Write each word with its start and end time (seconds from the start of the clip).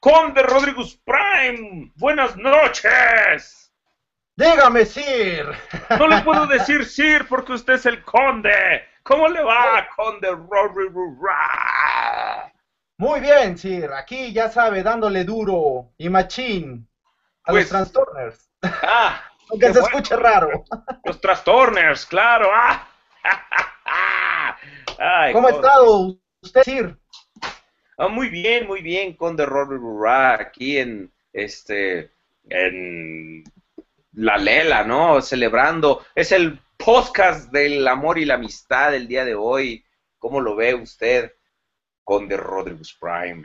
Conde 0.00 0.42
Rodríguez 0.42 0.98
Prime, 1.04 1.92
buenas 1.96 2.36
noches. 2.36 3.72
Dígame, 4.36 4.84
Sir. 4.84 5.52
No 5.98 6.06
le 6.06 6.22
puedo 6.22 6.46
decir 6.48 6.84
Sir 6.86 7.26
porque 7.28 7.52
usted 7.54 7.74
es 7.74 7.86
el 7.86 8.04
conde. 8.04 8.84
¿Cómo 9.02 9.26
le 9.28 9.42
va, 9.42 9.88
Conde 9.96 10.28
Rodríguez? 10.30 10.94
Muy 12.98 13.20
bien, 13.20 13.58
Sir. 13.58 13.92
Aquí 13.92 14.32
ya 14.32 14.48
sabe, 14.50 14.82
dándole 14.82 15.24
duro 15.24 15.92
y 15.98 16.08
machín 16.08 16.88
a 17.44 17.50
Pues- 17.50 17.64
los 17.64 17.70
Transtorners. 17.70 18.50
Ah, 18.62 19.22
Aunque 19.50 19.72
se 19.72 19.80
bueno. 19.80 19.86
escuche 19.96 20.16
raro. 20.16 20.64
los 21.04 21.20
Trastorners, 21.20 22.06
claro. 22.06 22.48
Ah. 22.54 22.86
Ay, 25.00 25.32
¿Cómo 25.32 25.48
ha 25.48 25.52
estado 25.52 26.16
usted, 26.42 26.62
Sir? 26.62 26.98
Ah, 28.00 28.06
muy 28.06 28.28
bien, 28.28 28.68
muy 28.68 28.80
bien, 28.80 29.14
Conde 29.14 29.44
Robert 29.44 29.80
Burra, 29.80 30.34
aquí 30.34 30.78
en 30.78 31.10
este 31.32 32.12
en 32.48 33.42
La 34.12 34.36
Lela, 34.36 34.84
¿no? 34.84 35.20
Celebrando. 35.20 36.06
Es 36.14 36.30
el 36.30 36.60
podcast 36.76 37.50
del 37.50 37.88
amor 37.88 38.18
y 38.18 38.24
la 38.24 38.34
amistad 38.34 38.92
del 38.92 39.08
día 39.08 39.24
de 39.24 39.34
hoy. 39.34 39.84
¿Cómo 40.16 40.40
lo 40.40 40.54
ve 40.54 40.76
usted, 40.76 41.32
Conde 42.04 42.36
Rodriguez 42.36 42.96
Prime? 43.00 43.42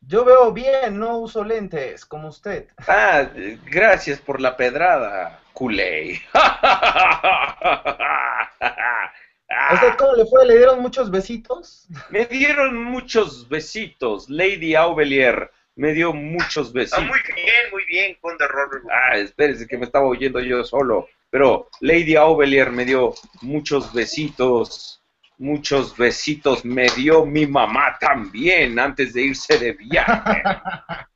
Yo 0.00 0.24
veo 0.24 0.50
bien, 0.50 0.98
no 0.98 1.18
uso 1.18 1.44
lentes, 1.44 2.06
como 2.06 2.28
usted. 2.28 2.68
Ah, 2.88 3.28
gracias 3.66 4.18
por 4.18 4.40
la 4.40 4.56
pedrada, 4.56 5.42
culé. 5.52 6.22
¿A 9.50 9.74
usted 9.74 9.94
cómo 9.98 10.14
le 10.14 10.26
fue? 10.26 10.46
¿Le 10.46 10.56
dieron 10.56 10.80
muchos 10.80 11.10
besitos? 11.10 11.88
Me 12.10 12.26
dieron 12.26 12.82
muchos 12.84 13.48
besitos, 13.48 14.30
Lady 14.30 14.74
Aubelier. 14.74 15.50
Me 15.74 15.92
dio 15.92 16.12
muchos 16.12 16.72
besitos. 16.72 17.04
muy 17.04 17.18
bien, 17.34 17.70
muy 17.72 17.84
bien, 17.86 18.16
Conde 18.20 18.46
Robert. 18.46 18.84
Ah, 18.90 19.16
espérese 19.16 19.66
que 19.66 19.78
me 19.78 19.86
estaba 19.86 20.06
oyendo 20.06 20.40
yo 20.40 20.62
solo. 20.62 21.08
Pero 21.30 21.68
Lady 21.80 22.16
Aubelier 22.16 22.70
me 22.70 22.84
dio 22.84 23.14
muchos 23.40 23.92
besitos. 23.92 25.02
Muchos 25.38 25.96
besitos 25.96 26.64
me 26.64 26.88
dio 26.90 27.24
mi 27.24 27.46
mamá 27.46 27.96
también 27.98 28.78
antes 28.78 29.14
de 29.14 29.22
irse 29.22 29.58
de 29.58 29.72
viaje. 29.72 30.42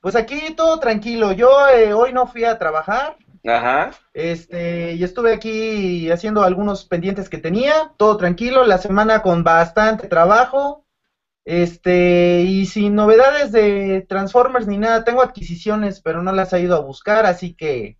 Pues 0.00 0.16
aquí 0.16 0.52
todo 0.54 0.78
tranquilo. 0.80 1.32
Yo 1.32 1.66
eh, 1.66 1.94
hoy 1.94 2.12
no 2.12 2.26
fui 2.26 2.44
a 2.44 2.58
trabajar. 2.58 3.16
Ajá. 3.46 3.90
Este, 4.12 4.94
y 4.94 5.04
estuve 5.04 5.32
aquí 5.32 6.10
haciendo 6.10 6.42
algunos 6.42 6.84
pendientes 6.84 7.28
que 7.28 7.38
tenía, 7.38 7.92
todo 7.96 8.16
tranquilo, 8.16 8.64
la 8.64 8.78
semana 8.78 9.22
con 9.22 9.44
bastante 9.44 10.08
trabajo, 10.08 10.84
este, 11.44 12.42
y 12.42 12.64
sin 12.66 12.94
novedades 12.94 13.52
de 13.52 14.06
Transformers 14.08 14.66
ni 14.66 14.78
nada, 14.78 15.04
tengo 15.04 15.20
adquisiciones, 15.20 16.00
pero 16.00 16.22
no 16.22 16.32
las 16.32 16.52
he 16.54 16.60
ido 16.60 16.74
a 16.74 16.80
buscar, 16.80 17.26
así 17.26 17.52
que, 17.54 17.98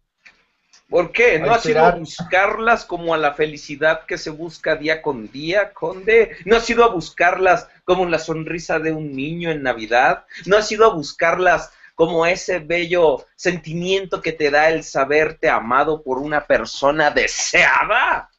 ¿Por 0.88 1.12
qué? 1.12 1.38
¿No 1.38 1.52
has 1.52 1.64
ido 1.66 1.84
a 1.84 1.92
buscarlas 1.92 2.84
como 2.84 3.14
a 3.14 3.18
la 3.18 3.32
felicidad 3.32 4.04
que 4.06 4.18
se 4.18 4.30
busca 4.30 4.76
día 4.76 5.00
con 5.00 5.30
día, 5.30 5.72
Conde? 5.72 6.36
¿No 6.44 6.56
has 6.56 6.68
ido 6.68 6.84
a 6.84 6.88
buscarlas 6.88 7.68
como 7.84 8.06
la 8.06 8.18
sonrisa 8.18 8.78
de 8.78 8.92
un 8.92 9.16
niño 9.16 9.50
en 9.50 9.62
Navidad? 9.62 10.24
¿No 10.46 10.56
has 10.56 10.70
ido 10.70 10.84
a 10.84 10.94
buscarlas 10.94 11.72
como 11.94 12.26
ese 12.26 12.58
bello 12.58 13.24
sentimiento 13.36 14.20
que 14.20 14.32
te 14.32 14.50
da 14.50 14.70
el 14.70 14.84
saberte 14.84 15.48
amado 15.48 16.02
por 16.02 16.18
una 16.18 16.46
persona 16.46 17.10
deseada? 17.10 18.30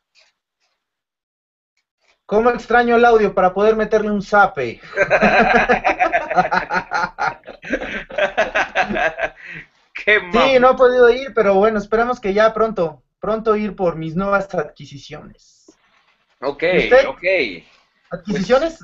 ¿cómo 2.25 2.49
extraño 2.49 2.95
el 2.95 3.05
audio 3.05 3.33
para 3.33 3.53
poder 3.53 3.75
meterle 3.75 4.11
un 4.11 4.21
zape? 4.21 4.81
¡Qué 9.93 10.19
Sí, 10.31 10.59
no 10.59 10.71
he 10.71 10.75
podido 10.75 11.09
ir, 11.09 11.33
pero 11.33 11.55
bueno, 11.55 11.79
esperamos 11.79 12.19
que 12.19 12.33
ya 12.33 12.53
pronto, 12.53 13.03
pronto 13.19 13.55
ir 13.55 13.75
por 13.75 13.95
mis 13.95 14.15
nuevas 14.15 14.53
adquisiciones. 14.53 15.71
Ok, 16.41 16.63
¿Usted? 16.77 17.07
ok. 17.07 17.23
¿Adquisiciones? 18.11 18.79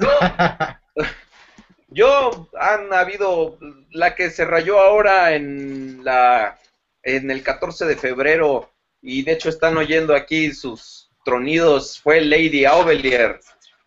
Yo 1.91 2.50
han 2.57 2.94
habido 2.94 3.57
la 3.91 4.16
que 4.16 4.29
se 4.29 4.46
rayó 4.46 4.79
ahora 4.79 5.35
en 5.35 6.03
la 6.03 6.57
en 7.03 7.29
el 7.31 7.44
14 7.44 7.85
de 7.85 7.97
febrero 7.97 8.72
y 9.02 9.24
de 9.24 9.34
hecho 9.34 9.50
están 9.50 9.75
oyendo 9.78 10.16
aquí 10.16 10.53
sus 10.53 11.09
tronidos 11.25 12.00
fue 12.00 12.22
Lady 12.22 12.63
Aubelier 12.66 13.40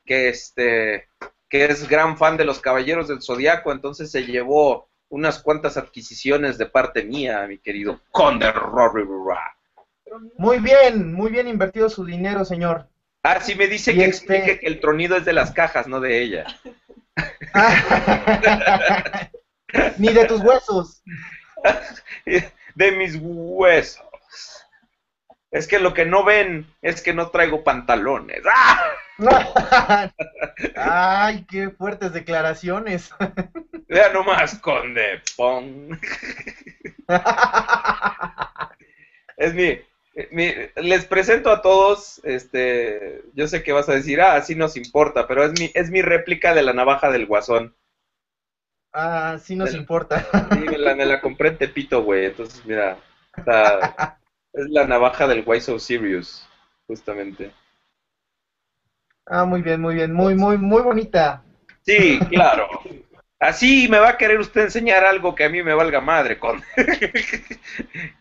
que 0.05 0.29
este 0.29 1.09
que 1.49 1.65
es 1.65 1.89
gran 1.89 2.19
fan 2.19 2.37
de 2.37 2.45
los 2.45 2.59
Caballeros 2.61 3.07
del 3.09 3.23
Zodiaco, 3.23 3.71
entonces 3.73 4.11
se 4.11 4.25
llevó 4.27 4.89
unas 5.09 5.39
cuantas 5.39 5.77
adquisiciones 5.77 6.59
de 6.59 6.67
parte 6.67 7.05
mía, 7.05 7.47
mi 7.47 7.59
querido 7.59 8.01
Conde 8.11 8.51
Rory. 8.51 9.05
Muy 10.37 10.59
bien, 10.59 11.13
muy 11.13 11.31
bien 11.31 11.47
invertido 11.47 11.89
su 11.89 12.05
dinero, 12.05 12.45
señor. 12.45 12.89
Ah, 13.23 13.41
sí 13.41 13.55
me 13.55 13.69
dice 13.69 13.93
Y 13.93 13.97
que 13.99 14.05
este- 14.07 14.17
explique 14.37 14.61
que 14.61 14.67
el 14.67 14.81
tronido 14.81 15.17
es 15.17 15.25
de 15.25 15.33
las 15.33 15.53
cajas, 15.53 15.87
no 15.87 16.01
de 16.01 16.21
ella. 16.23 16.45
Ah. 17.55 19.29
Ni 19.99 20.09
de 20.13 20.25
tus 20.27 20.41
huesos. 20.41 21.03
de 22.75 22.93
mis 22.93 23.17
huesos. 23.21 24.05
Es 25.51 25.69
que 25.69 25.79
lo 25.79 25.95
que 25.95 26.05
no 26.05 26.25
ven 26.25 26.67
es 26.83 27.01
que 27.01 27.15
no 27.15 27.31
traigo 27.31 27.63
pantalones. 27.63 28.43
¡Ah! 28.53 28.91
Ay, 30.77 31.45
qué 31.49 31.71
fuertes 31.71 32.13
declaraciones. 32.13 33.13
Vea 33.87 34.13
nomás, 34.13 34.59
conde. 34.59 35.23
Pon. 35.37 36.01
Es 39.37 39.55
mi- 39.55 39.79
Les 40.77 41.05
presento 41.07 41.51
a 41.51 41.61
todos. 41.63 42.21
Este. 42.25 43.23
Yo 43.35 43.47
sé 43.49 43.63
que 43.63 43.73
vas 43.73 43.89
a 43.89 43.95
decir, 43.95 44.21
ah, 44.21 44.37
así 44.37 44.55
nos 44.55 44.77
importa, 44.77 45.27
pero 45.27 45.45
es 45.45 45.59
mi, 45.59 45.71
es 45.75 45.91
mi 45.91 46.03
réplica 46.03 46.55
de 46.55 46.63
la 46.63 46.73
navaja 46.73 47.11
del 47.11 47.27
guasón. 47.27 47.75
Ah, 48.93 49.39
sí 49.43 49.57
nos 49.57 49.75
importa. 49.75 50.21
Sí, 50.53 50.59
me 50.71 50.79
la, 50.79 50.95
me 50.95 51.05
la 51.05 51.21
compré 51.21 51.49
en 51.49 51.59
Tepito, 51.59 52.03
güey. 52.05 52.27
Entonces, 52.27 52.65
mira. 52.65 52.97
está- 53.37 54.19
es 54.53 54.69
la 54.71 54.87
navaja 54.87 55.27
del 55.27 55.43
Why 55.45 55.61
So 55.61 55.81
Serious, 55.81 56.49
justamente. 56.87 57.51
Ah, 59.27 59.45
muy 59.45 59.63
bien, 59.63 59.81
muy 59.81 59.97
bien. 59.97 60.13
Muy, 60.13 60.37
muy, 60.37 60.59
muy 60.59 60.83
bonita. 60.83 61.43
Sí, 61.83 62.21
claro. 62.31 62.69
Así 63.45 63.89
me 63.89 63.99
va 63.99 64.09
a 64.09 64.17
querer 64.17 64.41
usted 64.41 64.63
enseñar 64.63 65.05
algo 65.05 65.35
que 65.35 65.45
a 65.45 65.51
mí 65.51 65.63
me 65.63 65.75
valga 65.75 66.01
madre, 66.01 66.39
con. 66.39 66.63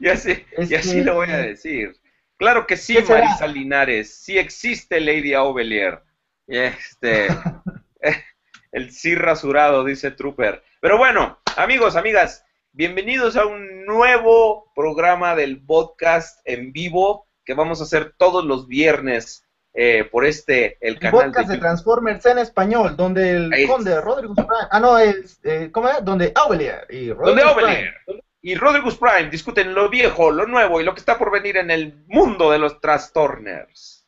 y 0.01 0.09
así, 0.09 0.45
y 0.57 0.75
así 0.75 0.95
que- 0.97 1.03
lo 1.06 1.16
voy 1.16 1.29
a 1.29 1.38
decir. 1.38 1.95
Claro 2.35 2.67
que 2.67 2.75
sí. 2.75 2.97
Marisa 3.07 3.47
Linares. 3.47 4.13
Sí 4.13 4.38
existe 4.38 5.00
Lady 5.00 5.34
Aubelier. 5.34 6.01
Este. 6.45 7.28
el 8.73 8.91
sí 8.91 9.16
rasurado, 9.16 9.85
dice 9.85 10.11
Trooper. 10.11 10.61
Pero 10.81 10.97
bueno, 10.97 11.40
amigos, 11.55 11.95
amigas, 11.95 12.44
bienvenidos 12.73 13.38
a 13.38 13.45
un 13.45 13.85
nuevo 13.85 14.73
programa 14.75 15.38
del 15.38 15.63
podcast 15.63 16.41
en 16.44 16.73
vivo 16.73 17.29
que 17.45 17.53
vamos 17.53 17.79
a 17.79 17.85
hacer 17.85 18.13
todos 18.17 18.44
los 18.44 18.67
viernes 18.67 19.47
eh, 19.73 20.07
por 20.11 20.25
este, 20.25 20.78
el 20.81 21.00
canal 21.00 21.25
podcast 21.25 21.50
de. 21.50 21.57
Transformers 21.57 22.25
en 22.25 22.38
español, 22.39 22.95
donde 22.95 23.31
el 23.31 23.53
Ahí 23.53 23.66
conde 23.67 23.94
es. 23.94 24.01
Rodrigo 24.01 24.35
Prime- 24.35 24.50
Ah, 24.69 24.79
no, 24.79 24.97
es, 24.97 25.39
eh, 25.44 25.69
¿cómo 25.72 25.89
es? 25.89 26.03
Donde 26.03 26.31
Aubelier 26.35 26.85
y 26.89 27.11
Rodrigo 27.11 27.50
Aubelier 27.50 27.94
y 28.41 28.56
Rodriguez 28.56 28.95
Prime 28.95 29.29
discuten 29.29 29.73
lo 29.73 29.89
viejo, 29.89 30.29
lo 30.29 30.45
nuevo 30.45 30.81
y 30.81 30.84
lo 30.84 30.94
que 30.94 31.00
está 31.00 31.17
por 31.17 31.31
venir 31.31 31.56
en 31.57 31.72
el 31.72 32.03
mundo 32.07 32.51
de 32.51 32.59
los 32.59 32.81
Trastorners. 32.81 34.06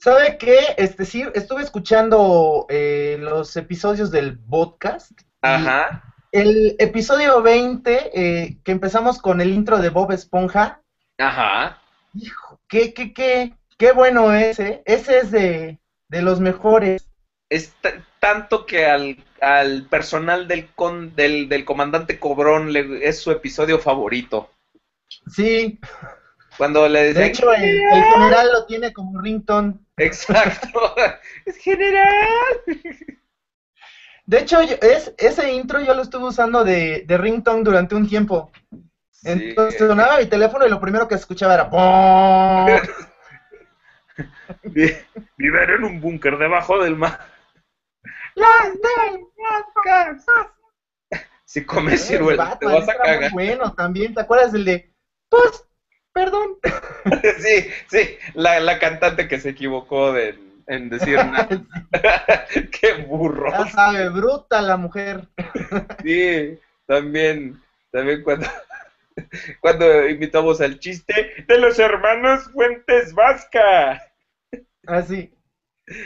¿Sabe 0.00 0.38
qué? 0.38 0.58
Este 0.78 1.04
sí, 1.04 1.24
estuve 1.34 1.62
escuchando 1.62 2.66
eh, 2.70 3.18
los 3.20 3.56
episodios 3.56 4.10
del 4.10 4.38
podcast. 4.38 5.10
Ajá. 5.42 6.14
El 6.32 6.76
episodio 6.78 7.42
20, 7.42 8.10
eh, 8.14 8.58
que 8.64 8.72
empezamos 8.72 9.18
con 9.20 9.40
el 9.40 9.50
intro 9.52 9.78
de 9.78 9.90
Bob 9.90 10.12
Esponja. 10.12 10.80
Ajá. 11.18 11.82
Hijo, 12.14 12.60
qué, 12.68 12.94
qué, 12.94 13.12
qué, 13.12 13.54
qué 13.78 13.92
bueno 13.92 14.32
ese. 14.34 14.82
Ese 14.84 15.18
es 15.18 15.30
de, 15.30 15.78
de 16.08 16.22
los 16.22 16.40
mejores. 16.40 17.08
Es 17.50 17.74
tanto 18.20 18.66
que 18.66 18.84
al, 18.86 19.24
al 19.40 19.86
personal 19.88 20.46
del, 20.48 20.68
con, 20.74 21.14
del, 21.16 21.48
del 21.48 21.64
comandante 21.64 22.18
Cobrón 22.18 22.72
le, 22.72 23.06
es 23.08 23.20
su 23.20 23.30
episodio 23.30 23.78
favorito. 23.78 24.50
Sí, 25.28 25.78
Cuando 26.58 26.88
le 26.88 27.12
de 27.14 27.22
dicen, 27.22 27.22
hecho 27.22 27.52
el, 27.54 27.62
el 27.64 28.04
general 28.04 28.52
lo 28.52 28.66
tiene 28.66 28.92
como 28.92 29.20
ringtone. 29.20 29.74
exacto, 29.96 30.94
es 31.46 31.56
general. 31.56 32.06
De 34.26 34.40
hecho, 34.40 34.60
es, 34.60 35.14
ese 35.16 35.52
intro 35.52 35.80
yo 35.80 35.94
lo 35.94 36.02
estuve 36.02 36.24
usando 36.24 36.64
de, 36.64 37.04
de 37.06 37.18
ringtone 37.18 37.62
durante 37.62 37.94
un 37.94 38.06
tiempo. 38.08 38.50
Sí. 39.10 39.30
Entonces 39.30 39.78
sonaba 39.78 40.18
mi 40.18 40.26
teléfono 40.26 40.66
y 40.66 40.70
lo 40.70 40.80
primero 40.80 41.08
que 41.08 41.14
escuchaba 41.14 41.54
era 41.54 41.70
"Pong". 44.18 44.72
Vi- 44.74 44.96
Viven 45.36 45.70
en 45.70 45.84
un 45.84 46.00
búnker 46.00 46.36
debajo 46.38 46.82
del 46.82 46.96
mar. 46.96 47.18
las 48.34 48.72
del 48.72 49.20
podcast. 49.74 50.28
Si 51.44 51.64
comes 51.64 52.06
ciruela, 52.06 52.58
te 52.58 52.66
vas 52.66 52.88
a 52.88 52.94
cagar. 52.94 53.30
Bueno, 53.32 53.72
también, 53.74 54.14
¿te 54.14 54.20
acuerdas 54.20 54.52
del 54.52 54.64
de, 54.66 54.92
pues, 55.30 55.64
perdón? 56.12 56.58
sí, 57.38 57.70
sí, 57.88 58.18
la, 58.34 58.60
la 58.60 58.78
cantante 58.78 59.28
que 59.28 59.40
se 59.40 59.50
equivocó 59.50 60.12
de, 60.12 60.38
en 60.66 60.90
decir 60.90 61.16
nada. 61.16 61.48
Qué 62.80 62.92
burro. 63.06 63.50
Ya 63.50 63.66
sabe, 63.70 64.08
bruta 64.10 64.60
la 64.60 64.76
mujer. 64.76 65.26
sí, 66.04 66.58
también, 66.86 67.60
también 67.90 68.22
cuando, 68.22 68.46
cuando 69.60 70.06
invitamos 70.06 70.60
al 70.60 70.78
chiste 70.78 71.44
de 71.48 71.58
los 71.58 71.78
hermanos 71.78 72.50
Fuentes 72.52 73.14
Vasca. 73.14 74.02
Ah, 74.88 75.02
sí. 75.02 75.30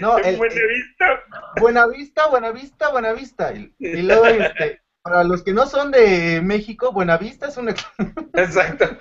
No, 0.00 0.18
el, 0.18 0.36
Buena 0.36 0.54
Vista. 0.54 1.22
Buena 1.60 1.86
Vista, 1.86 2.26
Buena 2.28 2.50
Vista, 2.50 2.90
Buena 2.90 3.12
Vista. 3.12 3.52
Y, 3.52 3.74
y 3.78 4.02
luego, 4.02 4.26
este, 4.26 4.82
para 5.02 5.24
los 5.24 5.42
que 5.42 5.52
no 5.52 5.66
son 5.66 5.90
de 5.92 6.40
México, 6.42 6.92
Buenavista 6.92 7.48
es 7.48 7.56
un... 7.56 7.68
Exacto. 8.34 8.96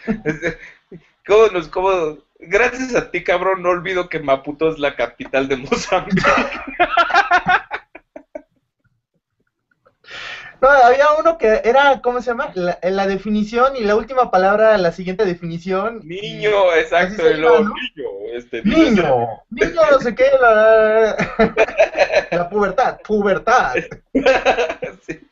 ¿Cómo 1.26 1.48
nos, 1.48 1.68
cómo... 1.68 2.18
Gracias 2.40 2.96
a 2.96 3.12
ti, 3.12 3.24
cabrón, 3.24 3.62
no 3.62 3.70
olvido 3.70 4.10
que 4.10 4.20
Maputo 4.20 4.72
es 4.72 4.80
la 4.80 4.96
capital 4.96 5.48
de 5.48 5.58
Mozambique. 5.58 6.22
No, 10.62 10.70
había 10.70 11.08
uno 11.20 11.40
que 11.40 11.62
era, 11.64 12.02
¿cómo 12.02 12.22
se 12.22 12.28
llama? 12.28 12.52
La, 12.54 12.78
la 12.84 13.08
definición 13.08 13.76
y 13.76 13.84
la 13.84 13.96
última 13.96 14.30
palabra, 14.30 14.78
la 14.78 14.92
siguiente 14.92 15.26
definición. 15.26 16.02
Niño, 16.04 16.72
exacto, 16.76 17.28
el 17.28 17.42
niño. 17.42 17.74
Este, 18.32 18.62
niño, 18.64 19.28
niño, 19.50 19.82
no 19.92 20.00
sé 20.00 20.14
qué, 20.14 20.26
la, 20.40 21.18
la 22.32 22.50
pubertad, 22.50 23.00
pubertad. 23.02 23.74
sí. 25.02 25.28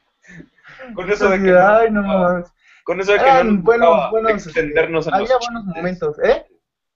Con 0.96 1.12
eso 1.12 1.30
de 1.30 1.44
que 1.44 1.56
Ay, 1.56 1.92
no, 1.92 2.44
con 2.84 3.00
eso 3.00 3.12
de 3.12 3.20
que 3.20 3.26
no 3.26 3.44
nos 3.44 3.64
bueno, 3.64 4.10
bueno, 4.10 4.30
extendernos 4.30 5.06
en 5.06 5.14
había 5.14 5.38
buenos 5.38 5.64
momentos, 5.64 6.18
¿eh? 6.24 6.44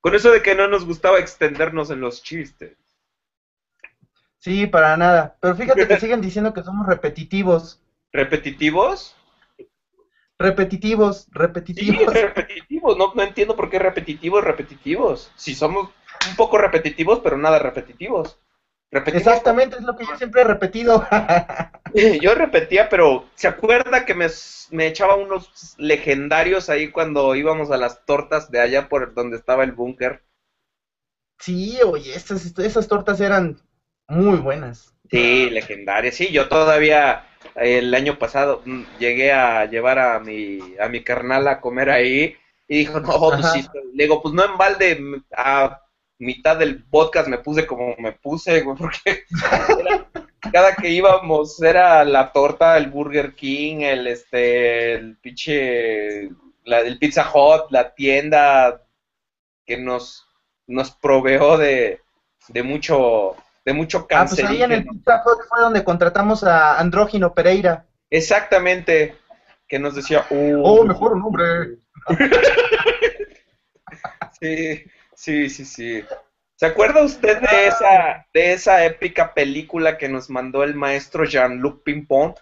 Con 0.01 0.15
eso 0.15 0.31
de 0.31 0.41
que 0.41 0.55
no 0.55 0.67
nos 0.67 0.85
gustaba 0.85 1.19
extendernos 1.19 1.91
en 1.91 2.01
los 2.01 2.23
chistes. 2.23 2.75
Sí, 4.39 4.65
para 4.65 4.97
nada. 4.97 5.37
Pero 5.39 5.55
fíjate 5.55 5.87
que 5.87 5.97
siguen 5.99 6.19
diciendo 6.19 6.51
que 6.51 6.63
somos 6.63 6.87
repetitivos. 6.87 7.82
¿Repetitivos? 8.13 9.15
Repetitivos, 10.39 11.27
repetitivos. 11.31 12.13
Sí, 12.13 12.19
repetitivos. 12.21 12.97
No, 12.97 13.13
no 13.13 13.23
entiendo 13.23 13.55
por 13.55 13.69
qué 13.69 13.79
repetitivos, 13.79 14.43
repetitivos. 14.43 15.31
Si 15.35 15.55
somos 15.55 15.89
un 16.29 16.35
poco 16.35 16.57
repetitivos, 16.57 17.19
pero 17.19 17.37
nada 17.37 17.59
repetitivos. 17.59 18.39
Exactamente, 18.91 19.77
es 19.77 19.83
lo 19.83 19.95
que 19.95 20.05
yo 20.05 20.15
siempre 20.17 20.41
he 20.41 20.43
repetido. 20.43 21.03
yo 22.21 22.35
repetía, 22.35 22.89
pero 22.89 23.25
¿se 23.33 23.47
acuerda 23.47 24.05
que 24.05 24.13
me, 24.13 24.27
me, 24.69 24.87
echaba 24.87 25.15
unos 25.15 25.75
legendarios 25.77 26.69
ahí 26.69 26.91
cuando 26.91 27.33
íbamos 27.33 27.71
a 27.71 27.77
las 27.77 28.05
tortas 28.05 28.51
de 28.51 28.59
allá 28.59 28.89
por 28.89 29.15
donde 29.15 29.37
estaba 29.37 29.63
el 29.63 29.71
búnker? 29.71 30.23
Sí, 31.39 31.79
oye, 31.83 32.15
esas, 32.15 32.57
esas 32.59 32.87
tortas 32.87 33.19
eran 33.19 33.59
muy 34.07 34.37
buenas. 34.37 34.92
Sí, 35.09 35.49
legendarias. 35.49 36.15
Sí, 36.15 36.31
yo 36.31 36.47
todavía 36.47 37.25
el 37.55 37.93
año 37.93 38.17
pasado 38.17 38.61
mm, 38.65 38.83
llegué 38.99 39.31
a 39.31 39.65
llevar 39.65 39.99
a 39.99 40.19
mi, 40.19 40.59
a 40.79 40.87
mi 40.89 41.03
carnal 41.03 41.47
a 41.47 41.61
comer 41.61 41.89
ahí 41.89 42.35
y 42.67 42.79
dijo, 42.79 42.99
no, 42.99 43.19
pues 43.29 43.51
sí, 43.51 43.65
le 43.93 44.05
digo, 44.05 44.21
pues 44.21 44.33
no 44.33 44.45
en 44.45 44.57
balde, 44.57 45.21
a 45.35 45.81
mitad 46.17 46.57
del 46.57 46.83
podcast 46.85 47.27
me 47.27 47.37
puse 47.37 47.67
como 47.67 47.95
me 47.97 48.13
puse, 48.13 48.61
güey, 48.61 48.77
porque 48.79 49.25
cada 50.51 50.75
que 50.75 50.89
íbamos 50.89 51.61
era 51.61 52.03
la 52.03 52.31
torta, 52.31 52.77
el 52.77 52.89
Burger 52.89 53.35
King, 53.35 53.81
el 53.81 54.07
este, 54.07 54.93
el 54.93 55.17
pinche, 55.17 56.29
la, 56.63 56.79
el 56.79 56.97
Pizza 56.99 57.29
Hut, 57.33 57.71
la 57.71 57.93
tienda 57.93 58.81
que 59.65 59.77
nos, 59.77 60.25
nos 60.67 60.91
proveó 60.91 61.57
de, 61.57 62.01
de 62.49 62.63
mucho, 62.63 63.35
de 63.65 63.73
mucho 63.73 64.07
cáncer. 64.07 64.45
Ah, 64.45 64.47
pues 64.47 64.57
ahí 64.57 64.63
en 64.63 64.71
el 64.71 64.85
Pizza 64.85 65.23
Hut 65.25 65.39
fue 65.47 65.61
donde 65.61 65.83
contratamos 65.83 66.43
a 66.43 66.79
Andrógino 66.79 67.33
Pereira. 67.33 67.85
Exactamente, 68.09 69.15
que 69.67 69.79
nos 69.79 69.95
decía, 69.95 70.25
oh, 70.29 70.83
mejor 70.83 71.17
nombre. 71.17 71.77
sí, 74.39 74.83
Sí, 75.23 75.49
sí, 75.49 75.63
sí. 75.63 76.03
¿Se 76.55 76.65
acuerda 76.65 77.01
usted 77.01 77.39
de 77.39 77.67
esa, 77.67 78.27
de 78.33 78.51
esa 78.51 78.85
épica 78.85 79.33
película 79.33 79.97
que 79.97 80.09
nos 80.09 80.29
mandó 80.29 80.63
el 80.63 80.75
maestro 80.75 81.23
Jean-Luc 81.23 81.81
Pimpont? 81.83 82.37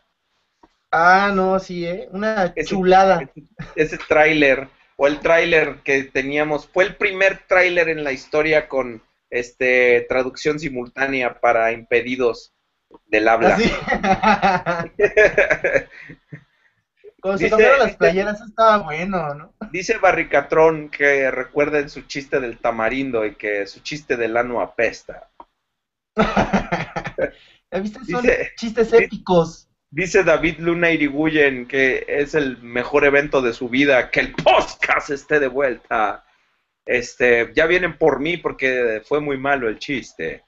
Ah, 0.92 1.32
no, 1.32 1.60
sí, 1.60 1.86
¿eh? 1.86 2.10
Una 2.12 2.52
chulada. 2.56 3.30
Ese, 3.76 4.00
tráiler, 4.00 4.68
o 4.98 5.06
el 5.06 5.20
tráiler 5.20 5.76
que 5.84 6.06
teníamos, 6.06 6.68
fue 6.68 6.86
el 6.86 6.96
primer 6.96 7.46
tráiler 7.48 7.88
en 7.88 8.04
la 8.04 8.12
historia 8.12 8.68
con 8.68 9.04
este 9.32 10.06
traducción 10.08 10.60
simultánea 10.60 11.40
para 11.40 11.72
impedidos 11.72 12.54
del 13.08 13.28
habla. 13.28 13.58
¿Ah, 13.84 14.86
Cuando 17.22 17.38
se 17.38 17.50
cambiaron 17.52 17.80
las 17.80 17.96
playeras 17.96 18.42
estaba 18.42 18.80
bueno, 18.80 19.34
¿no? 19.36 19.54
Dice 19.72 20.00
Barricatrón 20.00 20.90
que 20.90 21.30
recuerden 21.30 21.88
su 21.90 22.02
chiste 22.02 22.40
del 22.40 22.58
tamarindo 22.58 23.26
y 23.26 23.36
que 23.36 23.68
su 23.68 23.82
chiste 23.82 24.18
del 24.18 24.36
ano 24.38 24.60
apesta. 24.60 25.30
¿Viste? 27.72 28.00
Son 28.06 28.26
chistes 28.56 28.92
épicos. 28.92 29.70
Dice 29.92 30.24
David 30.24 30.60
Luna 30.60 30.90
Iribuyen 30.92 31.68
que 31.68 32.06
es 32.08 32.34
el 32.34 32.58
mejor 32.64 33.06
evento 33.06 33.42
de 33.44 33.54
su 33.54 33.70
vida, 33.70 34.10
que 34.10 34.22
el 34.22 34.34
podcast 34.34 35.12
esté 35.12 35.40
de 35.40 35.48
vuelta. 35.48 36.26
Este, 36.86 37.52
ya 37.54 37.66
vienen 37.68 37.98
por 37.98 38.20
mí 38.20 38.38
porque 38.38 39.02
fue 39.06 39.20
muy 39.20 39.38
malo 39.38 39.68
el 39.70 39.80
chiste. 39.80 40.44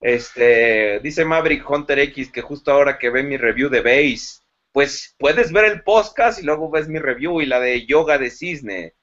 Este, 0.00 1.00
dice 1.00 1.24
Maverick 1.24 1.68
Hunter 1.68 1.98
X 2.00 2.30
que 2.30 2.42
justo 2.42 2.72
ahora 2.72 2.98
que 2.98 3.10
ve 3.10 3.22
mi 3.22 3.36
review 3.36 3.68
de 3.68 3.82
Base, 3.82 4.42
pues 4.72 5.14
puedes 5.18 5.52
ver 5.52 5.66
el 5.66 5.82
podcast 5.82 6.40
y 6.40 6.44
luego 6.44 6.70
ves 6.70 6.88
mi 6.88 6.98
review 6.98 7.40
y 7.40 7.46
la 7.46 7.60
de 7.60 7.86
yoga 7.86 8.18
de 8.18 8.30
cisne. 8.30 8.94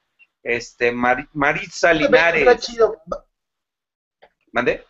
Este, 0.42 0.92
Maritza 0.92 1.92
Linares. 1.92 2.46
Está 2.46 2.58
chido. 2.58 3.00
¿Mande? 4.52 4.84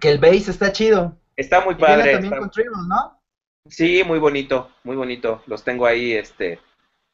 Que 0.00 0.10
el 0.10 0.18
bass 0.18 0.48
está 0.48 0.72
chido. 0.72 1.18
Está 1.36 1.60
muy 1.60 1.74
padre. 1.74 2.12
también 2.12 2.36
con 2.36 2.50
¿no? 2.88 3.20
Sí, 3.68 4.02
muy 4.04 4.18
bonito, 4.18 4.70
muy 4.84 4.96
bonito. 4.96 5.42
Los 5.46 5.62
tengo 5.62 5.86
ahí, 5.86 6.12
este, 6.12 6.60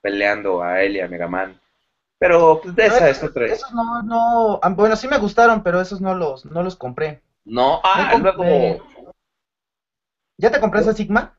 peleando 0.01 0.63
a 0.63 0.83
él 0.83 0.97
y 0.97 1.01
a 1.01 1.09
Megaman. 1.09 1.61
Pero 2.19 2.61
pues 2.61 2.75
de 2.75 2.87
esa 2.87 3.09
es 3.09 3.23
otra. 3.23 3.47
Esos 3.47 3.73
no, 3.73 4.03
no, 4.03 4.59
ah, 4.63 4.69
bueno, 4.71 4.97
sí 4.97 5.07
me 5.07 5.19
gustaron, 5.19 5.63
pero 5.63 5.81
esos 5.81 6.01
no 6.01 6.15
los, 6.15 6.45
no 6.45 6.63
los 6.63 6.75
compré. 6.77 7.23
No, 7.45 7.81
ah, 7.85 8.19
luego. 8.19 8.85
¿Ya 10.37 10.51
te 10.51 10.61
compré 10.61 10.81
esa 10.81 10.93
Sigma? 10.93 11.39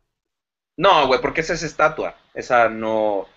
No, 0.77 1.07
güey, 1.07 1.21
porque 1.21 1.41
esa 1.41 1.53
es 1.53 1.63
estatua. 1.63 2.15
Esa 2.33 2.69
no, 2.69 3.27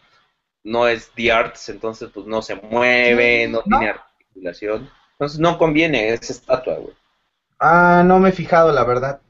no 0.63 0.87
es 0.87 1.11
The 1.11 1.33
Arts, 1.33 1.69
entonces 1.69 2.11
pues 2.15 2.27
no 2.27 2.41
se 2.43 2.55
mueve, 2.55 3.49
no, 3.49 3.63
tiene 3.63 3.91
articulación. 3.91 4.89
Entonces 5.13 5.41
no 5.41 5.59
conviene, 5.59 6.11
es 6.11 6.31
estatua, 6.31 6.77
güey. 6.77 6.95
Ah, 7.59 8.03
no 8.05 8.21
me 8.21 8.29
he 8.29 8.33
fijado, 8.33 8.73
la 8.73 8.85
verdad. 8.85 9.21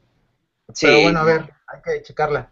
Sí. 0.75 0.87
Pero 0.87 1.03
bueno, 1.03 1.21
a 1.21 1.25
ver, 1.25 1.51
hay 1.67 1.83
que 1.83 2.03
checarla. 2.03 2.52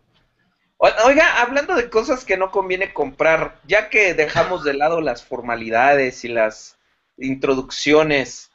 Oiga, 0.83 1.43
hablando 1.43 1.75
de 1.75 1.91
cosas 1.91 2.25
que 2.25 2.39
no 2.39 2.51
conviene 2.51 2.95
comprar, 2.95 3.61
ya 3.67 3.91
que 3.91 4.15
dejamos 4.15 4.65
de 4.65 4.73
lado 4.73 5.03
las 5.03 5.23
formalidades 5.23 6.25
y 6.25 6.29
las 6.29 6.79
introducciones, 7.19 8.51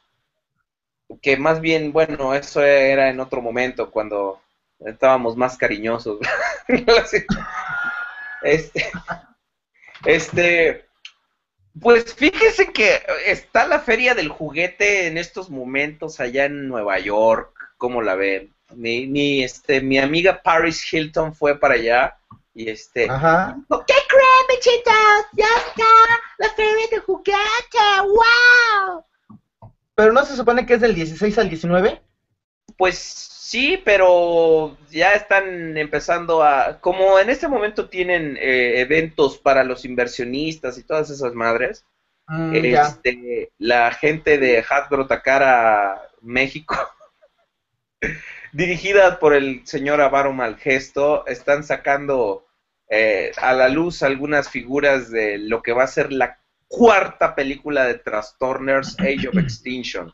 que 1.22 1.38
más 1.38 1.62
bien, 1.62 1.92
bueno, 1.94 2.34
eso 2.34 2.64
era 2.64 3.12
en 3.12 3.20
otro 3.20 3.44
momento, 3.44 3.92
cuando 3.92 4.42
estábamos 4.80 5.38
más 5.38 5.56
cariñosos. 5.56 6.18
este, 8.42 8.92
este, 10.04 10.86
pues 11.80 12.16
fíjese 12.16 12.74
que 12.74 13.04
está 13.28 13.68
la 13.68 13.82
feria 13.82 14.16
del 14.16 14.30
juguete 14.30 15.06
en 15.06 15.20
estos 15.20 15.52
momentos 15.52 16.20
allá 16.20 16.46
en 16.46 16.70
Nueva 16.70 16.98
York, 16.98 17.54
¿cómo 17.78 18.02
la 18.02 18.16
ven? 18.16 18.55
Mi, 18.76 19.44
este, 19.44 19.82
mi 19.82 19.98
amiga 19.98 20.42
Paris 20.42 20.82
Hilton 20.92 21.34
fue 21.34 21.60
para 21.60 21.76
allá 21.76 22.18
y 22.54 22.70
este, 22.70 23.10
Ajá. 23.10 23.58
¿qué 23.70 23.94
creen, 24.08 24.48
bichitos? 24.50 24.94
Ya 25.34 25.48
está 25.68 25.84
la 26.38 26.50
feria 26.50 26.88
del 26.92 27.02
juguete, 27.02 27.38
wow. 28.04 29.04
Pero 29.96 30.14
no 30.14 30.26
se 30.26 30.36
supone 30.36 30.66
que 30.66 30.76
es 30.76 30.82
del 30.82 30.96
16 30.96 31.38
al 31.38 31.50
19? 31.50 32.02
Pues 32.78 33.36
Sí, 33.46 33.80
pero 33.86 34.76
ya 34.90 35.14
están 35.14 35.78
empezando 35.78 36.42
a, 36.42 36.80
como 36.82 37.20
en 37.20 37.30
este 37.30 37.48
momento 37.48 37.90
tienen 37.90 38.38
eh, 38.38 38.82
eventos 38.82 39.38
para 39.38 39.64
los 39.64 39.86
inversionistas 39.86 40.80
y 40.80 40.84
todas 40.84 41.12
esas 41.12 41.36
madres, 41.36 41.86
mm, 42.28 42.56
este, 42.56 43.52
la 43.60 43.92
gente 43.92 44.40
de 44.40 44.66
Hasbro 44.68 45.06
Takara 45.06 46.10
México 46.22 46.76
dirigida 48.56 49.20
por 49.20 49.34
el 49.34 49.68
señor 49.68 50.00
Avaro 50.00 50.32
Malgesto, 50.32 51.28
están 51.28 51.66
sacando 51.66 52.46
eh, 52.88 53.34
a 53.36 53.52
la 53.52 53.68
luz 53.68 54.02
algunas 54.02 54.50
figuras 54.50 55.12
de 55.12 55.38
lo 55.38 55.62
que 55.62 55.74
va 55.74 55.84
a 55.84 55.88
ser 55.88 56.14
la 56.14 56.40
cuarta 56.70 57.36
película 57.36 57.84
de 57.84 57.96
Trastorners 57.96 58.96
Age 58.98 59.28
of 59.28 59.38
Extinction. 59.38 60.14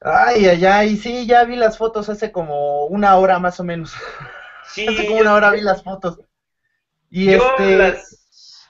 Ay, 0.00 0.46
ay, 0.46 0.64
ay, 0.64 0.96
sí, 0.96 1.26
ya 1.26 1.44
vi 1.44 1.56
las 1.56 1.76
fotos 1.76 2.08
hace 2.08 2.32
como 2.32 2.86
una 2.86 3.16
hora 3.16 3.38
más 3.38 3.60
o 3.60 3.64
menos. 3.64 3.92
Sí, 4.70 4.86
hace 4.86 5.06
como 5.06 5.20
una 5.20 5.32
hora 5.32 5.50
vi 5.50 5.62
las 5.62 5.82
fotos. 5.82 6.20
Y 7.08 7.30
este... 7.30 7.78
Las... 7.78 8.68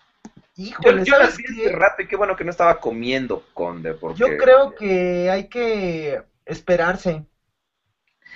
Híjole, 0.54 1.04
yo, 1.04 1.18
las 1.18 1.36
vi 1.36 1.42
hace 1.44 1.72
rato 1.72 2.02
y 2.02 2.06
qué 2.06 2.14
bueno 2.14 2.36
que 2.36 2.44
no 2.44 2.52
estaba 2.52 2.78
comiendo, 2.78 3.44
Conde, 3.52 3.94
porque... 3.94 4.20
Yo 4.20 4.36
creo 4.36 4.76
que 4.76 5.28
hay 5.28 5.48
que 5.48 6.22
esperarse. 6.46 7.26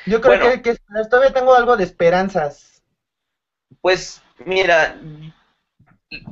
Yo 0.06 0.20
creo 0.20 0.62
que, 0.62 0.76
todavía 1.10 1.32
tengo 1.32 1.54
algo 1.54 1.76
de 1.76 1.84
esperanzas. 1.84 2.82
Pues, 3.80 4.22
mira, 4.44 5.00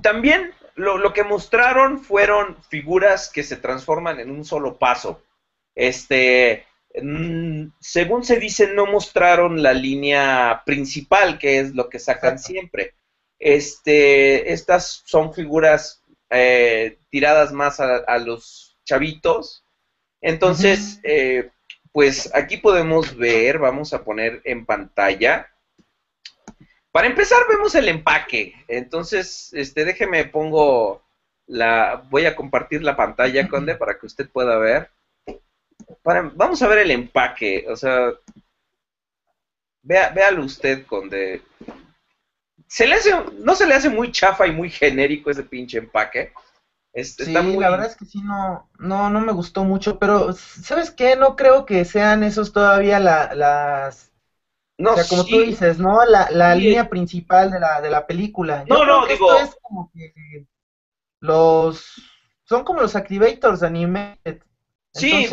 también 0.03 0.53
lo, 0.75 0.99
lo 0.99 1.13
que 1.13 1.25
mostraron 1.25 2.03
fueron 2.03 2.57
figuras 2.69 3.31
que 3.31 3.43
se 3.43 3.57
transforman 3.57 4.21
en 4.21 4.31
un 4.31 4.45
solo 4.45 4.79
paso. 4.79 5.23
Este, 5.75 6.67
mm, 7.01 7.69
según 7.81 8.25
se 8.25 8.39
dice, 8.39 8.73
no 8.75 8.87
mostraron 8.87 9.63
la 9.63 9.73
línea 9.73 10.63
principal, 10.67 11.39
que 11.39 11.61
es 11.61 11.75
lo 11.75 11.89
que 11.89 11.99
sacan 11.99 12.39
siempre. 12.39 12.95
Este, 13.39 14.53
estas 14.53 15.03
son 15.07 15.33
figuras 15.33 16.03
eh, 16.29 16.99
tiradas 17.11 17.53
más 17.53 17.81
a, 17.81 18.19
los 18.19 18.79
chavitos. 18.85 19.65
Entonces, 20.21 21.01
eh, 21.03 21.51
pues 21.93 22.31
aquí 22.35 22.57
podemos 22.57 23.17
ver, 23.17 23.59
vamos 23.59 23.93
a 23.93 24.05
poner 24.05 24.41
en 24.45 24.65
pantalla. 24.65 25.49
Para 26.93 27.07
empezar, 27.07 27.39
vemos 27.49 27.75
el 27.75 27.89
empaque. 27.89 28.55
Entonces, 28.69 29.53
este, 29.53 29.85
déjeme 29.85 30.25
pongo 30.25 31.03
la, 31.47 32.05
voy 32.11 32.27
a 32.27 32.37
compartir 32.37 32.83
la 32.83 32.97
pantalla, 32.97 33.49
Conde, 33.49 33.77
para 33.77 33.99
que 33.99 34.07
usted 34.07 34.29
pueda 34.29 34.59
ver 34.59 34.91
vamos 36.03 36.63
a 36.63 36.69
ver 36.69 36.79
el 36.79 36.91
empaque, 36.91 37.67
o 37.69 37.77
sea, 37.77 38.13
vea, 39.83 40.11
véalo 40.11 40.45
usted 40.45 40.87
con 40.87 41.09
de... 41.09 41.43
Se 42.67 42.87
le 42.87 42.95
hace, 42.95 43.13
no 43.39 43.55
se 43.57 43.67
le 43.67 43.75
hace 43.75 43.89
muy 43.89 44.13
chafa 44.13 44.47
y 44.47 44.53
muy 44.53 44.71
genérico 44.71 45.31
ese 45.31 45.43
pinche 45.43 45.79
empaque. 45.79 46.33
Sí, 46.95 47.33
la 47.33 47.71
verdad 47.71 47.87
es 47.87 47.97
que 47.97 48.05
sí, 48.05 48.21
no, 48.23 48.69
no, 48.79 49.11
no 49.11 49.21
me 49.21 49.33
gustó 49.33 49.65
mucho, 49.65 49.99
pero 49.99 50.33
¿sabes 50.33 50.91
qué? 50.91 51.17
No 51.17 51.37
creo 51.37 51.65
que 51.67 51.85
sean 51.85 52.23
esos 52.23 52.53
todavía 52.53 52.99
las... 53.01 54.13
No, 54.79 54.93
o 54.93 54.97
sea, 54.97 55.05
como 55.09 55.27
tú 55.27 55.41
dices, 55.41 55.79
¿no? 55.79 56.05
La, 56.07 56.31
la 56.31 56.55
línea 56.55 56.89
principal 56.89 57.51
de 57.51 57.61
la, 57.61 57.81
de 57.83 57.91
la 57.91 58.07
película. 58.07 58.65
no, 58.67 58.85
no, 58.85 59.07
digo... 59.07 59.33
Esto 59.35 59.45
es 59.45 59.57
como 59.63 59.91
que 59.93 60.47
los... 61.21 61.85
Son 62.45 62.65
como 62.65 62.81
los 62.81 62.97
activators 62.97 63.61
de 63.61 63.67
anime. 63.67 64.19
Sí, 64.93 65.29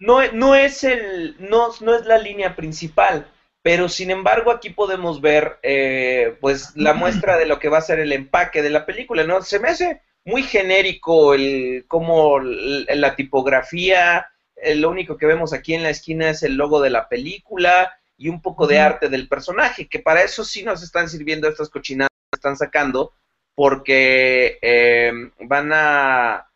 no, 0.00 0.20
no 0.32 0.54
es 0.54 0.84
el, 0.84 1.36
no, 1.38 1.68
no 1.80 1.94
es 1.94 2.04
la 2.06 2.18
línea 2.18 2.56
principal, 2.56 3.26
pero 3.62 3.88
sin 3.88 4.10
embargo 4.10 4.50
aquí 4.50 4.70
podemos 4.70 5.20
ver 5.20 5.58
eh, 5.62 6.36
pues 6.40 6.76
la 6.76 6.92
muestra 6.94 7.36
de 7.38 7.46
lo 7.46 7.58
que 7.58 7.68
va 7.68 7.78
a 7.78 7.82
ser 7.82 7.98
el 8.00 8.12
empaque 8.12 8.62
de 8.62 8.70
la 8.70 8.86
película, 8.86 9.24
¿no? 9.24 9.42
Se 9.42 9.58
me 9.58 9.68
hace 9.68 10.02
muy 10.24 10.42
genérico 10.42 11.34
el 11.34 11.84
como 11.88 12.40
la 12.40 13.16
tipografía, 13.16 14.26
eh, 14.56 14.74
lo 14.74 14.90
único 14.90 15.16
que 15.16 15.26
vemos 15.26 15.52
aquí 15.52 15.74
en 15.74 15.82
la 15.82 15.90
esquina 15.90 16.30
es 16.30 16.42
el 16.42 16.54
logo 16.54 16.80
de 16.80 16.90
la 16.90 17.08
película 17.08 17.98
y 18.16 18.28
un 18.28 18.40
poco 18.40 18.66
de 18.66 18.78
arte 18.78 19.08
del 19.08 19.28
personaje, 19.28 19.88
que 19.88 19.98
para 19.98 20.22
eso 20.22 20.44
sí 20.44 20.62
nos 20.62 20.82
están 20.82 21.08
sirviendo 21.08 21.48
estas 21.48 21.68
cochinadas 21.68 22.10
que 22.30 22.36
están 22.36 22.56
sacando, 22.56 23.12
porque 23.54 24.58
eh, 24.62 25.12
van 25.40 25.72
a 25.72 26.48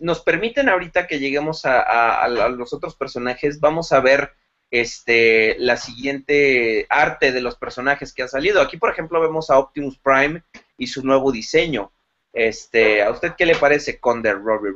nos 0.00 0.20
permiten 0.20 0.68
ahorita 0.68 1.06
que 1.06 1.18
lleguemos 1.18 1.62
a, 1.64 2.26
los 2.28 2.72
otros 2.72 2.96
personajes, 2.96 3.60
vamos 3.60 3.92
a 3.92 4.00
ver 4.00 4.32
este 4.70 5.56
la 5.58 5.76
siguiente 5.76 6.86
arte 6.88 7.30
de 7.30 7.40
los 7.40 7.56
personajes 7.56 8.12
que 8.12 8.22
han 8.22 8.28
salido. 8.28 8.60
Aquí, 8.60 8.78
por 8.78 8.90
ejemplo, 8.90 9.20
vemos 9.20 9.50
a 9.50 9.58
Optimus 9.58 9.98
Prime 9.98 10.42
y 10.78 10.86
su 10.86 11.04
nuevo 11.04 11.30
diseño. 11.30 11.92
Este, 12.36 13.02
¿a 13.02 13.10
usted 13.10 13.32
qué 13.34 13.46
le 13.46 13.56
parece, 13.56 13.98
Conde 13.98 14.34
Robbie 14.34 14.70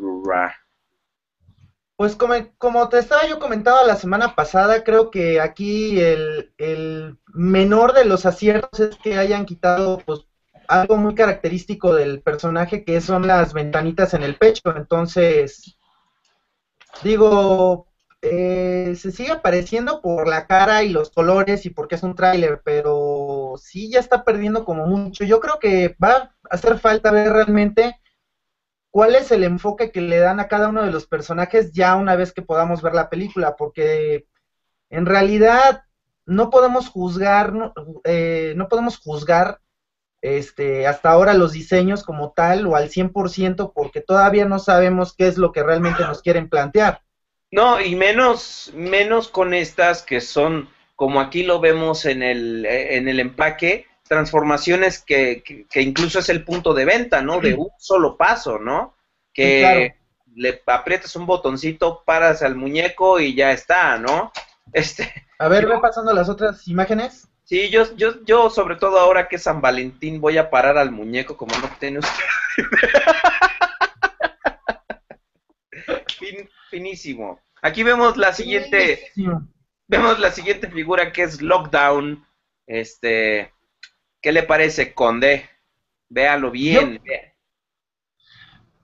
Pues 1.95 2.17
como, 2.17 2.35
como, 2.57 2.89
te 2.89 2.99
estaba 2.99 3.27
yo 3.27 3.39
comentando 3.39 3.87
la 3.87 3.97
semana 3.97 4.35
pasada, 4.35 4.83
creo 4.83 5.11
que 5.11 5.43
aquí 5.43 6.01
el, 6.01 6.55
el 6.57 7.19
menor 7.35 7.93
de 7.93 8.07
los 8.07 8.25
aciertos 8.25 8.81
es 8.81 8.97
que 8.97 9.19
hayan 9.19 9.45
quitado 9.45 9.99
pues 10.07 10.21
algo 10.69 10.97
muy 10.97 11.15
característico 11.15 11.95
del 11.95 12.23
personaje 12.23 12.83
que 12.83 12.99
son 13.03 13.27
las 13.27 13.53
ventanitas 13.53 14.15
en 14.15 14.23
el 14.23 14.37
pecho. 14.37 14.75
Entonces, 14.75 15.77
digo, 17.03 17.89
eh, 18.23 18.95
se 18.97 19.13
sigue 19.13 19.33
apareciendo 19.33 20.01
por 20.01 20.29
la 20.29 20.47
cara 20.47 20.83
y 20.83 20.89
los 20.89 21.11
colores 21.11 21.67
y 21.67 21.71
porque 21.71 21.97
es 21.97 22.03
un 22.03 22.15
tráiler, 22.15 22.63
pero 22.65 23.20
sí 23.57 23.91
ya 23.91 24.01
está 24.01 24.25
perdiendo 24.25 24.65
como 24.65 24.87
mucho. 24.87 25.25
Yo 25.25 25.41
creo 25.41 25.59
que 25.59 25.97
va 26.03 26.11
a 26.13 26.35
hacer 26.51 26.79
falta 26.79 27.11
ver 27.11 27.33
realmente 27.33 28.01
cuál 28.91 29.15
es 29.15 29.31
el 29.31 29.45
enfoque 29.45 29.91
que 29.91 30.01
le 30.01 30.19
dan 30.19 30.41
a 30.41 30.49
cada 30.49 30.69
uno 30.69 30.83
de 30.83 30.91
los 30.91 31.07
personajes 31.07 31.73
ya 31.73 31.97
una 31.97 32.17
vez 32.17 32.33
que 32.33 32.43
podamos 32.43 32.83
ver 32.83 32.95
la 32.95 33.09
película, 33.09 33.57
porque 33.57 34.27
en 34.91 35.07
realidad 35.07 35.85
no 36.27 36.51
podemos 36.51 36.89
juzgar, 36.89 37.53
no, 37.53 37.73
eh, 38.05 38.57
podemos 38.69 38.99
juzgar 38.99 39.61
este, 40.23 40.87
hasta 40.87 41.11
ahora 41.11 41.35
los 41.35 41.53
diseños 41.53 42.05
como 42.05 42.33
tal 42.33 42.67
o 42.67 42.77
al 42.77 42.91
100% 42.91 43.73
porque 43.75 44.01
todavía 44.01 44.45
no 44.45 44.59
sabemos 44.59 45.15
qué 45.15 45.29
es 45.29 45.39
lo 45.39 45.53
que 45.53 45.63
realmente 45.63 46.03
nos 46.05 46.23
quieren 46.23 46.49
plantear. 46.49 47.03
No, 47.51 47.81
y 47.81 47.97
menos, 47.97 48.71
menos 48.75 49.29
con 49.29 49.55
estas 49.55 50.03
que 50.03 50.21
son, 50.21 50.69
como 51.01 51.23
aquí 51.23 51.45
lo 51.45 51.61
vemos 51.61 52.05
en 52.05 52.23
el, 52.23 52.67
en 52.67 53.09
el 53.09 53.21
empaque, 53.21 53.87
transformaciones 54.07 55.03
que, 55.03 55.43
que, 55.43 55.81
incluso 55.81 56.19
es 56.19 56.29
el 56.29 56.45
punto 56.45 56.75
de 56.75 56.85
venta, 56.85 57.23
¿no? 57.23 57.41
De 57.41 57.55
un 57.55 57.71
solo 57.79 58.19
paso, 58.19 58.59
¿no? 58.59 58.95
Que 59.33 59.95
le 60.35 60.63
aprietas 60.67 61.17
un 61.17 61.25
botoncito, 61.25 62.03
paras 62.05 62.43
al 62.43 62.55
muñeco 62.55 63.19
y 63.19 63.35
ya 63.35 63.53
está, 63.53 63.97
¿no? 63.97 64.31
Este, 64.75 65.11
A 65.39 65.49
ver, 65.49 65.67
ve 65.67 65.79
pasando 65.81 66.13
las 66.13 66.29
otras 66.29 66.69
imágenes. 66.69 67.27
Sí, 67.45 67.71
yo, 67.71 67.97
yo, 67.97 68.23
yo 68.27 68.51
sobre 68.51 68.77
todo 68.77 68.99
ahora 68.99 69.27
que 69.27 69.37
es 69.37 69.43
San 69.43 69.63
Valentín 69.63 70.21
voy 70.21 70.37
a 70.37 70.51
parar 70.51 70.77
al 70.77 70.91
muñeco 70.91 71.39
como 71.39 71.57
no 71.57 71.71
tiene 71.79 72.01
usted. 72.01 72.25
finísimo. 76.71 77.41
Aquí 77.63 77.85
vemos 77.85 78.19
la 78.19 78.35
siguiente, 78.35 79.13
vemos 79.91 80.21
la 80.21 80.31
siguiente 80.31 80.71
figura 80.71 81.13
que 81.13 81.23
es 81.23 81.43
Lockdown. 81.43 82.25
Este, 82.67 83.53
¿qué 84.23 84.33
le 84.33 84.45
parece, 84.45 84.95
Conde? 84.95 85.51
Véalo 86.09 86.51
bien. 86.51 87.03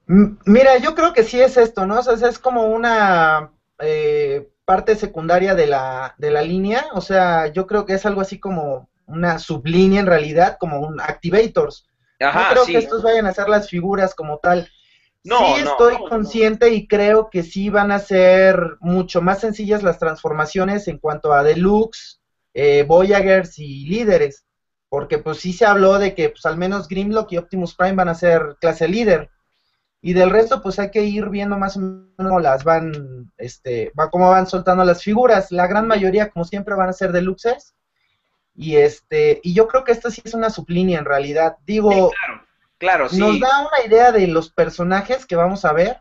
Mira, 0.06 0.78
yo 0.78 0.94
creo 0.94 1.12
que 1.12 1.22
sí 1.22 1.40
es 1.40 1.56
esto, 1.56 1.86
¿no? 1.86 1.98
O 1.98 2.02
sea, 2.02 2.28
es 2.28 2.38
como 2.38 2.66
una 2.66 3.52
eh, 3.78 4.48
parte 4.64 4.96
secundaria 4.96 5.54
de 5.54 5.66
la, 5.66 6.14
de 6.18 6.30
la 6.30 6.42
línea, 6.42 6.86
o 6.92 7.00
sea, 7.00 7.48
yo 7.48 7.66
creo 7.66 7.86
que 7.86 7.94
es 7.94 8.06
algo 8.06 8.20
así 8.20 8.38
como 8.38 8.88
una 9.06 9.38
sublínea 9.38 10.00
en 10.00 10.06
realidad, 10.06 10.56
como 10.58 10.80
un 10.80 11.00
activators. 11.00 11.88
Ajá, 12.20 12.48
no 12.48 12.50
creo 12.50 12.66
que 12.66 12.78
estos 12.78 13.02
vayan 13.02 13.26
a 13.26 13.34
ser 13.34 13.48
las 13.48 13.68
figuras 13.68 14.14
como 14.14 14.38
tal. 14.38 14.68
No, 15.26 15.38
sí 15.38 15.62
estoy 15.62 15.96
consciente 16.08 16.72
y 16.72 16.86
creo 16.86 17.30
que 17.30 17.42
sí 17.42 17.68
van 17.68 17.90
a 17.90 17.98
ser 17.98 18.76
mucho 18.80 19.20
más 19.20 19.40
sencillas 19.40 19.82
las 19.82 19.98
transformaciones 19.98 20.86
en 20.86 20.98
cuanto 20.98 21.32
a 21.32 21.42
deluxe, 21.42 22.20
eh, 22.54 22.84
Voyagers 22.86 23.58
y 23.58 23.86
líderes, 23.86 24.46
porque 24.88 25.18
pues 25.18 25.38
sí 25.38 25.52
se 25.52 25.66
habló 25.66 25.98
de 25.98 26.14
que 26.14 26.28
pues 26.28 26.46
al 26.46 26.56
menos 26.56 26.86
Grimlock 26.86 27.32
y 27.32 27.38
Optimus 27.38 27.74
Prime 27.74 27.94
van 27.94 28.08
a 28.08 28.14
ser 28.14 28.56
clase 28.60 28.86
líder. 28.86 29.30
Y 30.00 30.12
del 30.12 30.30
resto, 30.30 30.62
pues 30.62 30.78
hay 30.78 30.92
que 30.92 31.02
ir 31.02 31.28
viendo 31.28 31.58
más 31.58 31.76
o 31.76 31.80
menos 31.80 32.06
cómo 32.16 32.38
las 32.38 32.62
van, 32.62 33.32
este, 33.36 33.90
va, 33.98 34.08
cómo 34.08 34.30
van 34.30 34.46
soltando 34.46 34.84
las 34.84 35.02
figuras. 35.02 35.50
La 35.50 35.66
gran 35.66 35.88
mayoría, 35.88 36.30
como 36.30 36.44
siempre, 36.44 36.76
van 36.76 36.88
a 36.88 36.92
ser 36.92 37.10
deluxes. 37.10 37.74
Y 38.54 38.76
este, 38.76 39.40
y 39.42 39.52
yo 39.52 39.66
creo 39.66 39.82
que 39.82 39.90
esta 39.90 40.12
sí 40.12 40.22
es 40.24 40.34
una 40.34 40.50
sublínea 40.50 41.00
en 41.00 41.04
realidad. 41.04 41.56
Digo, 41.66 41.90
claro, 41.90 42.45
claro, 42.78 43.08
sí. 43.08 43.18
nos 43.18 43.40
da 43.40 43.60
una 43.60 43.86
idea 43.86 44.12
de 44.12 44.26
los 44.26 44.50
personajes 44.50 45.26
que 45.26 45.36
vamos 45.36 45.64
a 45.64 45.72
ver, 45.72 45.98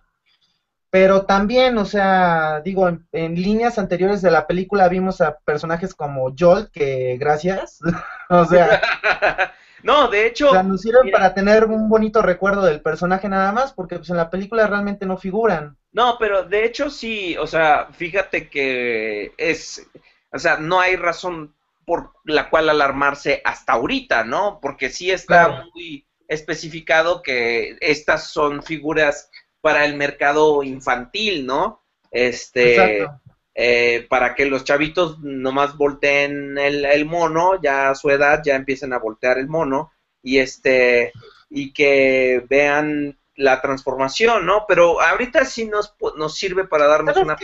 pero 0.90 1.26
también, 1.26 1.78
o 1.78 1.86
sea, 1.86 2.62
digo, 2.62 2.88
en, 2.88 3.08
en, 3.12 3.36
líneas 3.36 3.78
anteriores 3.78 4.22
de 4.22 4.32
la 4.32 4.48
película 4.48 4.88
vimos 4.88 5.22
a 5.22 5.38
personajes 5.40 5.94
como 5.94 6.34
Joel, 6.38 6.70
que 6.72 7.18
gracias, 7.20 7.80
o 8.30 8.46
sea, 8.46 8.82
No, 9.86 10.08
de 10.08 10.26
hecho. 10.26 10.50
O 10.50 10.64
nos 10.64 10.82
sirven 10.82 11.12
para 11.12 11.36
tener 11.36 11.66
un 11.66 11.88
bonito 11.88 12.24
recuerdo 12.24 12.66
del 12.66 12.82
personaje 12.82 13.30
nada 13.30 13.52
más, 13.52 13.72
porque 13.72 13.98
pues 13.98 14.10
en 14.10 14.18
la 14.18 14.32
película 14.32 14.66
realmente 14.66 15.06
no 15.06 15.16
figuran. 15.16 15.78
No, 15.92 16.18
pero 16.18 16.44
de 16.44 16.66
hecho 16.66 16.90
sí, 16.90 17.38
o 17.38 17.46
sea, 17.46 17.90
fíjate 17.92 18.50
que 18.50 19.34
es. 19.38 19.88
O 20.32 20.40
sea, 20.40 20.58
no 20.58 20.80
hay 20.80 20.96
razón 20.96 21.54
por 21.86 22.14
la 22.24 22.50
cual 22.50 22.68
alarmarse 22.70 23.44
hasta 23.46 23.74
ahorita, 23.74 24.24
¿no? 24.24 24.60
Porque 24.60 24.90
sí 24.90 25.12
está 25.12 25.66
muy 25.72 26.05
especificado 26.28 27.22
que 27.22 27.78
estas 27.82 28.32
son 28.32 28.64
figuras 28.64 29.30
para 29.62 29.86
el 29.86 29.96
mercado 29.96 30.64
infantil, 30.64 31.46
¿no? 31.46 31.84
Este, 32.12 33.08
eh, 33.54 34.06
para 34.10 34.36
que 34.36 34.46
los 34.46 34.64
chavitos 34.64 35.20
nomás 35.20 35.78
volteen 35.78 36.58
el, 36.58 36.86
el, 36.86 37.06
mono, 37.06 37.62
ya 37.62 37.90
a 37.90 37.96
su 37.96 38.10
edad 38.10 38.42
ya 38.44 38.56
empiecen 38.56 38.94
a 38.94 39.00
voltear 39.00 39.38
el 39.38 39.48
mono 39.48 39.92
y 40.22 40.40
este 40.40 41.12
y 41.50 41.74
que 41.74 42.46
vean 42.50 43.18
la 43.36 43.62
transformación, 43.62 44.46
¿no? 44.46 44.66
Pero 44.68 45.02
ahorita 45.02 45.46
sí 45.46 45.66
nos, 45.66 45.96
nos 46.18 46.36
sirve 46.36 46.68
para 46.68 46.88
darnos 46.88 47.18
una... 47.18 47.38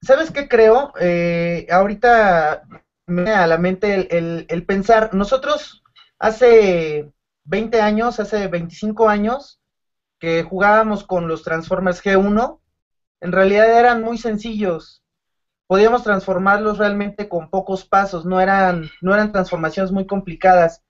¿Sabes 0.00 0.32
qué 0.32 0.48
creo? 0.48 0.92
Eh, 1.00 1.66
ahorita 1.70 2.64
me 3.06 3.30
a 3.30 3.46
la 3.46 3.58
mente 3.58 4.08
el, 4.16 4.46
el, 4.48 4.66
pensar, 4.66 5.14
nosotros 5.14 5.84
hace 6.18 7.12
20 7.44 7.80
años, 7.80 8.20
hace 8.20 8.46
25 8.48 9.08
años, 9.08 9.60
que 10.18 10.42
jugábamos 10.42 11.04
con 11.04 11.26
los 11.28 11.42
Transformers 11.42 12.02
G1, 12.02 12.60
en 13.20 13.32
realidad 13.32 13.78
eran 13.78 14.02
muy 14.02 14.18
sencillos. 14.18 15.02
Podíamos 15.66 16.02
transformarlos 16.02 16.78
realmente 16.78 17.28
con 17.28 17.50
pocos 17.50 17.84
pasos, 17.84 18.24
no 18.24 18.40
eran, 18.40 18.90
no 19.00 19.14
eran 19.14 19.32
transformaciones 19.32 19.90
muy 19.90 20.06
complicadas. 20.06 20.82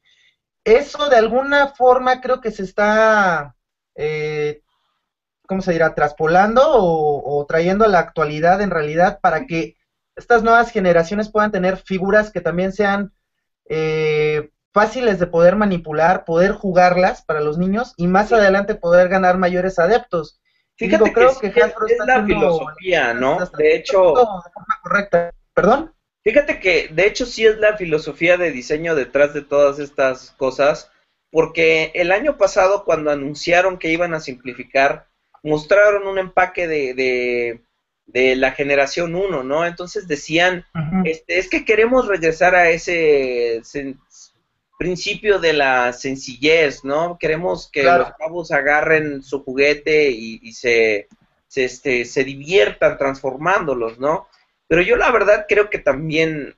Eso 0.65 1.09
de 1.09 1.17
alguna 1.17 1.69
forma 1.69 2.21
creo 2.21 2.41
que 2.41 2.51
se 2.51 2.63
está, 2.63 3.55
eh, 3.95 4.63
¿cómo 5.47 5.61
se 5.61 5.73
dirá?, 5.73 5.95
traspolando 5.95 6.63
o, 6.67 7.45
trayendo 7.47 7.85
a 7.85 7.89
la 7.89 7.99
actualidad 7.99 8.61
en 8.61 8.71
realidad 8.71 9.19
para 9.21 9.47
que 9.47 9.77
estas 10.15 10.43
nuevas 10.43 10.71
generaciones 10.71 11.31
puedan 11.31 11.51
tener 11.51 11.77
figuras 11.79 12.31
que 12.31 12.41
también 12.41 12.73
sean 12.73 13.13
eh, 13.69 14.51
fáciles 14.73 15.19
de 15.19 15.27
poder 15.27 15.57
manipular, 15.57 16.25
poder 16.25 16.53
jugarlas 16.53 17.23
para 17.23 17.41
los 17.41 17.59
niños 17.59 17.95
y 17.97 18.07
más 18.07 18.33
adelante 18.33 18.75
poder 18.75 19.09
ganar 19.09 19.39
mayores 19.39 19.79
adeptos. 19.79 20.41
Fíjate 20.77 21.13
creo 21.13 21.39
que, 21.39 21.49
es, 21.49 21.75
la 22.07 22.25
filosofía, 22.25 23.15
¿no? 23.15 23.39
De 23.57 23.77
hecho, 23.77 24.15
correcta. 24.83 25.33
¿Perdón? 25.55 25.95
Fíjate 26.25 26.61
que 26.61 26.89
de 26.89 27.07
hecho 27.07 27.27
sí 27.27 27.45
es 27.45 27.59
la 27.59 27.77
filosofía 27.77 28.37
de 28.37 28.51
diseño 28.51 28.95
detrás 28.95 29.35
de 29.35 29.43
todas 29.43 29.79
estas 29.79 30.31
cosas, 30.33 30.91
porque 31.31 31.91
el 31.95 32.13
año 32.13 32.39
pasado 32.39 32.85
cuando 32.85 33.11
anunciaron 33.11 33.79
que 33.79 33.89
iban 33.89 34.15
a 34.15 34.21
simplificar, 34.21 35.09
mostraron 35.43 36.07
un 36.07 36.19
empaque 36.19 36.69
de, 36.69 37.61
de, 38.07 38.37
la 38.37 38.53
generación 38.53 39.15
1, 39.15 39.43
¿no? 39.43 39.67
Entonces 39.67 40.07
decían, 40.07 40.65
este, 41.05 41.39
es 41.39 41.49
que 41.49 41.65
queremos 41.65 42.07
regresar 42.07 42.55
a 42.55 42.71
ese 42.71 43.61
principio 44.83 45.39
de 45.39 45.53
la 45.53 45.93
sencillez, 45.93 46.83
¿no? 46.83 47.17
Queremos 47.17 47.71
que 47.71 47.85
los 47.85 48.13
cabos 48.19 48.51
agarren 48.51 49.23
su 49.23 49.45
juguete 49.45 50.11
y, 50.11 50.53
se, 50.53 51.07
se, 51.47 51.65
este, 51.65 52.05
se 52.05 52.25
diviertan 52.25 52.99
transformándolos, 52.99 54.01
¿no? 54.01 54.27
Pero 54.67 54.83
yo 54.83 54.97
la 54.97 55.13
verdad 55.13 55.47
creo 55.49 55.71
que 55.71 55.79
también, 55.79 56.57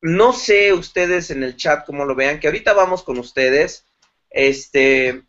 no 0.00 0.32
sé 0.32 0.74
ustedes 0.74 1.32
en 1.32 1.42
el 1.42 1.56
chat 1.56 1.84
cómo 1.84 2.04
lo 2.04 2.14
vean, 2.14 2.38
que 2.38 2.46
ahorita 2.46 2.72
vamos 2.72 3.02
con 3.02 3.18
ustedes, 3.18 3.84
este, 4.30 5.24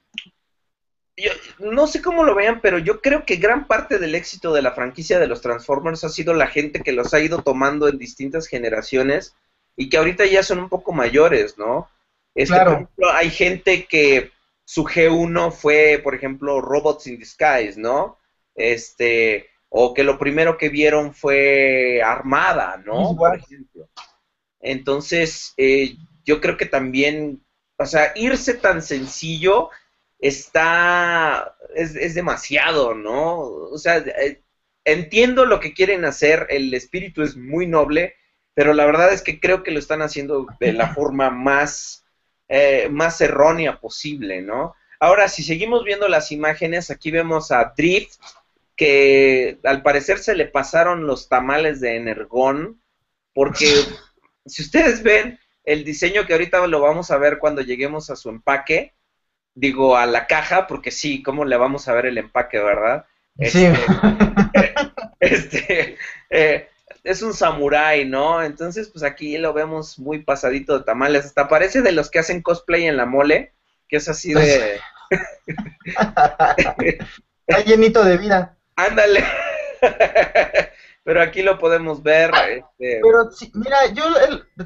yo 1.15 1.31
no 1.57 1.87
sé 1.87 2.03
cómo 2.03 2.23
lo 2.23 2.35
vean, 2.35 2.61
pero 2.61 2.77
yo 2.77 3.01
creo 3.01 3.25
que 3.25 3.37
gran 3.37 3.65
parte 3.65 3.97
del 3.97 4.13
éxito 4.13 4.53
de 4.53 4.61
la 4.61 4.73
franquicia 4.73 5.17
de 5.17 5.25
los 5.25 5.41
Transformers 5.41 6.03
ha 6.03 6.09
sido 6.09 6.35
la 6.35 6.45
gente 6.45 6.81
que 6.81 6.91
los 6.91 7.15
ha 7.15 7.19
ido 7.19 7.41
tomando 7.41 7.87
en 7.87 7.97
distintas 7.97 8.45
generaciones 8.45 9.33
y 9.75 9.89
que 9.89 9.97
ahorita 9.97 10.27
ya 10.27 10.43
son 10.43 10.59
un 10.59 10.69
poco 10.69 10.91
mayores, 10.93 11.57
¿no? 11.57 11.89
Este, 12.37 12.53
claro. 12.53 12.71
Por 12.71 12.81
ejemplo, 12.83 13.11
hay 13.11 13.29
gente 13.31 13.85
que 13.85 14.31
su 14.63 14.83
G1 14.83 15.51
fue, 15.51 15.99
por 16.03 16.13
ejemplo, 16.13 16.61
Robots 16.61 17.07
in 17.07 17.17
Disguise, 17.17 17.79
¿no? 17.79 18.19
Este, 18.53 19.49
o 19.69 19.93
que 19.93 20.03
lo 20.03 20.19
primero 20.19 20.55
que 20.55 20.69
vieron 20.69 21.15
fue 21.15 21.99
Armada, 22.03 22.81
¿no? 22.85 23.15
Por 23.17 23.35
ejemplo. 23.35 23.89
Entonces, 24.59 25.53
eh, 25.57 25.95
yo 26.25 26.39
creo 26.39 26.57
que 26.57 26.67
también, 26.67 27.43
o 27.77 27.85
sea, 27.87 28.13
irse 28.15 28.53
tan 28.53 28.83
sencillo 28.83 29.71
está, 30.19 31.55
es, 31.75 31.95
es 31.95 32.13
demasiado, 32.13 32.93
¿no? 32.93 33.39
O 33.39 33.77
sea, 33.79 33.97
eh, 33.97 34.43
entiendo 34.85 35.45
lo 35.45 35.59
que 35.59 35.73
quieren 35.73 36.05
hacer, 36.05 36.45
el 36.51 36.71
espíritu 36.75 37.23
es 37.23 37.35
muy 37.35 37.65
noble, 37.65 38.13
pero 38.53 38.75
la 38.75 38.85
verdad 38.85 39.11
es 39.11 39.23
que 39.23 39.39
creo 39.39 39.63
que 39.63 39.71
lo 39.71 39.79
están 39.79 40.03
haciendo 40.03 40.45
de 40.59 40.73
la 40.73 40.87
forma 40.93 41.31
más 41.31 42.03
eh, 42.49 42.87
más 42.89 43.19
errónea 43.21 43.79
posible, 43.79 44.41
¿no? 44.41 44.75
Ahora, 44.99 45.29
si 45.29 45.43
seguimos 45.43 45.83
viendo 45.83 46.07
las 46.07 46.31
imágenes, 46.31 46.89
aquí 46.89 47.11
vemos 47.11 47.51
a 47.51 47.73
Drift, 47.75 48.19
que 48.75 49.59
al 49.63 49.81
parecer 49.81 50.19
se 50.19 50.35
le 50.35 50.45
pasaron 50.45 51.07
los 51.07 51.29
tamales 51.29 51.81
de 51.81 51.95
Energón, 51.95 52.81
porque 53.33 53.65
si 54.45 54.61
ustedes 54.61 55.03
ven 55.03 55.39
el 55.63 55.83
diseño 55.83 56.25
que 56.25 56.33
ahorita 56.33 56.65
lo 56.67 56.79
vamos 56.79 57.11
a 57.11 57.17
ver 57.17 57.39
cuando 57.39 57.61
lleguemos 57.61 58.09
a 58.09 58.15
su 58.15 58.29
empaque, 58.29 58.93
digo 59.53 59.97
a 59.97 60.05
la 60.05 60.27
caja, 60.27 60.67
porque 60.67 60.91
sí, 60.91 61.21
¿cómo 61.21 61.43
le 61.43 61.57
vamos 61.57 61.87
a 61.87 61.93
ver 61.93 62.05
el 62.05 62.17
empaque, 62.17 62.59
verdad? 62.59 63.05
sí. 63.39 63.67
este, 63.67 64.73
este 65.19 65.97
eh, 66.29 66.69
es 67.07 67.21
un 67.21 67.33
samurái, 67.33 68.03
¿no? 68.03 68.43
Entonces, 68.43 68.89
pues 68.89 69.01
aquí 69.05 69.37
lo 69.37 69.53
vemos 69.53 69.97
muy 69.97 70.23
pasadito 70.23 70.77
de 70.77 70.83
tamales. 70.83 71.25
Hasta 71.25 71.47
parece 71.47 71.81
de 71.81 71.93
los 71.93 72.11
que 72.11 72.19
hacen 72.19 72.41
cosplay 72.41 72.85
en 72.85 72.97
la 72.97 73.05
mole, 73.05 73.53
que 73.87 73.95
es 73.95 74.09
así 74.09 74.33
de... 74.33 74.77
Está 77.47 77.63
llenito 77.63 78.03
de 78.03 78.17
vida. 78.17 78.57
Ándale. 78.75 79.23
Pero 81.05 81.21
aquí 81.21 81.43
lo 81.43 81.57
podemos 81.57 82.03
ver. 82.03 82.29
Este... 82.49 82.99
Pero 83.01 83.29
mira, 83.53 83.77
yo 83.93 84.03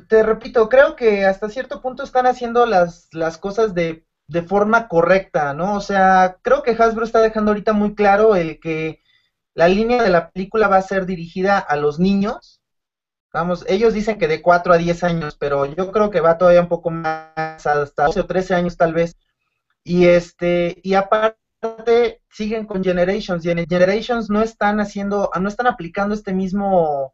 te 0.07 0.23
repito, 0.23 0.67
creo 0.67 0.95
que 0.95 1.25
hasta 1.25 1.47
cierto 1.47 1.79
punto 1.79 2.01
están 2.01 2.25
haciendo 2.25 2.65
las, 2.65 3.07
las 3.11 3.37
cosas 3.37 3.75
de, 3.75 4.03
de 4.25 4.41
forma 4.41 4.87
correcta, 4.87 5.53
¿no? 5.53 5.75
O 5.75 5.81
sea, 5.81 6.37
creo 6.41 6.63
que 6.63 6.71
Hasbro 6.71 7.05
está 7.05 7.21
dejando 7.21 7.51
ahorita 7.51 7.73
muy 7.73 7.93
claro 7.93 8.35
el 8.35 8.59
que 8.59 9.00
la 9.53 9.67
línea 9.67 10.01
de 10.01 10.09
la 10.09 10.29
película 10.31 10.67
va 10.67 10.77
a 10.77 10.81
ser 10.81 11.05
dirigida 11.05 11.57
a 11.59 11.75
los 11.75 11.99
niños. 11.99 12.61
Vamos, 13.33 13.65
ellos 13.67 13.93
dicen 13.93 14.17
que 14.17 14.27
de 14.27 14.41
4 14.41 14.73
a 14.73 14.77
10 14.77 15.03
años, 15.03 15.37
pero 15.39 15.65
yo 15.65 15.91
creo 15.91 16.09
que 16.09 16.21
va 16.21 16.37
todavía 16.37 16.61
un 16.61 16.67
poco 16.67 16.89
más, 16.89 17.65
hasta 17.65 18.05
12 18.05 18.19
o 18.21 18.25
13 18.25 18.55
años 18.55 18.77
tal 18.77 18.93
vez. 18.93 19.17
Y 19.83 20.05
este, 20.05 20.79
y 20.83 20.93
aparte 20.93 22.21
siguen 22.29 22.65
con 22.65 22.83
Generations, 22.83 23.45
y 23.45 23.51
en 23.51 23.65
Generations 23.67 24.29
no 24.29 24.41
están 24.41 24.79
haciendo, 24.79 25.29
no 25.39 25.47
están 25.47 25.67
aplicando 25.67 26.13
este 26.13 26.33
mismo 26.33 27.13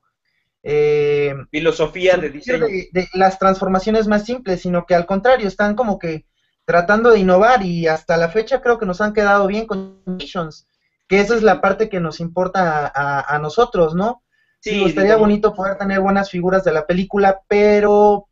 eh, 0.63 1.33
filosofía 1.51 2.17
de 2.17 2.29
diseño 2.29 2.65
de, 2.65 2.89
de, 2.91 3.07
las 3.13 3.39
transformaciones 3.39 4.07
más 4.07 4.25
simples, 4.25 4.61
sino 4.61 4.85
que 4.85 4.95
al 4.95 5.05
contrario, 5.05 5.47
están 5.47 5.75
como 5.75 5.99
que 5.99 6.25
tratando 6.65 7.11
de 7.11 7.19
innovar 7.19 7.63
y 7.63 7.87
hasta 7.87 8.17
la 8.17 8.29
fecha 8.29 8.61
creo 8.61 8.77
que 8.77 8.85
nos 8.85 9.01
han 9.01 9.13
quedado 9.13 9.47
bien 9.47 9.67
con 9.67 10.01
Generations 10.03 10.67
que 11.07 11.19
esa 11.19 11.35
es 11.35 11.43
la 11.43 11.61
parte 11.61 11.89
que 11.89 11.99
nos 11.99 12.19
importa 12.19 12.91
a, 12.93 13.39
nosotros, 13.39 13.95
¿no? 13.95 14.23
Sí, 14.59 14.75
me 14.75 14.83
gustaría 14.83 15.15
bonito 15.15 15.53
poder 15.53 15.77
tener 15.77 16.01
buenas 16.01 16.29
figuras 16.29 16.63
de 16.63 16.73
la 16.73 16.85
película, 16.85 17.41
pero 17.47 18.27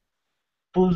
pues 0.71 0.95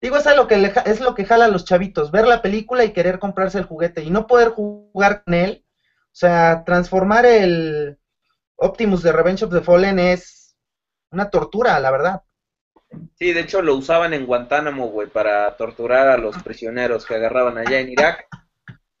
digo, 0.00 0.16
es 0.16 0.36
lo 0.36 0.48
que 0.48 0.72
es 0.86 1.00
lo 1.00 1.14
que 1.14 1.24
jala 1.24 1.44
a 1.44 1.48
los 1.48 1.64
chavitos, 1.64 2.10
ver 2.10 2.26
la 2.26 2.42
película 2.42 2.84
y 2.84 2.92
querer 2.92 3.18
comprarse 3.18 3.58
el 3.58 3.64
juguete 3.64 4.02
y 4.02 4.10
no 4.10 4.26
poder 4.26 4.48
jugar 4.48 5.22
con 5.24 5.34
él. 5.34 5.64
O 6.06 6.16
sea, 6.20 6.64
transformar 6.64 7.24
el 7.24 7.98
Optimus 8.56 9.02
de 9.02 9.12
Revenge 9.12 9.44
of 9.44 9.52
the 9.52 9.60
Fallen 9.60 9.98
es 9.98 10.56
una 11.12 11.30
tortura, 11.30 11.78
la 11.78 11.90
verdad. 11.90 12.22
Sí, 13.14 13.32
de 13.32 13.40
hecho 13.40 13.62
lo 13.62 13.76
usaban 13.76 14.12
en 14.12 14.26
Guantánamo, 14.26 14.88
güey, 14.88 15.08
para 15.08 15.56
torturar 15.56 16.08
a 16.08 16.18
los 16.18 16.42
prisioneros 16.42 17.06
que 17.06 17.14
agarraban 17.14 17.58
allá 17.58 17.78
en 17.78 17.90
Irak. 17.90 18.26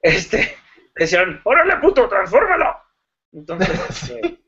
Este, 0.02 0.54
decían, 1.04 1.40
órale 1.44 1.76
puto, 1.76 2.08
transfórmalo. 2.08 2.76
Entonces, 3.32 3.70
este, 3.88 4.38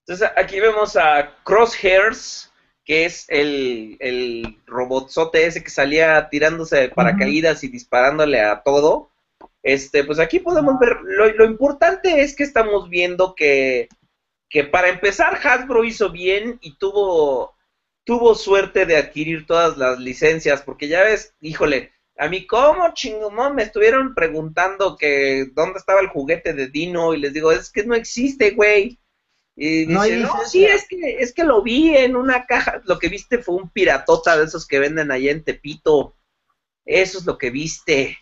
entonces 0.00 0.30
aquí 0.36 0.60
vemos 0.60 0.96
a 0.96 1.36
Crosshairs, 1.44 2.52
que 2.84 3.04
es 3.04 3.26
el, 3.28 3.96
el 4.00 4.58
robotzote 4.66 5.46
ese 5.46 5.62
que 5.62 5.70
salía 5.70 6.28
tirándose 6.28 6.76
de 6.76 6.88
paracaídas 6.88 7.62
y 7.62 7.68
disparándole 7.68 8.40
a 8.40 8.62
todo. 8.62 9.10
Este, 9.62 10.04
pues 10.04 10.18
aquí 10.18 10.40
podemos 10.40 10.78
ver, 10.80 10.96
lo, 11.02 11.30
lo 11.32 11.44
importante 11.44 12.22
es 12.22 12.34
que 12.34 12.42
estamos 12.42 12.88
viendo 12.88 13.34
que, 13.34 13.88
que 14.48 14.64
para 14.64 14.88
empezar 14.88 15.38
Hasbro 15.42 15.84
hizo 15.84 16.10
bien 16.10 16.58
y 16.62 16.76
tuvo, 16.76 17.54
tuvo 18.04 18.34
suerte 18.34 18.86
de 18.86 18.96
adquirir 18.96 19.46
todas 19.46 19.76
las 19.76 20.00
licencias, 20.00 20.62
porque 20.62 20.88
ya 20.88 21.02
ves, 21.02 21.34
híjole, 21.40 21.92
a 22.20 22.28
mí, 22.28 22.46
¿cómo 22.46 22.92
chingón? 22.92 23.54
Me 23.54 23.62
estuvieron 23.62 24.14
preguntando 24.14 24.94
que 24.98 25.46
dónde 25.54 25.78
estaba 25.78 26.00
el 26.00 26.08
juguete 26.08 26.52
de 26.52 26.68
Dino 26.68 27.14
y 27.14 27.18
les 27.18 27.32
digo, 27.32 27.50
es 27.50 27.70
que 27.70 27.82
no 27.84 27.94
existe, 27.94 28.50
güey. 28.50 29.00
Y 29.56 29.86
dice, 29.86 30.18
no, 30.18 30.44
sí, 30.46 30.66
es 30.66 30.86
que, 30.86 31.16
es 31.20 31.32
que 31.32 31.44
lo 31.44 31.62
vi 31.62 31.96
en 31.96 32.16
una 32.16 32.44
caja, 32.44 32.82
lo 32.84 32.98
que 32.98 33.08
viste 33.08 33.38
fue 33.38 33.54
un 33.54 33.70
piratota 33.70 34.36
de 34.36 34.44
esos 34.44 34.66
que 34.66 34.78
venden 34.78 35.10
allá 35.10 35.30
en 35.30 35.44
Tepito. 35.44 36.14
Eso 36.84 37.18
es 37.18 37.24
lo 37.24 37.38
que 37.38 37.50
viste. 37.50 38.18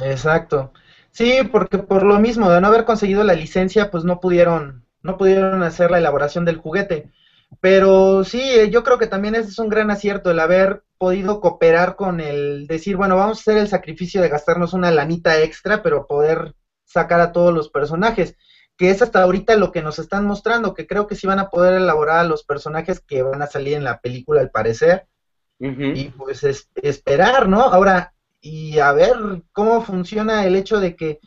Exacto. 0.00 0.72
Sí, 1.10 1.40
porque 1.50 1.78
por 1.78 2.04
lo 2.04 2.20
mismo 2.20 2.48
de 2.48 2.60
no 2.60 2.68
haber 2.68 2.84
conseguido 2.84 3.24
la 3.24 3.34
licencia, 3.34 3.90
pues 3.90 4.04
no 4.04 4.20
pudieron, 4.20 4.86
no 5.02 5.18
pudieron 5.18 5.64
hacer 5.64 5.90
la 5.90 5.98
elaboración 5.98 6.44
del 6.44 6.58
juguete. 6.58 7.10
Pero 7.60 8.24
sí, 8.24 8.40
eh, 8.40 8.70
yo 8.70 8.84
creo 8.84 8.98
que 8.98 9.06
también 9.06 9.34
ese 9.34 9.48
es 9.48 9.58
un 9.58 9.68
gran 9.68 9.90
acierto 9.90 10.30
el 10.30 10.40
haber 10.40 10.84
podido 10.98 11.40
cooperar 11.40 11.96
con 11.96 12.20
el 12.20 12.66
decir, 12.66 12.96
bueno, 12.96 13.16
vamos 13.16 13.38
a 13.38 13.40
hacer 13.40 13.58
el 13.58 13.68
sacrificio 13.68 14.20
de 14.20 14.28
gastarnos 14.28 14.74
una 14.74 14.90
lanita 14.90 15.40
extra, 15.40 15.82
pero 15.82 16.06
poder 16.06 16.54
sacar 16.84 17.20
a 17.20 17.32
todos 17.32 17.54
los 17.54 17.70
personajes, 17.70 18.36
que 18.76 18.90
es 18.90 19.02
hasta 19.02 19.22
ahorita 19.22 19.56
lo 19.56 19.72
que 19.72 19.82
nos 19.82 19.98
están 19.98 20.26
mostrando, 20.26 20.74
que 20.74 20.86
creo 20.86 21.06
que 21.06 21.14
sí 21.14 21.26
van 21.26 21.38
a 21.38 21.50
poder 21.50 21.74
elaborar 21.74 22.20
a 22.20 22.24
los 22.24 22.44
personajes 22.44 23.00
que 23.00 23.22
van 23.22 23.42
a 23.42 23.46
salir 23.46 23.74
en 23.74 23.84
la 23.84 24.00
película 24.00 24.40
al 24.40 24.50
parecer. 24.50 25.06
Y 25.60 26.10
pues 26.10 26.44
esperar, 26.76 27.48
¿no? 27.48 27.62
Ahora, 27.62 28.14
y 28.40 28.78
a 28.78 28.92
ver 28.92 29.16
cómo 29.50 29.82
funciona 29.82 30.46
el 30.46 30.54
hecho 30.54 30.78
de 30.78 30.94
que 30.94 31.18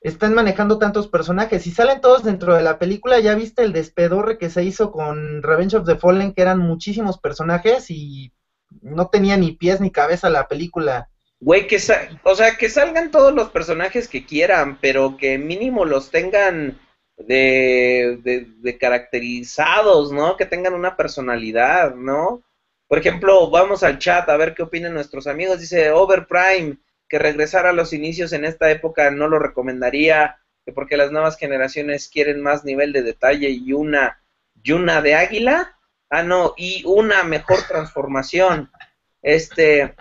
están 0.00 0.34
manejando 0.34 0.78
tantos 0.78 1.08
personajes 1.08 1.66
y 1.66 1.70
salen 1.70 2.00
todos 2.00 2.24
dentro 2.24 2.54
de 2.54 2.62
la 2.62 2.78
película. 2.78 3.20
Ya 3.20 3.34
viste 3.34 3.62
el 3.62 3.72
despedorre 3.72 4.38
que 4.38 4.50
se 4.50 4.64
hizo 4.64 4.90
con 4.90 5.42
Revenge 5.42 5.76
of 5.76 5.86
the 5.86 5.96
Fallen, 5.96 6.32
que 6.32 6.42
eran 6.42 6.58
muchísimos 6.58 7.18
personajes 7.18 7.90
y 7.90 8.32
no 8.82 9.08
tenía 9.08 9.36
ni 9.36 9.52
pies 9.52 9.80
ni 9.80 9.90
cabeza 9.90 10.30
la 10.30 10.48
película. 10.48 11.10
Güey, 11.40 11.66
que 11.66 11.76
o 12.22 12.34
sea, 12.34 12.56
que 12.56 12.68
salgan 12.68 13.10
todos 13.10 13.34
los 13.34 13.50
personajes 13.50 14.08
que 14.08 14.24
quieran, 14.24 14.78
pero 14.80 15.16
que 15.16 15.38
mínimo 15.38 15.84
los 15.84 16.10
tengan 16.10 16.80
de, 17.18 18.18
de, 18.22 18.46
de 18.58 18.78
caracterizados, 18.78 20.12
¿no? 20.12 20.36
Que 20.36 20.46
tengan 20.46 20.74
una 20.74 20.96
personalidad, 20.96 21.94
¿no? 21.94 22.42
Por 22.88 22.98
ejemplo, 22.98 23.50
vamos 23.50 23.82
al 23.82 23.98
chat 23.98 24.28
a 24.28 24.36
ver 24.36 24.54
qué 24.54 24.62
opinan 24.62 24.94
nuestros 24.94 25.26
amigos. 25.26 25.60
Dice 25.60 25.90
Overprime 25.90 26.78
que 27.08 27.18
regresar 27.18 27.66
a 27.66 27.72
los 27.72 27.92
inicios 27.92 28.32
en 28.32 28.44
esta 28.44 28.70
época 28.70 29.10
no 29.10 29.28
lo 29.28 29.38
recomendaría, 29.38 30.38
que 30.64 30.72
porque 30.72 30.96
las 30.96 31.12
nuevas 31.12 31.36
generaciones 31.36 32.08
quieren 32.08 32.42
más 32.42 32.64
nivel 32.64 32.92
de 32.92 33.02
detalle 33.02 33.50
y 33.50 33.72
una 33.72 34.20
y 34.62 34.72
una 34.72 35.00
de 35.00 35.14
águila. 35.14 35.78
Ah, 36.10 36.22
no, 36.22 36.54
y 36.56 36.82
una 36.86 37.22
mejor 37.24 37.58
transformación. 37.68 38.70
Este 39.22 39.94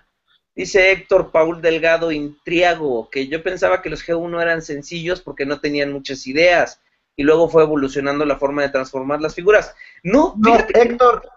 dice 0.55 0.91
Héctor 0.91 1.31
Paul 1.31 1.61
Delgado 1.61 2.11
Intriago, 2.11 3.09
que 3.09 3.27
yo 3.27 3.43
pensaba 3.43 3.81
que 3.81 3.89
los 3.89 4.05
G1 4.05 4.41
eran 4.41 4.61
sencillos 4.61 5.21
porque 5.21 5.45
no 5.45 5.59
tenían 5.59 5.91
muchas 5.91 6.25
ideas 6.27 6.81
y 7.15 7.23
luego 7.23 7.49
fue 7.49 7.63
evolucionando 7.63 8.25
la 8.25 8.37
forma 8.37 8.61
de 8.61 8.69
transformar 8.69 9.21
las 9.21 9.35
figuras. 9.35 9.75
No, 10.03 10.35
no 10.37 10.57
Héctor, 10.57 11.29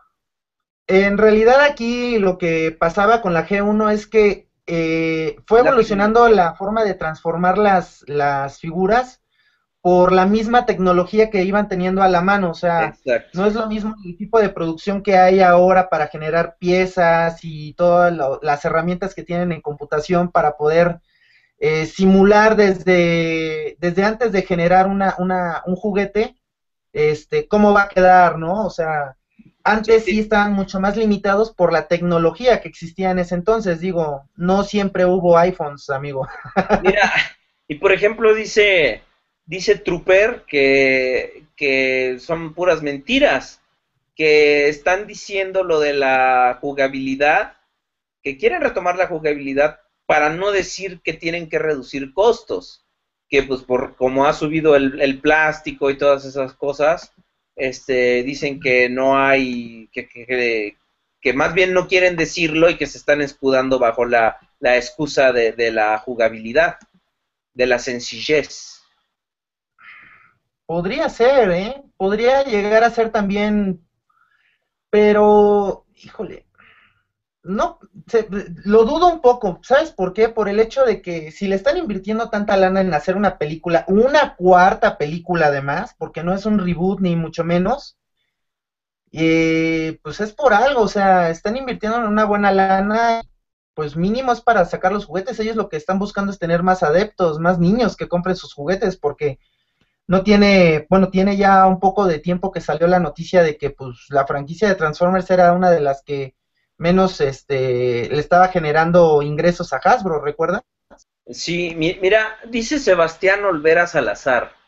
en 0.87 1.19
realidad 1.19 1.61
aquí 1.61 2.19
lo 2.19 2.39
que 2.39 2.73
pasaba 2.73 3.21
con 3.21 3.35
la 3.35 3.47
G1 3.47 3.93
es 3.93 4.07
que 4.07 4.48
eh, 4.69 5.37
fue 5.47 5.61
evolucionando 5.61 6.29
la 6.29 6.55
forma 6.55 6.85
de 6.85 6.93
transformar 6.93 7.57
las, 7.57 8.05
las 8.07 8.61
figuras 8.61 9.23
por 9.81 10.13
la 10.13 10.27
misma 10.27 10.67
tecnología 10.67 11.31
que 11.31 11.45
iban 11.45 11.69
teniendo 11.69 12.03
a 12.03 12.09
la 12.09 12.21
mano. 12.21 12.51
O 12.51 12.55
sea, 12.55 12.95
no 13.33 13.47
es 13.47 13.55
lo 13.55 13.67
mismo 13.67 13.95
el 14.05 14.19
tipo 14.19 14.39
de 14.39 14.51
producción 14.51 15.03
que 15.03 15.17
hay 15.17 15.41
ahora 15.41 15.89
para 15.89 16.09
generar 16.09 16.57
piezas 16.59 17.39
y 17.43 17.73
todas 17.73 18.15
las 18.43 18.65
herramientas 18.67 19.15
que 19.15 19.23
tienen 19.23 19.53
en 19.53 19.63
computación 19.63 20.31
para 20.31 20.59
poder 20.59 21.01
eh, 21.59 21.87
simular 21.87 22.55
desde, 22.55 23.77
desde 23.79 24.05
antes 24.05 24.31
de 24.33 24.43
generar 24.43 24.87
una, 24.87 25.15
una, 25.19 25.63
un 25.65 25.77
juguete, 25.77 26.37
este, 26.93 27.49
cómo 27.49 27.73
va 27.73 27.85
a 27.85 27.89
quedar, 27.89 28.39
¿no? 28.39 28.67
O 28.67 28.71
sea, 28.71 29.17
antes 29.71 30.05
sí, 30.05 30.21
estaban 30.21 30.53
mucho 30.53 30.81
más 30.81 30.97
limitados 30.97 31.53
por 31.53 31.73
la 31.73 31.89
tecnología 31.89 32.61
que 32.61 32.69
existía 32.69 33.11
en 33.11 33.19
ese 33.19 33.35
entonces. 33.35 33.81
Digo, 33.81 34.29
no 34.37 34.65
siempre 34.65 35.05
hubo 35.05 35.37
iPhones, 35.37 35.91
amigo. 35.91 36.27
Mira, 36.83 37.13
y 37.67 37.75
por 37.75 37.93
ejemplo 37.93 38.35
dice, 38.35 39.03
dice 39.45 39.77
Trooper 39.77 40.45
que, 40.47 41.45
que 41.55 42.19
son 42.19 42.55
puras 42.55 42.83
mentiras, 42.83 43.61
que 44.15 44.69
están 44.69 45.07
diciendo 45.07 45.65
lo 45.65 45.81
de 45.81 45.93
la 45.93 46.59
jugabilidad, 46.61 47.59
que 48.23 48.39
quieren 48.39 48.63
retomar 48.63 48.97
la 48.97 49.07
jugabilidad 49.07 49.81
para 50.07 50.31
no 50.31 50.51
decir 50.51 51.01
que 51.03 51.13
tienen 51.13 51.49
que 51.49 51.59
reducir 51.59 52.15
costos, 52.15 52.87
que 53.29 53.43
pues 53.43 53.63
por 53.63 53.97
como 53.97 54.27
ha 54.27 54.33
subido 54.33 54.75
el, 54.75 55.01
el 55.01 55.21
plástico 55.21 55.91
y 55.91 55.99
todas 55.99 56.25
esas 56.25 56.55
cosas, 56.55 57.13
este, 57.59 58.23
dicen 58.23 58.61
que 58.61 58.89
no 58.89 59.19
hay, 59.19 59.89
que, 59.93 60.09
que, 60.09 61.33
más 61.35 61.53
bien 61.53 61.75
no 61.75 61.89
quieren 61.89 62.17
decirlo 62.17 62.71
y 62.71 62.77
que 62.77 62.87
se 62.87 62.97
están 62.97 63.21
escudando 63.21 63.79
bajo 63.79 64.05
la, 64.07 64.39
la 64.61 64.77
excusa 64.77 65.33
de, 65.33 65.53
de, 65.53 65.71
la 65.73 65.99
jugabilidad, 65.99 66.79
de 67.53 67.67
la 67.67 67.79
sencillez. 67.79 68.81
Podría 70.65 71.09
ser, 71.09 71.51
¿eh? 71.51 71.83
Podría 71.97 72.45
llegar 72.45 72.85
a 72.85 72.91
ser 72.91 73.11
también, 73.11 73.87
pero, 74.91 75.85
híjole, 75.97 76.48
no, 77.43 77.79
lo 78.65 78.85
dudo 78.85 79.07
un 79.09 79.21
poco. 79.21 79.61
¿Sabes 79.63 79.91
por 79.93 80.13
qué? 80.13 80.29
Por 80.29 80.49
el 80.49 80.61
hecho 80.61 80.85
de 80.85 81.01
que 81.01 81.31
si 81.31 81.47
le 81.49 81.57
están 81.57 81.77
invirtiendo 81.77 82.31
tanta 82.31 82.57
lana 82.57 82.81
en 82.81 82.93
hacer 82.93 83.17
una 83.17 83.39
película, 83.39 83.85
una 83.89 84.35
cuarta 84.37 84.99
película 84.99 85.47
además, 85.47 85.95
porque 85.99 86.23
no 86.23 86.35
es 86.35 86.47
un 86.47 86.59
reboot 86.59 87.01
ni 87.01 87.17
mucho 87.17 87.45
menos, 87.45 87.97
eh, 89.13 89.99
pues 90.03 90.21
es 90.21 90.33
por 90.33 90.53
algo. 90.53 90.83
O 90.83 90.89
sea, 90.89 91.31
están 91.31 91.57
invirtiendo 91.57 91.99
en 91.99 92.07
una 92.07 92.25
buena 92.25 92.53
lana, 92.53 93.23
pues 93.75 93.97
mínimo 93.97 94.33
es 94.33 94.41
para 94.41 94.65
sacar 94.65 94.93
los 94.93 95.07
juguetes. 95.07 95.39
Ellos 95.41 95.57
lo 95.57 95.69
que 95.69 95.77
están 95.77 95.99
buscando 95.99 96.33
es 96.33 96.39
tener 96.39 96.63
más 96.63 96.83
adeptos, 96.83 97.39
más 97.39 97.59
niños 97.59 97.97
que 97.97 98.09
compren 98.09 98.37
sus 98.37 98.53
juguetes, 98.55 98.97
porque 98.97 99.39
no 100.09 100.23
tiene, 100.25 100.87
bueno, 100.91 101.11
tiene 101.11 101.37
ya 101.37 101.67
un 101.67 101.81
poco 101.81 102.07
de 102.07 102.19
tiempo 102.19 102.51
que 102.53 102.61
salió 102.61 102.87
la 102.89 103.01
noticia 103.01 103.43
de 103.43 103.57
que 103.59 103.71
pues 103.71 104.07
la 104.09 104.27
franquicia 104.27 104.69
de 104.69 104.75
Transformers 104.75 105.31
era 105.31 105.53
una 105.53 105.71
de 105.71 105.81
las 105.81 106.03
que 106.03 106.35
menos 106.79 107.21
este, 107.21 108.09
le 108.09 108.19
estaba 108.19 108.49
generando 108.49 109.21
ingresos 109.23 109.73
a 109.73 109.77
Hasbro, 109.77 110.21
¿recuerda? 110.21 110.63
Sí, 111.27 111.75
mira, 111.77 112.39
dice 112.49 112.79
Sebastián 112.79 113.45
Olvera 113.45 113.87
Salazar 113.87 114.59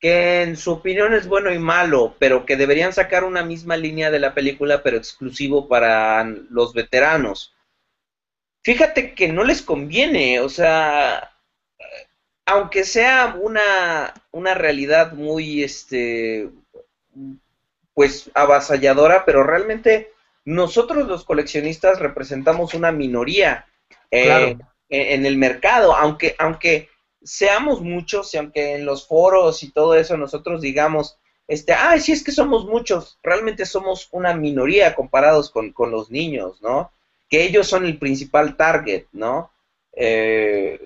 que 0.00 0.42
en 0.42 0.56
su 0.56 0.72
opinión 0.72 1.12
es 1.14 1.26
bueno 1.26 1.52
y 1.52 1.58
malo, 1.58 2.14
pero 2.18 2.46
que 2.46 2.56
deberían 2.56 2.92
sacar 2.92 3.24
una 3.24 3.44
misma 3.44 3.76
línea 3.76 4.10
de 4.10 4.20
la 4.20 4.34
película, 4.34 4.82
pero 4.82 4.96
exclusivo 4.96 5.68
para 5.68 6.24
los 6.24 6.72
veteranos. 6.72 7.54
Fíjate 8.62 9.14
que 9.14 9.28
no 9.32 9.44
les 9.44 9.62
conviene, 9.62 10.40
o 10.40 10.48
sea, 10.48 11.32
aunque 12.46 12.84
sea 12.84 13.36
una, 13.40 14.14
una 14.30 14.54
realidad 14.54 15.12
muy, 15.12 15.62
este, 15.64 16.50
pues 17.94 18.30
avasalladora, 18.34 19.24
pero 19.24 19.42
realmente 19.42 20.12
nosotros 20.48 21.06
los 21.06 21.26
coleccionistas 21.26 21.98
representamos 21.98 22.72
una 22.72 22.90
minoría 22.90 23.66
eh, 24.10 24.56
en, 24.88 25.26
el 25.26 25.36
mercado, 25.36 25.94
aunque, 25.94 26.34
aunque 26.38 26.88
seamos 27.22 27.82
muchos 27.82 28.32
y 28.32 28.38
aunque 28.38 28.76
en 28.76 28.86
los 28.86 29.06
foros 29.06 29.62
y 29.62 29.70
todo 29.70 29.94
eso 29.94 30.16
nosotros 30.16 30.62
digamos, 30.62 31.18
este, 31.46 31.74
ah, 31.74 31.98
sí 32.00 32.12
es 32.12 32.24
que 32.24 32.32
somos 32.32 32.64
muchos, 32.64 33.18
realmente 33.22 33.66
somos 33.66 34.08
una 34.10 34.34
minoría 34.34 34.94
comparados 34.94 35.50
con, 35.50 35.70
con 35.72 35.90
los 35.90 36.10
niños, 36.10 36.62
¿no? 36.62 36.92
Que 37.28 37.44
ellos 37.44 37.66
son 37.66 37.84
el 37.84 37.98
principal 37.98 38.56
target, 38.56 39.04
¿no? 39.12 39.52
Eh, 39.92 40.80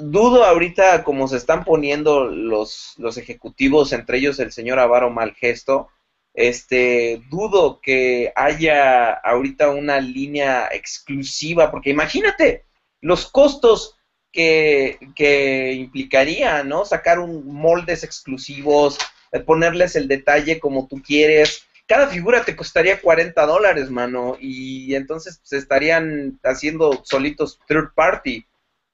dudo 0.00 0.44
ahorita 0.44 1.04
como 1.04 1.28
se 1.28 1.36
están 1.36 1.62
poniendo 1.62 2.24
los, 2.24 2.94
los 2.96 3.18
ejecutivos, 3.18 3.92
entre 3.92 4.16
ellos 4.16 4.38
el 4.38 4.50
señor 4.50 4.78
Avaro 4.78 5.10
Malgesto, 5.10 5.88
este, 6.34 7.22
dudo 7.30 7.80
que 7.80 8.32
haya 8.34 9.12
ahorita 9.12 9.70
una 9.70 10.00
línea 10.00 10.68
exclusiva, 10.72 11.70
porque 11.70 11.90
imagínate 11.90 12.64
los 13.00 13.30
costos 13.30 13.96
que, 14.32 14.98
que 15.14 15.72
implicaría, 15.72 16.62
¿no? 16.64 16.84
Sacar 16.84 17.18
un 17.18 17.46
moldes 17.46 18.04
exclusivos, 18.04 18.98
eh, 19.32 19.40
ponerles 19.40 19.96
el 19.96 20.08
detalle 20.08 20.60
como 20.60 20.86
tú 20.86 21.02
quieres. 21.02 21.64
Cada 21.86 22.08
figura 22.08 22.44
te 22.44 22.54
costaría 22.54 23.00
40 23.00 23.46
dólares, 23.46 23.90
mano, 23.90 24.36
y 24.38 24.94
entonces 24.94 25.40
se 25.42 25.56
estarían 25.56 26.38
haciendo 26.44 27.00
solitos 27.04 27.58
third 27.66 27.94
party, 27.94 28.46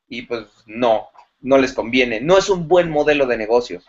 y 0.09 0.23
pues 0.23 0.47
no, 0.67 1.09
no 1.41 1.59
les 1.59 1.73
conviene. 1.73 2.21
No 2.21 2.39
es 2.39 2.49
un 2.49 2.69
buen 2.69 2.91
modelo 2.91 3.27
de 3.27 3.37
negocios. 3.37 3.85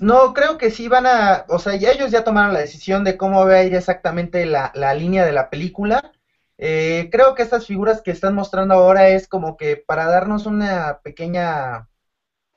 No, 0.00 0.32
creo 0.32 0.56
que 0.56 0.70
sí 0.70 0.88
van 0.88 1.06
a, 1.06 1.44
o 1.48 1.58
sea, 1.58 1.74
ellos 1.74 2.10
ya 2.10 2.24
tomaron 2.24 2.54
la 2.54 2.60
decisión 2.60 3.04
de 3.04 3.18
cómo 3.18 3.46
va 3.46 3.56
a 3.56 3.64
ir 3.64 3.74
exactamente 3.74 4.46
la, 4.46 4.72
la 4.74 4.94
línea 4.94 5.26
de 5.26 5.32
la 5.32 5.50
película. 5.50 6.12
Eh, 6.58 7.08
creo 7.12 7.34
que 7.34 7.42
estas 7.42 7.66
figuras 7.66 8.00
que 8.02 8.10
están 8.10 8.34
mostrando 8.34 8.74
ahora 8.74 9.08
es 9.08 9.28
como 9.28 9.56
que 9.58 9.76
para 9.76 10.06
darnos 10.06 10.46
una 10.46 11.00
pequeña 11.02 11.88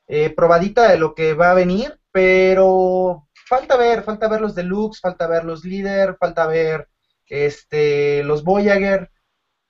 eh, 0.07 0.31
probadita 0.31 0.89
de 0.89 0.97
lo 0.99 1.15
que 1.15 1.35
va 1.35 1.51
a 1.51 1.55
venir, 1.55 1.99
pero 2.11 3.29
falta 3.47 3.77
ver, 3.77 4.03
falta 4.03 4.29
ver 4.29 4.41
los 4.41 4.55
deluxe, 4.55 5.01
falta 5.01 5.27
ver 5.27 5.45
los 5.45 5.65
líder, 5.65 6.17
falta 6.19 6.47
ver 6.47 6.89
este 7.27 8.23
los 8.25 8.43
Voyager. 8.45 9.11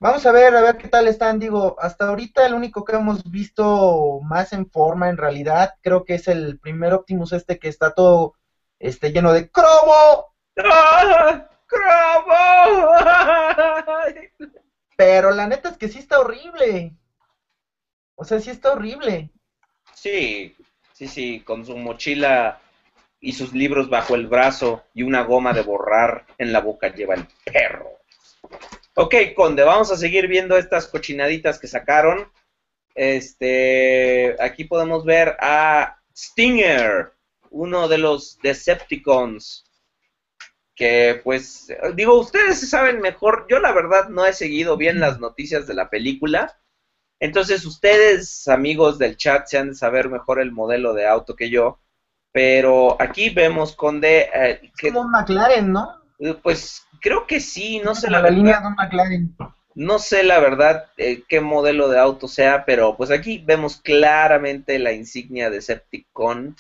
Vamos 0.04 0.26
a 0.26 0.34
ver, 0.34 0.54
a 0.54 0.62
ver 0.62 0.76
qué 0.76 0.90
tal 0.90 1.08
están. 1.08 1.40
Digo, 1.40 1.78
hasta 1.80 2.10
ahorita 2.10 2.46
el 2.46 2.54
único 2.54 2.84
que 2.84 2.94
hemos 2.94 3.24
visto 3.32 4.20
más 4.22 4.52
en 4.52 4.70
forma, 4.70 5.08
en 5.08 5.16
realidad, 5.16 5.76
creo 5.82 6.04
que 6.04 6.16
es 6.16 6.28
el 6.28 6.60
primer 6.60 6.92
Optimus 6.92 7.32
este 7.32 7.58
que 7.58 7.70
está 7.70 7.94
todo 7.94 8.36
este 8.80 9.14
lleno 9.14 9.32
de 9.32 9.50
cromo. 9.50 10.36
¡Ah! 10.58 11.48
¡Cromo! 11.68 12.98
Pero 14.98 15.32
la 15.32 15.48
neta 15.48 15.70
es 15.70 15.78
que 15.78 15.88
sí 15.88 16.00
está 16.00 16.20
horrible. 16.20 16.98
O 18.16 18.26
sea, 18.26 18.42
sí 18.42 18.50
está 18.50 18.74
horrible. 18.74 19.30
Sí, 19.94 20.54
sí, 20.92 21.08
sí, 21.08 21.40
con 21.46 21.66
su 21.66 21.78
mochila 21.78 22.60
y 23.22 23.32
sus 23.32 23.54
libros 23.54 23.90
bajo 23.90 24.16
el 24.16 24.28
brazo 24.28 24.84
y 24.94 25.04
una 25.04 25.22
goma 25.22 25.54
de 25.54 25.62
borrar 25.62 26.26
en 26.38 26.52
la 26.52 26.60
boca 26.60 26.94
lleva 26.94 27.16
el 27.16 27.26
perro. 27.46 28.04
Ok, 28.96 29.16
Conde, 29.36 29.64
vamos 29.64 29.92
a 29.92 29.98
seguir 29.98 30.28
viendo 30.28 30.56
estas 30.56 30.88
cochinaditas 30.88 31.60
que 31.60 31.68
sacaron. 31.68 32.32
Este, 32.94 34.36
aquí 34.40 34.66
podemos 34.66 35.04
ver 35.04 35.36
a 35.40 35.98
Stinger, 36.16 37.14
uno 37.50 37.88
de 37.88 37.98
los 37.98 38.38
Decepticons. 38.44 39.66
Que 40.76 41.20
pues, 41.24 41.68
digo, 41.96 42.20
ustedes 42.20 42.70
saben 42.70 43.00
mejor, 43.02 43.48
yo 43.50 43.60
la 43.60 43.72
verdad 43.72 44.10
no 44.10 44.26
he 44.26 44.34
seguido 44.34 44.78
bien 44.78 45.00
las 45.00 45.20
noticias 45.20 45.66
de 45.66 45.74
la 45.74 45.90
película. 45.90 46.60
Entonces 47.20 47.66
ustedes, 47.66 48.48
amigos 48.48 49.00
del 49.00 49.18
chat, 49.18 49.48
se 49.48 49.58
han 49.58 49.70
de 49.70 49.76
saber 49.76 50.10
mejor 50.10 50.40
el 50.40 50.52
modelo 50.52 50.94
de 50.94 51.08
auto 51.08 51.36
que 51.36 51.50
yo. 51.50 51.80
Pero 52.32 53.00
aquí 53.02 53.30
vemos, 53.30 53.76
Conde... 53.76 54.30
Eh, 54.34 54.72
que, 54.78 54.90
como 54.90 55.02
un 55.02 55.12
McLaren, 55.12 55.72
¿no? 55.72 56.04
Eh, 56.20 56.36
pues 56.42 56.84
creo 57.04 57.28
que 57.28 57.40
sí, 57.42 57.82
no 57.84 57.94
sé 57.94 58.10
la, 58.10 58.22
la 58.22 58.30
línea 58.30 58.62
de 58.62 58.68
un 58.68 58.76
McLaren. 58.76 59.36
No 59.76 60.00
sé 60.00 60.24
la 60.24 60.40
verdad 60.40 60.86
eh, 60.98 61.24
qué 61.28 61.42
modelo 61.42 61.90
de 61.90 62.00
auto 62.00 62.28
sea, 62.28 62.64
pero 62.64 62.96
pues 62.96 63.12
aquí 63.12 63.44
vemos 63.46 63.78
claramente 63.78 64.80
la 64.80 64.94
insignia 64.94 65.50
de 65.50 65.62
Septicon. 65.62 66.56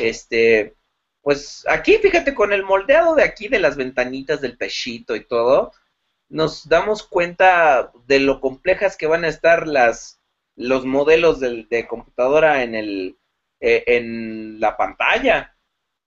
Este, 0.00 0.74
pues 1.22 1.64
aquí 1.68 1.98
fíjate 1.98 2.34
con 2.34 2.52
el 2.52 2.64
moldeado 2.64 3.14
de 3.14 3.22
aquí 3.22 3.48
de 3.48 3.60
las 3.60 3.76
ventanitas 3.76 4.40
del 4.40 4.56
pechito 4.56 5.14
y 5.14 5.24
todo, 5.24 5.72
nos 6.28 6.68
damos 6.68 7.04
cuenta 7.04 7.92
de 8.06 8.18
lo 8.18 8.40
complejas 8.40 8.96
que 8.96 9.06
van 9.06 9.24
a 9.24 9.28
estar 9.28 9.68
las 9.68 10.20
los 10.56 10.84
modelos 10.84 11.40
de, 11.40 11.66
de 11.68 11.86
computadora 11.86 12.62
en 12.62 12.74
el 12.74 13.16
eh, 13.60 13.84
en 13.86 14.58
la 14.58 14.76
pantalla. 14.76 15.53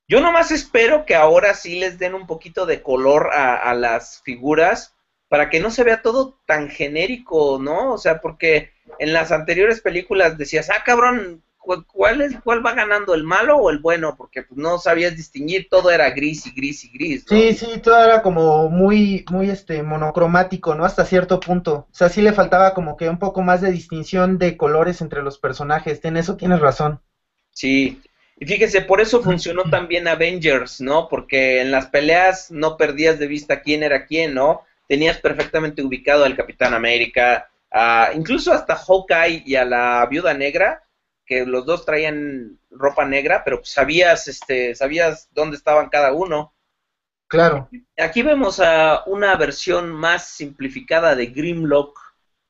Yo 0.07 0.21
nomás 0.21 0.51
espero 0.51 1.05
que 1.05 1.15
ahora 1.15 1.53
sí 1.53 1.79
les 1.79 1.99
den 1.99 2.13
un 2.13 2.27
poquito 2.27 2.65
de 2.65 2.81
color 2.81 3.29
a, 3.33 3.73
las 3.73 4.21
figuras 4.23 4.95
para 5.27 5.49
que 5.49 5.59
no 5.59 5.69
se 5.69 5.83
vea 5.83 6.01
todo 6.01 6.39
tan 6.45 6.69
genérico, 6.69 7.59
¿no? 7.61 7.91
O 7.93 7.97
sea, 7.97 8.21
porque 8.21 8.71
en 8.99 9.11
las 9.11 9.33
anteriores 9.33 9.81
películas 9.81 10.37
decías, 10.37 10.69
ah, 10.69 10.81
cabrón, 10.85 11.43
¿cuál, 11.91 12.21
es, 12.21 12.39
cuál 12.41 12.65
va 12.65 12.73
ganando, 12.73 13.13
el 13.13 13.25
malo 13.25 13.57
o 13.57 13.69
el 13.69 13.79
bueno? 13.79 14.15
Porque 14.15 14.43
pues, 14.43 14.57
no 14.57 14.77
sabías 14.77 15.17
distinguir, 15.17 15.67
todo 15.69 15.91
era 15.91 16.09
gris 16.11 16.47
y 16.47 16.51
gris 16.51 16.85
y 16.85 16.89
gris. 16.89 17.25
Sí, 17.27 17.53
sí, 17.53 17.79
todo 17.83 18.01
era 18.01 18.21
como 18.21 18.69
muy, 18.69 19.25
muy 19.29 19.49
este, 19.49 19.83
monocromático, 19.83 20.73
¿no? 20.73 20.85
Hasta 20.85 21.03
cierto 21.03 21.41
punto. 21.41 21.87
O 21.91 21.95
sea, 21.95 22.07
sí 22.07 22.21
le 22.21 22.31
faltaba 22.31 22.73
como 22.73 22.95
que 22.95 23.09
un 23.09 23.19
poco 23.19 23.41
más 23.41 23.59
de 23.59 23.71
distinción 23.71 24.37
de 24.37 24.55
colores 24.55 25.01
entre 25.01 25.21
los 25.21 25.37
personajes. 25.37 25.99
En 26.03 26.15
eso 26.15 26.37
tienes 26.37 26.61
razón. 26.61 27.01
Sí, 27.51 28.01
y 28.39 28.45
fíjese, 28.45 28.82
por 28.82 29.02
eso 29.02 29.23
funcionó 29.23 29.63
también 29.63 30.08
Avengers, 30.08 30.80
¿no? 30.80 31.08
Porque 31.10 31.62
en 31.62 31.71
las 31.71 31.88
peleas 31.88 32.52
no 32.52 32.78
perdías 32.78 33.17
de 33.17 33.28
vista 33.28 33.62
quién 33.62 33.82
era 33.82 34.06
quién, 34.06 34.36
¿no? 34.36 34.63
Tenías 34.88 35.17
perfectamente 35.17 35.82
ubicado 35.82 36.23
al 36.23 36.36
Capitán 36.36 36.76
América, 36.76 37.50
incluso 38.13 38.54
hasta 38.54 38.76
Hawkeye 38.76 39.43
y 39.45 39.56
a 39.56 39.65
la 39.65 40.06
Viuda 40.10 40.36
Negra, 40.36 40.84
que 41.26 41.45
los 41.45 41.65
dos 41.65 41.84
traían 41.84 42.60
ropa 42.69 43.06
negra, 43.06 43.43
pero 43.43 43.62
sabías, 43.63 44.28
este, 44.28 44.76
sabías 44.76 45.28
dónde 45.32 45.58
estaban 45.58 45.89
cada 45.89 46.13
uno. 46.13 46.54
Claro. 47.28 47.69
Aquí 47.97 48.21
vemos 48.21 48.60
a 48.62 49.04
una 49.08 49.36
versión 49.36 49.91
más 49.91 50.30
simplificada 50.30 51.15
de 51.15 51.26
Grimlock, 51.26 52.00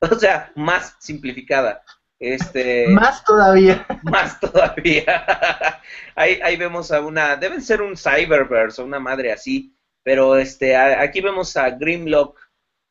o 0.00 0.14
sea, 0.14 0.52
más 0.54 0.94
simplificada. 1.00 1.82
Este, 2.20 2.88
más 2.88 3.24
todavía. 3.24 3.86
Más 4.02 4.40
todavía. 4.40 5.80
ahí, 6.16 6.40
ahí 6.42 6.56
vemos 6.56 6.90
a 6.90 7.00
una, 7.00 7.36
deben 7.36 7.62
ser 7.62 7.80
un 7.80 7.96
Cyberverse 7.96 8.82
o 8.82 8.84
una 8.84 8.98
madre 8.98 9.32
así, 9.32 9.76
pero 10.02 10.36
este, 10.36 10.76
aquí 10.76 11.20
vemos 11.20 11.56
a 11.56 11.70
Grimlock, 11.70 12.38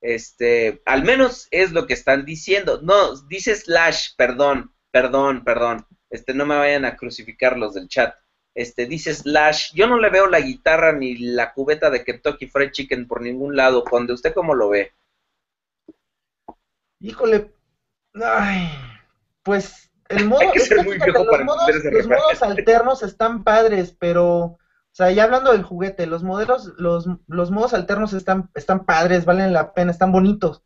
este, 0.01 0.81
al 0.85 1.03
menos 1.03 1.47
es 1.51 1.71
lo 1.71 1.87
que 1.87 1.93
están 1.93 2.25
diciendo. 2.25 2.79
No, 2.81 3.19
dice 3.23 3.55
Slash, 3.55 4.15
perdón, 4.15 4.73
perdón, 4.91 5.43
perdón, 5.43 5.85
este, 6.09 6.33
no 6.33 6.45
me 6.45 6.55
vayan 6.55 6.85
a 6.85 6.95
crucificar 6.95 7.57
los 7.57 7.73
del 7.73 7.87
chat. 7.87 8.15
Este, 8.55 8.85
dice 8.85 9.13
Slash, 9.13 9.73
yo 9.73 9.87
no 9.87 9.99
le 9.99 10.09
veo 10.09 10.27
la 10.27 10.39
guitarra 10.39 10.93
ni 10.93 11.17
la 11.17 11.53
cubeta 11.53 11.89
de 11.89 12.03
Kentucky 12.03 12.47
Fried 12.47 12.71
Chicken 12.71 13.07
por 13.07 13.21
ningún 13.21 13.55
lado. 13.55 13.83
Conde, 13.83 14.13
¿usted 14.13 14.33
cómo 14.33 14.55
lo 14.55 14.69
ve? 14.69 14.93
Híjole, 16.99 17.51
ay, 18.15 18.69
pues 19.47 19.89
el 20.09 20.25
modo, 20.27 20.41
los, 20.43 22.07
modos, 22.07 22.43
alternos 22.43 23.01
están 23.01 23.45
padres, 23.45 23.95
pero, 23.97 24.35
o 24.35 24.59
sea, 24.91 25.09
ya 25.11 25.23
hablando 25.23 25.53
del 25.53 25.63
juguete, 25.63 26.05
los 26.05 26.21
modelos, 26.21 26.73
los, 26.77 27.07
los 27.27 27.49
modos 27.49 27.73
alternos 27.73 28.11
están, 28.11 28.49
están 28.55 28.85
padres, 28.85 29.23
valen 29.23 29.53
la 29.53 29.73
pena, 29.73 29.91
están 29.91 30.11
bonitos. 30.11 30.63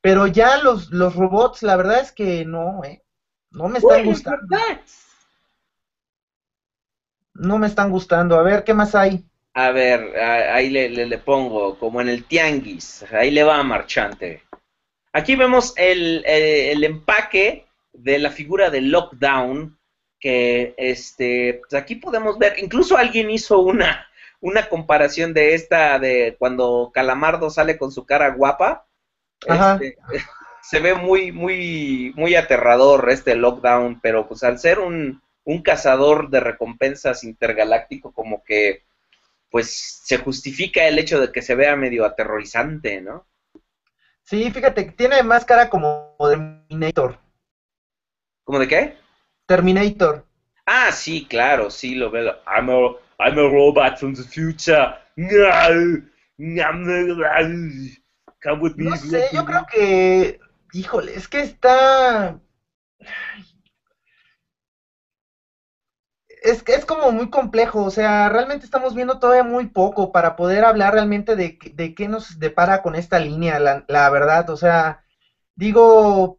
Pero 0.00 0.26
ya 0.26 0.58
los, 0.58 0.90
los 0.90 1.14
robots, 1.14 1.62
la 1.62 1.76
verdad 1.76 2.00
es 2.00 2.10
que 2.10 2.44
no, 2.44 2.82
eh, 2.82 3.04
no 3.52 3.68
me 3.68 3.78
están 3.78 4.04
gustando. 4.04 4.56
No 7.34 7.58
me 7.58 7.68
están 7.68 7.90
gustando. 7.90 8.36
A 8.36 8.42
ver, 8.42 8.64
¿qué 8.64 8.74
más 8.74 8.96
hay? 8.96 9.24
A 9.54 9.70
ver, 9.70 10.18
ahí 10.18 10.70
le, 10.70 10.88
le, 10.88 11.18
pongo, 11.18 11.78
como 11.78 12.00
en 12.00 12.08
el 12.08 12.24
tianguis, 12.24 13.04
ahí 13.12 13.30
le 13.30 13.44
va 13.44 13.62
marchante. 13.62 14.42
Aquí 15.12 15.36
vemos 15.36 15.72
el, 15.76 16.24
eh, 16.26 16.72
el 16.72 16.82
empaque 16.82 17.67
de 17.98 18.18
la 18.18 18.30
figura 18.30 18.70
de 18.70 18.80
Lockdown, 18.80 19.78
que 20.20 20.74
este, 20.76 21.60
pues 21.60 21.80
aquí 21.80 21.96
podemos 21.96 22.38
ver, 22.38 22.58
incluso 22.58 22.96
alguien 22.96 23.30
hizo 23.30 23.60
una, 23.60 24.06
una 24.40 24.68
comparación 24.68 25.34
de 25.34 25.54
esta, 25.54 25.98
de 25.98 26.36
cuando 26.38 26.90
Calamardo 26.92 27.50
sale 27.50 27.78
con 27.78 27.92
su 27.92 28.06
cara 28.06 28.30
guapa. 28.30 28.86
Este, 29.46 29.96
se 30.62 30.80
ve 30.80 30.94
muy, 30.94 31.32
muy, 31.32 32.12
muy 32.16 32.34
aterrador 32.34 33.08
este 33.10 33.34
Lockdown, 33.36 34.00
pero 34.00 34.28
pues 34.28 34.42
al 34.42 34.58
ser 34.58 34.80
un, 34.80 35.22
un 35.44 35.62
cazador 35.62 36.30
de 36.30 36.40
recompensas 36.40 37.24
intergaláctico, 37.24 38.12
como 38.12 38.42
que 38.44 38.84
pues 39.50 40.02
se 40.04 40.18
justifica 40.18 40.86
el 40.86 40.98
hecho 40.98 41.20
de 41.20 41.32
que 41.32 41.42
se 41.42 41.54
vea 41.54 41.74
medio 41.74 42.04
aterrorizante, 42.04 43.00
¿no? 43.00 43.26
Sí, 44.22 44.50
fíjate, 44.50 44.92
tiene 44.92 45.22
más 45.22 45.46
cara 45.46 45.70
como 45.70 46.14
de 46.20 46.36
Terminator. 46.36 47.18
¿Cómo 48.48 48.60
de 48.60 48.66
qué? 48.66 48.96
Terminator. 49.46 50.24
Ah, 50.64 50.90
sí, 50.90 51.26
claro, 51.28 51.68
sí, 51.68 51.94
lo 51.94 52.10
veo. 52.10 52.32
I'm 52.46 52.70
a, 52.70 52.94
I'm 53.18 53.38
a 53.38 53.46
robot 53.46 53.98
from 53.98 54.14
the 54.14 54.22
future. 54.22 54.94
No, 55.18 55.50
Come 58.42 58.60
with 58.62 58.76
me. 58.78 58.86
No 58.86 58.96
sé, 58.96 59.28
yo 59.34 59.44
creo 59.44 59.66
que, 59.66 60.40
híjole, 60.72 61.14
es 61.14 61.28
que 61.28 61.40
está... 61.40 62.40
Es 66.42 66.62
que 66.62 66.72
es 66.72 66.86
como 66.86 67.12
muy 67.12 67.28
complejo, 67.28 67.82
o 67.84 67.90
sea, 67.90 68.30
realmente 68.30 68.64
estamos 68.64 68.94
viendo 68.94 69.18
todavía 69.18 69.42
muy 69.42 69.66
poco 69.66 70.10
para 70.10 70.36
poder 70.36 70.64
hablar 70.64 70.94
realmente 70.94 71.36
de, 71.36 71.58
de 71.74 71.92
qué 71.92 72.08
nos 72.08 72.38
depara 72.38 72.80
con 72.80 72.94
esta 72.94 73.18
línea, 73.18 73.58
la, 73.58 73.84
la 73.88 74.08
verdad, 74.08 74.48
o 74.48 74.56
sea, 74.56 75.00
digo, 75.54 76.38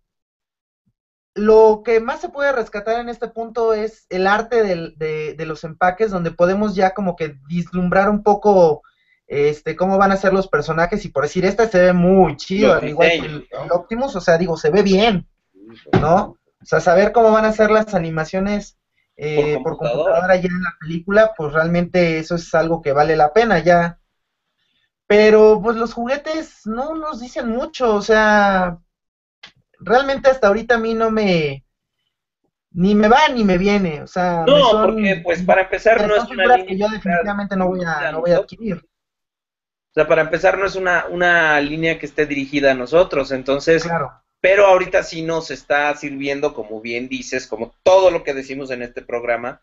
lo 1.35 1.81
que 1.85 1.99
más 1.99 2.21
se 2.21 2.29
puede 2.29 2.51
rescatar 2.51 2.99
en 2.99 3.09
este 3.09 3.27
punto 3.27 3.73
es 3.73 4.05
el 4.09 4.27
arte 4.27 4.63
de, 4.63 5.35
de, 5.35 5.45
los 5.45 5.63
empaques, 5.63 6.11
donde 6.11 6.31
podemos 6.31 6.75
ya 6.75 6.93
como 6.93 7.15
que 7.15 7.37
vislumbrar 7.47 8.09
un 8.09 8.23
poco 8.23 8.81
este 9.27 9.75
cómo 9.75 9.99
van 9.99 10.11
a 10.11 10.17
ser 10.17 10.33
los 10.33 10.47
personajes 10.47 11.05
y 11.05 11.09
por 11.09 11.23
decir, 11.23 11.45
esta 11.45 11.67
se 11.67 11.79
ve 11.79 11.93
muy 11.93 12.35
chido, 12.35 12.73
al 12.73 12.89
igual 12.89 13.09
que 13.09 13.17
el, 13.17 13.47
Optimus, 13.69 14.15
o 14.15 14.21
sea, 14.21 14.37
digo, 14.37 14.57
se 14.57 14.71
ve 14.71 14.81
bien, 14.81 15.27
¿no? 16.01 16.35
O 16.61 16.65
sea, 16.65 16.79
saber 16.79 17.11
cómo 17.11 17.31
van 17.31 17.45
a 17.45 17.53
ser 17.53 17.69
las 17.69 17.93
animaciones 17.93 18.77
eh, 19.15 19.59
por, 19.63 19.77
computadora. 19.77 20.35
ya 20.35 20.47
en 20.47 20.63
la 20.63 20.75
película, 20.79 21.33
pues 21.37 21.53
realmente 21.53 22.17
eso 22.17 22.35
es 22.35 22.53
algo 22.55 22.81
que 22.81 22.91
vale 22.91 23.15
la 23.15 23.31
pena 23.31 23.59
ya. 23.59 23.99
Pero 25.07 25.59
pues 25.61 25.77
los 25.77 25.93
juguetes 25.93 26.61
no 26.65 26.95
nos 26.95 27.19
dicen 27.19 27.49
mucho, 27.49 27.95
o 27.95 28.01
sea, 28.01 28.79
realmente 29.79 30.29
hasta 30.29 30.47
ahorita 30.47 30.75
a 30.75 30.79
mí 30.79 30.93
no 30.93 31.11
me, 31.11 31.63
ni 32.71 32.95
me 32.95 33.07
va 33.07 33.27
ni 33.29 33.43
me 33.43 33.57
viene, 33.57 34.01
o 34.01 34.07
sea, 34.07 34.43
no, 34.45 34.83
porque 34.83 35.21
pues 35.23 35.41
para 35.41 35.63
empezar 35.63 36.07
no 36.07 36.15
es 36.15 36.23
una 36.29 36.57
línea 36.57 36.65
que 36.65 36.77
yo 36.77 36.87
definitivamente 36.89 37.55
no 37.55 37.67
voy 37.67 37.83
a, 37.83 38.11
no 38.11 38.21
voy 38.21 38.31
a 38.31 38.37
adquirir. 38.37 38.77
O 38.77 39.93
sea, 39.93 40.07
para 40.07 40.21
empezar 40.21 40.57
no 40.57 40.65
es 40.65 40.75
una, 40.75 41.07
una 41.07 41.59
línea 41.61 41.97
que 41.97 42.05
esté 42.05 42.27
dirigida 42.27 42.71
a 42.71 42.75
nosotros, 42.75 43.31
entonces, 43.31 43.83
claro. 43.83 44.11
pero 44.39 44.67
ahorita 44.67 45.01
sí 45.01 45.23
nos 45.23 45.49
está 45.49 45.93
sirviendo, 45.95 46.53
como 46.53 46.79
bien 46.79 47.09
dices, 47.09 47.47
como 47.47 47.73
todo 47.81 48.11
lo 48.11 48.23
que 48.23 48.35
decimos 48.35 48.69
en 48.69 48.83
este 48.83 49.01
programa, 49.01 49.61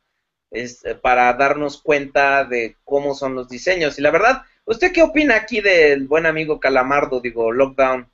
es 0.51 0.85
eh, 0.85 0.95
para 0.95 1.33
darnos 1.35 1.81
cuenta 1.81 2.45
de 2.45 2.77
cómo 2.85 3.15
son 3.15 3.35
los 3.35 3.49
diseños. 3.49 3.99
Y 3.99 4.03
la 4.03 4.11
verdad, 4.11 4.43
¿usted 4.65 4.93
qué 4.93 5.03
opina 5.03 5.37
aquí 5.37 5.61
del 5.61 6.09
buen 6.09 6.27
amigo 6.27 6.59
Calamardo, 6.59 7.21
digo, 7.21 7.53
Lockdown? 7.53 8.09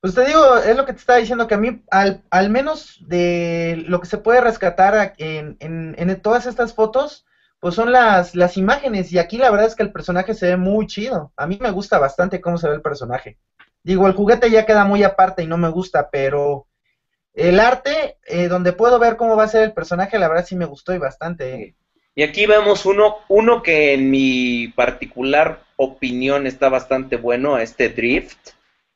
Pues 0.00 0.14
te 0.14 0.24
digo, 0.24 0.56
es 0.56 0.76
lo 0.76 0.86
que 0.86 0.94
te 0.94 0.98
estaba 0.98 1.18
diciendo, 1.18 1.46
que 1.46 1.54
a 1.54 1.58
mí, 1.58 1.82
al, 1.90 2.22
al 2.30 2.48
menos 2.48 2.98
de 3.06 3.84
lo 3.86 4.00
que 4.00 4.06
se 4.06 4.16
puede 4.16 4.40
rescatar 4.40 5.14
en, 5.18 5.56
en, 5.60 5.94
en, 5.98 6.22
todas 6.22 6.46
estas 6.46 6.72
fotos, 6.72 7.26
pues 7.60 7.74
son 7.74 7.92
las, 7.92 8.34
las 8.34 8.56
imágenes. 8.56 9.12
Y 9.12 9.18
aquí 9.18 9.36
la 9.36 9.50
verdad 9.50 9.66
es 9.66 9.74
que 9.74 9.82
el 9.82 9.92
personaje 9.92 10.32
se 10.32 10.46
ve 10.46 10.56
muy 10.56 10.86
chido. 10.86 11.32
A 11.36 11.46
mí 11.46 11.58
me 11.60 11.70
gusta 11.70 11.98
bastante 11.98 12.40
cómo 12.40 12.56
se 12.56 12.68
ve 12.68 12.76
el 12.76 12.82
personaje. 12.82 13.36
Digo, 13.82 14.06
el 14.06 14.14
juguete 14.14 14.50
ya 14.50 14.64
queda 14.64 14.84
muy 14.84 15.02
aparte 15.02 15.42
y 15.42 15.46
no 15.46 15.58
me 15.58 15.68
gusta, 15.68 16.08
pero 16.10 16.66
el 17.34 17.60
arte, 17.60 18.16
eh, 18.26 18.48
donde 18.48 18.72
puedo 18.72 18.98
ver 18.98 19.18
cómo 19.18 19.36
va 19.36 19.44
a 19.44 19.48
ser 19.48 19.64
el 19.64 19.72
personaje, 19.72 20.18
la 20.18 20.28
verdad 20.28 20.46
sí 20.46 20.56
me 20.56 20.64
gustó 20.64 20.94
y 20.94 20.98
bastante. 20.98 21.54
¿eh? 21.54 21.74
Y 22.14 22.22
aquí 22.22 22.46
vemos 22.46 22.86
uno, 22.86 23.16
uno 23.28 23.62
que 23.62 23.92
en 23.92 24.10
mi 24.10 24.68
particular 24.68 25.62
opinión 25.76 26.46
está 26.46 26.70
bastante 26.70 27.16
bueno, 27.16 27.58
este 27.58 27.90
Drift 27.90 28.50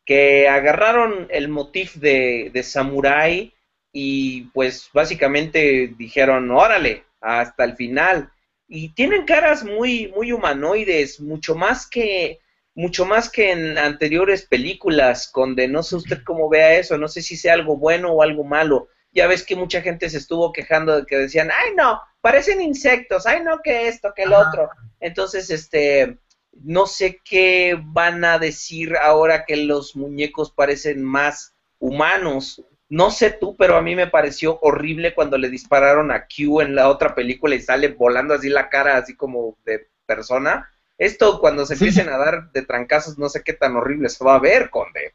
que 0.05 0.49
agarraron 0.49 1.27
el 1.31 1.49
motif 1.49 1.95
de, 1.95 2.51
de 2.53 2.62
Samurai 2.62 3.55
y 3.93 4.43
pues 4.53 4.90
básicamente 4.93 5.95
dijeron, 5.97 6.51
órale, 6.51 7.05
hasta 7.21 7.64
el 7.64 7.77
final. 7.77 8.31
Y 8.69 8.90
tienen 8.90 9.25
caras 9.25 9.64
muy, 9.64 10.09
muy 10.09 10.33
humanoides, 10.33 11.21
mucho 11.21 11.55
más 11.55 11.87
que, 11.87 12.40
mucho 12.75 13.07
más 13.07 13.31
que 13.31 13.53
en 13.53 13.79
anteriores 13.79 14.47
películas, 14.47 15.31
donde 15.35 15.69
no 15.69 15.83
sé 15.83 15.97
usted 15.97 16.23
cómo 16.25 16.49
vea 16.49 16.75
eso, 16.75 16.99
no 16.99 17.09
sé 17.09 17.23
si 17.23 17.37
sea 17.37 17.55
algo 17.55 17.77
bueno 17.77 18.12
o 18.12 18.23
algo 18.23 18.45
malo. 18.45 18.88
Ya 19.12 19.29
ves 19.29 19.45
que 19.45 19.55
mucha 19.55 19.81
gente 19.81 20.11
se 20.11 20.19
estuvo 20.19 20.53
quejando 20.53 20.97
de 20.97 21.07
que 21.07 21.17
decían, 21.17 21.51
ay 21.53 21.75
no, 21.77 22.01
parecen 22.21 22.61
insectos, 22.61 23.27
ay 23.27 23.43
no, 23.45 23.61
que 23.62 23.87
esto, 23.87 24.12
que 24.14 24.25
el 24.25 24.33
otro. 24.33 24.71
Entonces, 24.99 25.51
este, 25.51 26.19
no 26.62 26.87
sé 26.87 27.21
qué 27.25 27.79
van 27.83 28.25
a 28.25 28.38
decir 28.38 28.97
ahora 28.97 29.45
que 29.45 29.57
los 29.57 29.97
muñecos 29.97 30.51
parecen 30.51 31.03
más 31.03 31.55
humanos. 31.79 32.62
No 32.88 33.11
sé 33.11 33.31
tú, 33.31 33.57
pero 33.57 33.77
a 33.77 33.83
mí 33.83 33.97
me 33.97 34.07
pareció 34.07 34.59
horrible 34.61 35.14
cuando 35.14 35.38
le 35.38 35.51
dispararon 35.51 36.11
a 36.11 36.27
Q 36.27 36.61
en 36.61 36.75
la 36.75 36.88
otra 36.88 37.14
película 37.14 37.55
y 37.55 37.61
sale 37.61 37.88
volando 37.88 38.35
así 38.35 38.49
la 38.49 38.69
cara, 38.69 38.97
así 38.97 39.17
como 39.17 39.59
de 39.64 39.88
persona. 40.07 40.71
Esto 40.97 41.40
cuando 41.40 41.67
se 41.67 41.75
empiecen 41.75 42.09
a 42.09 42.19
dar 42.19 42.53
de 42.53 42.62
trancazos, 42.62 43.19
no 43.19 43.29
sé 43.29 43.43
qué 43.43 43.53
tan 43.53 43.75
horrible 43.77 44.09
se 44.09 44.25
va 44.25 44.37
a 44.37 44.40
ver, 44.40 44.71
Conde. 44.71 45.12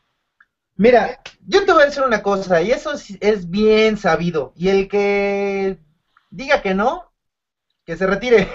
Mira, 0.76 1.22
yo 1.46 1.66
te 1.66 1.72
voy 1.72 1.84
a 1.84 1.86
decir 1.86 2.04
una 2.04 2.22
cosa, 2.24 2.62
y 2.62 2.72
eso 2.72 2.94
es, 2.94 3.18
es 3.22 3.50
bien 3.50 3.98
sabido. 3.98 4.54
Y 4.56 4.70
el 4.70 4.88
que 4.88 5.78
diga 6.30 6.62
que 6.62 6.74
no, 6.74 7.09
que 7.90 7.98
se 7.98 8.06
retire. 8.06 8.48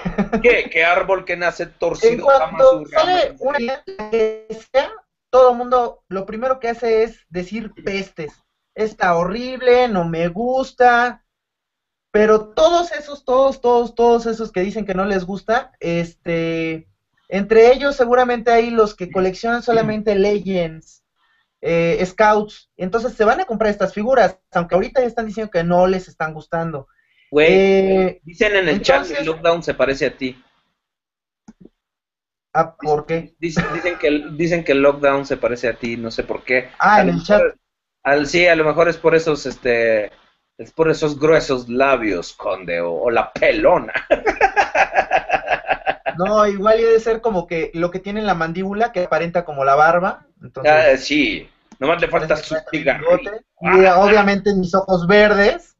¿Qué? 0.44 0.70
¿Qué 0.70 0.84
árbol 0.84 1.24
que 1.24 1.36
nace 1.36 1.66
torcido? 1.66 2.12
En 2.12 2.20
cuanto 2.20 2.86
sale 2.86 3.34
una 3.40 3.82
que 3.84 4.46
sea, 4.72 4.92
todo 5.28 5.50
el 5.50 5.56
mundo 5.56 6.04
lo 6.06 6.24
primero 6.24 6.60
que 6.60 6.68
hace 6.68 7.02
es 7.02 7.18
decir 7.30 7.72
pestes. 7.84 8.32
Está 8.76 9.16
horrible, 9.16 9.88
no 9.88 10.04
me 10.04 10.28
gusta. 10.28 11.24
Pero 12.12 12.50
todos 12.50 12.92
esos, 12.92 13.24
todos, 13.24 13.60
todos, 13.60 13.96
todos 13.96 14.26
esos 14.26 14.52
que 14.52 14.60
dicen 14.60 14.86
que 14.86 14.94
no 14.94 15.04
les 15.04 15.24
gusta, 15.24 15.72
este, 15.80 16.86
entre 17.28 17.72
ellos 17.72 17.96
seguramente 17.96 18.52
hay 18.52 18.70
los 18.70 18.94
que 18.94 19.10
coleccionan 19.10 19.64
solamente 19.64 20.14
Legends, 20.14 21.02
eh, 21.60 22.00
Scouts, 22.06 22.70
entonces 22.76 23.14
se 23.14 23.24
van 23.24 23.40
a 23.40 23.46
comprar 23.46 23.72
estas 23.72 23.92
figuras, 23.92 24.38
aunque 24.52 24.76
ahorita 24.76 25.00
ya 25.00 25.08
están 25.08 25.26
diciendo 25.26 25.50
que 25.50 25.64
no 25.64 25.88
les 25.88 26.06
están 26.06 26.34
gustando. 26.34 26.86
Güey, 27.34 27.48
eh, 27.50 28.20
dicen 28.22 28.54
en 28.54 28.68
el 28.68 28.80
chat 28.80 29.08
que 29.08 29.14
el 29.14 29.26
Lockdown 29.26 29.60
se 29.60 29.74
parece 29.74 30.06
a 30.06 30.16
ti. 30.16 30.40
Ah, 32.52 32.76
¿por 32.76 33.06
qué? 33.06 33.34
Dicen, 33.40 33.64
que, 33.98 34.26
dicen 34.34 34.62
que 34.62 34.70
el 34.70 34.80
Lockdown 34.80 35.26
se 35.26 35.36
parece 35.36 35.66
a 35.66 35.74
ti, 35.74 35.96
no 35.96 36.12
sé 36.12 36.22
por 36.22 36.44
qué. 36.44 36.70
Ah, 36.78 37.02
en 37.02 37.08
el 37.08 37.24
chat. 37.24 37.42
Al, 38.04 38.28
sí, 38.28 38.46
a 38.46 38.54
lo 38.54 38.64
mejor 38.64 38.88
es 38.88 38.98
por 38.98 39.16
esos, 39.16 39.46
este, 39.46 40.12
es 40.58 40.70
por 40.76 40.88
esos 40.88 41.18
gruesos 41.18 41.68
labios, 41.68 42.34
conde, 42.34 42.80
o, 42.80 43.10
la 43.10 43.32
pelona. 43.32 43.92
No, 46.16 46.46
igual 46.46 46.78
debe 46.78 47.00
ser 47.00 47.20
como 47.20 47.48
que 47.48 47.72
lo 47.74 47.90
que 47.90 47.98
tiene 47.98 48.20
en 48.20 48.26
la 48.26 48.36
mandíbula, 48.36 48.92
que 48.92 49.02
aparenta 49.02 49.44
como 49.44 49.64
la 49.64 49.74
barba. 49.74 50.24
Entonces, 50.40 50.72
ah, 50.72 50.96
sí, 50.96 51.50
nomás 51.80 52.00
le 52.00 52.06
falta 52.06 52.36
su 52.36 52.54
cigarro. 52.70 53.18
Y 53.60 53.84
obviamente 53.86 54.54
mis 54.54 54.72
ojos 54.76 55.08
verdes. 55.08 55.76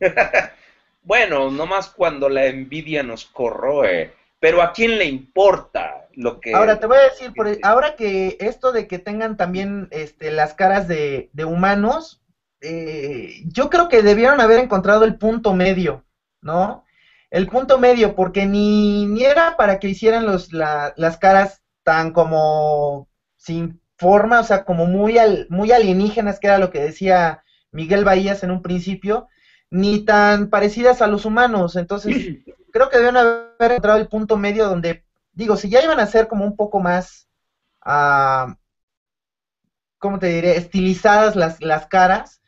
Bueno, 1.04 1.50
nomás 1.50 1.88
cuando 1.88 2.28
la 2.28 2.46
envidia 2.46 3.02
nos 3.02 3.26
corroe. 3.26 4.12
Pero 4.40 4.60
¿a 4.60 4.72
quién 4.72 4.98
le 4.98 5.06
importa 5.06 6.06
lo 6.12 6.38
que... 6.38 6.54
Ahora 6.54 6.78
te 6.78 6.86
voy 6.86 6.98
a 6.98 7.10
decir, 7.10 7.32
por, 7.34 7.48
ahora 7.62 7.96
que 7.96 8.36
esto 8.40 8.72
de 8.72 8.86
que 8.86 8.98
tengan 8.98 9.38
también 9.38 9.88
este, 9.90 10.30
las 10.30 10.52
caras 10.52 10.86
de, 10.86 11.30
humanos, 11.46 12.22
eh, 12.60 13.42
yo 13.46 13.70
creo 13.70 13.88
que 13.88 14.02
debieron 14.02 14.40
haber 14.40 14.60
encontrado 14.60 15.04
el 15.04 15.16
punto 15.16 15.54
medio, 15.54 16.04
¿no? 16.42 16.84
El 17.30 17.48
punto 17.48 17.78
medio, 17.78 18.14
porque 18.14 18.44
ni, 18.44 19.06
ni 19.06 19.24
era 19.24 19.56
para 19.56 19.78
que 19.78 19.88
hicieran 19.88 20.26
los, 20.26 20.52
las 20.52 21.16
caras 21.18 21.62
tan 21.82 22.12
como 22.12 23.08
sin 23.36 23.80
forma, 23.96 24.40
o 24.40 24.44
sea, 24.44 24.64
como 24.64 24.86
muy, 24.86 25.18
al, 25.18 25.46
muy 25.48 25.72
alienígenas, 25.72 26.38
que 26.38 26.48
era 26.48 26.58
lo 26.58 26.70
que 26.70 26.80
decía 26.80 27.44
Miguel 27.72 28.04
Bahías 28.04 28.42
en 28.42 28.50
un 28.50 28.62
principio, 28.62 29.28
ni 29.74 30.04
tan 30.04 30.50
parecidas 30.50 31.02
a 31.02 31.08
los 31.08 31.24
humanos. 31.24 31.74
Entonces, 31.74 32.14
creo 32.72 32.88
que 32.88 32.98
deben 32.98 33.16
haber 33.16 33.72
encontrado 33.72 33.98
el 33.98 34.06
punto 34.06 34.36
medio 34.36 34.68
donde, 34.68 35.04
digo, 35.32 35.56
si 35.56 35.68
ya 35.68 35.82
iban 35.82 35.98
a 35.98 36.06
ser 36.06 36.28
como 36.28 36.44
un 36.44 36.54
poco 36.54 36.78
más, 36.78 37.26
uh, 37.84 38.54
¿cómo 39.98 40.20
te 40.20 40.28
diré?, 40.28 40.56
estilizadas 40.56 41.34
las, 41.34 41.60
las 41.60 41.88
caras, 41.88 42.40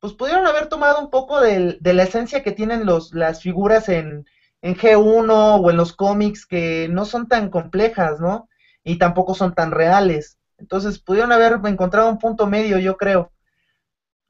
pues 0.00 0.12
pudieron 0.14 0.44
haber 0.44 0.66
tomado 0.66 0.98
un 0.98 1.10
poco 1.10 1.40
de, 1.40 1.78
de 1.80 1.92
la 1.92 2.02
esencia 2.02 2.42
que 2.42 2.50
tienen 2.50 2.84
los, 2.84 3.14
las 3.14 3.42
figuras 3.42 3.88
en, 3.88 4.26
en 4.60 4.74
G1 4.74 5.60
o 5.62 5.70
en 5.70 5.76
los 5.76 5.92
cómics 5.92 6.44
que 6.46 6.88
no 6.90 7.04
son 7.04 7.28
tan 7.28 7.48
complejas, 7.48 8.18
¿no? 8.18 8.48
Y 8.82 8.98
tampoco 8.98 9.36
son 9.36 9.54
tan 9.54 9.70
reales. 9.70 10.36
Entonces 10.58 10.98
pudieron 10.98 11.30
haber 11.30 11.60
encontrado 11.64 12.08
un 12.08 12.18
punto 12.18 12.48
medio, 12.48 12.80
yo 12.80 12.96
creo. 12.96 13.30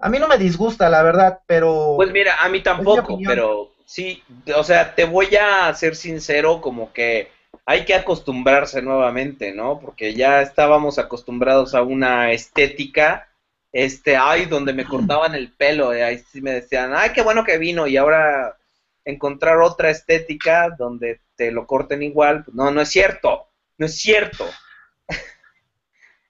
A 0.03 0.09
mí 0.09 0.19
no 0.19 0.27
me 0.27 0.37
disgusta, 0.37 0.91
la 0.91 1.03
verdad, 1.05 1.41
pero... 1.47 1.95
Pues 1.95 2.11
mira, 2.11 2.43
a 2.43 2.49
mí 2.49 2.61
tampoco, 2.61 3.19
pero 3.25 3.71
sí, 3.85 4.21
o 4.57 4.65
sea, 4.65 4.97
te 4.97 5.05
voy 5.05 5.37
a 5.37 5.73
ser 5.75 5.95
sincero, 5.95 6.61
como 6.61 6.93
que 6.93 7.31
hay 7.67 7.85
que 7.85 7.95
acostumbrarse 7.95 8.83
nuevamente, 8.83 9.53
¿no? 9.53 9.79
Porque 9.79 10.15
ya 10.15 10.43
estábamos 10.43 10.99
acostumbrados 10.99 11.77
a 11.77 11.83
una 11.83 12.33
estética, 12.33 13.29
este, 13.71 14.17
ay, 14.17 14.47
donde 14.47 14.73
me 14.73 14.85
cortaban 14.85 15.37
el 15.37 15.53
pelo, 15.53 15.97
y 15.97 16.01
ahí 16.01 16.19
sí 16.19 16.41
me 16.41 16.51
decían, 16.51 16.93
ay, 16.97 17.11
qué 17.11 17.23
bueno 17.23 17.45
que 17.45 17.59
vino, 17.59 17.87
y 17.87 17.97
ahora 17.97 18.59
encontrar 19.05 19.59
otra 19.61 19.91
estética 19.91 20.75
donde 20.77 21.21
te 21.37 21.53
lo 21.53 21.65
corten 21.65 22.03
igual, 22.03 22.43
pues 22.43 22.57
no, 22.57 22.73
no 22.73 22.81
es 22.81 22.89
cierto, 22.89 23.47
no 23.79 23.87
es 23.87 23.97
cierto 23.97 24.47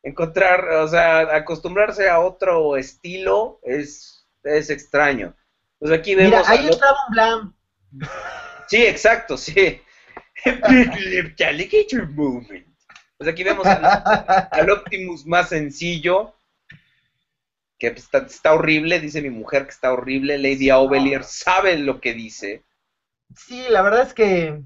encontrar, 0.03 0.69
o 0.69 0.89
sea, 0.89 1.35
acostumbrarse 1.35 2.09
a 2.09 2.21
otro 2.21 2.77
estilo 2.77 3.61
es, 3.63 4.27
es 4.43 4.71
extraño. 4.71 5.35
Pues 5.79 5.93
aquí 5.93 6.15
vemos. 6.15 6.33
Mira, 6.33 6.43
ahí 6.47 6.69
estaba 6.69 6.97
un 7.09 7.13
Blam. 7.13 7.57
Sí, 8.69 8.85
exacto, 8.85 9.37
sí. 9.37 9.81
pues 13.19 13.29
aquí 13.29 13.45
vemos 13.45 13.67
al, 13.67 14.71
Optimus 14.71 15.27
más 15.27 15.51
sencillo, 15.51 16.35
que 17.79 17.89
está, 17.89 18.19
está, 18.19 18.55
horrible, 18.55 19.01
dice 19.01 19.21
mi 19.23 19.31
mujer 19.31 19.65
que 19.65 19.73
está 19.73 19.93
horrible. 19.93 20.39
Lady 20.39 20.71
Aubelier 20.71 21.25
sabe 21.25 21.77
lo 21.79 22.01
que 22.01 22.15
dice. 22.15 22.65
Sí, 23.37 23.65
la 23.69 23.83
verdad 23.83 24.03
es 24.03 24.15
que 24.15 24.63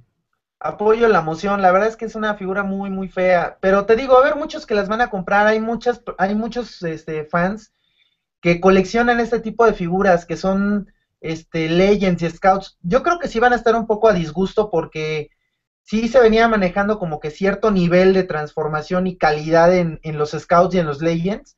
apoyo 0.59 1.09
la 1.09 1.21
moción, 1.21 1.63
la 1.63 1.73
verdad 1.73 1.89
es 1.89 1.97
que 1.97 2.07
es 2.07 2.15
una 2.15 2.35
figura 2.35 2.63
muy 2.63 2.91
muy 2.91 3.09
fea, 3.09 3.59
pero 3.61 3.87
te 3.87 3.97
digo, 3.97 4.17
a 4.17 4.25
ver 4.25 4.37
muchos 4.37 4.67
que 4.67 4.75
las 4.75 4.89
van 4.89 5.01
a 5.01 5.11
comprar, 5.11 5.47
hay 5.47 5.61
muchas 5.61 6.03
hay 6.19 6.35
muchos 6.35 6.83
este 6.83 7.25
fans 7.25 7.73
que 8.41 8.61
coleccionan 8.61 9.21
este 9.21 9.41
tipo 9.41 9.67
de 9.67 9.75
figuras 9.75 10.27
que 10.27 10.37
son 10.37 10.93
este 11.21 11.69
Legends 11.69 12.23
y 12.23 12.31
Scouts. 12.31 12.79
Yo 12.83 13.03
creo 13.03 13.19
que 13.19 13.29
sí 13.29 13.41
van 13.41 13.53
a 13.53 13.57
estar 13.57 13.75
un 13.75 13.87
poco 13.87 14.09
a 14.09 14.13
disgusto 14.13 14.71
porque 14.71 15.31
sí 15.83 16.09
se 16.09 16.21
venía 16.21 16.49
manejando 16.49 16.99
como 16.99 17.21
que 17.21 17.31
cierto 17.31 17.71
nivel 17.71 18.15
de 18.15 18.25
transformación 18.25 19.07
y 19.07 19.19
calidad 19.19 19.75
en, 19.75 20.01
en 20.03 20.19
los 20.19 20.33
Scouts 20.33 20.75
y 20.75 20.79
en 20.79 20.87
los 20.87 21.03
Legends. 21.03 21.57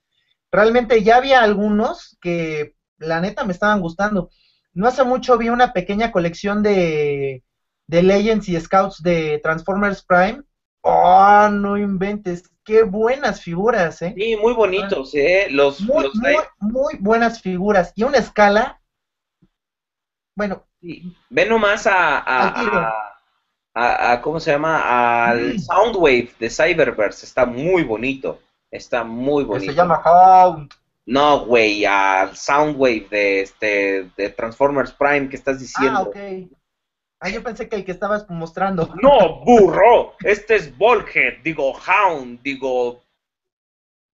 Realmente 0.53 1.03
ya 1.03 1.16
había 1.16 1.42
algunos 1.42 2.16
que 2.20 2.74
la 2.99 3.20
neta 3.20 3.44
me 3.44 3.53
estaban 3.53 3.80
gustando. 3.80 4.30
No 4.72 4.86
hace 4.88 5.05
mucho 5.05 5.38
vi 5.38 5.49
una 5.51 5.72
pequeña 5.72 6.12
colección 6.12 6.62
de, 6.62 7.44
de 7.89 8.03
Legends 8.03 8.49
y 8.49 8.61
Scouts 8.61 9.03
de 9.03 9.41
Transformers 9.43 10.05
Prime. 10.05 10.43
Oh, 10.82 11.49
no 11.51 11.76
inventes, 11.76 12.49
qué 12.64 12.84
buenas 12.84 13.43
figuras, 13.43 14.01
¿eh? 14.03 14.14
Sí, 14.16 14.36
muy 14.36 14.53
bonitos, 14.53 15.14
¿eh? 15.14 15.49
Los, 15.51 15.80
muy, 15.80 16.09
muy, 16.14 16.36
muy, 16.61 16.97
buenas 17.01 17.43
figuras. 17.43 17.93
Y 17.97 18.05
una 18.05 18.18
escala, 18.18 18.80
bueno. 20.36 20.64
Sí. 20.80 21.12
Ve 21.30 21.47
nomás 21.47 21.89
a, 21.89 22.18
a, 22.18 22.93
a, 23.74 24.20
¿cómo 24.20 24.39
se 24.39 24.53
llama? 24.53 25.26
Al. 25.26 25.59
Soundwave 25.59 26.30
de 26.39 26.49
Cyberverse, 26.49 27.26
está 27.26 27.45
muy 27.45 27.82
bonito, 27.82 28.39
está 28.70 29.03
muy 29.03 29.43
bonito. 29.43 29.72
Se 29.72 29.76
llama 29.76 30.01
Hound. 30.05 30.72
No, 31.07 31.47
güey, 31.47 31.84
al 31.86 32.36
Soundwave 32.36 33.09
de 33.11 33.41
este 33.41 34.11
de 34.16 34.28
Transformers 34.28 34.93
Prime 34.93 35.28
que 35.28 35.36
estás 35.36 35.59
diciendo. 35.59 35.99
Ah, 35.99 36.03
ok. 36.03 36.16
Ah, 37.20 37.30
yo 37.30 37.42
pensé 37.42 37.68
que 37.68 37.76
el 37.76 37.84
que 37.84 37.92
estabas 37.92 38.28
mostrando. 38.28 38.88
No, 39.02 39.44
burro. 39.44 40.14
Este 40.22 40.56
es 40.56 40.76
Volhead, 40.76 41.38
digo 41.42 41.72
Hound, 41.72 42.40
digo 42.42 43.02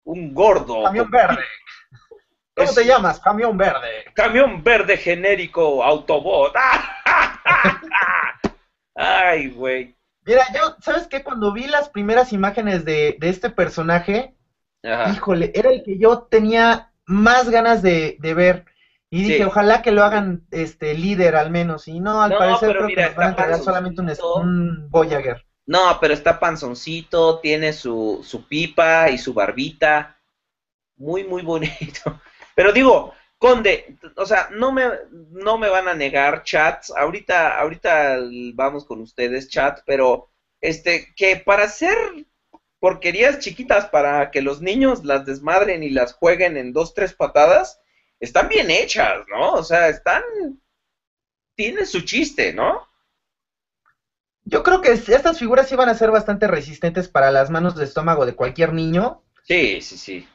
un 0.05 0.34
gordo. 0.34 0.84
Camión 0.84 1.11
verde. 1.11 1.44
¿Cómo 2.57 2.72
te 2.72 2.84
llamas? 2.84 3.18
Camión 3.20 3.57
verde. 3.57 4.05
Camión 4.14 4.62
verde 4.62 4.96
genérico 4.96 5.82
Autobot. 5.82 6.55
Ay, 8.94 9.50
güey. 9.50 9.96
Mira, 10.24 10.44
yo, 10.55 10.76
¿sabes 10.80 11.09
qué? 11.09 11.22
Cuando 11.22 11.52
vi 11.52 11.66
las 11.66 11.88
primeras 11.88 12.32
imágenes 12.32 12.84
de, 12.84 13.16
de 13.18 13.28
este 13.28 13.50
personaje, 13.50 14.34
híjole, 15.12 15.50
era 15.55 15.70
el 15.70 15.82
que 15.82 15.98
yo 15.98 16.22
tenía 16.22 16.92
más 17.07 17.50
ganas 17.50 17.82
de, 17.82 18.16
ver. 18.20 18.64
Y 19.15 19.23
dije, 19.23 19.45
ojalá 19.45 19.81
que 19.81 19.93
lo 19.93 20.03
hagan 20.03 20.45
este 20.51 20.95
líder 20.95 21.37
al 21.37 21.51
menos. 21.51 21.87
Y 21.87 22.01
no, 22.01 22.21
al 22.21 22.37
parecer 22.37 22.77
creo 22.77 22.89
que 22.89 22.97
nos 22.97 23.15
van 23.15 23.27
a 23.27 23.31
entregar 23.31 23.61
solamente 23.61 24.01
un, 24.01 24.11
un, 24.41 24.91
Voyager. 24.91 25.47
No, 25.67 25.99
pero 26.01 26.15
está 26.15 26.41
panzoncito, 26.41 27.39
tiene 27.39 27.73
su, 27.73 28.25
su 28.25 28.49
pipa 28.49 29.11
y 29.11 29.19
su 29.19 29.33
barbita. 29.33 30.19
Muy, 30.97 31.23
muy 31.25 31.43
bonito. 31.43 32.21
Pero 32.57 32.73
digo, 32.73 33.15
Conde, 33.39 33.99
o 34.17 34.27
sea, 34.27 34.49
no 34.53 34.73
me, 34.73 34.85
no 35.11 35.59
me 35.59 35.69
van 35.69 35.89
a 35.89 35.95
negar 35.95 36.43
chats. 36.45 36.93
Ahorita, 36.97 37.59
ahorita 37.59 38.19
vamos 38.55 38.85
con 38.85 39.01
ustedes, 39.01 39.49
chat, 39.49 39.81
pero 39.87 40.31
este, 40.61 41.12
que 41.17 41.37
para 41.37 41.65
hacer 41.65 41.97
porquerías 42.79 43.41
chiquitas 43.41 43.87
para 43.87 44.31
que 44.31 44.41
los 44.41 44.61
niños 44.61 45.05
las 45.05 45.27
desmadren 45.27 45.83
y 45.83 45.91
las 45.91 46.15
jueguen 46.15 46.57
en 46.57 46.73
dos, 46.73 46.95
tres 46.95 47.12
patadas, 47.12 47.81
están 48.21 48.49
bien 48.49 48.71
hechas, 48.71 49.25
¿no? 49.29 49.53
O 49.53 49.62
sea, 49.62 49.89
están. 49.89 50.23
Tienen 51.57 51.87
su 51.87 52.01
chiste, 52.01 52.53
¿no? 52.53 52.89
Yo 54.45 54.62
creo 54.62 54.81
que 54.81 54.93
estas 54.93 55.39
figuras 55.39 55.71
iban 55.73 55.89
a 55.89 55.95
ser 55.95 56.11
bastante 56.11 56.47
resistentes 56.47 57.09
para 57.09 57.31
las 57.31 57.49
manos 57.49 57.77
de 57.77 57.85
estómago 57.85 58.27
de 58.27 58.35
cualquier 58.35 58.73
niño. 58.73 59.23
Sí, 59.45 59.81
sí, 59.81 59.97
sí. 59.97 60.29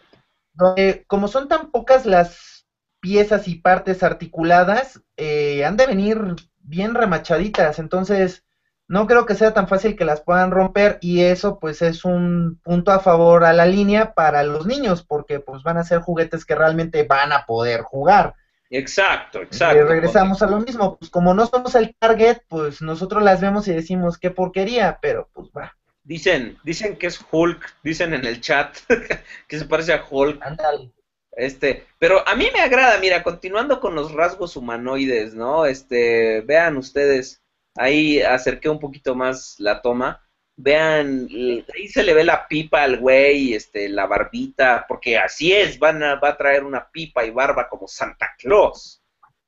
como 1.08 1.28
son 1.28 1.48
tan 1.48 1.72
pocas 1.72 2.06
las 2.06 2.68
piezas 3.00 3.48
y 3.48 3.56
partes 3.56 4.04
articuladas 4.04 5.02
eh, 5.18 5.64
han 5.64 5.78
de 5.78 5.88
venir 5.88 6.20
bien 6.58 6.96
remachaditas, 6.96 7.80
entonces 7.80 8.44
no 8.90 9.06
creo 9.06 9.28
que 9.28 9.36
sea 9.36 9.54
tan 9.54 9.68
fácil 9.68 9.96
que 9.96 10.04
las 10.04 10.22
puedan 10.22 10.50
romper 10.50 10.98
y 11.00 11.22
eso 11.22 11.60
pues 11.60 11.84
es 11.84 12.04
un 12.06 12.60
punto 12.64 12.92
a 12.92 13.00
favor 13.00 13.46
a 13.46 13.54
la 13.54 13.68
línea 13.68 14.16
para 14.16 14.42
los 14.42 14.66
niños 14.66 15.04
porque 15.04 15.40
pues 15.40 15.62
van 15.62 15.78
a 15.78 15.84
ser 15.84 16.00
juguetes 16.00 16.44
que 16.44 16.56
realmente 16.56 17.04
van 17.04 17.32
a 17.32 17.46
poder 17.46 17.84
jugar. 17.84 18.34
Exacto, 18.72 19.42
exacto. 19.42 19.78
Y 19.78 19.84
regresamos 19.84 20.42
a 20.42 20.48
lo 20.48 20.60
mismo, 20.60 20.98
pues 20.98 21.12
como 21.12 21.36
no 21.36 21.46
somos 21.46 21.76
el 21.76 21.96
target, 22.00 22.40
pues 22.48 22.82
nosotros 22.82 23.22
las 23.22 23.42
vemos 23.42 23.68
y 23.68 23.74
decimos 23.74 24.18
qué 24.18 24.32
porquería, 24.32 24.98
pero 25.00 25.30
pues 25.34 25.50
va. 25.56 25.78
Dicen, 26.04 26.58
dicen 26.64 26.98
que 26.98 27.08
es 27.08 27.24
Hulk, 27.32 27.76
dicen 27.84 28.16
en 28.16 28.26
el 28.26 28.42
chat 28.42 28.76
que 29.48 29.60
se 29.60 29.66
parece 29.66 29.94
a 29.94 30.04
Hulk. 30.10 30.42
Ándale. 30.42 30.92
Este, 31.32 31.86
pero 32.00 32.28
a 32.28 32.36
mí 32.36 32.48
me 32.52 32.62
agrada, 32.62 32.98
mira, 33.00 33.22
continuando 33.22 33.80
con 33.80 33.94
los 33.94 34.12
rasgos 34.14 34.56
humanoides, 34.56 35.36
¿no? 35.36 35.66
Este, 35.66 36.42
vean 36.42 36.76
ustedes, 36.76 37.39
ahí 37.76 38.22
acerqué 38.22 38.70
un 38.70 38.80
poquito 38.80 39.16
más 39.16 39.56
la 39.60 39.82
toma. 39.82 40.26
Vean, 40.56 41.28
ahí 41.74 41.88
se 41.88 42.04
le 42.04 42.14
ve 42.14 42.26
la 42.26 42.48
pipa 42.48 42.84
al 42.84 42.98
güey, 43.00 43.54
este, 43.54 43.88
la 43.88 44.06
barbita, 44.08 44.86
porque 44.88 45.18
así 45.18 45.54
es, 45.54 45.80
van 45.80 46.04
a, 46.04 46.16
va 46.16 46.30
a 46.30 46.38
traer 46.38 46.66
una 46.66 46.90
pipa 46.92 47.24
y 47.26 47.30
barba 47.30 47.70
como 47.70 47.88
Santa 47.88 48.36
Claus. 48.38 49.02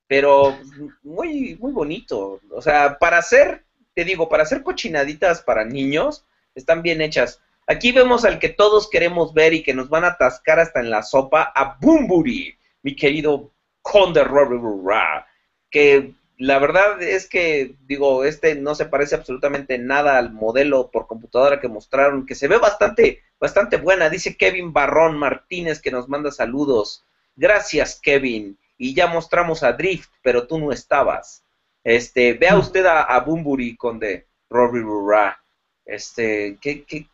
Pero 0.07 0.57
muy, 1.03 1.57
muy 1.59 1.71
bonito. 1.73 2.39
O 2.51 2.61
sea, 2.61 2.97
para 2.97 3.17
hacer, 3.17 3.65
te 3.93 4.05
digo, 4.05 4.29
para 4.29 4.43
hacer 4.43 4.63
cochinaditas 4.63 5.41
para 5.41 5.65
niños, 5.65 6.25
están 6.55 6.81
bien 6.81 7.01
hechas. 7.01 7.41
Aquí 7.67 7.91
vemos 7.91 8.25
al 8.25 8.39
que 8.39 8.49
todos 8.49 8.89
queremos 8.89 9.33
ver 9.33 9.53
y 9.53 9.63
que 9.63 9.73
nos 9.73 9.89
van 9.89 10.03
a 10.03 10.09
atascar 10.09 10.59
hasta 10.59 10.79
en 10.79 10.89
la 10.89 11.03
sopa, 11.03 11.51
a 11.55 11.77
Bumburi, 11.79 12.57
mi 12.83 12.95
querido 12.95 13.51
Conde 13.81 14.23
Ra, 14.23 15.27
que 15.69 16.13
la 16.41 16.57
verdad 16.57 16.99
es 17.03 17.29
que, 17.29 17.75
digo, 17.85 18.25
este 18.25 18.55
no 18.55 18.73
se 18.73 18.87
parece 18.87 19.13
absolutamente 19.13 19.77
nada 19.77 20.17
al 20.17 20.33
modelo 20.33 20.89
por 20.89 21.05
computadora 21.05 21.59
que 21.59 21.67
mostraron, 21.67 22.25
que 22.25 22.33
se 22.33 22.47
ve 22.47 22.57
bastante, 22.57 23.21
bastante 23.39 23.77
buena. 23.77 24.09
Dice 24.09 24.35
Kevin 24.35 24.73
Barrón 24.73 25.19
Martínez 25.19 25.79
que 25.79 25.91
nos 25.91 26.09
manda 26.09 26.31
saludos. 26.31 27.05
Gracias, 27.35 27.99
Kevin. 28.01 28.57
Y 28.75 28.95
ya 28.95 29.05
mostramos 29.05 29.61
a 29.61 29.73
Drift, 29.73 30.09
pero 30.23 30.47
tú 30.47 30.57
no 30.57 30.71
estabas. 30.71 31.43
Este, 31.83 32.33
vea 32.33 32.55
mm. 32.55 32.59
usted 32.59 32.87
a, 32.87 33.03
a 33.03 33.19
Bumburi, 33.19 33.77
Conde 33.77 34.25
Ra. 34.49 35.39
Este, 35.85 36.57
¿qué, 36.59 36.83
qué, 36.85 37.07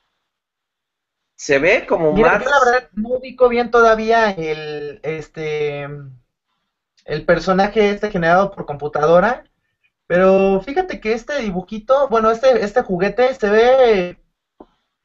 se 1.36 1.60
ve 1.60 1.86
como 1.86 2.14
más. 2.14 2.42
Yo 2.46 2.50
la 2.50 2.60
verdad 2.64 2.90
no 2.94 3.10
ubico 3.10 3.50
bien 3.50 3.72
todavía 3.72 4.32
el 4.32 5.02
este 5.04 5.86
el 7.08 7.26
personaje 7.26 7.90
este 7.90 8.12
generado 8.12 8.52
por 8.52 8.66
computadora, 8.66 9.46
pero 10.06 10.62
fíjate 10.62 11.00
que 11.00 11.14
este 11.14 11.40
dibujito, 11.40 12.10
bueno, 12.10 12.30
este 12.30 12.64
este 12.64 12.84
juguete 12.84 13.34
se 13.34 13.50
ve 13.50 14.18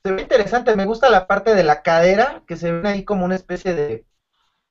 se 0.04 0.12
ve 0.12 0.22
interesante, 0.22 0.74
me 0.74 0.84
gusta 0.84 1.08
la 1.08 1.28
parte 1.28 1.54
de 1.54 1.62
la 1.62 1.82
cadera, 1.82 2.42
que 2.46 2.56
se 2.56 2.72
ven 2.72 2.86
ahí 2.86 3.04
como 3.04 3.24
una 3.24 3.36
especie 3.36 3.72
de 3.72 4.04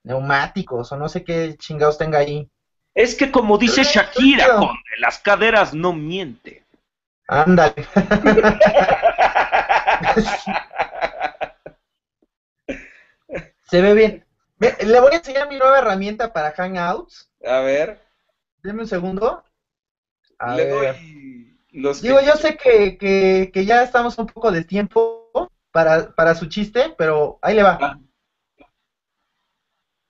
neumáticos 0.03 0.91
o 0.91 0.97
no 0.97 1.07
sé 1.07 1.23
qué 1.23 1.55
chingados 1.57 1.97
tenga 1.97 2.19
ahí. 2.19 2.49
Es 2.93 3.15
que 3.15 3.31
como 3.31 3.57
dice 3.57 3.83
Shakira, 3.83 4.59
las 4.99 5.19
caderas 5.19 5.73
no 5.73 5.93
mienten. 5.93 6.65
Ándale. 7.29 7.73
Se 13.69 13.81
ve 13.81 13.93
bien. 13.93 14.25
Le 14.81 14.99
voy 14.99 15.13
a 15.13 15.17
enseñar 15.17 15.47
mi 15.47 15.57
nueva 15.57 15.79
herramienta 15.79 16.33
para 16.33 16.51
Hangouts. 16.51 17.29
A 17.45 17.59
ver. 17.59 18.01
Deme 18.63 18.81
un 18.81 18.87
segundo. 18.87 19.43
A 20.39 20.55
ver. 20.55 20.95
Digo, 21.71 22.19
yo 22.21 22.35
sé 22.35 22.57
que, 22.57 22.97
que, 22.97 23.65
ya 23.65 23.83
estamos 23.83 24.17
un 24.17 24.27
poco 24.27 24.51
de 24.51 24.63
tiempo 24.63 25.51
para, 25.71 26.13
para 26.13 26.35
su 26.35 26.47
chiste, 26.47 26.93
pero 26.97 27.39
ahí 27.41 27.55
le 27.55 27.63
va. 27.63 27.77
Ah. 27.81 27.97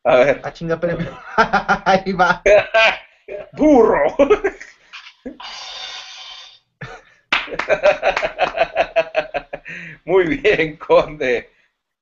A 0.03 0.15
ver. 0.15 0.41
A 0.43 0.47
ah, 0.47 0.53
chinga, 0.53 0.79
ahí 1.85 2.13
va. 2.13 2.41
Burro. 3.53 4.15
Muy 10.05 10.37
bien, 10.37 10.77
Conde. 10.77 11.49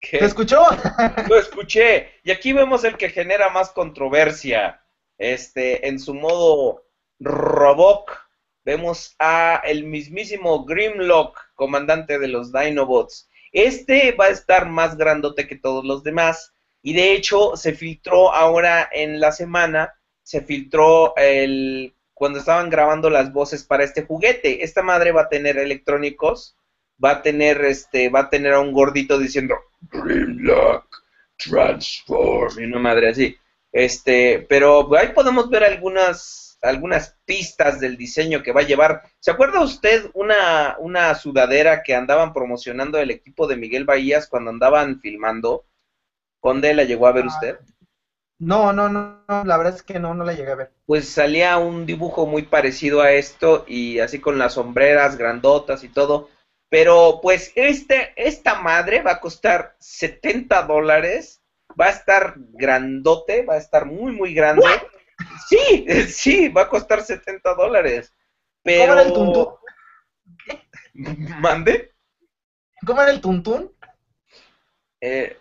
¿Te 0.02 0.24
escuchó? 0.24 0.66
Lo 1.28 1.38
escuché. 1.38 2.10
Y 2.24 2.32
aquí 2.32 2.54
vemos 2.54 2.84
el 2.84 2.98
que 2.98 3.10
genera 3.10 3.50
más 3.50 3.72
controversia. 3.72 4.82
Este, 5.18 5.88
en 5.88 6.00
su 6.00 6.14
modo 6.14 6.86
Robok, 7.20 8.12
vemos 8.64 9.16
a 9.20 9.62
el 9.66 9.84
mismísimo 9.84 10.64
Grimlock, 10.64 11.38
comandante 11.56 12.18
de 12.18 12.30
los 12.30 12.54
Dinobots. 12.54 13.30
Este 13.52 14.14
va 14.14 14.26
a 14.26 14.30
estar 14.30 14.68
más 14.68 14.96
grandote 14.96 15.48
que 15.48 15.56
todos 15.56 15.84
los 15.84 16.04
demás. 16.04 16.54
Y 16.82 16.94
de 16.94 17.14
hecho, 17.14 17.58
se 17.58 17.74
filtró 17.74 18.34
ahora 18.34 18.88
en 18.92 19.20
la 19.20 19.34
semana, 19.34 19.94
se 20.24 20.42
filtró 20.42 21.14
el 21.18 21.94
cuando 22.14 22.40
estaban 22.40 22.70
grabando 22.70 23.10
las 23.10 23.32
voces 23.32 23.64
para 23.64 23.84
este 23.84 24.04
juguete. 24.04 24.64
Esta 24.64 24.82
madre 24.82 25.12
va 25.12 25.24
a 25.24 25.30
tener 25.30 25.58
electrónicos 25.58 26.58
va 27.04 27.12
a 27.12 27.22
tener 27.22 27.64
este 27.66 28.10
va 28.10 28.22
a 28.22 28.30
tener 28.30 28.54
a 28.54 28.60
un 28.60 28.74
gordito 28.74 29.18
diciendo 29.18 29.56
Grimlock 29.82 31.04
transform 31.38 32.60
y 32.60 32.66
una 32.66 32.80
madre 32.80 33.10
así. 33.10 33.38
Este 33.72 34.46
pero 34.50 34.96
ahí 34.98 35.10
podemos 35.14 35.50
ver 35.50 35.64
algunas 35.64 36.58
algunas 36.62 37.18
pistas 37.26 37.80
del 37.80 37.96
diseño 37.96 38.44
que 38.44 38.52
va 38.52 38.62
a 38.62 38.68
llevar. 38.68 39.04
Se 39.20 39.32
acuerda 39.32 39.62
usted 39.62 40.10
una 40.14 40.76
una 40.80 41.16
sudadera 41.16 41.84
que 41.84 41.96
andaban 41.96 42.34
promocionando 42.34 42.98
el 42.98 43.12
equipo 43.12 43.48
de 43.48 43.58
Miguel 43.58 43.86
Bahías 43.86 44.28
cuando 44.28 44.50
andaban 44.50 45.00
filmando 45.00 45.66
¿Dónde 46.42 46.74
la 46.74 46.84
llegó 46.84 47.08
a 47.08 47.12
ver 47.12 47.26
ah, 47.26 47.28
usted 47.28 47.60
No, 48.40 48.72
no, 48.74 48.90
no, 48.90 49.24
la 49.28 49.58
verdad 49.58 49.76
es 49.76 49.84
que 49.84 50.00
no, 50.00 50.14
no 50.14 50.24
la 50.24 50.34
llegué 50.34 50.52
a 50.52 50.56
ver. 50.56 50.72
Pues 50.86 51.10
salía 51.10 51.58
un 51.58 51.86
dibujo 51.86 52.26
muy 52.26 52.44
parecido 52.44 53.02
a 53.02 53.12
esto 53.12 53.66
y 53.68 54.00
así 54.00 54.20
con 54.20 54.38
las 54.38 54.54
sombreras 54.54 55.18
grandotas 55.18 55.84
y 55.84 55.90
todo. 55.90 56.30
Pero 56.70 57.20
pues 57.22 57.52
este, 57.56 58.14
esta 58.16 58.62
madre 58.62 59.02
va 59.02 59.14
a 59.14 59.20
costar 59.20 59.76
70 59.80 60.64
dólares, 60.64 61.42
va 61.80 61.88
a 61.88 61.92
estar 61.92 62.36
grandote, 62.38 63.44
va 63.44 63.56
a 63.56 63.60
estar 63.60 63.86
muy, 63.86 64.12
muy 64.12 64.34
grande. 64.34 64.66
Sí, 65.48 65.86
sí, 66.08 66.50
va 66.50 66.64
a 66.64 66.70
costar 66.70 67.02
70 67.02 67.56
dólares. 67.56 68.14
Pero... 68.64 68.82
¿Cómo 68.82 68.94
era 68.94 69.02
el 69.02 69.14
tuntún? 69.14 69.48
¿Mande? 71.40 71.94
¿Cómo 72.86 73.02
era 73.02 73.12
el 73.12 73.22
tuntún? 73.22 73.74
Eh, 75.02 75.38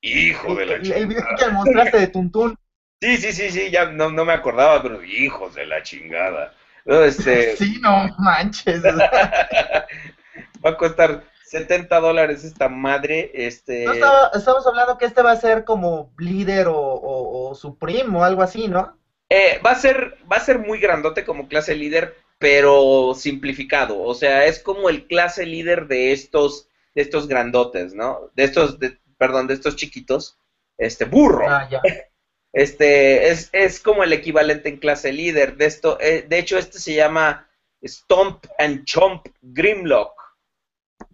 Hijo 0.00 0.54
de 0.54 0.66
la 0.66 0.74
el, 0.74 0.82
chingada. 0.82 1.00
El 1.00 1.06
video 1.08 1.24
que 1.38 1.48
mostraste 1.48 1.98
de 1.98 2.06
Tuntún. 2.08 2.56
Sí, 3.00 3.16
sí, 3.16 3.32
sí, 3.32 3.50
sí, 3.50 3.70
ya 3.70 3.86
no, 3.86 4.10
no 4.10 4.24
me 4.24 4.32
acordaba, 4.32 4.82
pero 4.82 5.02
hijos 5.04 5.54
de 5.54 5.66
la 5.66 5.82
chingada. 5.82 6.54
Este... 6.88 7.56
Sí, 7.58 7.78
no 7.80 8.08
manches. 8.18 8.82
va 10.64 10.70
a 10.70 10.76
costar 10.76 11.24
70 11.44 12.00
dólares 12.00 12.44
esta 12.44 12.68
madre. 12.68 13.30
Este... 13.34 13.84
No 13.84 13.92
estamos 13.92 14.66
hablando 14.66 14.98
que 14.98 15.06
este 15.06 15.22
va 15.22 15.32
a 15.32 15.36
ser 15.36 15.64
como 15.64 16.12
líder 16.18 16.68
o, 16.68 16.76
o, 16.76 17.50
o 17.50 17.54
supremo 17.54 18.20
o 18.20 18.24
algo 18.24 18.42
así, 18.42 18.68
¿no? 18.68 18.98
Eh, 19.30 19.60
va, 19.64 19.72
a 19.72 19.74
ser, 19.74 20.16
va 20.30 20.36
a 20.36 20.40
ser 20.40 20.58
muy 20.58 20.78
grandote 20.78 21.24
como 21.24 21.48
clase 21.48 21.74
líder, 21.74 22.16
pero 22.38 23.14
simplificado. 23.14 24.00
O 24.02 24.14
sea, 24.14 24.46
es 24.46 24.58
como 24.58 24.88
el 24.88 25.06
clase 25.06 25.44
líder 25.44 25.86
de 25.86 26.12
estos, 26.12 26.68
de 26.94 27.02
estos 27.02 27.28
grandotes, 27.28 27.94
¿no? 27.94 28.30
De 28.34 28.44
estos, 28.44 28.78
de, 28.78 28.98
perdón, 29.18 29.46
de 29.46 29.54
estos 29.54 29.76
chiquitos, 29.76 30.38
este, 30.78 31.04
burro. 31.04 31.46
Ah, 31.48 31.68
ya. 31.70 31.80
Este, 32.58 33.28
es, 33.28 33.50
es 33.52 33.78
como 33.78 34.02
el 34.02 34.12
equivalente 34.12 34.68
en 34.68 34.78
clase 34.78 35.12
líder 35.12 35.56
de 35.56 35.66
esto. 35.66 35.96
Eh, 36.00 36.26
de 36.28 36.38
hecho, 36.40 36.58
este 36.58 36.80
se 36.80 36.92
llama 36.92 37.48
Stomp 37.84 38.46
and 38.58 38.84
Chomp 38.84 39.28
Grimlock. 39.42 40.12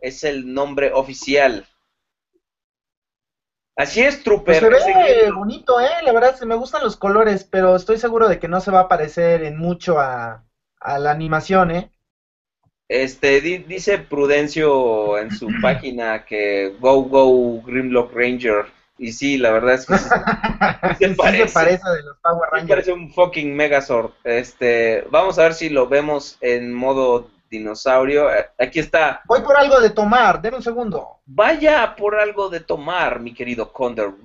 Es 0.00 0.24
el 0.24 0.54
nombre 0.54 0.90
oficial. 0.94 1.66
Así 3.76 4.00
es, 4.00 4.22
Trooper. 4.22 4.58
Pues 4.58 4.84
se 4.84 4.94
ve 4.94 5.30
bonito, 5.32 5.78
¿eh? 5.80 5.90
La 6.02 6.12
verdad, 6.12 6.40
me 6.40 6.54
gustan 6.54 6.82
los 6.82 6.96
colores, 6.96 7.44
pero 7.44 7.76
estoy 7.76 7.98
seguro 7.98 8.26
de 8.26 8.38
que 8.38 8.48
no 8.48 8.62
se 8.62 8.70
va 8.70 8.80
a 8.80 8.88
parecer 8.88 9.42
en 9.42 9.58
mucho 9.58 10.00
a, 10.00 10.46
a 10.80 10.98
la 10.98 11.10
animación, 11.10 11.72
¿eh? 11.72 11.90
Este, 12.88 13.42
dice 13.42 13.98
Prudencio 13.98 15.18
en 15.18 15.30
su 15.30 15.48
página 15.60 16.24
que 16.24 16.74
Go 16.80 17.02
Go 17.02 17.60
Grimlock 17.60 18.14
Ranger. 18.14 18.64
Y 18.96 19.12
sí, 19.12 19.38
la 19.38 19.50
verdad 19.50 19.74
es 19.74 19.86
que 19.86 19.98
sí, 19.98 20.08
se, 20.98 21.08
parece. 21.16 21.52
parece 21.52 21.90
de 21.90 22.02
los 22.04 22.16
Power 22.18 22.48
Rangers. 22.52 22.68
Parece 22.68 22.92
un 22.92 23.12
fucking 23.12 23.54
Megazord. 23.54 24.12
Este, 24.22 25.04
vamos 25.10 25.38
a 25.38 25.44
ver 25.44 25.54
si 25.54 25.68
lo 25.68 25.88
vemos 25.88 26.38
en 26.40 26.72
modo 26.72 27.30
dinosaurio. 27.50 28.28
Aquí 28.58 28.78
está. 28.78 29.22
Voy 29.26 29.42
por 29.42 29.56
algo 29.56 29.80
de 29.80 29.90
tomar, 29.90 30.40
den 30.40 30.54
un 30.54 30.62
segundo. 30.62 31.20
Vaya 31.26 31.94
por 31.96 32.14
algo 32.16 32.48
de 32.48 32.60
tomar, 32.60 33.20
mi 33.20 33.34
querido 33.34 33.72
Condor. 33.72 34.16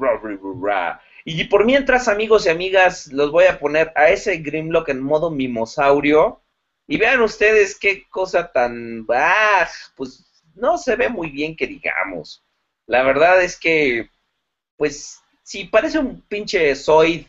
Y 1.26 1.43
por 1.45 1.65
mientras, 1.65 2.07
amigos 2.07 2.45
y 2.45 2.49
amigas, 2.49 3.07
los 3.07 3.32
voy 3.32 3.45
a 3.45 3.59
poner 3.59 3.91
a 3.95 4.09
ese 4.09 4.38
Grimlock 4.38 4.89
en 4.89 5.01
modo 5.01 5.32
mimosaurio 5.32 6.41
y 6.88 6.97
vean 6.97 7.22
ustedes 7.22 7.78
qué 7.78 8.07
cosa 8.09 8.51
tan... 8.51 9.05
Ah, 9.13 9.67
pues 9.95 10.43
no 10.55 10.78
se 10.78 10.95
ve 10.95 11.09
muy 11.09 11.30
bien 11.30 11.55
que 11.55 11.67
digamos. 11.67 12.43
La 12.88 13.03
verdad 13.03 13.43
es 13.43 13.59
que, 13.59 14.09
pues, 14.80 15.20
sí, 15.44 15.66
parece 15.66 16.00
un 16.00 16.22
pinche 16.22 16.74
Zoid, 16.74 17.26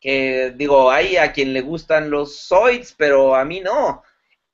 que 0.00 0.52
digo, 0.56 0.90
hay 0.90 1.16
a 1.16 1.32
quien 1.32 1.52
le 1.52 1.60
gustan 1.60 2.10
los 2.10 2.48
Zoids, 2.48 2.92
pero 2.98 3.36
a 3.36 3.44
mí 3.44 3.60
no. 3.60 4.02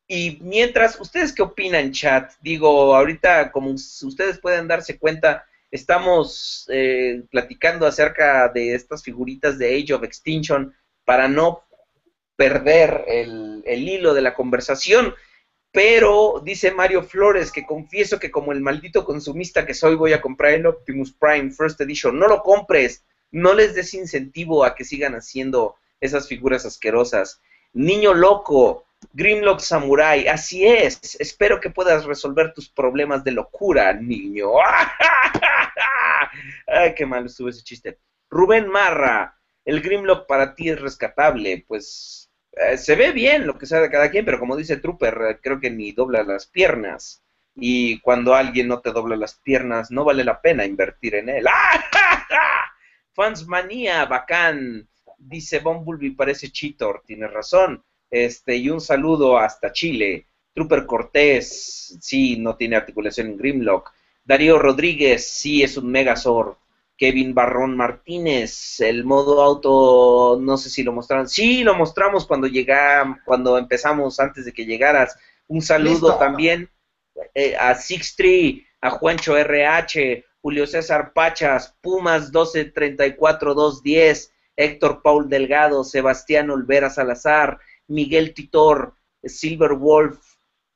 Y 0.06 0.38
mientras, 0.42 1.00
¿ustedes 1.00 1.32
qué 1.32 1.40
opinan, 1.40 1.92
chat? 1.92 2.32
Digo, 2.42 2.94
ahorita, 2.94 3.50
como 3.50 3.70
ustedes 3.70 4.38
pueden 4.38 4.68
darse 4.68 4.98
cuenta, 4.98 5.46
estamos 5.70 6.68
eh, 6.70 7.22
platicando 7.30 7.86
acerca 7.86 8.50
de 8.50 8.74
estas 8.74 9.02
figuritas 9.02 9.58
de 9.58 9.76
Age 9.76 9.94
of 9.94 10.04
Extinction 10.04 10.74
para 11.06 11.28
no 11.28 11.64
perder 12.36 13.04
el, 13.08 13.64
hilo 13.66 14.12
de 14.12 14.20
la 14.20 14.34
conversación. 14.34 15.14
Pero 15.74 16.40
dice 16.44 16.70
Mario 16.70 17.02
Flores 17.02 17.50
que 17.50 17.66
confieso 17.66 18.20
que 18.20 18.30
como 18.30 18.52
el 18.52 18.60
maldito 18.60 19.04
consumista 19.04 19.66
que 19.66 19.74
soy 19.74 19.96
voy 19.96 20.12
a 20.12 20.20
comprar 20.20 20.52
el 20.52 20.66
Optimus 20.66 21.10
Prime 21.10 21.50
First 21.50 21.80
Edition. 21.80 22.16
No 22.16 22.28
lo 22.28 22.44
compres, 22.44 23.04
no 23.32 23.54
les 23.54 23.74
des 23.74 23.92
incentivo 23.92 24.64
a 24.64 24.76
que 24.76 24.84
sigan 24.84 25.16
haciendo 25.16 25.74
esas 26.00 26.28
figuras 26.28 26.64
asquerosas. 26.64 27.40
Niño 27.72 28.14
loco, 28.14 28.86
Grimlock 29.14 29.58
Samurai, 29.58 30.28
así 30.28 30.64
es. 30.64 31.16
Espero 31.18 31.60
que 31.60 31.70
puedas 31.70 32.04
resolver 32.04 32.54
tus 32.54 32.68
problemas 32.68 33.24
de 33.24 33.32
locura, 33.32 33.92
niño. 33.94 34.50
Ay, 36.68 36.94
qué 36.94 37.04
mal 37.04 37.26
estuvo 37.26 37.48
ese 37.48 37.64
chiste. 37.64 37.98
Rubén 38.30 38.68
Marra, 38.68 39.40
el 39.64 39.82
Grimlock 39.82 40.28
para 40.28 40.54
ti 40.54 40.70
es 40.70 40.80
rescatable. 40.80 41.64
Pues 41.66 42.30
eh, 42.56 42.78
se 42.78 42.94
ve 42.94 43.12
bien 43.12 43.46
lo 43.46 43.58
que 43.58 43.66
sea 43.66 43.80
de 43.80 43.90
cada 43.90 44.10
quien, 44.10 44.24
pero 44.24 44.38
como 44.38 44.56
dice 44.56 44.76
Trooper, 44.76 45.18
eh, 45.30 45.38
creo 45.42 45.60
que 45.60 45.70
ni 45.70 45.92
dobla 45.92 46.22
las 46.22 46.46
piernas. 46.46 47.22
Y 47.56 48.00
cuando 48.00 48.34
alguien 48.34 48.68
no 48.68 48.80
te 48.80 48.92
dobla 48.92 49.16
las 49.16 49.34
piernas, 49.36 49.90
no 49.90 50.04
vale 50.04 50.24
la 50.24 50.40
pena 50.40 50.64
invertir 50.64 51.16
en 51.16 51.28
él. 51.28 51.46
¡Ah, 51.50 52.70
Fans 53.12 53.46
manía, 53.46 54.04
bacán. 54.06 54.88
Dice 55.18 55.60
Bumblebee 55.60 56.16
parece 56.16 56.50
Cheetor, 56.50 57.02
tiene 57.06 57.28
razón. 57.28 57.82
Este, 58.10 58.56
y 58.56 58.70
un 58.70 58.80
saludo 58.80 59.38
hasta 59.38 59.72
Chile. 59.72 60.26
Trooper 60.52 60.86
Cortés, 60.86 61.96
sí, 62.00 62.36
no 62.36 62.56
tiene 62.56 62.76
articulación 62.76 63.28
en 63.28 63.36
Grimlock. 63.36 63.92
Darío 64.24 64.58
Rodríguez, 64.58 65.26
sí, 65.28 65.62
es 65.62 65.76
un 65.76 65.90
Megazord. 65.90 66.56
Kevin 66.96 67.34
Barrón 67.34 67.76
Martínez, 67.76 68.80
el 68.80 69.04
modo 69.04 69.42
auto, 69.42 70.38
no 70.40 70.56
sé 70.56 70.70
si 70.70 70.82
lo 70.82 70.92
mostraron. 70.92 71.28
Sí, 71.28 71.64
lo 71.64 71.74
mostramos 71.74 72.26
cuando 72.26 72.46
llegamos, 72.46 73.18
cuando 73.24 73.58
empezamos, 73.58 74.20
antes 74.20 74.44
de 74.44 74.52
que 74.52 74.64
llegaras. 74.64 75.18
Un 75.48 75.60
saludo 75.60 76.16
también 76.18 76.70
eh, 77.34 77.56
a 77.56 77.74
Sixtree, 77.74 78.64
a 78.80 78.90
Juancho 78.90 79.36
RH, 79.36 80.24
Julio 80.40 80.66
César 80.66 81.12
Pachas, 81.12 81.74
Pumas 81.80 82.32
1234-210, 82.32 84.30
Héctor 84.56 85.02
Paul 85.02 85.28
Delgado, 85.28 85.82
Sebastián 85.84 86.50
Olvera 86.50 86.90
Salazar, 86.90 87.58
Miguel 87.88 88.34
Titor, 88.34 88.94
Silver 89.22 89.72
Wolf 89.72 90.18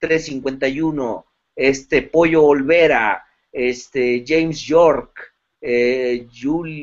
351, 0.01 1.27
este 1.55 2.03
Pollo 2.03 2.45
Olvera, 2.45 3.25
este 3.53 4.25
James 4.27 4.61
York, 4.62 5.35
eh, 5.61 6.26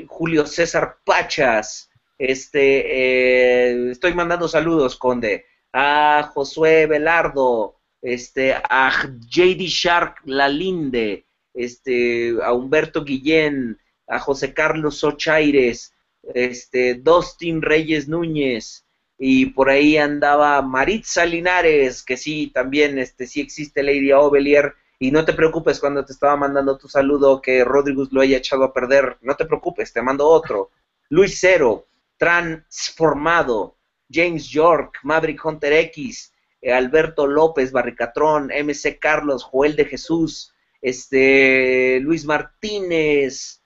Julio 0.08 0.46
César 0.46 0.98
Pachas, 1.04 1.90
este, 2.18 2.84
eh, 2.88 3.92
estoy 3.92 4.14
mandando 4.14 4.48
saludos, 4.48 4.96
Conde, 4.96 5.46
a 5.74 6.32
Josué 6.34 6.86
Velardo, 6.88 7.76
este, 8.02 8.54
a 8.54 8.92
JD 9.30 9.68
Shark 9.68 10.22
Lalinde, 10.26 11.26
este, 11.54 12.36
a 12.44 12.54
Humberto 12.54 13.04
Guillén, 13.04 13.80
a 14.08 14.20
José 14.20 14.54
Carlos 14.54 15.04
Ochaires, 15.04 15.94
este, 16.34 16.96
Dustin 16.96 17.62
Reyes 17.62 18.08
Núñez, 18.08 18.86
y 19.18 19.48
por 19.48 19.70
ahí 19.70 19.98
andaba 19.98 20.62
Maritza 20.62 21.26
Linares, 21.26 22.04
que 22.04 22.18
sí, 22.18 22.52
también, 22.54 23.00
este, 23.00 23.28
sí 23.28 23.42
existe 23.42 23.84
Lady 23.84 24.12
Ovelier, 24.12 24.76
y 24.98 25.12
no 25.12 25.26
te 25.26 25.34
preocupes 25.34 25.80
cuando 25.80 26.06
te 26.06 26.14
estaba 26.14 26.38
mandando 26.38 26.78
tu 26.78 26.88
saludo 26.88 27.42
que 27.42 27.64
Rodríguez 27.64 28.08
lo 28.12 28.22
haya 28.22 28.38
echado 28.38 28.64
a 28.64 28.74
perder. 28.74 29.18
No 29.22 29.36
te 29.36 29.46
preocupes, 29.46 29.92
te 29.92 30.02
mando 30.02 30.28
otro. 30.28 30.72
Luis 31.10 31.38
Cero, 31.40 31.88
Transformado, 32.18 33.76
James 34.10 34.48
York, 34.48 35.00
Maverick 35.04 35.44
Hunter 35.44 35.74
X, 35.74 36.34
eh, 36.62 36.72
Alberto 36.72 37.28
López, 37.28 37.72
Barricatrón, 37.72 38.50
MC 38.52 38.98
Carlos, 38.98 39.44
Joel 39.44 39.76
de 39.76 39.86
Jesús, 39.86 40.54
este, 40.82 42.00
Luis 42.00 42.26
Martínez, 42.26 43.62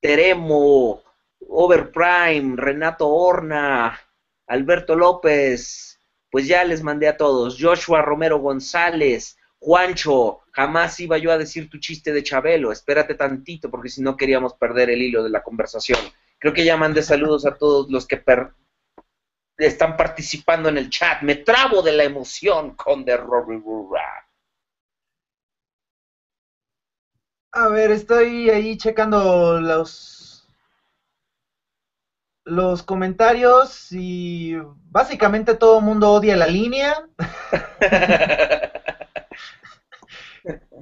Teremo, 0.00 1.02
Overprime, 1.48 2.56
Renato 2.56 3.08
Horna, 3.08 3.98
Alberto 4.46 4.96
López, 4.96 6.00
pues 6.30 6.46
ya 6.46 6.64
les 6.64 6.82
mandé 6.82 7.08
a 7.08 7.16
todos, 7.16 7.56
Joshua 7.60 8.02
Romero 8.02 8.38
González, 8.38 9.37
Juancho, 9.60 10.40
jamás 10.52 10.98
iba 11.00 11.18
yo 11.18 11.32
a 11.32 11.38
decir 11.38 11.68
tu 11.68 11.78
chiste 11.78 12.12
de 12.12 12.22
Chabelo, 12.22 12.70
espérate 12.70 13.14
tantito 13.14 13.70
porque 13.70 13.88
si 13.88 14.00
no 14.02 14.16
queríamos 14.16 14.54
perder 14.54 14.90
el 14.90 15.02
hilo 15.02 15.22
de 15.22 15.30
la 15.30 15.42
conversación. 15.42 15.98
Creo 16.38 16.54
que 16.54 16.64
ya 16.64 16.76
mandé 16.76 17.02
saludos 17.02 17.44
a 17.44 17.56
todos 17.56 17.90
los 17.90 18.06
que 18.06 18.22
están 19.56 19.96
participando 19.96 20.68
en 20.68 20.78
el 20.78 20.88
chat. 20.88 21.22
Me 21.22 21.34
trabo 21.34 21.82
de 21.82 21.92
la 21.92 22.04
emoción 22.04 22.76
con 22.76 23.04
The 23.04 23.18
A 27.52 27.68
ver, 27.68 27.90
estoy 27.90 28.50
ahí 28.50 28.76
checando 28.76 29.60
los 29.60 30.18
los 32.44 32.82
comentarios 32.82 33.92
y 33.92 34.54
básicamente 34.90 35.54
todo 35.54 35.78
el 35.80 35.84
mundo 35.84 36.12
odia 36.12 36.36
la 36.36 36.46
línea. 36.46 36.94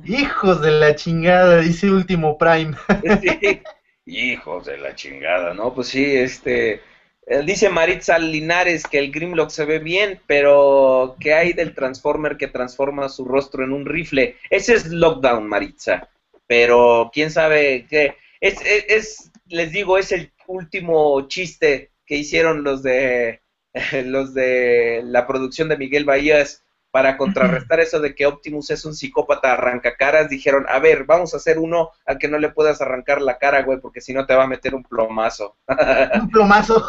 Hijos 0.05 0.61
de 0.61 0.71
la 0.73 0.95
chingada, 0.95 1.61
dice 1.61 1.91
Último 1.91 2.39
Prime. 2.39 2.77
Hijos 4.07 4.67
de 4.67 4.79
la 4.79 4.95
chingada, 4.95 5.55
¿no? 5.55 5.75
Pues 5.75 5.89
sí, 5.89 6.05
este... 6.17 6.81
Eh, 7.29 7.43
dice 7.45 7.69
Maritza 7.69 8.19
Linares 8.19 8.85
que 8.85 9.01
el 9.01 9.11
Grimlock 9.11 9.51
se 9.51 9.65
ve 9.65 9.81
bien, 9.81 10.21
pero 10.29 11.17
¿qué 11.19 11.35
hay 11.35 11.53
del 11.55 11.75
Transformer 11.75 12.37
que 12.37 12.47
transforma 12.47 13.09
su 13.09 13.25
rostro 13.25 13.65
en 13.65 13.73
un 13.73 13.85
rifle? 13.85 14.37
Ese 14.49 14.75
es 14.75 14.87
Lockdown, 14.87 15.49
Maritza. 15.49 16.09
Pero 16.47 17.11
quién 17.13 17.33
sabe 17.33 17.87
qué. 17.91 18.17
Es, 18.41 18.61
es, 18.65 19.33
les 19.47 19.73
digo, 19.73 19.99
es 19.99 20.13
el 20.13 20.31
último 20.47 21.27
chiste 21.27 21.91
que 22.07 22.17
hicieron 22.17 22.63
los 22.63 22.85
de 22.85 23.41
los 24.05 24.35
de 24.35 25.03
la 25.05 25.27
producción 25.27 25.69
de 25.69 25.77
Miguel 25.77 26.05
Bahías 26.05 26.65
para 26.97 27.19
contrarrestar 27.19 27.79
eso 27.79 28.01
de 28.01 28.15
que 28.15 28.25
Optimus 28.25 28.71
es 28.71 28.87
un 28.87 28.95
psicópata 28.95 29.53
arrancacaras, 29.53 30.31
dijeron, 30.31 30.65
a 30.67 30.79
ver, 30.79 31.05
vamos 31.05 31.35
a 31.35 31.37
hacer 31.37 31.59
uno 31.59 31.91
al 32.07 32.17
que 32.17 32.27
no 32.27 32.39
le 32.39 32.49
puedas 32.49 32.81
arrancar 32.81 33.21
la 33.21 33.37
cara, 33.37 33.65
güey, 33.65 33.79
porque 33.81 34.01
si 34.01 34.15
no 34.15 34.25
te 34.25 34.35
va 34.35 34.45
a 34.45 34.47
meter 34.47 34.75
un 34.75 34.83
plomazo. 34.83 35.59
un 35.69 36.31
plomazo. 36.33 36.89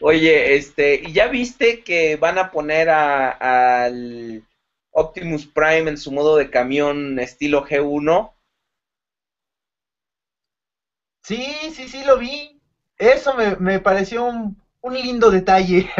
Oye, 0.00 0.56
este, 0.56 0.96
¿y 0.96 1.12
ya 1.12 1.28
viste 1.28 1.84
que 1.84 2.16
van 2.16 2.38
a 2.38 2.50
poner 2.50 2.90
al 2.90 4.44
Optimus 4.90 5.46
Prime 5.46 5.88
en 5.88 5.98
su 5.98 6.10
modo 6.10 6.34
de 6.34 6.50
camión 6.50 7.20
estilo 7.20 7.64
G1? 7.64 8.32
Sí, 11.22 11.54
sí, 11.72 11.86
sí, 11.86 12.02
lo 12.04 12.18
vi. 12.18 12.60
Eso 12.98 13.34
me, 13.34 13.54
me 13.54 13.78
pareció 13.78 14.24
un 14.24 14.60
un 14.86 14.94
lindo 14.94 15.30
detalle. 15.30 15.90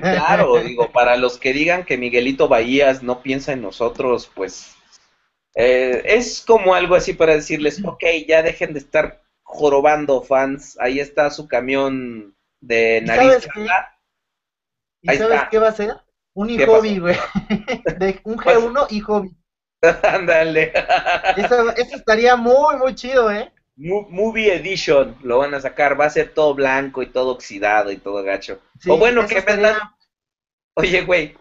claro, 0.00 0.56
digo, 0.62 0.90
para 0.90 1.16
los 1.16 1.38
que 1.38 1.52
digan 1.52 1.84
que 1.84 1.98
Miguelito 1.98 2.48
Bahías 2.48 3.02
no 3.02 3.22
piensa 3.22 3.52
en 3.52 3.62
nosotros, 3.62 4.30
pues 4.34 4.74
eh, 5.54 6.02
es 6.04 6.42
como 6.46 6.74
algo 6.74 6.94
así 6.94 7.12
para 7.12 7.34
decirles, 7.34 7.82
ok, 7.84 8.04
ya 8.26 8.42
dejen 8.42 8.72
de 8.72 8.78
estar 8.78 9.22
jorobando 9.42 10.22
fans, 10.22 10.78
ahí 10.80 10.98
está 10.98 11.30
su 11.30 11.46
camión 11.46 12.34
de 12.60 13.02
nariz. 13.02 13.46
¿Y 15.02 15.16
sabes 15.16 15.42
qué 15.50 15.58
va 15.58 15.68
a 15.68 15.72
ser? 15.72 15.96
Un 16.34 16.48
hobby, 16.66 16.98
güey. 16.98 17.16
De 17.98 18.18
un 18.24 18.38
G1 18.38 18.86
y 18.90 19.00
hobby. 19.00 19.36
Ándale. 20.02 20.72
eso, 21.36 21.70
eso 21.76 21.96
estaría 21.96 22.36
muy, 22.36 22.76
muy 22.76 22.94
chido, 22.94 23.30
¿eh? 23.30 23.52
Movie 23.76 24.54
Edition 24.54 25.16
lo 25.22 25.38
van 25.38 25.54
a 25.54 25.60
sacar, 25.60 25.98
va 25.98 26.06
a 26.06 26.10
ser 26.10 26.34
todo 26.34 26.54
blanco 26.54 27.02
y 27.02 27.06
todo 27.06 27.30
oxidado 27.30 27.90
y 27.90 27.96
todo 27.96 28.22
gacho. 28.22 28.60
o 28.86 28.96
bueno, 28.96 29.26
que 29.26 29.40
vendan. 29.40 29.76
Oye, 30.74 31.02
güey, 31.02 31.34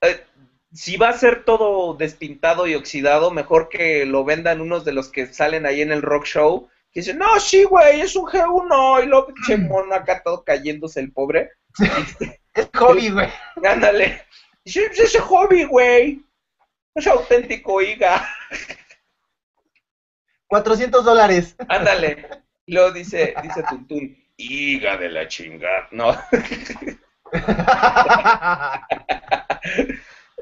eh, 0.00 0.24
si 0.72 0.96
va 0.96 1.10
a 1.10 1.18
ser 1.18 1.44
todo 1.44 1.94
despintado 1.94 2.66
y 2.66 2.74
oxidado, 2.74 3.30
mejor 3.30 3.68
que 3.68 4.04
lo 4.06 4.24
vendan 4.24 4.60
unos 4.60 4.84
de 4.84 4.92
los 4.92 5.08
que 5.08 5.26
salen 5.26 5.66
ahí 5.66 5.80
en 5.82 5.92
el 5.92 6.02
rock 6.02 6.26
show. 6.26 6.68
Que 6.92 7.00
dicen, 7.00 7.18
no, 7.18 7.40
sí, 7.40 7.64
güey, 7.64 8.00
es 8.00 8.14
un 8.16 8.26
G1. 8.26 9.04
Y 9.04 9.06
luego, 9.06 9.26
pinche 9.26 9.56
mono 9.56 9.94
acá 9.94 10.22
todo 10.22 10.44
cayéndose 10.44 11.00
el 11.00 11.12
pobre. 11.12 11.50
es 12.54 12.68
hobby, 12.74 13.10
güey. 13.10 13.28
Ándale. 13.64 14.22
Sí, 14.64 14.80
es 14.80 15.18
hobby, 15.20 15.64
güey. 15.64 16.22
Es 16.94 17.06
auténtico, 17.06 17.80
higa. 17.82 18.28
400 20.54 21.04
dólares. 21.04 21.56
Ándale. 21.66 22.28
Luego 22.68 22.92
dice, 22.92 23.34
dice 23.42 23.64
Tuntún, 23.68 24.16
higa 24.36 24.96
de 24.96 25.08
la 25.08 25.26
chingada. 25.26 25.88
No. 25.90 26.16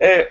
Eh, 0.04 0.28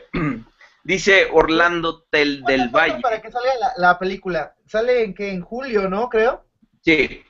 dice 0.84 1.30
Orlando 1.32 2.04
Tel 2.12 2.44
del 2.44 2.68
Valle. 2.68 3.00
Para 3.00 3.22
que 3.22 3.32
salga 3.32 3.52
la, 3.78 3.98
película. 3.98 4.54
Sale 4.68 5.06
en 5.06 5.16
que 5.16 5.32
en 5.32 5.42
julio, 5.42 5.90
¿no? 5.90 6.10
Creo. 6.10 6.46
Sí. 6.82 7.24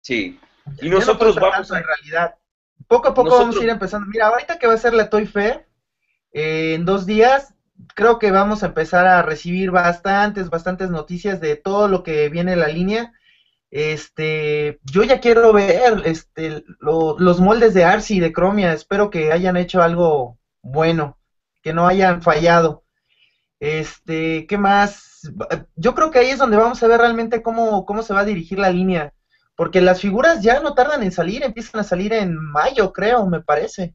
Sí. 0.00 0.40
Y 0.82 0.88
nosotros 0.88 1.36
vamos 1.36 1.70
a... 1.70 1.78
En 1.78 1.84
realidad. 1.84 2.34
Poco 2.88 3.08
a 3.08 3.14
poco 3.14 3.38
vamos 3.38 3.56
a 3.56 3.62
ir 3.62 3.70
empezando. 3.70 4.08
Mira, 4.08 4.26
ahorita 4.26 4.58
que 4.58 4.66
va 4.66 4.74
a 4.74 4.78
ser 4.78 4.94
la 4.94 5.08
Toy 5.08 5.26
Fair, 5.26 5.64
eh, 6.32 6.74
en 6.74 6.84
dos 6.84 7.06
días 7.06 7.53
creo 7.94 8.18
que 8.18 8.30
vamos 8.30 8.62
a 8.62 8.66
empezar 8.66 9.06
a 9.06 9.22
recibir 9.22 9.70
bastantes, 9.70 10.50
bastantes 10.50 10.90
noticias 10.90 11.40
de 11.40 11.56
todo 11.56 11.88
lo 11.88 12.02
que 12.02 12.28
viene 12.28 12.52
en 12.52 12.60
la 12.60 12.68
línea. 12.68 13.12
Este, 13.70 14.78
yo 14.84 15.02
ya 15.02 15.20
quiero 15.20 15.52
ver 15.52 16.02
este, 16.04 16.64
los 16.78 17.40
moldes 17.40 17.74
de 17.74 17.84
Arsi 17.84 18.16
y 18.16 18.20
de 18.20 18.32
Chromia. 18.32 18.72
Espero 18.72 19.10
que 19.10 19.32
hayan 19.32 19.56
hecho 19.56 19.82
algo 19.82 20.38
bueno, 20.62 21.18
que 21.62 21.72
no 21.72 21.86
hayan 21.86 22.22
fallado. 22.22 22.84
Este, 23.60 24.46
¿qué 24.46 24.58
más? 24.58 25.32
Yo 25.76 25.94
creo 25.94 26.10
que 26.10 26.18
ahí 26.18 26.30
es 26.30 26.38
donde 26.38 26.56
vamos 26.56 26.82
a 26.82 26.88
ver 26.88 27.00
realmente 27.00 27.42
cómo, 27.42 27.84
cómo 27.86 28.02
se 28.02 28.14
va 28.14 28.20
a 28.20 28.24
dirigir 28.24 28.58
la 28.58 28.70
línea. 28.70 29.12
Porque 29.56 29.80
las 29.80 30.00
figuras 30.00 30.42
ya 30.42 30.60
no 30.60 30.74
tardan 30.74 31.02
en 31.02 31.12
salir, 31.12 31.42
empiezan 31.44 31.80
a 31.80 31.84
salir 31.84 32.12
en 32.12 32.36
mayo, 32.36 32.92
creo, 32.92 33.26
me 33.26 33.40
parece. 33.40 33.94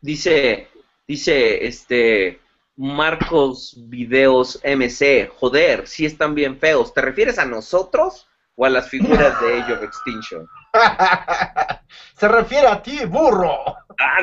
Dice, 0.00 0.68
dice, 1.06 1.66
este, 1.66 2.40
Marcos 2.76 3.74
Videos 3.88 4.60
MC, 4.62 5.30
joder, 5.34 5.86
si 5.88 6.04
están 6.04 6.34
bien 6.34 6.58
feos. 6.58 6.92
¿Te 6.92 7.00
refieres 7.00 7.38
a 7.38 7.46
nosotros 7.46 8.28
o 8.54 8.66
a 8.66 8.70
las 8.70 8.88
figuras 8.88 9.40
de 9.40 9.60
Age 9.60 9.72
of 9.72 9.82
Extinction? 9.82 10.46
Se 12.18 12.28
refiere 12.28 12.68
a 12.68 12.82
ti, 12.82 13.04
burro. 13.06 13.76
Ah, 13.98 14.20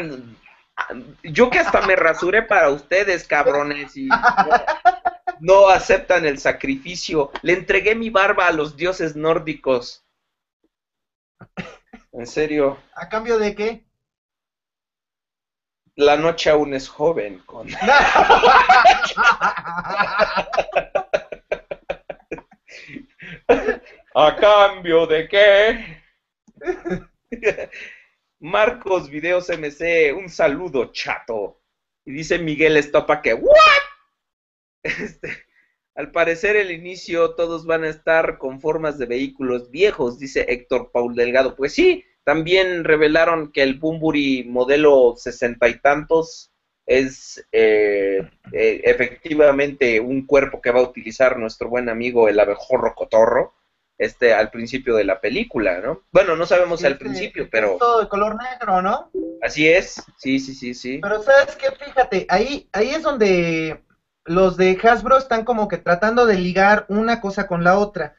yo 1.23 1.49
que 1.49 1.59
hasta 1.59 1.81
me 1.81 1.95
rasuré 1.95 2.43
para 2.43 2.69
ustedes, 2.69 3.27
cabrones, 3.27 3.95
y 3.97 4.07
no, 5.39 5.69
aceptan 5.69 6.25
el 6.25 6.39
sacrificio. 6.39 7.31
Le 7.41 7.53
entregué 7.53 7.95
mi 7.95 8.09
barba 8.09 8.47
a 8.47 8.51
los 8.51 8.75
dioses 8.75 9.15
nórdicos. 9.15 10.05
En 12.11 12.27
serio. 12.27 12.77
¿A 12.95 13.09
cambio 13.09 13.39
de 13.39 13.55
qué? 13.55 13.85
La 15.95 16.17
noche 16.17 16.49
aún 16.49 16.73
es 16.73 16.89
joven. 16.89 17.39
Con... 17.45 17.67
¿A 24.15 24.35
cambio 24.35 25.05
de 25.07 25.27
qué? 25.27 26.01
Marcos 28.39 29.09
Videos 29.09 29.49
MC, 29.49 30.13
un 30.15 30.29
saludo 30.29 30.91
chato. 30.91 31.61
Y 32.05 32.11
dice 32.11 32.39
Miguel 32.39 32.77
Estopa 32.77 33.21
que, 33.21 33.33
¿what? 33.33 33.53
Este, 34.83 35.45
al 35.95 36.11
parecer 36.11 36.55
el 36.55 36.71
inicio 36.71 37.35
todos 37.35 37.65
van 37.65 37.83
a 37.83 37.89
estar 37.89 38.37
con 38.37 38.59
formas 38.59 38.97
de 38.97 39.05
vehículos 39.05 39.69
viejos, 39.71 40.19
dice 40.19 40.45
Héctor 40.49 40.91
Paul 40.91 41.15
Delgado. 41.15 41.55
Pues 41.55 41.73
sí, 41.73 42.03
también 42.23 42.83
revelaron 42.83 43.51
que 43.51 43.63
el 43.63 43.79
Bumburi 43.79 44.43
modelo 44.45 45.15
sesenta 45.17 45.67
y 45.67 45.79
tantos 45.79 46.51
es 46.85 47.45
eh, 47.51 48.29
eh, 48.51 48.81
efectivamente 48.83 49.99
un 49.99 50.25
cuerpo 50.25 50.61
que 50.61 50.71
va 50.71 50.79
a 50.79 50.83
utilizar 50.83 51.37
nuestro 51.37 51.69
buen 51.69 51.89
amigo 51.89 52.27
el 52.27 52.39
abejorro 52.39 52.93
cotorro 52.95 53.53
este 53.97 54.33
al 54.33 54.49
principio 54.49 54.95
de 54.95 55.03
la 55.03 55.21
película, 55.21 55.79
¿no? 55.79 56.01
Bueno, 56.11 56.35
no 56.35 56.45
sabemos 56.45 56.83
al 56.83 56.97
principio, 56.97 57.47
pero 57.49 57.77
todo 57.79 58.01
de 58.01 58.09
color 58.09 58.35
negro, 58.35 58.81
¿no? 58.81 59.11
Así 59.41 59.67
es, 59.67 60.03
sí, 60.17 60.39
sí, 60.39 60.55
sí, 60.55 60.73
sí. 60.73 60.99
Pero 61.01 61.21
sabes 61.21 61.55
qué, 61.55 61.71
fíjate, 61.71 62.25
ahí 62.29 62.67
ahí 62.73 62.89
es 62.89 63.03
donde 63.03 63.83
los 64.25 64.57
de 64.57 64.77
Hasbro 64.81 65.17
están 65.17 65.45
como 65.45 65.67
que 65.67 65.77
tratando 65.77 66.25
de 66.25 66.37
ligar 66.37 66.85
una 66.89 67.21
cosa 67.21 67.47
con 67.47 67.63
la 67.63 67.77
otra. 67.77 68.15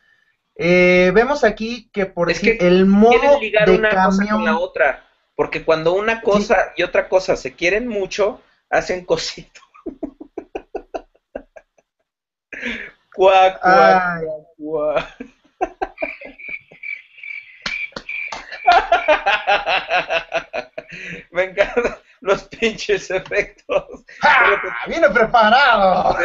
Eh, 0.57 1.11
vemos 1.15 1.43
aquí 1.43 1.91
que 1.93 2.07
por 2.07 2.31
es 2.31 2.41
el 2.43 2.87
modo 2.87 3.41
ligar 3.41 3.69
de 3.69 3.77
una 3.77 4.07
cosa 4.07 4.25
con 4.31 4.45
la 4.45 4.57
otra, 4.59 5.05
porque 5.35 5.65
cuando 5.65 5.95
una 5.95 6.21
cosa 6.21 6.73
y 6.77 6.85
otra 6.85 7.09
cosa 7.09 7.35
se 7.37 7.55
quieren 7.55 7.89
mucho, 7.89 8.41
hacen 8.71 9.05
cosito. 9.05 9.61
cuac, 13.15 13.61
cuac, 13.61 14.23
cuac, 14.57 15.17
Me 21.33 21.45
encantan 21.45 21.97
los 22.21 22.45
pinches 22.45 23.11
efectos. 23.11 24.05
¡Viene 24.87 25.11
preparado! 25.11 26.17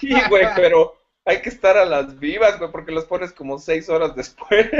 Sí, 0.00 0.14
güey, 0.28 0.48
pero 0.56 1.01
hay 1.24 1.42
que 1.42 1.48
estar 1.48 1.76
a 1.76 1.84
las 1.84 2.18
vivas, 2.18 2.58
güey, 2.58 2.70
porque 2.70 2.92
los 2.92 3.04
pones 3.04 3.32
como 3.32 3.58
seis 3.58 3.88
horas 3.88 4.14
después. 4.16 4.70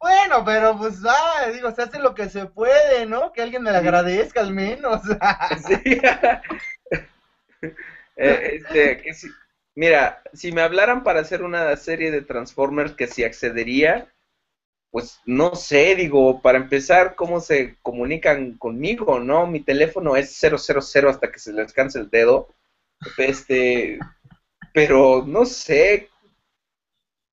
Bueno, 0.00 0.44
pero 0.44 0.78
pues, 0.78 0.98
ah, 1.04 1.50
digo, 1.52 1.72
se 1.72 1.82
hace 1.82 1.98
lo 1.98 2.14
que 2.14 2.28
se 2.28 2.46
puede, 2.46 3.06
¿no? 3.06 3.32
Que 3.32 3.42
alguien 3.42 3.62
me 3.62 3.72
le 3.72 3.78
agradezca 3.78 4.40
al 4.40 4.52
menos. 4.52 5.02
sí. 5.66 6.00
Eh, 8.20 8.56
este, 8.56 9.12
Mira, 9.78 10.24
si 10.32 10.50
me 10.50 10.62
hablaran 10.62 11.04
para 11.04 11.20
hacer 11.20 11.44
una 11.44 11.76
serie 11.76 12.10
de 12.10 12.22
Transformers 12.22 12.94
que 12.94 13.06
si 13.06 13.22
accedería, 13.22 14.12
pues 14.90 15.20
no 15.24 15.54
sé, 15.54 15.94
digo, 15.94 16.42
para 16.42 16.58
empezar, 16.58 17.14
¿cómo 17.14 17.40
se 17.40 17.76
comunican 17.80 18.58
conmigo, 18.58 19.20
no? 19.20 19.46
Mi 19.46 19.60
teléfono 19.60 20.16
es 20.16 20.36
000 20.36 20.56
hasta 21.08 21.30
que 21.30 21.38
se 21.38 21.52
les 21.52 21.72
canse 21.72 22.00
el 22.00 22.10
dedo. 22.10 22.48
Este, 23.18 24.00
pero 24.78 25.24
no 25.26 25.44
sé. 25.44 26.08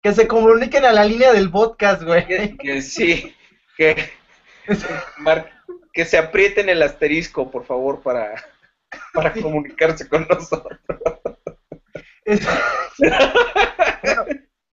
Que 0.01 0.13
se 0.13 0.27
comuniquen 0.27 0.83
a 0.83 0.91
la 0.91 1.03
línea 1.03 1.31
del 1.31 1.51
podcast, 1.51 2.01
güey. 2.01 2.57
Que, 2.57 2.81
sí, 2.81 3.35
que, 3.77 3.95
que 5.93 6.05
se 6.05 6.17
aprieten 6.17 6.69
el 6.69 6.81
asterisco, 6.81 7.51
por 7.51 7.63
favor, 7.65 8.01
para, 8.01 8.33
para 9.13 9.31
comunicarse 9.41 10.07
con 10.07 10.27
nosotros. 10.27 10.79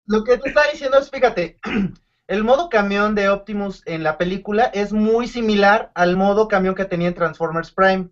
lo 0.06 0.22
que 0.22 0.38
te 0.38 0.48
está 0.48 0.70
diciendo 0.70 0.98
es, 0.98 1.10
fíjate, 1.10 1.58
el 2.28 2.44
modo 2.44 2.68
camión 2.68 3.16
de 3.16 3.30
Optimus 3.30 3.82
en 3.86 4.04
la 4.04 4.16
película 4.16 4.66
es 4.72 4.92
muy 4.92 5.26
similar 5.26 5.90
al 5.96 6.16
modo 6.16 6.46
camión 6.46 6.76
que 6.76 6.84
tenía 6.84 7.08
en 7.08 7.14
Transformers 7.14 7.72
Prime. 7.72 8.10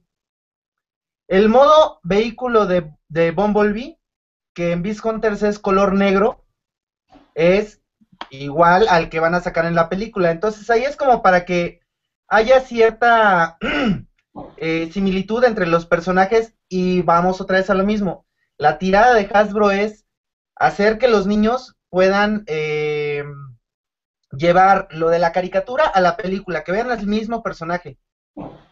El 1.28 1.48
modo 1.48 2.00
vehículo 2.02 2.66
de, 2.66 2.90
de 3.08 3.30
Bumblebee, 3.30 3.97
que 4.58 4.72
en 4.72 4.82
Beast 4.82 5.04
Hunters 5.04 5.44
es 5.44 5.60
color 5.60 5.94
negro, 5.94 6.44
es 7.36 7.80
igual 8.28 8.88
al 8.88 9.08
que 9.08 9.20
van 9.20 9.36
a 9.36 9.40
sacar 9.40 9.66
en 9.66 9.76
la 9.76 9.88
película. 9.88 10.32
Entonces 10.32 10.68
ahí 10.68 10.82
es 10.82 10.96
como 10.96 11.22
para 11.22 11.44
que 11.44 11.78
haya 12.26 12.58
cierta 12.58 13.56
eh, 14.56 14.90
similitud 14.92 15.44
entre 15.44 15.68
los 15.68 15.86
personajes 15.86 16.56
y 16.68 17.02
vamos 17.02 17.40
otra 17.40 17.58
vez 17.58 17.70
a 17.70 17.74
lo 17.74 17.84
mismo. 17.84 18.26
La 18.56 18.78
tirada 18.78 19.14
de 19.14 19.30
Hasbro 19.32 19.70
es 19.70 20.06
hacer 20.56 20.98
que 20.98 21.06
los 21.06 21.28
niños 21.28 21.76
puedan 21.88 22.42
eh, 22.48 23.22
llevar 24.32 24.88
lo 24.90 25.08
de 25.08 25.20
la 25.20 25.30
caricatura 25.30 25.84
a 25.84 26.00
la 26.00 26.16
película, 26.16 26.64
que 26.64 26.72
vean 26.72 26.90
el 26.90 27.06
mismo 27.06 27.44
personaje, 27.44 27.96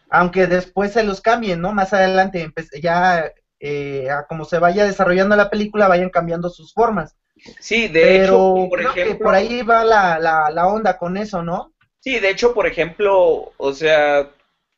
aunque 0.09 0.47
después 0.47 0.91
se 0.91 1.05
los 1.05 1.21
cambien, 1.21 1.61
¿no? 1.61 1.71
Más 1.71 1.93
adelante, 1.93 2.51
ya 2.81 3.31
eh, 3.59 4.07
como 4.29 4.45
se 4.45 4.59
vaya 4.59 4.85
desarrollando 4.85 5.35
la 5.35 5.49
película, 5.49 5.87
vayan 5.87 6.09
cambiando 6.09 6.49
sus 6.49 6.73
formas. 6.73 7.15
Sí, 7.59 7.87
de 7.87 8.23
hecho, 8.23 8.67
por 8.69 8.81
ejemplo, 8.81 9.17
por 9.19 9.35
ahí 9.35 9.61
va 9.61 9.83
la, 9.83 10.19
la, 10.19 10.49
la 10.49 10.67
onda 10.67 10.97
con 10.97 11.17
eso, 11.17 11.43
¿no? 11.43 11.73
Sí, 11.99 12.19
de 12.19 12.29
hecho, 12.29 12.53
por 12.53 12.67
ejemplo, 12.67 13.51
o 13.57 13.73
sea, 13.73 14.29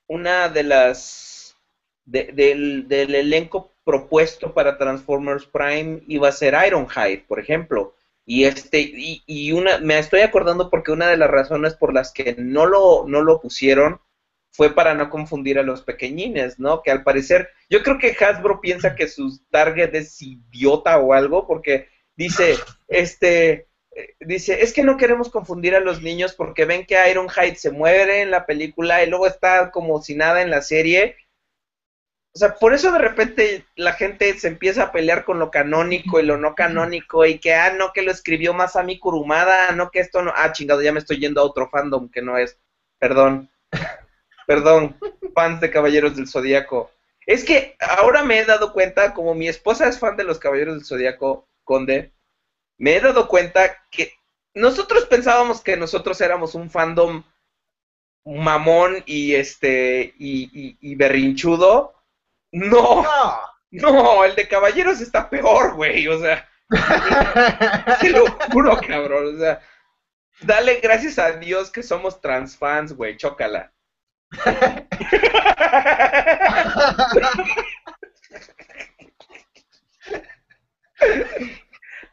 una 0.08 0.50
de 0.50 0.64
las 0.64 1.56
del, 2.06 2.88
del 2.88 3.16
elenco 3.16 3.72
propuesto 3.84 4.54
para 4.54 4.78
Transformers 4.78 5.46
Prime 5.46 6.02
iba 6.08 6.28
a 6.28 6.34
ser 6.34 6.56
Ironhide, 6.66 7.24
por 7.28 7.40
ejemplo. 7.40 7.96
Y 8.26 8.44
este, 8.46 8.80
y, 8.82 9.24
y, 9.26 9.52
una, 9.52 9.80
me 9.80 9.98
estoy 9.98 10.22
acordando 10.22 10.70
porque 10.70 10.92
una 10.92 11.08
de 11.08 11.18
las 11.18 11.30
razones 11.30 11.74
por 11.74 11.94
las 11.94 12.12
que 12.12 12.36
no 12.38 12.66
lo, 12.66 13.06
no 13.08 13.22
lo 13.22 13.42
pusieron 13.42 14.00
fue 14.52 14.74
para 14.74 14.94
no 14.94 15.10
confundir 15.10 15.60
a 15.60 15.64
los 15.64 15.82
pequeñines, 15.82 16.60
¿no? 16.60 16.82
Que 16.82 16.92
al 16.92 17.04
parecer, 17.04 17.50
yo 17.70 17.84
creo 17.84 17.98
que 17.98 18.16
Hasbro 18.20 18.62
piensa 18.62 18.96
que 18.96 19.08
su 19.08 19.40
target 19.50 19.94
es 19.96 20.22
idiota 20.22 20.98
o 21.00 21.14
algo, 21.14 21.48
porque 21.48 21.88
dice, 22.16 22.56
este, 22.88 23.68
dice, 24.20 24.62
es 24.64 24.74
que 24.74 24.84
no 24.84 24.98
queremos 24.98 25.30
confundir 25.30 25.76
a 25.76 25.80
los 25.80 26.02
niños 26.02 26.34
porque 26.34 26.66
ven 26.66 26.86
que 26.86 26.98
Ironhide 27.10 27.56
se 27.56 27.72
muere 27.72 28.22
en 28.22 28.32
la 28.32 28.46
película 28.46 29.04
y 29.04 29.10
luego 29.10 29.28
está 29.28 29.72
como 29.72 30.02
si 30.02 30.16
nada 30.16 30.42
en 30.42 30.50
la 30.50 30.62
serie 30.62 31.16
o 32.36 32.38
sea, 32.38 32.56
por 32.56 32.74
eso 32.74 32.92
de 32.92 33.00
repente 33.00 33.66
la 33.76 33.94
gente 33.94 34.38
se 34.38 34.48
empieza 34.48 34.84
a 34.84 34.92
pelear 34.92 35.26
con 35.26 35.40
lo 35.40 35.50
canónico 35.50 36.20
y 36.20 36.26
lo 36.26 36.38
no 36.38 36.54
canónico 36.54 37.26
y 37.26 37.40
que, 37.40 37.56
ah, 37.56 37.74
no, 37.74 37.92
que 37.92 38.04
lo 38.04 38.12
escribió 38.12 38.54
Masami 38.54 39.00
Kurumada, 39.00 39.72
no, 39.72 39.90
que 39.90 40.00
esto 40.00 40.22
no, 40.22 40.32
ah, 40.36 40.52
chingado, 40.52 40.82
ya 40.82 40.94
me 40.94 41.00
estoy 41.00 41.18
yendo 41.18 41.42
a 41.42 41.46
otro 41.46 41.70
fandom 41.70 42.10
que 42.10 42.22
no 42.22 42.38
es, 42.38 42.60
perdón, 43.00 43.50
perdón, 44.50 44.98
fans 45.36 45.62
de 45.62 45.70
Caballeros 45.70 46.16
del 46.16 46.28
Zodíaco. 46.28 46.90
Es 47.28 47.46
que 47.46 47.76
ahora 47.80 48.24
me 48.24 48.40
he 48.40 48.46
dado 48.46 48.74
cuenta, 48.74 49.14
como 49.14 49.36
mi 49.36 49.48
esposa 49.48 49.88
es 49.88 50.00
fan 50.00 50.18
de 50.18 50.24
los 50.24 50.40
Caballeros 50.40 50.74
del 50.74 50.86
Zodíaco, 50.86 51.48
Conde, 51.64 52.12
me 52.80 52.96
he 52.96 53.00
dado 53.00 53.28
cuenta 53.28 53.86
que 53.92 54.12
nosotros 54.56 55.06
pensábamos 55.06 55.62
que 55.62 55.78
nosotros 55.78 56.20
éramos 56.22 56.56
un 56.56 56.72
fandom 56.72 57.22
mamón 58.26 59.04
y 59.06 59.36
este 59.36 60.16
y, 60.18 60.78
y 60.82 60.96
berrinchudo 60.96 61.94
no, 62.52 63.06
no, 63.70 64.26
el 64.26 64.34
de 64.34 64.48
caballeros 64.48 65.00
está 65.00 65.30
peor, 65.30 65.76
güey, 65.76 66.08
o 66.08 66.20
sea, 66.20 66.50
te 68.02 68.10
lo 68.10 68.26
juro, 68.52 68.80
cabrón, 68.82 69.36
o 69.36 69.38
sea, 69.38 69.62
dale 70.42 70.80
gracias 70.80 71.20
a 71.20 71.34
Dios 71.34 71.70
que 71.70 71.84
somos 71.84 72.20
transfans, 72.20 72.94
güey, 72.94 73.16
chócala. 73.16 73.72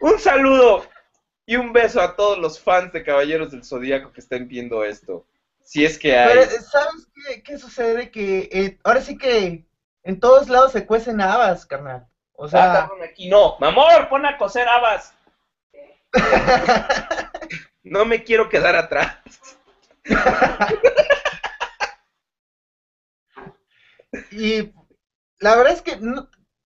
Un 0.01 0.19
saludo 0.19 0.87
y 1.45 1.57
un 1.57 1.73
beso 1.73 2.01
a 2.01 2.17
todos 2.17 2.39
los 2.39 2.61
fans 2.61 2.93
de 2.93 3.05
Caballeros 3.05 3.51
del 3.51 3.65
Zodíaco 3.65 4.13
que 4.13 4.21
estén 4.21 4.49
viendo 4.49 4.85
esto. 4.85 5.27
Si 5.63 5.85
es 5.85 5.99
que 5.99 6.17
hay. 6.17 6.29
Pero, 6.29 6.43
¿sabes 6.63 7.09
qué, 7.45 7.59
sucede? 7.59 8.11
Que 8.11 8.49
eh, 8.53 8.79
ahora 8.85 9.01
sí 9.01 9.19
que 9.19 9.65
en 10.03 10.21
todos 10.21 10.49
lados 10.49 10.73
se 10.73 10.87
cuecen 10.87 11.21
habas, 11.21 11.67
carnal. 11.67 12.07
O 12.35 12.49
sea. 12.49 12.85
Ah, 12.85 12.91
aquí 13.05 13.29
no. 13.29 13.57
Mamor, 13.59 14.09
pon 14.09 14.25
a 14.27 14.39
coser 14.39 14.69
habas. 14.69 15.13
no 17.83 18.05
me 18.05 18.23
quiero 18.23 18.49
quedar 18.49 18.77
atrás. 18.77 19.19
y 24.31 24.73
la 25.41 25.57
verdad 25.57 25.73
es 25.73 25.83
que 25.83 25.99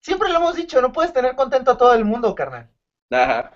siempre 0.01 0.29
lo 0.29 0.37
hemos 0.37 0.55
dicho, 0.55 0.81
no 0.81 0.91
puedes 0.91 1.13
tener 1.13 1.35
contento 1.35 1.71
a 1.71 1.77
todo 1.77 1.93
el 1.93 2.05
mundo, 2.05 2.35
carnal. 2.35 2.69
Ajá. 3.09 3.51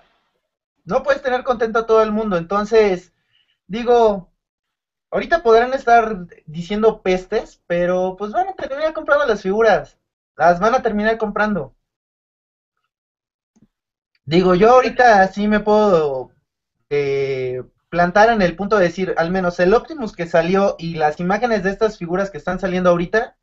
No 0.84 1.02
puedes 1.02 1.22
tener 1.22 1.42
contento 1.42 1.80
a 1.80 1.86
todo 1.86 2.02
el 2.02 2.12
mundo. 2.12 2.36
Entonces, 2.36 3.12
digo, 3.66 4.30
Ahorita 5.10 5.42
podrán 5.42 5.72
estar 5.72 6.26
diciendo 6.46 7.00
pestes, 7.00 7.62
pero 7.66 8.16
pues 8.18 8.32
van 8.32 8.48
a 8.48 8.54
terminar 8.54 8.92
comprando 8.92 9.24
las 9.24 9.40
figuras. 9.40 9.96
Las 10.36 10.58
van 10.58 10.74
a 10.74 10.82
terminar 10.82 11.16
comprando. 11.16 11.74
Digo, 14.24 14.54
yo 14.54 14.72
ahorita 14.72 15.26
sí 15.28 15.46
me 15.46 15.60
puedo 15.60 16.32
eh, 16.90 17.62
plantar 17.88 18.28
en 18.30 18.42
el 18.42 18.56
punto 18.56 18.76
de 18.76 18.84
decir, 18.84 19.14
al 19.16 19.30
menos 19.30 19.60
el 19.60 19.72
Optimus 19.72 20.12
que 20.12 20.26
salió 20.26 20.74
y 20.78 20.96
las 20.96 21.20
imágenes 21.20 21.62
de 21.62 21.70
estas 21.70 21.96
figuras 21.96 22.30
que 22.30 22.38
están 22.38 22.58
saliendo 22.58 22.90
ahorita, 22.90 23.36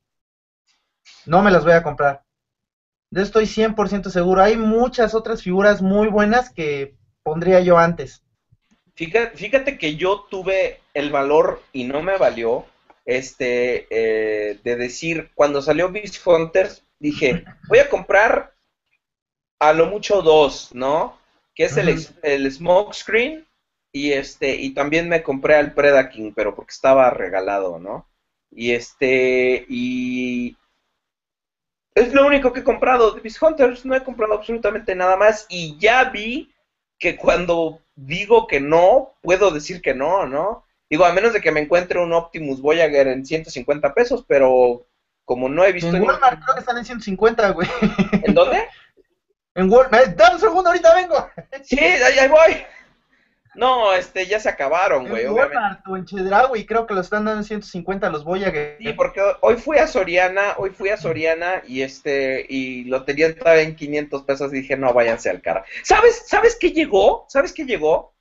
no 1.26 1.42
me 1.42 1.52
las 1.52 1.64
voy 1.64 1.74
a 1.74 1.84
comprar. 1.84 2.24
Yo 3.12 3.22
estoy 3.22 3.46
100% 3.46 4.10
seguro. 4.10 4.42
Hay 4.42 4.58
muchas 4.58 5.14
otras 5.14 5.44
figuras 5.44 5.82
muy 5.82 6.08
buenas 6.08 6.50
que 6.50 6.96
pondría 7.22 7.60
yo 7.62 7.78
antes. 7.78 8.24
Fíjate, 8.96 9.78
que 9.78 9.96
yo 9.96 10.28
tuve 10.30 10.80
el 10.94 11.12
valor 11.12 11.62
y 11.74 11.84
no 11.84 12.02
me 12.02 12.18
valió 12.18 12.66
este 13.06 13.88
eh, 13.90 14.60
de 14.64 14.76
decir, 14.76 15.32
cuando 15.34 15.62
salió 15.62 15.92
Beast 15.92 16.26
Hunters, 16.26 16.84
dije, 17.00 17.44
voy 17.68 17.80
a 17.80 17.90
comprar 17.90 18.54
a 19.60 19.74
lo 19.74 19.88
mucho 19.88 20.22
dos, 20.22 20.70
¿no? 20.74 21.18
Que 21.56 21.66
es 21.66 21.78
el, 21.78 22.06
el 22.22 22.52
Smoke 22.52 22.94
Screen 22.94 23.48
y 23.92 24.12
este 24.12 24.56
y 24.56 24.74
también 24.74 25.08
me 25.08 25.24
compré 25.24 25.56
al 25.56 25.74
Predaking, 25.74 26.34
pero 26.34 26.56
porque 26.56 26.72
estaba 26.72 27.10
regalado, 27.10 27.80
¿no? 27.80 28.08
Y 28.52 28.72
este 28.72 29.66
y 29.70 30.56
es 31.96 32.14
lo 32.14 32.26
único 32.26 32.52
que 32.52 32.62
he 32.62 32.64
comprado 32.64 33.12
de 33.12 33.22
Beast 33.22 33.42
Hunters, 33.42 33.86
no 33.86 33.96
he 33.96 34.04
comprado 34.04 34.34
absolutamente 34.34 34.96
nada 34.96 35.16
más 35.16 35.46
y 35.50 35.78
ya 35.78 36.06
vi 36.06 36.54
que 37.00 37.16
cuando 37.16 37.82
digo 37.96 38.48
que 38.48 38.60
no, 38.60 39.14
puedo 39.22 39.52
decir 39.52 39.82
que 39.82 39.94
no, 39.94 40.26
¿no? 40.26 40.66
Digo, 40.90 41.06
a 41.06 41.14
menos 41.14 41.34
de 41.34 41.42
que 41.42 41.52
me 41.52 41.60
encuentre 41.60 42.00
un 42.00 42.14
Optimus 42.14 42.62
Voyager 42.62 43.08
en 43.08 43.26
150 43.26 43.94
pesos, 43.94 44.24
pero 44.28 44.86
como 45.26 45.50
no 45.50 45.64
he 45.66 45.72
visto... 45.72 45.96
En 45.96 46.04
Walmart 46.04 46.42
creo 46.44 46.56
que 46.56 46.60
están 46.60 46.78
en 46.78 46.86
150, 46.86 47.50
güey. 47.50 47.68
¿En 48.24 48.34
dónde? 48.34 48.68
En 49.56 49.72
Walmart. 49.72 50.16
Dame 50.16 50.36
un 50.36 50.42
segundo, 50.42 50.70
ahorita 50.72 50.96
vengo. 50.96 51.30
Sí, 51.64 51.78
ahí, 51.78 52.18
ahí 52.18 52.28
voy. 52.28 52.66
No, 53.56 53.94
este, 53.94 54.26
ya 54.26 54.40
se 54.40 54.50
acabaron, 54.50 55.08
güey. 55.08 55.26
En 55.26 55.32
Walmart 55.32 55.86
o 55.88 55.96
en 55.96 56.06
Chedraui, 56.06 56.66
creo 56.66 56.88
que 56.88 56.94
lo 56.94 57.02
están 57.02 57.26
dando 57.26 57.42
en 57.42 57.46
150 57.46 58.10
los 58.10 58.24
Voyager. 58.24 58.78
Sí, 58.80 58.94
porque 58.94 59.22
hoy 59.42 59.56
fui 59.56 59.78
a 59.78 59.88
Soriana, 59.88 60.56
hoy 60.58 60.72
fui 60.72 60.90
a 60.90 60.98
Soriana 60.98 61.62
y 61.68 61.82
este, 61.82 62.46
y 62.50 62.86
lo 62.86 63.04
tenían 63.04 63.36
todavía 63.36 63.64
en 63.64 63.76
500 63.76 64.24
pesos 64.24 64.54
y 64.54 64.58
dije, 64.58 64.78
no, 64.78 64.94
váyanse 64.94 65.30
al 65.30 65.42
cara. 65.42 65.64
¿Sabes, 65.84 66.24
sabes 66.28 66.58
qué 66.60 66.72
llegó? 66.72 67.26
¿Sabes 67.30 67.54
qué 67.54 67.66
llegó? 67.66 68.16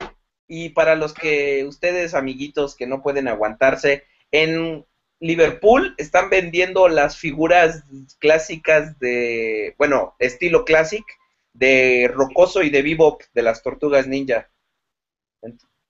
Y 0.47 0.71
para 0.71 0.97
los 0.97 1.15
que 1.15 1.65
ustedes, 1.65 2.15
amiguitos, 2.15 2.77
que 2.77 2.87
no 2.87 3.03
pueden 3.03 3.27
aguantarse, 3.27 4.05
en 4.31 4.85
Liverpool 5.19 5.95
están 5.99 6.31
vendiendo 6.31 6.89
las 6.89 7.17
figuras 7.17 7.85
clásicas 8.19 8.99
de, 8.99 9.75
bueno, 9.79 10.15
estilo 10.19 10.65
clásic 10.65 11.05
de 11.53 12.11
Rocoso 12.13 12.63
y 12.63 12.71
de 12.71 12.83
Bebop 12.83 13.23
de 13.33 13.43
las 13.43 13.63
Tortugas 13.63 14.07
Ninja. 14.07 14.51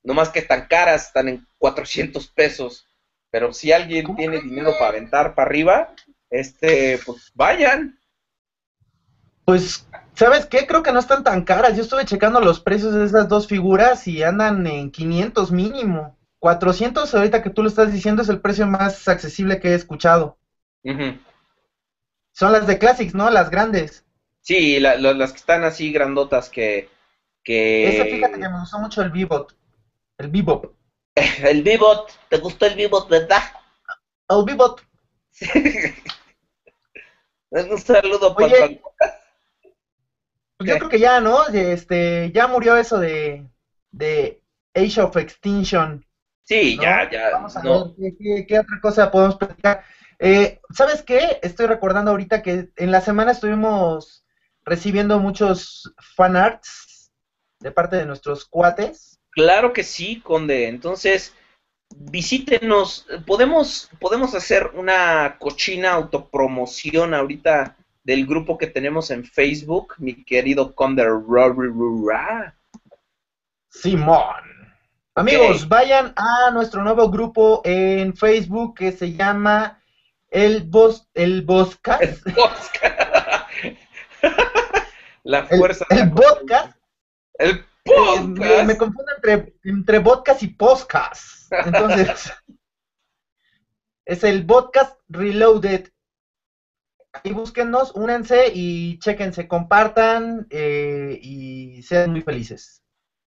No 0.02 0.14
más 0.14 0.30
que 0.30 0.40
están 0.40 0.66
caras, 0.66 1.06
están 1.06 1.28
en 1.28 1.46
400 1.58 2.26
pesos. 2.28 2.86
Pero 3.30 3.52
si 3.52 3.72
alguien 3.72 4.14
tiene 4.16 4.40
dinero 4.40 4.72
para 4.78 4.88
aventar 4.88 5.34
para 5.34 5.48
arriba, 5.48 5.94
este, 6.30 6.98
pues 7.04 7.30
vayan. 7.34 7.98
Pues, 9.44 9.86
¿sabes 10.14 10.46
qué? 10.46 10.66
Creo 10.66 10.82
que 10.82 10.92
no 10.92 10.98
están 10.98 11.24
tan 11.24 11.44
caras. 11.44 11.76
Yo 11.76 11.82
estuve 11.82 12.04
checando 12.04 12.40
los 12.40 12.60
precios 12.60 12.94
de 12.94 13.04
esas 13.04 13.28
dos 13.28 13.46
figuras 13.46 14.06
y 14.06 14.22
andan 14.22 14.66
en 14.66 14.90
500 14.90 15.50
mínimo. 15.52 16.18
400 16.40 17.14
ahorita 17.14 17.42
que 17.42 17.50
tú 17.50 17.62
lo 17.62 17.68
estás 17.68 17.92
diciendo 17.92 18.22
es 18.22 18.28
el 18.28 18.40
precio 18.40 18.66
más 18.66 19.06
accesible 19.06 19.60
que 19.60 19.68
he 19.68 19.74
escuchado. 19.74 20.36
Son 22.32 22.50
las 22.50 22.66
de 22.66 22.78
Classics, 22.78 23.14
¿no? 23.14 23.30
Las 23.30 23.48
grandes. 23.48 24.04
Sí, 24.40 24.80
las 24.80 25.32
que 25.32 25.38
están 25.38 25.64
así 25.64 25.92
grandotas 25.92 26.48
que... 26.48 26.88
que... 27.42 27.88
Ese 27.88 28.04
fíjate 28.10 28.38
que 28.38 28.48
me 28.48 28.60
gustó 28.60 28.78
mucho 28.78 29.02
el 29.02 29.10
Bebop. 29.10 29.50
El 30.18 30.28
Bebop. 30.28 30.74
el 31.14 31.62
Bebop. 31.62 32.10
¿Te 32.28 32.38
gustó 32.38 32.66
el 32.66 32.76
Bebop, 32.76 33.08
verdad? 33.08 33.42
El 34.28 34.44
Bebop. 34.44 34.80
Un 37.50 37.78
saludo 37.78 38.34
para 38.34 38.48
pues 38.48 38.80
yo 40.64 40.78
creo 40.78 40.88
que 40.88 40.98
ya, 40.98 41.20
¿no? 41.20 41.46
Este, 41.48 42.30
ya 42.32 42.46
murió 42.46 42.76
eso 42.76 42.98
de, 42.98 43.46
de 43.90 44.42
Age 44.74 45.00
of 45.00 45.16
Extinction. 45.16 46.04
Sí, 46.44 46.78
ya, 46.80 47.10
ya. 47.10 47.30
Vamos 47.32 47.56
a 47.56 47.62
ver 47.62 48.46
¿qué, 48.46 48.58
otra 48.58 48.80
cosa 48.80 49.10
podemos 49.10 49.36
platicar. 49.36 49.84
Eh, 50.18 50.60
¿Sabes 50.70 51.02
qué? 51.02 51.40
Estoy 51.42 51.66
recordando 51.66 52.10
ahorita 52.10 52.42
que 52.42 52.70
en 52.76 52.90
la 52.90 53.00
semana 53.00 53.32
estuvimos 53.32 54.24
recibiendo 54.64 55.18
muchos 55.18 55.92
fanarts 56.16 56.91
de 57.62 57.70
parte 57.70 57.96
de 57.96 58.06
nuestros 58.06 58.44
cuates. 58.44 59.18
Claro 59.30 59.72
que 59.72 59.82
sí, 59.82 60.20
Conde. 60.20 60.68
Entonces, 60.68 61.34
visítenos. 61.96 63.06
Podemos, 63.26 63.88
podemos 64.00 64.34
hacer 64.34 64.72
una 64.74 65.36
cochina 65.38 65.92
autopromoción 65.92 67.14
ahorita 67.14 67.76
del 68.04 68.26
grupo 68.26 68.58
que 68.58 68.66
tenemos 68.66 69.10
en 69.10 69.24
Facebook, 69.24 69.94
mi 69.98 70.24
querido 70.24 70.74
Conde 70.74 71.06
Simón. 73.68 74.52
Amigos, 75.14 75.68
vayan 75.68 76.12
a 76.16 76.50
nuestro 76.52 76.82
nuevo 76.82 77.10
grupo 77.10 77.60
en 77.64 78.16
Facebook 78.16 78.74
que 78.76 78.92
se 78.92 79.12
llama 79.12 79.80
El 80.30 80.62
Bos 80.64 81.08
el 81.14 81.42
Boscast. 81.42 82.26
El 82.26 83.76
La 85.24 85.44
fuerza. 85.46 85.86
El, 85.90 86.00
el. 86.00 86.10
El 87.42 87.64
podcast. 87.84 88.66
me, 88.66 88.76
confundo 88.76 89.10
entre, 89.16 89.52
entre 89.64 90.00
podcast 90.00 90.42
y 90.44 90.48
podcast. 90.48 91.52
Entonces, 91.52 92.32
es 94.04 94.22
el 94.22 94.46
podcast 94.46 94.96
Reloaded. 95.08 95.88
Ahí 97.12 97.32
búsquennos, 97.32 97.96
únense 97.96 98.52
y 98.54 99.00
chequense, 99.00 99.48
compartan 99.48 100.46
eh, 100.50 101.18
y 101.20 101.82
sean 101.82 102.12
muy 102.12 102.22
felices. 102.22 102.80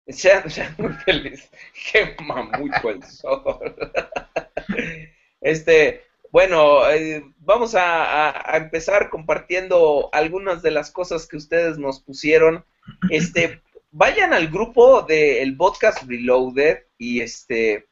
Sean, 0.07 0.45
muy 0.77 0.93
felices. 0.93 1.51
Qué 1.91 2.15
mamucho 2.23 2.89
el 2.89 3.03
sol. 3.03 3.75
Este, 5.41 6.01
bueno, 6.31 6.89
eh, 6.89 7.23
vamos 7.37 7.75
a, 7.77 8.43
empezar 8.55 9.11
compartiendo 9.11 10.09
algunas 10.11 10.63
de 10.63 10.71
las 10.71 10.89
cosas 10.89 11.27
que 11.27 11.37
ustedes 11.37 11.77
nos 11.77 12.01
pusieron. 12.01 12.65
Este, 13.11 13.61
vayan 13.97 14.33
al 14.33 14.49
grupo 14.49 15.03
del 15.03 15.55
podcast 15.55 16.03
Reloaded 16.03 16.79
y 16.97 17.21
este 17.21 17.87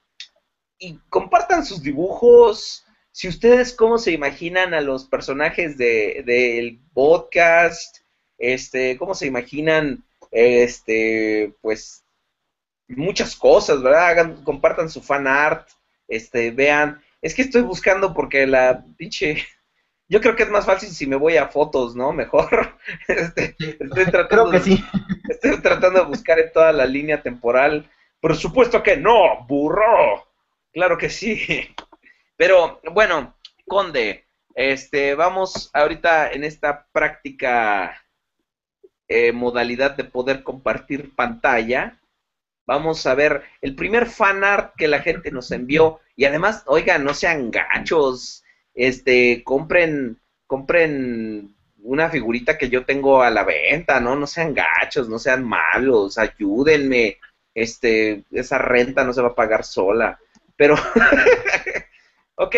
y 0.77 0.99
compartan 1.07 1.65
sus 1.65 1.81
dibujos. 1.81 2.85
Si 3.11 3.29
ustedes 3.29 3.73
cómo 3.73 3.97
se 3.97 4.11
imaginan 4.11 4.73
a 4.73 4.81
los 4.81 5.05
personajes 5.05 5.77
del 5.77 6.25
de, 6.25 6.79
podcast, 6.93 7.99
este, 8.37 8.97
cómo 8.97 9.15
se 9.15 9.27
imaginan 9.27 10.03
este, 10.31 11.53
pues 11.61 12.03
muchas 12.89 13.37
cosas, 13.37 13.81
¿verdad? 13.81 14.07
Hagan, 14.07 14.43
compartan 14.43 14.89
su 14.89 15.01
fan 15.01 15.25
art, 15.25 15.69
este, 16.09 16.51
vean. 16.51 17.01
Es 17.21 17.33
que 17.33 17.43
estoy 17.43 17.61
buscando 17.61 18.13
porque 18.13 18.45
la 18.45 18.83
pinche. 18.97 19.37
Yo 20.09 20.21
creo 20.21 20.35
que 20.35 20.43
es 20.43 20.49
más 20.49 20.65
fácil 20.65 20.89
si 20.89 21.07
me 21.07 21.15
voy 21.15 21.37
a 21.37 21.47
fotos, 21.47 21.95
¿no? 21.95 22.11
Mejor. 22.11 22.77
Este, 23.07 23.55
estoy 23.59 24.05
tratando 24.05 24.27
creo 24.27 24.51
que 24.51 24.59
sí. 24.59 24.83
Estoy 25.29 25.61
tratando 25.61 25.99
de 25.99 26.05
buscar 26.05 26.39
en 26.39 26.51
toda 26.51 26.71
la 26.71 26.85
línea 26.85 27.21
temporal. 27.21 27.89
Por 28.19 28.35
supuesto 28.35 28.83
que 28.83 28.97
no, 28.97 29.45
burro. 29.47 30.27
Claro 30.71 30.97
que 30.97 31.09
sí. 31.09 31.73
Pero 32.35 32.81
bueno, 32.91 33.35
Conde, 33.67 34.27
este, 34.55 35.15
vamos 35.15 35.69
ahorita 35.73 36.31
en 36.31 36.43
esta 36.43 36.87
práctica 36.91 38.03
eh, 39.07 39.31
modalidad 39.31 39.91
de 39.91 40.03
poder 40.03 40.43
compartir 40.43 41.15
pantalla 41.15 41.99
Vamos 42.65 43.05
a 43.05 43.15
ver 43.15 43.43
el 43.61 43.75
primer 43.75 44.05
fan 44.05 44.43
art 44.43 44.73
que 44.77 44.87
la 44.87 44.99
gente 44.99 45.31
nos 45.31 45.51
envió. 45.51 45.99
Y 46.15 46.25
además, 46.25 46.63
oigan, 46.65 47.03
no 47.03 47.13
sean 47.13 47.51
gachos. 47.51 48.42
Este, 48.73 49.43
compren, 49.43 50.19
compren 50.47 51.55
una 51.83 52.09
figurita 52.09 52.57
que 52.57 52.69
yo 52.69 52.85
tengo 52.85 53.21
a 53.21 53.29
la 53.29 53.43
venta, 53.43 53.99
¿no? 53.99 54.15
No 54.15 54.25
sean 54.25 54.53
gachos, 54.53 55.09
no 55.09 55.19
sean 55.19 55.43
malos, 55.43 56.17
ayúdenme. 56.17 57.17
Este, 57.53 58.23
esa 58.31 58.57
renta 58.57 59.03
no 59.03 59.13
se 59.13 59.21
va 59.21 59.29
a 59.29 59.35
pagar 59.35 59.63
sola. 59.63 60.19
Pero, 60.55 60.75
ok, 62.35 62.55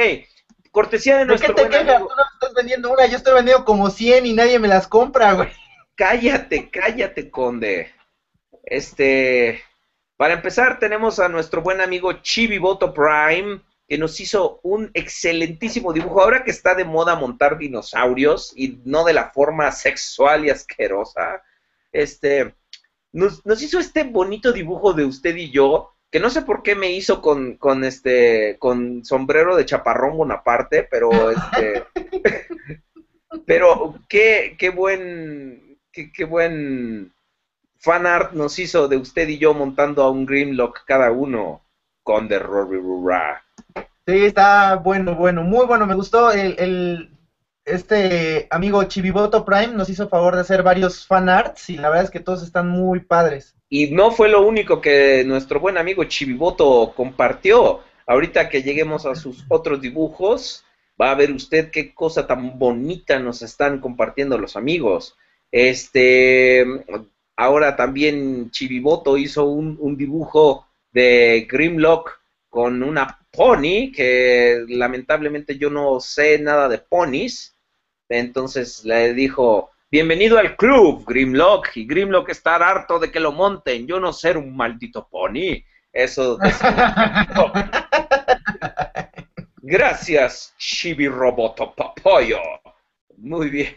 cortesía 0.72 1.18
de 1.18 1.26
nuestro 1.26 1.56
¿Por 1.56 1.70
qué 1.70 1.78
te 1.78 1.84
quejas? 1.84 2.00
Tú 2.00 2.08
no 2.08 2.24
estás 2.34 2.54
vendiendo 2.54 2.94
una, 2.94 3.06
yo 3.08 3.18
estoy 3.18 3.34
vendiendo 3.34 3.66
como 3.66 3.90
100 3.90 4.26
y 4.26 4.34
nadie 4.34 4.60
me 4.60 4.68
las 4.68 4.88
compra, 4.88 5.34
güey. 5.34 5.50
Cállate, 5.96 6.70
cállate, 6.70 7.30
conde. 7.30 7.92
Este, 8.64 9.64
para 10.18 10.34
empezar, 10.34 10.80
tenemos 10.80 11.20
a 11.20 11.30
nuestro 11.30 11.62
buen 11.62 11.82
amigo 11.82 12.14
Chibiboto 12.22 12.94
Prime, 12.94 13.62
que 13.88 13.98
nos 13.98 14.20
hizo 14.20 14.60
un 14.64 14.90
excelentísimo 14.94 15.94
dibujo. 15.94 16.22
Ahora 16.22 16.44
que 16.44 16.52
está 16.52 16.76
de 16.76 16.86
moda 16.86 17.16
montar 17.16 17.58
dinosaurios 17.58 18.54
y 18.56 18.80
no 18.86 19.04
de 19.06 19.14
la 19.14 19.32
forma 19.32 19.72
sexual 19.72 20.46
y 20.46 20.50
asquerosa, 20.50 21.44
este, 21.92 22.56
nos, 23.12 23.42
hizo 23.62 23.80
este 23.80 24.04
bonito 24.04 24.52
dibujo 24.52 24.94
de 24.94 25.06
usted 25.06 25.36
y 25.36 25.52
yo, 25.52 25.94
que 26.12 26.20
no 26.20 26.30
sé 26.30 26.42
por 26.42 26.64
qué 26.64 26.76
me 26.76 26.92
hizo 26.92 27.22
con, 27.22 27.58
con 27.58 27.84
este, 27.84 28.58
con 28.60 29.06
sombrero 29.06 29.56
de 29.56 29.66
chaparrón 29.66 30.18
Bonaparte, 30.18 30.84
pero 30.84 31.32
este, 31.32 31.86
pero 33.46 34.00
qué, 34.10 34.56
qué 34.58 34.70
buen, 34.70 35.80
qué, 35.92 36.12
qué 36.12 36.26
buen 36.26 37.14
fanart 37.78 38.34
nos 38.34 38.58
hizo 38.58 38.88
de 38.88 38.98
usted 38.98 39.28
y 39.28 39.38
yo 39.38 39.54
montando 39.54 40.04
a 40.04 40.10
un 40.10 40.26
Grimlock 40.26 40.86
cada 40.86 41.12
uno 41.12 41.66
con 42.02 42.28
The 42.28 42.40
Rory 42.40 42.80
Sí, 44.08 44.26
está 44.26 44.76
bueno, 44.76 45.16
bueno, 45.16 45.44
muy 45.44 45.66
bueno. 45.66 45.86
Me 45.88 45.96
gustó 45.96 46.32
el, 46.32 47.12
este 47.66 48.48
amigo 48.50 48.84
Chibiboto 48.84 49.44
Prime 49.44 49.74
nos 49.74 49.90
hizo 49.90 50.08
favor 50.10 50.36
de 50.36 50.42
hacer 50.42 50.64
varios 50.64 51.08
fanarts 51.08 51.70
y 51.70 51.78
la 51.78 51.90
verdad 51.90 52.06
es 52.06 52.12
que 52.12 52.20
todos 52.20 52.44
están 52.44 52.70
muy 52.70 53.00
padres. 53.00 53.56
Y 53.70 53.92
no 53.92 54.12
fue 54.12 54.30
lo 54.30 54.46
único 54.46 54.80
que 54.80 55.24
nuestro 55.26 55.60
buen 55.60 55.78
amigo 55.78 56.04
Chibiboto 56.04 56.94
compartió. 56.96 57.82
Ahorita 58.08 58.50
que 58.50 58.62
lleguemos 58.62 59.08
a 59.08 59.16
sus 59.16 59.44
otros 59.50 59.82
dibujos, 59.82 60.64
va 61.02 61.12
a 61.12 61.16
ver 61.16 61.32
usted 61.32 61.72
qué 61.72 61.94
cosa 61.96 62.28
tan 62.28 62.60
bonita 62.60 63.18
nos 63.18 63.42
están 63.42 63.80
compartiendo 63.80 64.38
los 64.38 64.56
amigos. 64.56 65.16
Este, 65.52 66.64
Ahora 67.38 67.76
también 67.76 68.50
Chibiboto 68.52 69.18
hizo 69.18 69.46
un, 69.46 69.98
dibujo 69.98 70.68
de 70.94 71.48
Grimlock 71.50 72.20
con 72.50 72.82
una 72.82 73.20
pony, 73.36 73.92
que 73.92 74.66
lamentablemente 74.68 75.58
yo 75.58 75.70
no 75.70 76.00
sé 76.00 76.40
nada 76.40 76.68
de 76.70 76.78
ponies. 76.78 77.56
Entonces 78.10 78.86
le 78.86 79.14
dijo, 79.14 79.72
bienvenido 79.92 80.38
al 80.38 80.56
club, 80.56 81.06
Grimlock. 81.06 81.76
Y 81.76 81.86
Grimlock 81.86 82.30
está 82.30 82.56
harto 82.56 83.00
de 83.00 83.12
que 83.12 83.20
lo 83.20 83.32
monten. 83.32 83.88
Yo 83.88 84.00
no 84.00 84.14
ser 84.14 84.38
un 84.38 84.56
maldito 84.56 85.08
pony. 85.08 85.64
Eso. 85.92 86.38
Gracias, 89.62 90.54
Chibi-Roboto 90.60 91.74
Papoyo. 91.76 92.40
Muy 93.18 93.50
bien. 93.50 93.76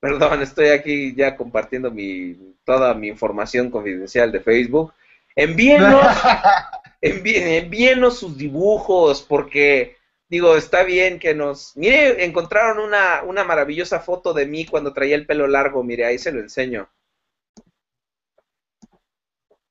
Perdón, 0.00 0.42
estoy 0.42 0.68
aquí 0.68 1.14
ya 1.14 1.36
compartiendo 1.36 1.90
mi, 1.90 2.34
toda 2.64 2.94
mi 2.94 3.08
información 3.08 3.70
confidencial 3.70 4.32
de 4.32 4.40
Facebook. 4.40 4.94
Envíenos, 5.36 6.02
envíenos 7.02 8.18
sus 8.18 8.38
dibujos, 8.38 9.22
porque 9.22 9.96
digo, 10.28 10.56
está 10.56 10.84
bien 10.84 11.18
que 11.18 11.34
nos... 11.34 11.76
Mire, 11.76 12.24
encontraron 12.24 12.78
una, 12.78 13.22
una 13.22 13.44
maravillosa 13.44 14.00
foto 14.00 14.32
de 14.32 14.46
mí 14.46 14.64
cuando 14.64 14.92
traía 14.92 15.16
el 15.16 15.26
pelo 15.26 15.46
largo, 15.46 15.82
mire, 15.82 16.06
ahí 16.06 16.18
se 16.18 16.32
lo 16.32 16.40
enseño. 16.40 16.88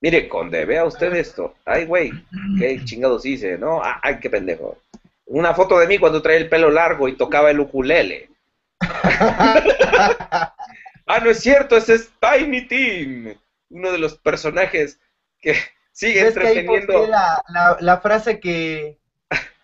Mire, 0.01 0.27
Conde, 0.27 0.65
vea 0.65 0.84
usted 0.86 1.13
esto. 1.13 1.55
Ay, 1.63 1.86
güey, 1.86 2.11
qué 2.59 2.84
chingados 2.84 3.25
hice, 3.25 3.57
¿no? 3.57 3.82
Ah, 3.84 3.99
ay, 4.03 4.19
qué 4.19 4.29
pendejo. 4.29 4.79
Una 5.25 5.53
foto 5.53 5.79
de 5.79 5.88
mí 5.88 5.99
cuando 5.99 6.21
traía 6.21 6.39
el 6.39 6.49
pelo 6.49 6.71
largo 6.71 7.07
y 7.07 7.15
tocaba 7.15 7.51
el 7.51 7.59
ukulele. 7.59 8.29
ah, 8.82 10.53
no 11.23 11.29
es 11.29 11.39
cierto, 11.39 11.77
ese 11.77 11.93
es 11.95 12.11
Tiny 12.19 12.67
Tim, 12.67 13.36
uno 13.69 13.91
de 13.91 13.99
los 13.99 14.17
personajes 14.17 14.99
que 15.39 15.55
sigue 15.91 16.27
entreteniendo. 16.27 17.07
la, 17.07 17.41
la, 17.49 17.77
la, 17.79 17.97
frase 17.99 18.39
que, 18.39 18.99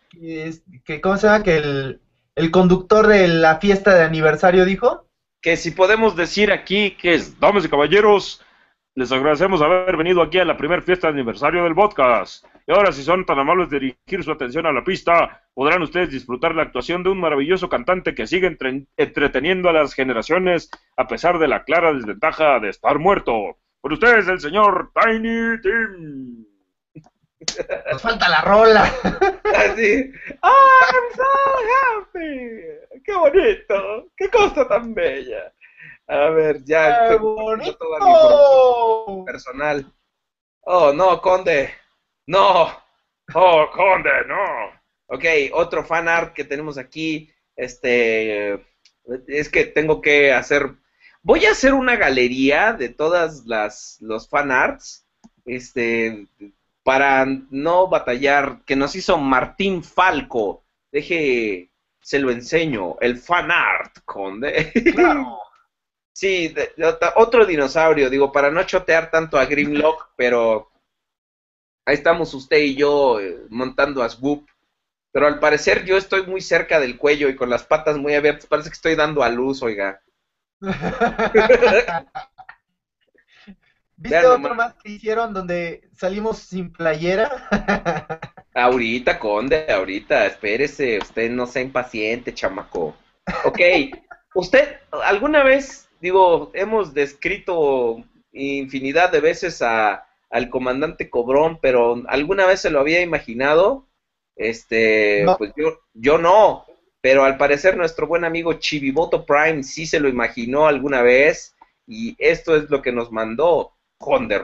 que, 0.10 0.54
que, 0.86 1.02
¿cómo 1.02 1.18
se 1.18 1.28
llama? 1.28 1.44
Que 1.44 1.58
el, 1.58 2.02
el 2.36 2.52
conductor 2.52 3.08
de 3.08 3.28
la 3.28 3.58
fiesta 3.58 3.96
de 3.96 4.04
aniversario 4.04 4.66
dijo. 4.66 5.08
Que 5.42 5.58
si 5.58 5.72
podemos 5.72 6.16
decir 6.16 6.52
aquí 6.52 6.92
que 6.92 7.16
es, 7.16 7.40
damas 7.40 7.66
y 7.66 7.70
caballeros, 7.70 8.44
les 8.96 9.12
agradecemos 9.12 9.62
haber 9.62 9.96
venido 9.96 10.22
aquí 10.22 10.40
a 10.40 10.46
la 10.46 10.58
primera 10.58 10.82
fiesta 10.82 11.08
de 11.08 11.14
aniversario 11.14 11.64
del 11.64 11.76
podcast. 11.76 12.46
Y 12.66 12.72
ahora, 12.72 12.92
si 12.92 13.02
son 13.02 13.26
tan 13.26 13.40
amables 13.40 13.70
de 13.70 13.80
dirigir 13.80 14.24
su 14.24 14.32
atención 14.32 14.66
a 14.66 14.74
la 14.74 14.84
pista, 14.84 15.44
podrán 15.54 15.82
ustedes 15.82 16.10
disfrutar 16.10 16.54
la 16.54 16.64
actuación 16.64 17.02
de 17.02 17.10
un 17.10 17.20
maravilloso 17.20 17.70
cantante 17.70 18.14
que 18.14 18.28
sigue 18.28 18.48
entre 18.48 18.86
entreteniendo 18.98 19.70
a 19.70 19.74
las 19.74 19.94
generaciones 19.94 20.70
a 20.98 21.08
pesar 21.08 21.40
de 21.40 21.48
la 21.48 21.64
clara 21.64 21.94
desventaja 21.94 22.60
de 22.60 22.70
estar 22.70 23.00
muerto. 23.00 23.58
Por 23.88 23.94
ustedes, 23.94 24.28
el 24.28 24.42
señor 24.42 24.92
Tiny 24.94 25.62
Tim. 25.62 26.46
Nos 27.90 28.02
falta 28.02 28.28
la 28.28 28.42
rola. 28.42 28.84
Así. 29.56 30.12
¡Oh, 30.42 30.80
I'm 30.92 31.16
so 31.16 31.24
happy! 31.96 33.02
¡Qué 33.06 33.14
bonito! 33.14 34.12
¡Qué 34.18 34.30
cosa 34.30 34.68
tan 34.68 34.94
bella! 34.94 35.54
A 36.08 36.32
ver, 36.32 36.66
ya. 36.66 37.08
¡Qué 37.08 37.16
bonito! 37.16 37.78
personal. 39.26 39.90
Oh, 40.64 40.92
no, 40.92 41.22
Conde. 41.22 41.74
No. 42.26 42.68
Oh, 43.36 43.70
Conde, 43.72 44.26
no. 44.28 44.44
Ok, 45.06 45.24
otro 45.54 45.86
fan 45.86 46.10
art 46.10 46.34
que 46.34 46.44
tenemos 46.44 46.78
aquí. 46.78 47.32
Este. 47.56 48.66
Es 49.30 49.48
que 49.48 49.64
tengo 49.64 50.02
que 50.02 50.34
hacer. 50.34 50.76
Voy 51.28 51.46
a 51.46 51.52
hacer 51.52 51.74
una 51.74 51.98
galería 51.98 52.72
de 52.72 52.88
todas 52.88 53.46
las 53.46 53.98
los 54.00 54.30
fan 54.30 54.50
arts. 54.50 55.06
Este. 55.44 56.26
Para 56.84 57.26
no 57.26 57.90
batallar. 57.90 58.62
Que 58.66 58.78
nos 58.78 58.96
hizo 58.96 59.18
Martín 59.18 59.84
Falco. 59.84 60.64
Deje. 60.90 61.70
Se 62.00 62.20
lo 62.20 62.32
enseño. 62.32 62.96
El 63.02 63.18
fan 63.18 63.52
art, 63.52 63.98
Conde. 64.06 64.72
Claro. 64.96 65.40
Sí, 66.14 66.48
de, 66.48 66.72
de, 66.76 66.96
otro 67.14 67.46
dinosaurio, 67.46 68.10
digo, 68.10 68.32
para 68.32 68.50
no 68.50 68.64
chotear 68.64 69.12
tanto 69.12 69.38
a 69.38 69.46
Grimlock, 69.46 70.14
pero 70.18 70.72
ahí 71.86 71.94
estamos 71.94 72.34
usted 72.34 72.58
y 72.58 72.74
yo 72.74 73.20
eh, 73.20 73.46
montando 73.50 74.02
a 74.02 74.10
Swoop. 74.10 74.50
Pero 75.12 75.28
al 75.28 75.40
parecer 75.40 75.86
yo 75.86 75.96
estoy 75.96 76.26
muy 76.26 76.42
cerca 76.42 76.80
del 76.80 76.98
cuello 76.98 77.30
y 77.30 77.36
con 77.36 77.52
las 77.52 77.66
patas 77.66 78.00
muy 78.00 78.16
abiertas, 78.16 78.48
parece 78.48 78.70
que 78.70 78.74
estoy 78.74 78.96
dando 78.96 79.22
a 79.22 79.30
luz, 79.30 79.62
oiga. 79.62 80.02
¿Viste 84.00 84.18
otro 84.20 84.38
nomás. 84.38 84.58
más 84.58 84.76
que 84.76 84.92
hicieron 84.92 85.34
donde 85.34 85.90
salimos 85.96 86.38
sin 86.38 86.72
playera? 86.72 87.50
ahorita, 88.54 89.18
Conde, 89.18 89.72
ahorita, 89.72 90.28
espérese, 90.28 91.00
usted 91.00 91.32
no 91.32 91.48
sea 91.48 91.64
impaciente, 91.64 92.34
chamaco. 92.34 92.96
Ok, 93.44 93.60
usted 94.36 94.78
alguna 95.04 95.44
vez 95.44 95.88
digo, 96.00 96.52
hemos 96.54 96.94
descrito 96.94 98.04
infinidad 98.32 99.12
de 99.12 99.20
veces 99.20 99.62
a, 99.62 100.06
al 100.30 100.50
comandante 100.50 101.10
Cobrón, 101.10 101.60
pero 101.62 102.04
¿alguna 102.08 102.46
vez 102.46 102.62
se 102.62 102.70
lo 102.70 102.80
había 102.80 103.02
imaginado? 103.02 103.88
Este, 104.36 105.24
no. 105.26 105.38
pues 105.38 105.52
yo, 105.58 105.80
yo 105.94 106.18
no, 106.18 106.66
pero 107.08 107.24
al 107.24 107.38
parecer 107.38 107.78
nuestro 107.78 108.06
buen 108.06 108.26
amigo 108.26 108.56
Chiviboto 108.56 109.26
Prime 109.26 109.64
sí 109.64 109.86
se 109.86 110.02
lo 110.02 110.10
imaginó 110.10 110.68
alguna 110.68 111.02
vez, 111.02 111.56
y 111.88 112.18
esto 112.20 112.54
es 112.58 112.70
lo 112.70 112.82
que 112.82 112.92
nos 112.92 113.14
mandó 113.14 113.72
Conde 113.98 114.42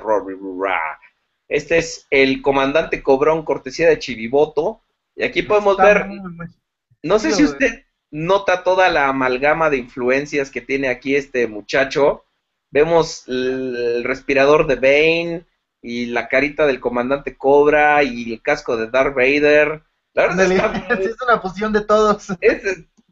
Este 1.50 1.80
es 1.80 2.08
el 2.10 2.42
comandante 2.42 3.04
Cobrón, 3.04 3.44
cortesía 3.44 3.90
de 3.90 4.00
Chiviboto, 4.00 4.82
y 5.14 5.24
aquí 5.24 5.42
podemos 5.42 5.74
Está 5.74 5.84
ver, 5.84 6.08
no 7.02 7.20
sé 7.20 7.34
si 7.34 7.44
usted 7.44 7.84
nota 8.12 8.64
toda 8.64 8.88
la 8.90 9.10
amalgama 9.10 9.70
de 9.70 9.80
influencias 9.80 10.50
que 10.50 10.62
tiene 10.62 10.88
aquí 10.88 11.18
este 11.18 11.48
muchacho. 11.48 12.24
Vemos 12.72 13.28
el 13.28 14.06
respirador 14.06 14.68
de 14.68 14.76
Bane 14.76 15.46
y 15.82 16.06
la 16.06 16.30
carita 16.30 16.66
del 16.66 16.80
comandante 16.80 17.36
Cobra 17.36 18.04
y 18.04 18.32
el 18.32 18.42
casco 18.42 18.78
de 18.78 18.90
Darth 18.90 19.16
Vader. 19.16 19.84
La 20.14 20.28
verdad 20.28 20.52
está, 20.52 20.94
es 21.00 21.22
una 21.22 21.40
fusión 21.40 21.74
de 21.74 21.82
todos. 21.82 22.28
Es, 22.42 22.64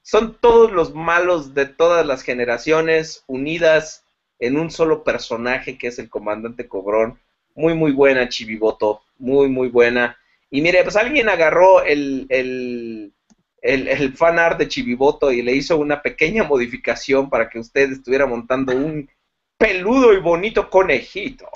son 0.03 0.37
todos 0.39 0.71
los 0.71 0.93
malos 0.93 1.53
de 1.53 1.65
todas 1.65 2.05
las 2.05 2.23
generaciones 2.23 3.23
unidas 3.27 4.03
en 4.39 4.57
un 4.57 4.71
solo 4.71 5.03
personaje 5.03 5.77
que 5.77 5.87
es 5.87 5.99
el 5.99 6.09
comandante 6.09 6.67
Cobrón. 6.67 7.19
Muy, 7.53 7.75
muy 7.75 7.91
buena, 7.91 8.27
Chiviboto. 8.29 9.01
Muy, 9.19 9.49
muy 9.49 9.69
buena. 9.69 10.17
Y 10.49 10.61
mire, 10.61 10.83
pues 10.83 10.95
alguien 10.95 11.29
agarró 11.29 11.83
el, 11.83 12.25
el 12.29 13.13
el, 13.61 13.87
el 13.87 14.13
fan 14.17 14.39
art 14.39 14.57
de 14.59 14.67
Chiviboto 14.67 15.31
y 15.31 15.41
le 15.41 15.53
hizo 15.53 15.77
una 15.77 16.01
pequeña 16.01 16.43
modificación 16.43 17.29
para 17.29 17.49
que 17.49 17.59
usted 17.59 17.91
estuviera 17.91 18.25
montando 18.25 18.75
un 18.75 19.09
peludo 19.57 20.13
y 20.13 20.19
bonito 20.19 20.69
conejito. 20.69 21.47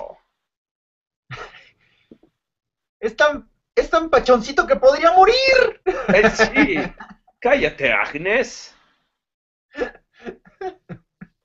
Es 3.00 3.16
tan, 3.16 3.48
es 3.76 3.90
tan 3.90 4.10
pachoncito 4.10 4.66
que 4.66 4.76
podría 4.76 5.12
morir. 5.12 5.80
Eh, 5.84 6.30
sí, 6.30 6.92
cállate, 7.38 7.92
Agnes. 7.92 8.74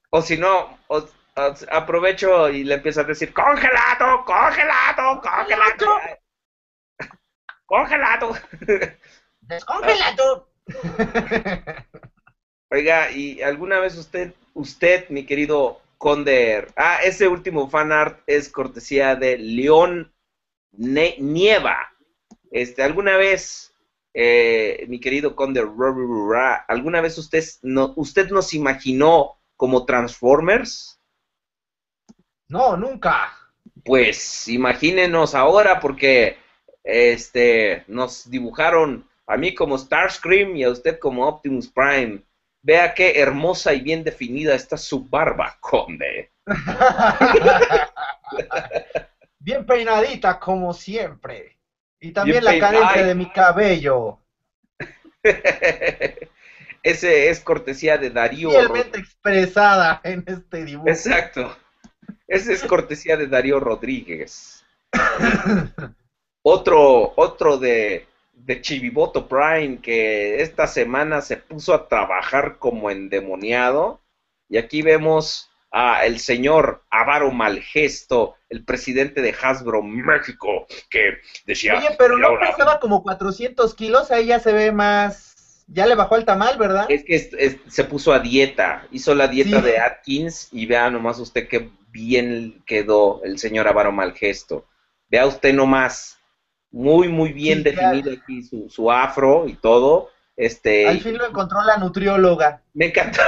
O 0.10 0.22
si 0.22 0.38
no, 0.38 0.78
o, 0.88 0.98
o, 0.98 1.54
aprovecho 1.72 2.50
y 2.50 2.64
le 2.64 2.76
empiezo 2.76 3.02
a 3.02 3.04
decir, 3.04 3.34
congelado, 3.34 4.26
congelado, 4.26 5.22
congelado. 5.22 6.00
Congelado. 7.66 8.34
Descongelado. 9.42 10.50
Oiga, 12.70 13.12
¿y 13.12 13.42
alguna 13.42 13.80
vez 13.80 13.98
usted, 13.98 14.34
usted, 14.54 15.10
mi 15.10 15.26
querido 15.26 15.82
Conde, 15.98 16.68
ah, 16.78 17.00
ese 17.04 17.28
último 17.28 17.70
fan 17.70 17.92
art 17.92 18.24
es 18.26 18.50
cortesía 18.50 19.16
de 19.16 19.38
León 19.38 20.12
ne 20.72 21.16
Nieva. 21.20 21.91
Este, 22.52 22.84
¿alguna 22.84 23.16
vez, 23.16 23.74
eh, 24.14 24.86
mi 24.90 25.00
querido 25.00 25.36
Conde, 25.36 25.66
alguna 26.68 27.02
vez 27.02 27.18
usted, 27.18 27.44
no, 27.62 27.94
usted 27.96 28.30
nos 28.30 28.54
imaginó 28.54 29.40
como 29.56 29.86
Transformers? 29.86 31.00
No, 32.50 32.76
nunca. 32.76 33.32
Pues 33.86 34.50
imagínenos 34.50 35.34
ahora 35.34 35.80
porque 35.80 36.38
este 36.84 37.86
nos 37.88 38.30
dibujaron 38.30 39.08
a 39.26 39.38
mí 39.38 39.56
como 39.56 39.78
Starscream 39.78 40.58
y 40.58 40.64
a 40.64 40.72
usted 40.72 41.00
como 41.00 41.26
Optimus 41.26 41.70
Prime. 41.70 42.22
Vea 42.64 42.94
qué 42.94 43.20
hermosa 43.20 43.74
y 43.74 43.80
bien 43.80 44.04
definida 44.04 44.54
está 44.54 44.78
su 44.78 45.08
barba, 45.08 45.58
conde. 45.62 46.32
bien 49.40 49.66
peinadita 49.66 50.38
como 50.38 50.74
siempre. 50.74 51.61
Y 52.02 52.12
también 52.12 52.44
la 52.44 52.60
cadencia 52.60 53.06
de 53.06 53.16
mi 53.16 53.30
cabello. 53.30 54.20
Ese 56.84 57.30
es 57.30 57.40
cortesía 57.40 57.98
de 57.98 58.10
Darío. 58.10 58.50
Fielmente 58.50 59.00
expresada 59.00 60.02
en 60.04 60.24
este 60.26 60.66
dibujo. 60.66 60.90
Exacto. 60.90 61.56
Ese 62.28 62.54
es 62.54 62.64
cortesía 62.64 63.16
de 63.16 63.28
Darío 63.28 63.60
Rodríguez. 63.60 64.66
otro, 66.42 67.14
otro 67.16 67.58
de 67.58 68.08
de 68.46 68.62
Chiviboto 68.62 69.28
Prime 69.28 69.80
que 69.82 70.42
esta 70.42 70.68
semana 70.68 71.22
se 71.22 71.38
puso 71.38 71.74
a 71.74 71.88
trabajar 71.88 72.58
como 72.58 72.90
endemoniado. 72.90 74.02
Y 74.50 74.58
aquí 74.58 74.82
vemos 74.82 75.51
el 76.04 76.20
señor 76.20 76.84
Avaro 76.90 77.32
Malgesto, 77.32 78.36
el 78.50 78.66
presidente 78.66 79.22
de 79.22 79.34
Hasbro 79.42 79.82
México, 79.82 80.68
que 80.90 81.20
decía... 81.46 81.78
Oye, 81.78 81.96
pero 81.98 82.18
no 82.18 82.28
ahora... 82.28 82.52
pesaba 82.52 82.80
como 82.80 83.04
400 83.04 83.74
kilos, 83.76 84.12
ahí 84.12 84.28
ya 84.28 84.40
se 84.40 84.52
ve 84.52 84.72
más... 84.72 85.66
Ya 85.68 85.86
le 85.86 85.96
bajó 85.96 86.18
el 86.18 86.26
tamal, 86.26 86.58
¿verdad? 86.58 86.86
Es 86.90 87.06
que 87.06 87.16
es, 87.16 87.30
es, 87.38 87.58
se 87.70 87.86
puso 87.86 88.12
a 88.12 88.20
dieta, 88.20 88.88
hizo 88.92 89.16
la 89.16 89.30
dieta 89.30 89.60
sí. 89.60 89.66
de 89.66 89.80
Atkins 89.80 90.50
y 90.52 90.66
vea 90.66 90.90
nomás 90.90 91.18
usted 91.20 91.48
qué 91.48 91.70
bien 91.92 92.62
quedó 92.66 93.22
el 93.24 93.40
señor 93.40 93.70
Avaro 93.70 93.94
Malgesto. 93.94 94.68
Vea 95.08 95.26
usted 95.26 95.54
nomás, 95.54 96.18
muy, 96.72 97.08
muy 97.08 97.32
bien 97.32 97.60
sí, 97.60 97.64
definido 97.64 98.10
claro. 98.10 98.22
aquí 98.22 98.44
su, 98.44 98.70
su, 98.70 98.92
afro 98.92 99.48
y 99.48 99.54
todo. 99.54 100.10
Este, 100.36 100.90
Al 100.90 101.00
fin 101.00 101.18
lo 101.18 101.26
encontró 101.26 101.62
la 101.64 101.78
nutrióloga. 101.78 102.64
Me 102.74 102.88
encantó. 102.88 103.22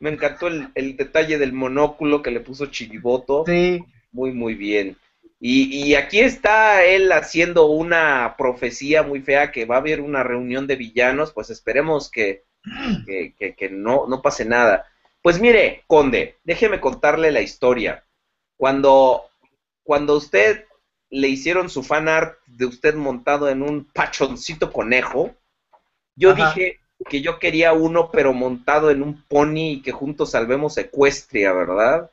Me 0.00 0.10
encantó 0.10 0.48
el, 0.48 0.68
el, 0.74 0.96
detalle 0.96 1.38
del 1.38 1.52
monóculo 1.52 2.22
que 2.22 2.30
le 2.30 2.40
puso 2.40 2.66
Chiriboto. 2.66 3.44
Sí. 3.46 3.84
Muy, 4.12 4.32
muy 4.32 4.54
bien. 4.54 4.96
Y, 5.38 5.72
y 5.86 5.94
aquí 5.94 6.20
está 6.20 6.84
él 6.84 7.12
haciendo 7.12 7.66
una 7.66 8.34
profecía 8.36 9.02
muy 9.02 9.20
fea 9.22 9.52
que 9.52 9.64
va 9.64 9.76
a 9.76 9.78
haber 9.78 10.00
una 10.00 10.22
reunión 10.22 10.66
de 10.66 10.76
villanos, 10.76 11.32
pues 11.32 11.48
esperemos 11.50 12.10
que, 12.10 12.44
que, 13.06 13.34
que- 13.38 13.54
que 13.54 13.70
no, 13.70 14.06
no 14.08 14.20
pase 14.20 14.44
nada. 14.44 14.86
Pues 15.22 15.40
mire, 15.40 15.84
Conde, 15.86 16.36
déjeme 16.44 16.80
contarle 16.80 17.30
la 17.30 17.40
historia. 17.42 18.04
Cuando, 18.56 19.30
cuando 19.82 20.16
usted 20.16 20.64
le 21.10 21.28
hicieron 21.28 21.70
su 21.70 21.82
fan 21.82 22.08
art 22.08 22.38
de 22.46 22.66
usted 22.66 22.94
montado 22.94 23.48
en 23.48 23.62
un 23.62 23.84
pachoncito 23.92 24.72
conejo, 24.72 25.34
yo 26.16 26.30
Ajá. 26.32 26.54
dije 26.54 26.79
que 27.08 27.22
yo 27.22 27.38
quería 27.38 27.72
uno, 27.72 28.10
pero 28.12 28.32
montado 28.32 28.90
en 28.90 29.02
un 29.02 29.22
pony 29.22 29.72
y 29.72 29.82
que 29.82 29.92
juntos 29.92 30.32
salvemos 30.32 30.76
Ecuestria, 30.78 31.52
¿verdad? 31.52 32.10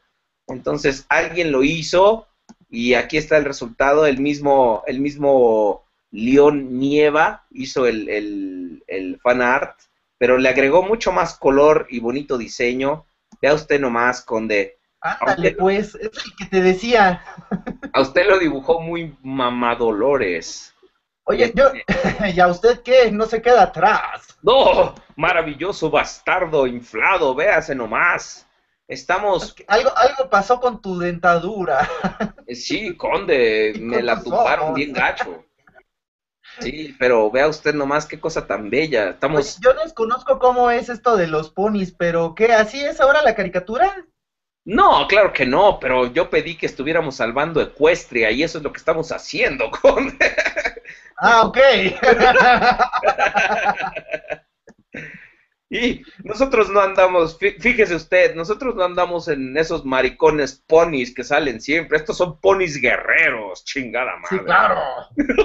Entonces 0.47 1.05
alguien 1.09 1.51
lo 1.51 1.63
hizo 1.63 2.27
y 2.69 2.93
aquí 2.93 3.17
está 3.17 3.37
el 3.37 3.45
resultado. 3.45 4.05
El 4.05 4.19
mismo, 4.19 4.83
el 4.87 4.99
mismo 5.01 5.83
León 6.11 6.79
Nieva 6.79 7.45
hizo 7.51 7.85
el, 7.85 8.07
el, 8.09 8.83
el 8.87 9.19
fan 9.19 9.41
art, 9.41 9.77
pero 10.17 10.37
le 10.37 10.49
agregó 10.49 10.83
mucho 10.83 11.11
más 11.11 11.35
color 11.37 11.85
y 11.89 11.99
bonito 11.99 12.37
diseño. 12.37 13.05
Vea 13.41 13.53
usted 13.53 13.79
nomás, 13.79 14.21
Conde. 14.21 14.77
Ándale, 15.01 15.49
Aunque- 15.49 15.51
pues, 15.51 15.95
es 15.95 16.11
el 16.25 16.35
que 16.39 16.45
te 16.49 16.61
decía. 16.61 17.21
A 17.93 18.01
usted 18.01 18.25
lo 18.27 18.39
dibujó 18.39 18.79
muy 18.81 19.15
mamadolores. 19.21 20.73
Oye, 21.29 21.51
yo, 21.53 21.71
¿y 22.33 22.39
a 22.39 22.47
usted 22.47 22.81
qué? 22.81 23.11
No 23.11 23.25
se 23.25 23.41
queda 23.41 23.63
atrás. 23.63 24.37
No, 24.41 24.95
maravilloso 25.17 25.89
bastardo 25.89 26.65
inflado, 26.65 27.35
véase 27.35 27.75
nomás. 27.75 28.47
Estamos, 28.87 29.53
Algo, 29.67 29.91
algo 29.97 30.29
pasó 30.29 30.61
con 30.61 30.81
tu 30.81 30.97
dentadura. 30.97 31.89
eh, 32.47 32.55
sí, 32.55 32.95
conde, 32.95 33.73
me 33.79 34.01
la 34.01 34.23
tumbaron 34.23 34.73
bien 34.73 34.93
gacho. 34.93 35.43
Sí, 36.61 36.95
pero 36.97 37.29
vea 37.29 37.49
usted 37.49 37.75
nomás 37.75 38.05
qué 38.05 38.19
cosa 38.21 38.47
tan 38.47 38.69
bella. 38.69 39.01
Oye, 39.01 39.09
Estamos, 39.11 39.59
yo 39.59 39.73
desconozco 39.73 40.39
cómo 40.39 40.71
es 40.71 40.87
esto 40.87 41.17
de 41.17 41.27
los 41.27 41.49
ponis, 41.51 41.91
pero 41.91 42.35
¿qué? 42.35 42.53
¿Así 42.53 42.79
es 42.79 43.01
ahora 43.01 43.21
la 43.21 43.35
caricatura? 43.35 43.93
no, 44.63 45.07
claro 45.07 45.31
que 45.31 45.45
no, 45.45 45.79
pero 45.79 46.07
yo 46.07 46.29
pedí 46.29 46.57
que 46.57 46.65
estuviéramos 46.65 47.15
salvando 47.17 47.61
Ecuestria 47.61 48.31
y 48.31 48.43
eso 48.43 48.57
es 48.57 48.63
lo 48.63 48.71
que 48.71 48.79
estamos 48.79 49.11
haciendo, 49.11 49.69
conde. 49.81 50.35
Ah, 51.17 51.41
ok. 51.45 51.57
Y 55.69 56.01
nosotros 56.23 56.69
no 56.69 56.79
andamos, 56.79 57.37
fí- 57.37 57.59
fíjese 57.59 57.95
usted, 57.95 58.35
nosotros 58.35 58.73
no 58.75 58.85
andamos 58.85 59.27
en 59.27 59.57
esos 59.57 59.83
maricones 59.83 60.63
ponis 60.65 61.13
que 61.13 61.25
salen 61.25 61.59
siempre. 61.59 61.97
Estos 61.97 62.17
son 62.17 62.39
ponis 62.39 62.79
guerreros, 62.79 63.65
chingada 63.65 64.15
madre. 64.15 64.37
sí, 64.37 64.39
claro. 64.45 64.81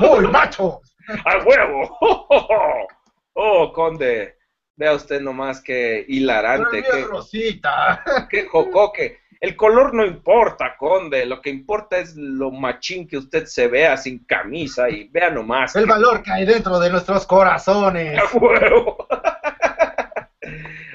Muy 0.00 0.28
macho. 0.28 0.80
¡A 1.24 1.38
huevo! 1.38 1.98
¡Oh, 3.34 3.72
conde! 3.72 4.36
Vea 4.76 4.94
usted 4.94 5.20
nomás 5.20 5.60
qué 5.60 6.04
hilarante, 6.08 6.84
qué, 6.84 7.04
Rosita. 7.04 8.04
qué 8.30 8.46
jocoque. 8.46 9.18
El 9.42 9.56
color 9.56 9.92
no 9.92 10.06
importa, 10.06 10.76
conde. 10.78 11.26
Lo 11.26 11.42
que 11.42 11.50
importa 11.50 11.98
es 11.98 12.14
lo 12.16 12.52
machín 12.52 13.08
que 13.08 13.16
usted 13.16 13.46
se 13.46 13.66
vea 13.66 13.96
sin 13.96 14.20
camisa 14.24 14.88
y 14.88 15.08
vea 15.08 15.30
nomás. 15.30 15.74
El 15.74 15.86
valor 15.86 16.22
que 16.22 16.30
hay 16.30 16.46
dentro 16.46 16.78
de 16.78 16.90
nuestros 16.90 17.26
corazones. 17.26 18.20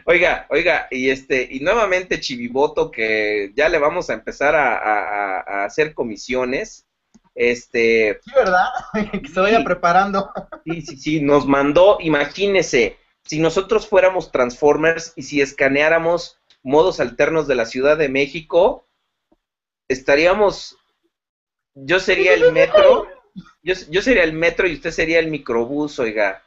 Oiga, 0.06 0.46
oiga, 0.50 0.88
y 0.90 1.10
este, 1.10 1.46
y 1.52 1.60
nuevamente 1.60 2.22
Chiviboto, 2.22 2.90
que 2.90 3.52
ya 3.54 3.68
le 3.68 3.78
vamos 3.78 4.10
a 4.10 4.14
empezar 4.14 4.56
a, 4.56 4.78
a- 4.78 5.40
a- 5.40 5.40
a 5.46 5.66
hacer 5.66 5.94
comisiones. 5.94 6.86
Este, 7.36 8.18
Sí, 8.24 8.32
¿verdad? 8.34 8.68
que 9.22 9.28
se 9.28 9.40
vaya 9.42 9.58
Sí. 9.58 9.64
preparando. 9.66 10.32
Sí, 10.66 10.82
sí, 10.82 10.96
sí, 10.98 11.22
nos 11.22 11.46
mandó, 11.46 11.98
imagínese, 12.00 12.98
si 13.26 13.40
nosotros 13.40 13.86
fuéramos 13.90 14.32
Transformers 14.32 15.12
y 15.18 15.24
si 15.24 15.42
escaneáramos 15.42 16.40
modos 16.68 17.00
alternos 17.00 17.48
de 17.48 17.56
la 17.56 17.66
Ciudad 17.66 17.98
de 17.98 18.10
México, 18.10 18.86
estaríamos, 19.88 20.78
yo 21.74 22.00
sería 22.00 22.34
el 22.34 22.52
metro, 22.52 23.08
yo, 23.64 23.74
yo 23.90 24.02
sería 24.02 24.24
el 24.24 24.34
metro 24.34 24.68
y 24.68 24.74
usted 24.74 24.92
sería 24.92 25.20
el 25.20 25.30
microbús, 25.32 25.98
oiga. 26.00 26.44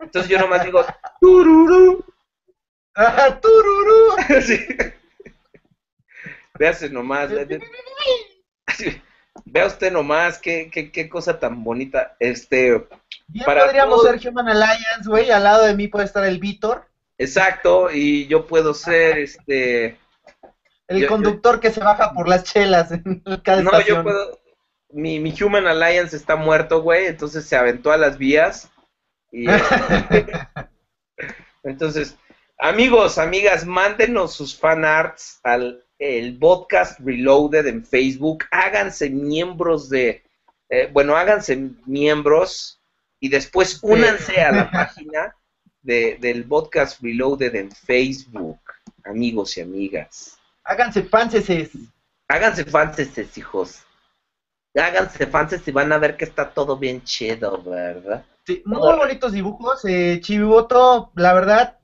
Entonces 0.00 0.30
yo 0.30 0.38
nomás 0.38 0.64
digo, 0.64 0.84
tururú. 1.20 2.04
Ah, 2.96 3.38
tururú. 3.42 4.16
Sí. 4.42 4.58
Véase 6.54 6.90
nomás, 6.90 7.30
vea 9.44 9.66
usted 9.66 9.92
nomás 9.92 10.38
qué, 10.38 10.70
qué, 10.72 10.90
qué 10.90 11.08
cosa 11.08 11.38
tan 11.38 11.62
bonita. 11.64 12.16
Este, 12.18 12.86
Bien 13.28 13.44
Para 13.46 13.64
podríamos 13.64 14.02
todos- 14.02 14.20
ser 14.20 14.28
Human 14.32 14.48
Alliance, 14.48 15.06
güey. 15.08 15.30
Al 15.30 15.44
lado 15.44 15.64
de 15.66 15.74
mí 15.74 15.88
puede 15.88 16.04
estar 16.06 16.24
el 16.24 16.38
Víctor, 16.38 16.86
exacto, 17.22 17.90
y 17.92 18.26
yo 18.26 18.46
puedo 18.46 18.74
ser 18.74 19.18
este. 19.18 19.98
el 20.88 21.02
Yo- 21.02 21.08
conductor 21.08 21.60
que 21.60 21.70
se 21.70 21.80
baja 21.80 22.12
por 22.12 22.28
las 22.28 22.44
chelas 22.44 22.90
en 22.92 23.22
cada 23.44 23.62
No, 23.62 23.70
yo 23.72 23.78
estación. 23.78 24.02
puedo. 24.04 24.40
Mi, 24.92 25.20
mi 25.20 25.32
Human 25.40 25.68
Alliance 25.68 26.16
está 26.16 26.34
muerto, 26.34 26.82
güey, 26.82 27.06
entonces 27.06 27.44
se 27.44 27.56
aventó 27.56 27.92
a 27.92 27.96
las 27.96 28.18
vías. 28.18 28.68
Y, 29.30 29.48
este, 29.48 30.26
entonces, 31.62 32.16
amigos, 32.58 33.18
amigas, 33.18 33.64
mándenos 33.64 34.34
sus 34.34 34.58
fan 34.58 34.84
arts 34.84 35.40
al 35.44 35.84
el 35.98 36.38
podcast 36.38 36.98
Reloaded 37.00 37.66
en 37.66 37.84
Facebook. 37.84 38.44
Háganse 38.50 39.10
miembros 39.10 39.88
de. 39.90 40.24
eh, 40.70 40.88
bueno, 40.92 41.14
háganse 41.16 41.68
miembros 41.86 42.80
y 43.20 43.28
después 43.28 43.78
únanse 43.82 44.40
a 44.40 44.50
la 44.50 44.70
página 44.72 45.36
de, 45.82 46.18
del 46.20 46.44
podcast 46.44 47.00
Reloaded 47.02 47.54
en 47.54 47.70
Facebook, 47.70 48.60
amigos 49.04 49.56
y 49.56 49.60
amigas. 49.60 50.38
Háganse 50.64 51.02
panceses. 51.02 51.70
Háganse 52.28 52.64
fans 52.64 52.98
estos 52.98 53.36
hijos. 53.36 53.82
Háganse 54.74 55.26
fans 55.26 55.66
y 55.66 55.70
van 55.72 55.92
a 55.92 55.98
ver 55.98 56.16
que 56.16 56.24
está 56.24 56.50
todo 56.50 56.76
bien 56.76 57.02
chido, 57.02 57.62
¿verdad? 57.62 58.24
Sí, 58.46 58.62
muy 58.64 58.78
bonitos 58.78 59.32
dibujos. 59.32 59.84
Eh, 59.84 60.20
Chiviboto, 60.22 61.10
la 61.16 61.32
verdad, 61.34 61.80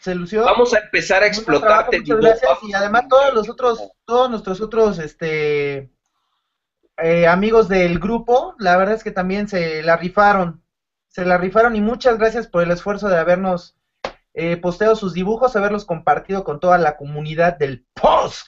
se 0.00 0.14
lució. 0.14 0.44
Vamos 0.44 0.74
a 0.74 0.78
empezar 0.78 1.24
a 1.24 1.30
trabajo, 1.30 1.92
muchas 1.92 2.18
gracias. 2.18 2.58
Y 2.62 2.72
además 2.72 3.04
todos 3.08 3.34
los 3.34 3.48
otros, 3.48 3.82
todos 4.04 4.30
nuestros 4.30 4.60
otros, 4.60 4.98
este, 4.98 5.90
eh, 6.98 7.26
amigos 7.26 7.68
del 7.68 7.98
grupo, 7.98 8.54
la 8.58 8.76
verdad 8.76 8.94
es 8.94 9.04
que 9.04 9.10
también 9.10 9.48
se 9.48 9.82
la 9.82 9.96
rifaron, 9.96 10.62
se 11.18 11.24
la 11.24 11.36
rifaron 11.36 11.74
y 11.74 11.80
muchas 11.80 12.16
gracias 12.16 12.46
por 12.46 12.62
el 12.62 12.70
esfuerzo 12.70 13.08
de 13.08 13.18
habernos 13.18 13.74
eh, 14.34 14.56
posteado 14.56 14.94
sus 14.94 15.14
dibujos, 15.14 15.56
haberlos 15.56 15.84
compartido 15.84 16.44
con 16.44 16.60
toda 16.60 16.78
la 16.78 16.96
comunidad 16.96 17.58
del 17.58 17.84
podcast. 17.92 18.46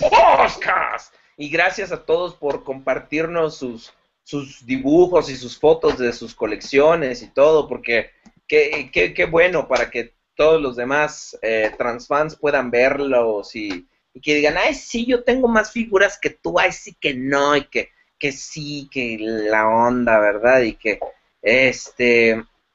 podcast. 0.00 1.14
Y 1.38 1.48
gracias 1.48 1.92
a 1.92 2.04
todos 2.04 2.34
por 2.34 2.64
compartirnos 2.64 3.56
sus, 3.56 3.94
sus 4.24 4.66
dibujos 4.66 5.30
y 5.30 5.36
sus 5.36 5.58
fotos 5.58 5.96
de 5.96 6.12
sus 6.12 6.34
colecciones 6.34 7.22
y 7.22 7.28
todo, 7.28 7.66
porque 7.66 8.10
qué, 8.46 8.90
qué, 8.92 9.14
qué 9.14 9.24
bueno 9.24 9.66
para 9.66 9.88
que 9.88 10.16
todos 10.34 10.60
los 10.60 10.76
demás 10.76 11.38
eh, 11.40 11.72
transfans 11.78 12.36
puedan 12.36 12.70
verlos 12.70 13.56
y, 13.56 13.88
y 14.12 14.20
que 14.20 14.34
digan, 14.34 14.56
ay, 14.58 14.74
sí, 14.74 15.06
yo 15.06 15.24
tengo 15.24 15.48
más 15.48 15.72
figuras 15.72 16.18
que 16.20 16.28
tú, 16.28 16.58
ay, 16.58 16.72
sí 16.72 16.94
que 17.00 17.14
no, 17.14 17.56
y 17.56 17.64
que, 17.68 17.88
que 18.18 18.32
sí, 18.32 18.86
que 18.92 19.16
la 19.18 19.66
onda, 19.66 20.18
¿verdad? 20.18 20.60
Y 20.60 20.74
que, 20.74 21.00
este, 21.46 22.44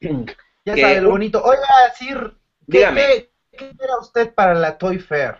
Ya 0.64 0.74
Que- 0.74 0.80
sabe 0.80 1.00
lo 1.00 1.10
bonito. 1.10 1.42
Oiga, 1.42 1.64
Sir, 1.96 2.34
¿qué, 2.70 2.78
Dígame. 2.78 3.28
qué, 3.50 3.66
espera 3.66 3.98
usted 4.00 4.32
para 4.32 4.54
la 4.54 4.78
Toy 4.78 4.98
Fair? 4.98 5.36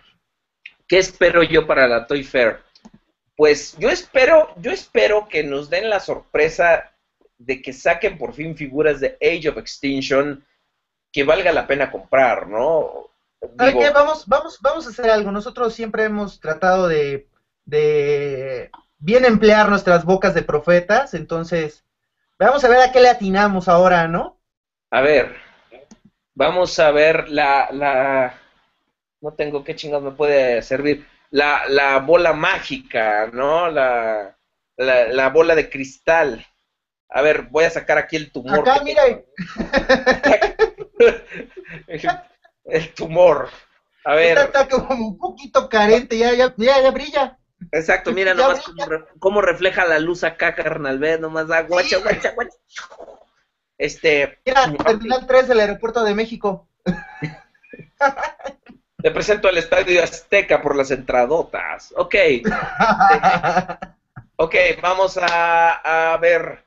¿Qué 0.87 0.97
espero 0.99 1.43
yo 1.43 1.65
para 1.65 1.87
la 1.87 2.05
Toy 2.05 2.23
Fair? 2.23 2.59
Pues 3.35 3.75
yo 3.77 3.89
espero, 3.89 4.53
yo 4.57 4.71
espero 4.71 5.27
que 5.29 5.43
nos 5.43 5.69
den 5.69 5.89
la 5.89 5.99
sorpresa 5.99 6.93
de 7.37 7.61
que 7.61 7.73
saquen 7.73 8.17
por 8.17 8.33
fin 8.33 8.55
figuras 8.55 8.99
de 8.99 9.17
Age 9.21 9.49
of 9.49 9.57
Extinction 9.57 10.45
que 11.11 11.23
valga 11.23 11.51
la 11.51 11.65
pena 11.67 11.89
comprar, 11.91 12.47
¿no? 12.47 13.09
¿Sabe 13.57 13.69
Digo, 13.71 13.81
qué? 13.81 13.89
Vamos, 13.91 14.27
vamos, 14.27 14.59
vamos 14.61 14.85
a 14.85 14.89
hacer 14.89 15.09
algo. 15.09 15.31
Nosotros 15.31 15.73
siempre 15.73 16.03
hemos 16.03 16.39
tratado 16.39 16.87
de, 16.87 17.27
de 17.65 18.69
bien 18.97 19.25
emplear 19.25 19.69
nuestras 19.69 20.05
bocas 20.05 20.33
de 20.35 20.43
profetas, 20.43 21.13
entonces 21.13 21.83
vamos 22.39 22.63
a 22.63 22.69
ver 22.69 22.79
a 22.81 22.91
qué 22.91 22.99
le 23.01 23.09
atinamos 23.09 23.67
ahora, 23.67 24.07
¿no? 24.07 24.39
a 24.91 25.01
ver, 25.01 25.35
vamos 26.35 26.77
a 26.79 26.91
ver 26.91 27.29
la, 27.29 27.69
la, 27.71 28.39
no 29.21 29.33
tengo 29.33 29.63
qué 29.63 29.75
chingados 29.75 30.03
me 30.03 30.11
puede 30.11 30.61
servir, 30.61 31.07
la, 31.31 31.63
la 31.67 31.99
bola 31.99 32.33
mágica, 32.33 33.27
¿no? 33.33 33.69
La, 33.71 34.37
la, 34.77 35.07
la 35.07 35.29
bola 35.29 35.55
de 35.55 35.69
cristal. 35.69 36.45
A 37.09 37.21
ver, 37.21 37.43
voy 37.43 37.65
a 37.65 37.69
sacar 37.69 37.97
aquí 37.97 38.15
el 38.15 38.31
tumor. 38.31 38.59
Acá, 38.59 38.79
que 38.79 38.83
mira, 38.83 39.03
el, 41.87 42.01
el 42.65 42.93
tumor. 42.93 43.49
A 44.05 44.15
ver, 44.15 44.37
esta 44.37 44.43
está 44.43 44.67
como 44.67 45.07
un 45.07 45.17
poquito 45.17 45.69
carente, 45.69 46.17
ya, 46.17 46.33
ya, 46.33 46.53
ya, 46.57 46.81
ya 46.81 46.91
brilla. 46.91 47.39
Exacto, 47.71 48.11
mira 48.11 48.33
nomás 48.33 48.61
cómo, 48.61 48.85
re- 48.85 49.03
cómo 49.19 49.41
refleja 49.41 49.85
la 49.85 49.99
luz 49.99 50.23
acá, 50.23 50.55
carnal, 50.55 50.99
ve 50.99 51.17
nomás, 51.17 51.49
ah, 51.51 51.61
guacha, 51.61 51.97
guacha, 51.97 52.31
guacha. 52.31 52.55
Este, 53.77 54.37
Mira, 54.45 54.71
Terminal 54.85 55.25
3 55.25 55.47
del 55.47 55.59
Aeropuerto 55.59 56.03
de 56.03 56.13
México. 56.13 56.67
te 59.01 59.11
presento 59.11 59.47
al 59.47 59.57
Estadio 59.57 60.03
Azteca 60.03 60.61
por 60.61 60.75
las 60.75 60.91
entradotas. 60.91 61.93
Ok, 61.97 62.15
ok, 64.37 64.55
vamos 64.81 65.17
a, 65.17 66.13
a 66.13 66.17
ver 66.17 66.63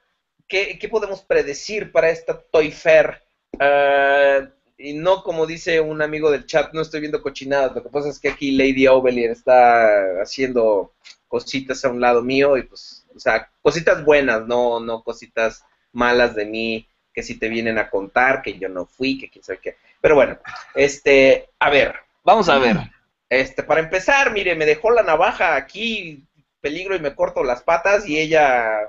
¿qué, 0.49 0.79
qué 0.79 0.89
podemos 0.89 1.23
predecir 1.23 1.93
para 1.93 2.11
esta 2.11 2.39
Toy 2.39 2.71
Fair. 2.71 3.23
Ah, 3.59 4.41
y 4.79 4.93
no 4.95 5.23
como 5.23 5.47
dice 5.47 5.81
un 5.81 6.03
amigo 6.03 6.31
del 6.31 6.47
chat, 6.47 6.73
no 6.73 6.83
estoy 6.83 7.01
viendo 7.01 7.23
cochinadas, 7.23 7.75
lo 7.75 7.83
que 7.83 7.89
pasa 7.89 8.09
es 8.09 8.19
que 8.19 8.29
aquí 8.29 8.53
Lady 8.53 8.87
Ovelier 8.87 9.31
está 9.31 10.21
haciendo 10.21 10.93
cositas 11.29 11.85
a 11.85 11.91
un 11.91 12.01
lado 12.01 12.23
mío 12.23 12.57
y 12.57 12.63
pues, 12.63 13.07
o 13.15 13.19
sea, 13.19 13.51
cositas 13.63 14.05
buenas, 14.05 14.47
no, 14.47 14.81
no 14.81 15.03
cositas 15.03 15.65
malas 15.93 16.35
de 16.35 16.45
mí 16.45 16.89
que 17.13 17.23
si 17.23 17.39
te 17.39 17.49
vienen 17.49 17.79
a 17.79 17.89
contar 17.89 18.43
que 18.43 18.59
yo 18.59 18.69
no 18.69 18.85
fui, 18.85 19.19
que 19.19 19.31
quién 19.31 19.43
sabe 19.43 19.59
qué. 19.63 19.77
Pero 20.03 20.15
bueno, 20.15 20.39
este, 20.75 21.49
a 21.59 21.71
ver, 21.71 21.95
vamos 22.23 22.49
a 22.51 22.59
ver. 22.59 22.77
Este, 23.31 23.63
para 23.63 23.81
empezar, 23.81 24.33
mire, 24.33 24.55
me 24.55 24.67
dejó 24.67 24.91
la 24.91 25.03
navaja 25.03 25.57
aquí, 25.57 26.23
peligro 26.61 26.95
y 26.95 27.01
me 27.01 27.15
corto 27.15 27.43
las 27.43 27.63
patas 27.63 28.07
y 28.07 28.19
ella 28.19 28.81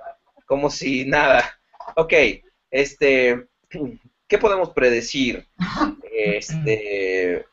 como 0.45 0.69
si 0.69 1.05
nada. 1.05 1.59
Ok, 1.95 2.13
este, 2.69 3.47
¿qué 4.27 4.37
podemos 4.37 4.71
predecir? 4.71 5.47
Este, 6.11 7.45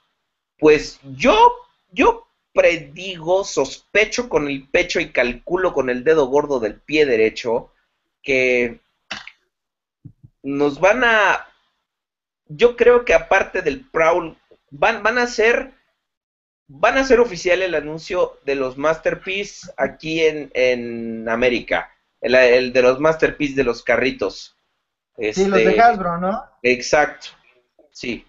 pues 0.58 1.00
yo, 1.16 1.52
yo 1.92 2.26
predigo, 2.52 3.44
sospecho 3.44 4.28
con 4.28 4.48
el 4.48 4.68
pecho 4.68 5.00
y 5.00 5.10
calculo 5.10 5.72
con 5.72 5.90
el 5.90 6.04
dedo 6.04 6.26
gordo 6.26 6.60
del 6.60 6.80
pie 6.80 7.04
derecho 7.04 7.72
que 8.22 8.80
nos 10.42 10.78
van 10.78 11.04
a, 11.04 11.46
yo 12.46 12.76
creo 12.76 13.04
que 13.04 13.14
aparte 13.14 13.62
del 13.62 13.80
Prowl, 13.90 14.36
van, 14.70 15.02
van 15.02 15.18
a 15.18 15.26
ser, 15.26 15.72
van 16.68 16.96
a 16.96 17.04
ser 17.04 17.20
oficial 17.20 17.62
el 17.62 17.74
anuncio 17.74 18.38
de 18.44 18.54
los 18.54 18.76
Masterpiece 18.76 19.70
aquí 19.76 20.22
en, 20.22 20.50
en 20.54 21.28
América, 21.28 21.90
el, 22.20 22.34
el 22.34 22.72
de 22.72 22.82
los 22.82 23.00
Masterpiece 23.00 23.54
de 23.54 23.64
los 23.64 23.82
carritos. 23.82 24.53
Sí, 25.16 25.46
los 25.46 25.58
de 25.58 25.70
Este, 25.70 25.80
Hasbro, 25.80 26.18
¿no? 26.18 26.42
Exacto, 26.62 27.28
sí. 27.92 28.26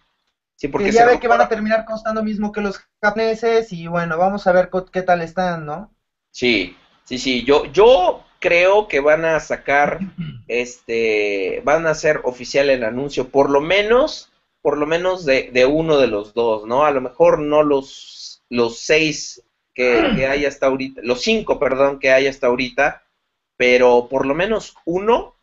Sí, 0.56 0.68
porque 0.70 0.88
Que 0.88 0.92
ya 0.94 1.06
ve 1.06 1.20
que 1.20 1.28
van 1.28 1.42
a 1.42 1.50
terminar 1.50 1.84
costando 1.86 2.24
mismo 2.24 2.52
que 2.52 2.62
los 2.62 2.80
japoneses 3.02 3.74
y 3.74 3.88
bueno, 3.88 4.18
vamos 4.18 4.48
a 4.48 4.52
ver 4.54 4.70
qué 4.92 5.02
tal 5.02 5.22
están, 5.22 5.66
¿no? 5.66 5.92
Sí, 6.32 6.76
sí, 7.04 7.18
sí. 7.18 7.44
Yo, 7.44 7.66
yo 7.66 8.24
creo 8.40 8.88
que 8.88 9.00
van 9.00 9.26
a 9.26 9.40
sacar, 9.40 10.00
este, 10.48 11.62
van 11.66 11.88
a 11.88 11.92
hacer 11.92 12.22
oficial 12.24 12.70
el 12.70 12.84
anuncio, 12.84 13.30
por 13.30 13.50
lo 13.50 13.60
menos, 13.60 14.32
por 14.62 14.78
lo 14.78 14.86
menos 14.86 15.26
de, 15.26 15.50
de 15.52 15.66
uno 15.66 15.98
de 15.98 16.08
los 16.08 16.34
dos, 16.34 16.66
¿no? 16.66 16.86
A 16.86 16.92
lo 16.92 17.02
mejor 17.02 17.40
no 17.40 17.64
los, 17.64 18.44
los 18.50 18.80
seis 18.80 19.44
que, 19.74 20.14
que 20.16 20.28
hay 20.28 20.46
hasta 20.46 20.68
ahorita, 20.68 21.02
los 21.04 21.22
cinco, 21.22 21.60
perdón, 21.60 22.00
que 22.00 22.12
hay 22.12 22.28
hasta 22.28 22.48
ahorita, 22.48 23.04
pero 23.58 24.08
por 24.10 24.26
lo 24.26 24.34
menos 24.34 24.76
uno, 24.86 25.35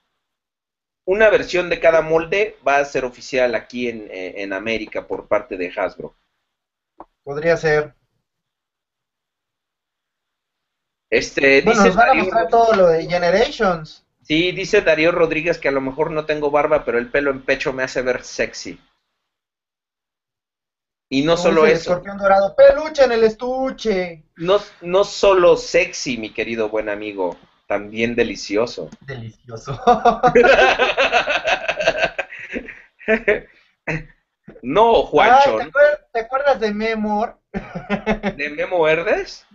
una 1.06 1.30
versión 1.30 1.68
de 1.68 1.80
cada 1.80 2.00
molde 2.02 2.56
va 2.66 2.78
a 2.78 2.84
ser 2.84 3.04
oficial 3.04 3.54
aquí 3.54 3.88
en, 3.88 4.08
en 4.10 4.52
América 4.52 5.06
por 5.06 5.26
parte 5.28 5.56
de 5.56 5.72
Hasbro. 5.74 6.14
Podría 7.24 7.56
ser. 7.56 7.94
Este, 11.10 11.60
Bueno, 11.62 11.82
dice 11.82 11.88
nos 11.88 11.96
van 11.96 12.10
a 12.10 12.14
mostrar 12.14 12.48
todo 12.48 12.72
lo 12.74 12.86
de 12.88 13.06
Generations. 13.06 14.04
Sí, 14.22 14.52
dice 14.52 14.80
Darío 14.82 15.12
Rodríguez 15.12 15.58
que 15.58 15.68
a 15.68 15.72
lo 15.72 15.80
mejor 15.80 16.10
no 16.10 16.24
tengo 16.24 16.50
barba, 16.50 16.84
pero 16.84 16.98
el 16.98 17.10
pelo 17.10 17.30
en 17.30 17.44
pecho 17.44 17.72
me 17.72 17.82
hace 17.82 18.02
ver 18.02 18.22
sexy. 18.22 18.80
Y 21.10 21.22
no 21.22 21.36
solo 21.36 21.66
el 21.66 21.72
eso, 21.72 21.90
Escorpión 21.90 22.16
dorado, 22.16 22.56
peluche 22.56 23.04
en 23.04 23.12
el 23.12 23.24
estuche. 23.24 24.24
no, 24.36 24.58
no 24.80 25.04
solo 25.04 25.56
sexy, 25.56 26.16
mi 26.16 26.32
querido 26.32 26.70
buen 26.70 26.88
amigo, 26.88 27.36
también 27.72 28.14
delicioso. 28.14 28.90
Delicioso. 29.06 29.80
no, 34.62 34.96
Ay, 34.96 35.04
Juancho, 35.06 35.56
¿te, 35.56 35.64
acuer- 35.64 35.98
te 36.12 36.20
acuerdas 36.20 36.60
de 36.60 36.70
Memor? 36.70 37.38
¿de 38.36 38.50
Memo 38.50 38.82
Verdes? 38.82 39.46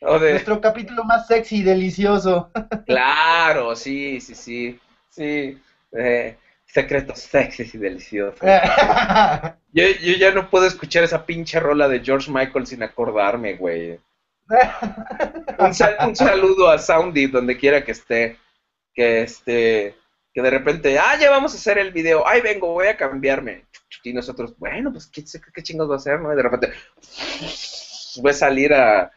De- 0.00 0.30
Nuestro 0.32 0.60
capítulo 0.60 1.02
más 1.04 1.26
sexy 1.26 1.60
y 1.60 1.62
delicioso. 1.62 2.50
Claro, 2.84 3.74
sí, 3.74 4.20
sí, 4.20 4.34
sí, 4.34 4.78
sí. 5.08 5.58
eh, 5.92 6.36
secretos 6.74 7.20
sexys 7.20 7.74
y 7.74 7.78
deliciosos. 7.78 8.40
Yo, 9.72 9.84
yo 10.02 10.12
ya 10.16 10.30
no 10.32 10.50
puedo 10.50 10.66
escuchar 10.66 11.02
esa 11.02 11.26
pinche 11.26 11.58
rola 11.58 11.88
de 11.88 11.98
George 12.00 12.30
Michael 12.30 12.64
sin 12.66 12.82
acordarme, 12.82 13.54
güey. 13.54 13.98
Un, 15.58 15.74
sal- 15.74 15.96
un 16.06 16.14
saludo 16.14 16.70
a 16.70 16.78
Soundy 16.78 17.26
donde 17.26 17.56
quiera 17.56 17.82
que 17.84 17.90
esté. 17.92 18.38
Que 18.92 19.22
este, 19.22 19.96
que 20.32 20.42
de 20.42 20.50
repente, 20.50 20.96
ah, 20.98 21.16
ya 21.18 21.30
vamos 21.30 21.54
a 21.54 21.56
hacer 21.56 21.78
el 21.78 21.90
video. 21.90 22.24
Ay, 22.26 22.40
vengo, 22.40 22.68
voy 22.72 22.86
a 22.86 22.96
cambiarme. 22.96 23.64
Y 24.04 24.12
nosotros, 24.12 24.56
bueno, 24.58 24.92
pues 24.92 25.06
qué, 25.08 25.24
qué 25.52 25.62
chingos 25.62 25.88
va 25.90 25.94
a 25.94 25.96
hacer, 25.96 26.20
¿no? 26.20 26.32
Y 26.32 26.36
de 26.36 26.42
repente, 26.42 26.72
ve 28.22 28.32
salir 28.32 28.72
a, 28.74 29.10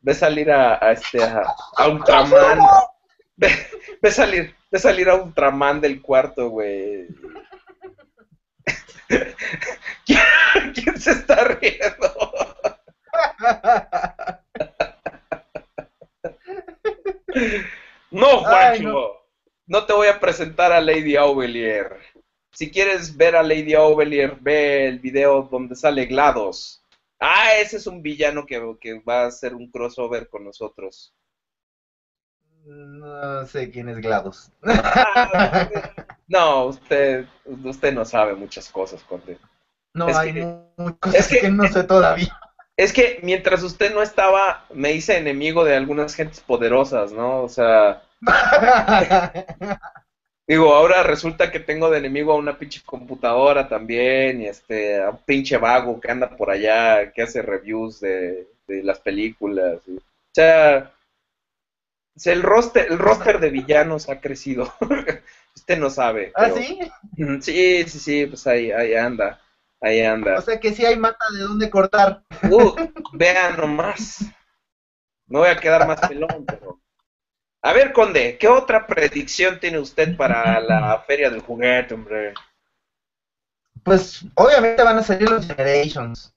ve 0.00 0.14
salir 0.14 0.50
a, 0.50 0.84
a 0.84 0.92
este, 0.92 1.22
a, 1.22 1.44
a 1.76 1.88
Ultraman. 1.88 2.58
Ve, 3.36 3.48
ve 4.00 4.10
salir, 4.10 4.54
ve 4.72 4.78
salir 4.78 5.10
a 5.10 5.16
Ultraman 5.16 5.82
del 5.82 6.00
cuarto, 6.00 6.48
güey. 6.48 7.06
¿Quién, 10.06 10.72
quién 10.74 10.98
se 10.98 11.10
está 11.12 11.44
riendo? 11.44 12.32
No, 18.10 18.38
Juancho. 18.38 18.48
Ay, 18.56 18.80
no. 18.80 19.10
no. 19.66 19.86
te 19.86 19.92
voy 19.92 20.08
a 20.08 20.18
presentar 20.18 20.72
a 20.72 20.80
Lady 20.80 21.16
Ovelier. 21.18 21.98
Si 22.52 22.70
quieres 22.70 23.14
ver 23.16 23.36
a 23.36 23.42
Lady 23.42 23.74
Ovelier, 23.74 24.36
ve 24.40 24.86
el 24.86 24.98
video 24.98 25.42
donde 25.50 25.74
sale 25.74 26.06
GLaDOS. 26.06 26.82
Ah, 27.20 27.56
ese 27.58 27.76
es 27.76 27.86
un 27.86 28.02
villano 28.02 28.46
que, 28.46 28.76
que 28.80 29.00
va 29.00 29.22
a 29.22 29.26
hacer 29.26 29.54
un 29.54 29.70
crossover 29.70 30.28
con 30.28 30.44
nosotros. 30.44 31.14
No 32.64 33.46
sé 33.46 33.70
quién 33.70 33.88
es 33.88 33.98
GLaDOS. 33.98 34.50
No, 36.28 36.64
usted, 36.66 37.26
usted 37.44 37.92
no 37.92 38.04
sabe 38.06 38.34
muchas 38.34 38.70
cosas, 38.70 39.02
Conde. 39.02 39.36
No, 39.92 40.08
Es 40.08 40.16
hay 40.16 40.32
que- 40.32 40.40
mu- 40.44 40.64
muchas 40.78 40.98
cosas 41.00 41.20
es 41.20 41.28
que- 41.28 41.40
que... 41.40 41.50
no 41.50 41.68
sé 41.68 41.84
todavía. 41.84 42.38
Es 42.74 42.92
que 42.94 43.20
mientras 43.22 43.62
usted 43.62 43.92
no 43.92 44.00
estaba, 44.00 44.64
me 44.72 44.92
hice 44.92 45.18
enemigo 45.18 45.62
de 45.62 45.76
algunas 45.76 46.14
gentes 46.14 46.40
poderosas, 46.40 47.12
¿no? 47.12 47.42
O 47.42 47.48
sea, 47.50 48.02
digo, 50.48 50.74
ahora 50.74 51.02
resulta 51.02 51.50
que 51.50 51.60
tengo 51.60 51.90
de 51.90 51.98
enemigo 51.98 52.32
a 52.32 52.36
una 52.36 52.58
pinche 52.58 52.80
computadora 52.84 53.68
también, 53.68 54.40
y 54.40 54.46
este, 54.46 55.02
a 55.02 55.10
un 55.10 55.18
pinche 55.18 55.58
vago 55.58 56.00
que 56.00 56.10
anda 56.10 56.30
por 56.36 56.50
allá, 56.50 57.12
que 57.12 57.22
hace 57.22 57.42
reviews 57.42 58.00
de, 58.00 58.48
de 58.66 58.82
las 58.82 58.98
películas. 59.00 59.80
y- 59.86 59.96
o 59.98 60.34
sea, 60.34 60.92
el 62.24 62.42
roster, 62.42 62.86
el 62.90 62.98
roster 62.98 63.40
de 63.40 63.50
villanos 63.50 64.08
ha 64.08 64.20
crecido. 64.20 64.72
usted 65.54 65.78
no 65.78 65.90
sabe. 65.90 66.32
¿Ah, 66.34 66.44
pero- 66.44 66.56
sí? 66.56 66.78
Sí, 67.42 67.84
sí, 67.88 67.98
sí, 67.98 68.26
pues 68.26 68.46
ahí, 68.46 68.70
ahí 68.70 68.94
anda, 68.94 69.40
ahí 69.80 70.00
anda. 70.02 70.38
O 70.38 70.42
sea 70.42 70.60
que 70.60 70.72
sí 70.72 70.84
hay 70.84 70.96
mata 70.96 71.24
de 71.32 71.40
dónde 71.40 71.70
cortar. 71.70 72.22
Uh, 72.50 72.74
vean 73.12 73.56
nomás. 73.56 74.24
Me 75.26 75.38
voy 75.38 75.48
a 75.48 75.56
quedar 75.56 75.86
más 75.86 76.00
pelón, 76.00 76.44
pero. 76.46 76.80
A 77.62 77.72
ver, 77.72 77.92
Conde, 77.92 78.38
¿qué 78.38 78.48
otra 78.48 78.86
predicción 78.86 79.60
tiene 79.60 79.78
usted 79.78 80.16
para 80.16 80.60
la 80.60 80.98
feria 81.06 81.30
del 81.30 81.40
juguete, 81.40 81.94
hombre? 81.94 82.34
Pues 83.84 84.24
obviamente 84.34 84.82
van 84.82 84.98
a 84.98 85.02
salir 85.02 85.30
los 85.30 85.46
Generations. 85.46 86.34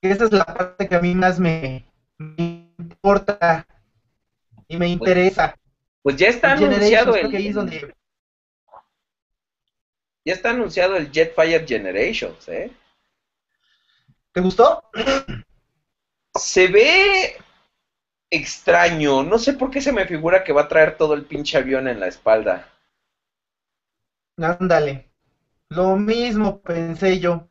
Esa 0.00 0.24
es 0.24 0.32
la 0.32 0.44
parte 0.44 0.88
que 0.88 0.94
a 0.94 1.00
mí 1.00 1.14
más 1.14 1.38
me, 1.38 1.84
me 2.18 2.72
importa 2.78 3.66
y 4.72 4.78
me 4.78 4.88
interesa. 4.88 5.54
Pues 6.02 6.16
ya 6.16 6.28
está 6.28 6.52
anunciado 6.52 7.14
el, 7.14 7.20
creo 7.20 7.30
que 7.30 7.36
ahí 7.36 7.48
es 7.48 7.54
donde... 7.54 7.94
ya 10.24 10.32
está 10.32 10.50
anunciado 10.50 10.96
el 10.96 11.12
Jetfire 11.12 11.66
Generations, 11.66 12.48
¿eh? 12.48 12.72
¿Te 14.32 14.40
gustó? 14.40 14.82
Se 16.34 16.68
ve 16.68 17.36
extraño, 18.30 19.22
no 19.22 19.38
sé 19.38 19.52
por 19.52 19.70
qué 19.70 19.82
se 19.82 19.92
me 19.92 20.06
figura 20.06 20.42
que 20.42 20.54
va 20.54 20.62
a 20.62 20.68
traer 20.68 20.96
todo 20.96 21.12
el 21.12 21.26
pinche 21.26 21.58
avión 21.58 21.86
en 21.86 22.00
la 22.00 22.06
espalda. 22.06 22.72
Ándale. 24.38 25.10
Lo 25.68 25.96
mismo 25.96 26.62
pensé 26.62 27.20
yo. 27.20 27.46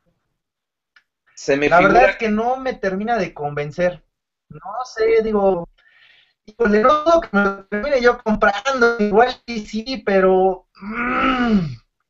Se 1.35 1.55
me 1.55 1.69
La 1.69 1.77
figura 1.77 1.93
verdad 1.93 2.09
es 2.11 2.17
que 2.17 2.29
no 2.29 2.57
me 2.57 2.73
termina 2.73 3.17
de 3.17 3.31
convencer. 3.31 4.03
No 4.49 4.59
sé, 4.85 5.21
digo, 5.23 5.69
híjole, 6.45 6.81
no 6.81 7.03
dudo 7.03 7.21
que 7.21 7.29
me 7.31 7.43
lo 7.43 7.65
termine 7.65 8.01
yo 8.01 8.17
comprando, 8.23 8.97
igual 8.99 9.35
y 9.45 9.65
sí, 9.65 10.03
pero 10.05 10.67
mm, 10.81 11.59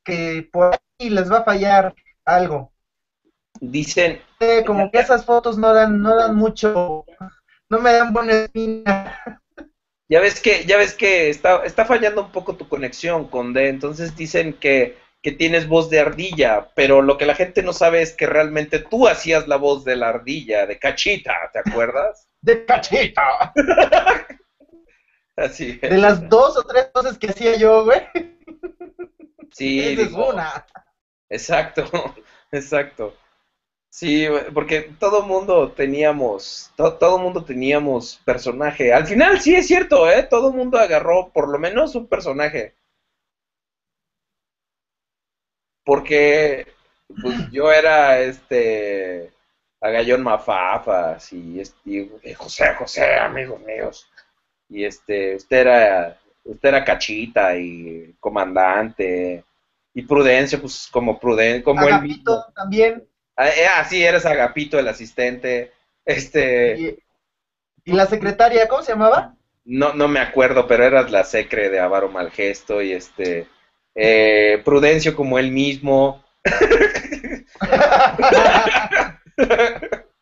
que 0.04 0.48
por 0.52 0.74
ahí 0.74 1.10
les 1.10 1.30
va 1.30 1.38
a 1.38 1.44
fallar 1.44 1.94
algo. 2.24 2.72
dicen, 3.60 4.20
Eh, 4.40 4.64
como 4.66 4.90
que 4.90 4.98
esas 4.98 5.24
fotos 5.24 5.56
no 5.58 5.72
dan, 5.72 6.00
no 6.02 6.16
dan 6.16 6.34
mucho, 6.36 7.04
no 7.70 7.80
me 7.80 7.92
dan 7.92 8.12
buena 8.12 8.32
espina. 8.32 9.16
ya 10.08 10.20
ves 10.20 10.40
que, 10.40 10.64
ya 10.66 10.76
ves 10.76 10.94
que 10.94 11.30
está, 11.30 11.64
está 11.64 11.84
fallando 11.84 12.22
un 12.24 12.32
poco 12.32 12.56
tu 12.56 12.68
conexión 12.68 13.28
con 13.28 13.52
D, 13.52 13.68
entonces 13.68 14.16
dicen 14.16 14.54
que, 14.54 14.98
que 15.22 15.32
tienes 15.32 15.68
voz 15.68 15.90
de 15.90 16.00
ardilla, 16.00 16.70
pero 16.74 17.02
lo 17.02 17.16
que 17.18 17.26
la 17.26 17.34
gente 17.34 17.62
no 17.62 17.72
sabe 17.72 18.02
es 18.02 18.12
que 18.14 18.26
realmente 18.26 18.80
tú 18.80 19.08
hacías 19.08 19.48
la 19.48 19.56
voz 19.56 19.84
de 19.84 19.96
la 19.96 20.08
ardilla, 20.08 20.66
de 20.66 20.78
cachita, 20.78 21.34
¿te 21.52 21.60
acuerdas? 21.60 22.28
De 22.42 22.64
cachita. 22.66 23.52
Así 25.36 25.78
es. 25.82 25.90
De 25.90 25.98
las 25.98 26.28
dos 26.28 26.56
o 26.56 26.62
tres 26.64 26.88
cosas 26.92 27.18
que 27.18 27.28
hacía 27.28 27.56
yo, 27.56 27.84
güey. 27.84 28.00
Sí, 29.52 29.80
Esa 29.80 30.02
es 30.02 30.08
digo, 30.08 30.28
una. 30.30 30.66
Exacto, 31.28 31.84
exacto. 32.52 33.14
Sí, 33.90 34.26
porque 34.54 34.82
todo 35.00 35.22
mundo 35.24 35.72
teníamos, 35.72 36.72
to- 36.76 36.94
todo 36.98 37.18
mundo 37.18 37.44
teníamos 37.44 38.20
personaje. 38.24 38.92
Al 38.92 39.06
final 39.06 39.40
sí 39.40 39.54
es 39.56 39.66
cierto, 39.68 40.10
¿eh? 40.10 40.24
Todo 40.24 40.52
mundo 40.52 40.78
agarró 40.78 41.30
por 41.32 41.48
lo 41.50 41.58
menos 41.58 41.94
un 41.96 42.08
personaje. 42.08 42.74
Porque 45.84 46.66
pues 47.20 47.50
yo 47.50 47.70
era 47.70 48.20
este 48.20 49.32
Agallón 49.82 50.22
Mafafas 50.22 51.32
y, 51.32 51.60
este, 51.60 52.08
y 52.22 52.34
José 52.34 52.72
José, 52.74 53.16
amigos 53.16 53.60
míos. 53.62 54.08
Y 54.68 54.84
este, 54.84 55.34
usted 55.34 55.56
era, 55.58 56.18
usted 56.44 56.68
era 56.68 56.84
Cachita 56.84 57.56
y 57.56 58.14
comandante. 58.20 59.44
Y 59.92 60.02
Prudencio, 60.02 60.60
pues 60.60 60.88
como 60.90 61.18
Pruden, 61.18 61.62
como 61.62 61.80
él 61.80 62.00
mismo. 62.00 62.32
Agapito 62.32 62.44
también. 62.54 63.04
Ah, 63.36 63.48
eh, 63.48 63.66
ah, 63.74 63.84
sí, 63.84 64.02
eres 64.02 64.24
Agapito, 64.24 64.78
el 64.78 64.86
asistente. 64.86 65.72
Este, 66.04 66.78
Y, 66.78 66.98
y 67.84 67.92
la 67.92 68.06
secretaria, 68.06 68.68
¿cómo 68.68 68.82
se 68.82 68.92
llamaba? 68.92 69.34
no, 69.64 69.94
no 69.94 70.08
me 70.08 70.20
acuerdo, 70.20 70.66
pero 70.66 70.84
eras 70.84 71.10
la 71.10 71.24
secre 71.24 71.70
de 71.70 71.80
Avaro 71.80 72.08
Malgesto 72.08 72.82
y 72.82 72.92
este, 72.92 73.48
eh, 73.96 74.62
Prudencio 74.64 75.16
como 75.16 75.40
él 75.40 75.50
mismo. 75.50 76.24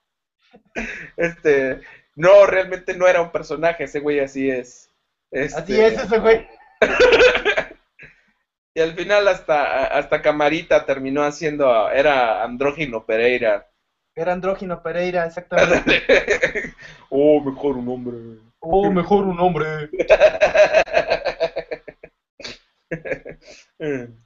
Este, 1.16 1.80
no, 2.14 2.46
realmente 2.46 2.96
no 2.96 3.06
era 3.08 3.20
un 3.20 3.32
personaje, 3.32 3.84
ese 3.84 4.00
güey 4.00 4.20
así 4.20 4.48
es. 4.48 4.88
Este, 5.30 5.58
Así 5.60 5.80
es 5.80 6.04
ese 6.04 6.18
güey. 6.18 6.46
Y 8.72 8.80
al 8.80 8.94
final 8.94 9.26
hasta, 9.26 9.86
hasta 9.86 10.22
Camarita 10.22 10.86
terminó 10.86 11.24
haciendo, 11.24 11.90
era 11.90 12.44
Andrógino 12.44 13.04
Pereira. 13.04 13.68
Era 14.14 14.32
Andrógino 14.32 14.80
Pereira, 14.80 15.26
exactamente. 15.26 16.04
oh, 17.10 17.40
mejor 17.40 17.76
un 17.76 17.88
hombre. 17.88 18.16
Oh, 18.60 18.90
mejor 18.92 19.26
un 19.26 19.40
hombre. 19.40 19.90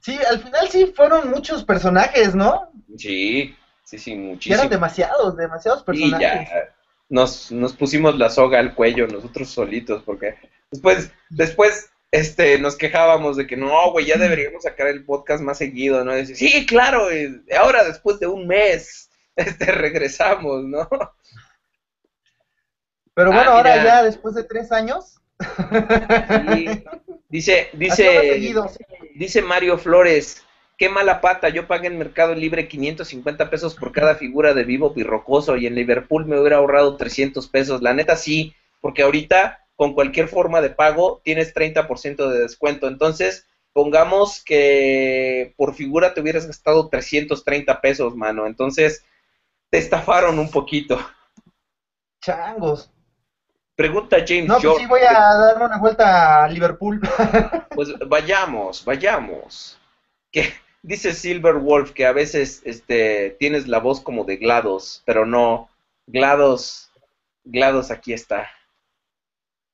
Sí, 0.01 0.19
al 0.29 0.39
final 0.39 0.67
sí 0.69 0.93
fueron 0.95 1.29
muchos 1.29 1.63
personajes, 1.63 2.35
¿no? 2.35 2.69
Sí, 2.97 3.55
sí, 3.85 3.97
sí, 3.97 4.11
Y 4.11 4.17
muchísimo. 4.17 4.55
eran 4.55 4.69
demasiados, 4.69 5.37
demasiados 5.37 5.81
Y 5.83 5.85
personajes. 5.85 6.49
ya 6.49 6.75
nos, 7.07 7.51
nos 7.51 7.73
pusimos 7.73 8.17
la 8.17 8.29
soga 8.29 8.59
al 8.59 8.73
cuello 8.75 9.07
nosotros 9.07 9.49
solitos, 9.49 10.03
porque 10.03 10.35
después, 10.71 11.11
después, 11.29 11.89
este, 12.11 12.57
nos 12.59 12.75
quejábamos 12.77 13.37
de 13.37 13.45
que 13.47 13.55
no, 13.57 13.91
güey, 13.91 14.05
ya 14.07 14.17
deberíamos 14.17 14.63
sacar 14.63 14.87
el 14.87 15.05
podcast 15.05 15.41
más 15.43 15.57
seguido, 15.59 16.03
¿no? 16.03 16.13
Y 16.13 16.25
decir, 16.25 16.35
sí, 16.35 16.65
claro, 16.65 17.15
y 17.15 17.43
ahora 17.57 17.83
después 17.83 18.19
de 18.19 18.27
un 18.27 18.47
mes, 18.47 19.09
este, 19.35 19.71
regresamos, 19.71 20.63
¿no? 20.63 20.89
Pero 23.13 23.31
bueno, 23.31 23.51
Ah, 23.51 23.57
ahora 23.57 23.71
mira. 23.77 23.83
ya 23.85 24.03
después 24.03 24.35
de 24.35 24.43
tres 24.43 24.71
años. 24.71 25.19
Sí. 26.53 26.83
Dice, 27.29 27.69
dice, 27.73 28.55
dice 29.15 29.41
Mario 29.41 29.77
Flores, 29.77 30.43
qué 30.77 30.89
mala 30.89 31.21
pata, 31.21 31.49
yo 31.49 31.67
pagué 31.67 31.87
en 31.87 31.97
Mercado 31.97 32.35
Libre 32.35 32.67
550 32.67 33.49
pesos 33.49 33.75
por 33.75 33.91
cada 33.91 34.15
figura 34.15 34.53
de 34.53 34.63
vivo 34.63 34.93
pirrocoso 34.93 35.57
y 35.57 35.67
en 35.67 35.75
Liverpool 35.75 36.25
me 36.25 36.39
hubiera 36.39 36.57
ahorrado 36.57 36.97
300 36.97 37.47
pesos. 37.47 37.81
La 37.81 37.93
neta 37.93 38.15
sí, 38.15 38.55
porque 38.81 39.03
ahorita 39.03 39.65
con 39.75 39.93
cualquier 39.93 40.27
forma 40.27 40.61
de 40.61 40.69
pago 40.69 41.21
tienes 41.23 41.53
30% 41.53 42.29
de 42.29 42.39
descuento. 42.39 42.87
Entonces, 42.87 43.47
pongamos 43.73 44.43
que 44.43 45.53
por 45.57 45.75
figura 45.75 46.13
te 46.13 46.21
hubieras 46.21 46.47
gastado 46.47 46.89
330 46.89 47.81
pesos, 47.81 48.15
mano. 48.15 48.45
Entonces, 48.45 49.03
te 49.69 49.77
estafaron 49.77 50.39
un 50.39 50.49
poquito. 50.49 50.99
Changos. 52.21 52.91
Pregunta 53.75 54.17
James 54.25 54.47
No, 54.47 54.57
pues 54.61 54.77
sí 54.77 54.85
voy 54.85 55.01
a 55.01 55.11
darme 55.11 55.65
una 55.65 55.77
vuelta 55.77 56.43
a 56.43 56.47
Liverpool. 56.47 57.01
Pues 57.75 57.89
vayamos, 58.07 58.85
vayamos. 58.85 59.77
Que 60.31 60.53
dice 60.85 61.13
Silver 61.13 61.55
Wolf 61.55 61.91
que 61.91 62.05
a 62.05 62.11
veces 62.11 62.61
este 62.63 63.35
tienes 63.39 63.67
la 63.67 63.79
voz 63.79 64.01
como 64.01 64.23
de 64.23 64.37
GLaDOS, 64.37 65.03
pero 65.05 65.25
no. 65.25 65.69
GLaDOS, 66.07 66.91
GLaDOS 67.43 67.91
aquí 67.91 68.13
está. 68.13 68.47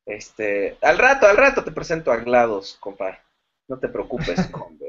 Este, 0.06 0.78
al 0.82 0.98
rato, 0.98 1.28
al 1.28 1.38
rato 1.38 1.64
te 1.64 1.72
presento 1.72 2.12
a 2.12 2.18
GLaDOS, 2.18 2.78
compa. 2.80 3.20
No 3.68 3.78
te 3.78 3.90
preocupes, 3.90 4.48
compa. 4.52 4.86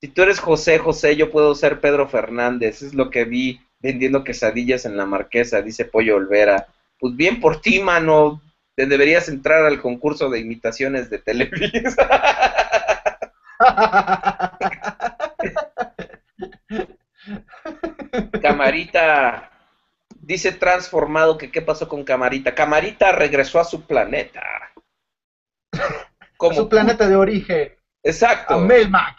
Si 0.00 0.08
tú 0.08 0.22
eres 0.22 0.38
José 0.38 0.78
José, 0.78 1.16
yo 1.16 1.30
puedo 1.30 1.54
ser 1.56 1.80
Pedro 1.80 2.08
Fernández. 2.08 2.82
Es 2.82 2.94
lo 2.94 3.10
que 3.10 3.24
vi 3.24 3.60
vendiendo 3.80 4.22
quesadillas 4.22 4.84
en 4.84 4.96
la 4.96 5.06
Marquesa, 5.06 5.60
dice 5.60 5.84
Pollo 5.84 6.16
Olvera. 6.16 6.68
Pues 7.00 7.16
bien 7.16 7.40
por 7.40 7.60
ti, 7.60 7.80
mano. 7.80 8.40
Te 8.76 8.86
deberías 8.86 9.28
entrar 9.28 9.64
al 9.64 9.82
concurso 9.82 10.30
de 10.30 10.38
imitaciones 10.38 11.10
de 11.10 11.18
Televisa. 11.18 12.08
Camarita. 18.42 19.50
Dice 20.20 20.52
transformado 20.52 21.38
que 21.38 21.50
qué 21.50 21.62
pasó 21.62 21.88
con 21.88 22.04
Camarita. 22.04 22.54
Camarita 22.54 23.12
regresó 23.12 23.60
a 23.60 23.64
su 23.64 23.86
planeta. 23.86 24.42
Como 26.36 26.54
Su 26.56 26.68
planeta 26.68 27.08
de 27.08 27.16
origen. 27.16 27.74
Exacto. 28.02 28.54
A 28.54 28.58
Melmac. 28.58 29.16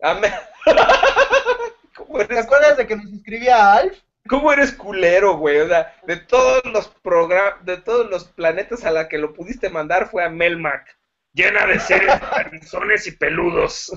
Amé- 0.00 0.32
¿Cómo 1.96 2.18
¿Te 2.26 2.38
acuerdas 2.38 2.76
de 2.76 2.86
que 2.86 2.96
nos 2.96 3.06
inscribía 3.06 3.56
a 3.56 3.76
Alf? 3.78 3.98
cómo 4.28 4.50
eres 4.52 4.72
culero, 4.72 5.36
güey? 5.36 5.60
O 5.60 5.68
sea, 5.68 5.94
de 6.06 6.16
todos 6.16 6.62
los 6.72 6.88
programas, 6.88 7.64
de 7.64 7.76
todos 7.76 8.08
los 8.10 8.24
planetas 8.24 8.84
a 8.84 8.90
la 8.90 9.08
que 9.08 9.18
lo 9.18 9.34
pudiste 9.34 9.68
mandar 9.68 10.08
fue 10.08 10.24
a 10.24 10.30
Melmac. 10.30 10.96
Llena 11.34 11.66
de 11.66 11.78
seres 11.78 12.14
cabezones 12.30 13.06
y 13.06 13.12
peludos. 13.12 13.92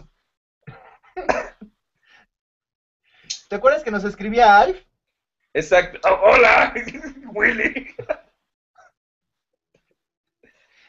¿Te 3.48 3.56
acuerdas 3.56 3.84
que 3.84 3.92
nos 3.92 4.04
escribía 4.04 4.60
Alf? 4.60 4.78
Exacto. 5.54 6.00
Oh, 6.04 6.32
hola, 6.32 6.74
Willy. 7.34 7.88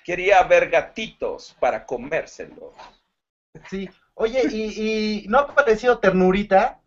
Quería 0.05 0.43
ver 0.43 0.71
gatitos 0.71 1.55
para 1.61 1.85
comérselos. 1.85 2.73
Sí. 3.71 3.89
Oye, 4.15 4.43
¿y, 4.51 5.23
y 5.25 5.29
no 5.29 5.41
apareció 5.41 5.99
Ternurita? 5.99 6.81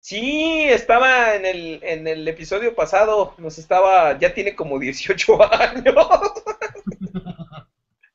Sí, 0.00 0.64
estaba 0.68 1.34
en 1.34 1.46
el, 1.46 1.80
en 1.82 2.06
el 2.08 2.28
episodio 2.28 2.74
pasado, 2.74 3.34
nos 3.38 3.58
estaba, 3.58 4.18
ya 4.18 4.34
tiene 4.34 4.54
como 4.54 4.78
18 4.78 5.38
años. 5.52 5.94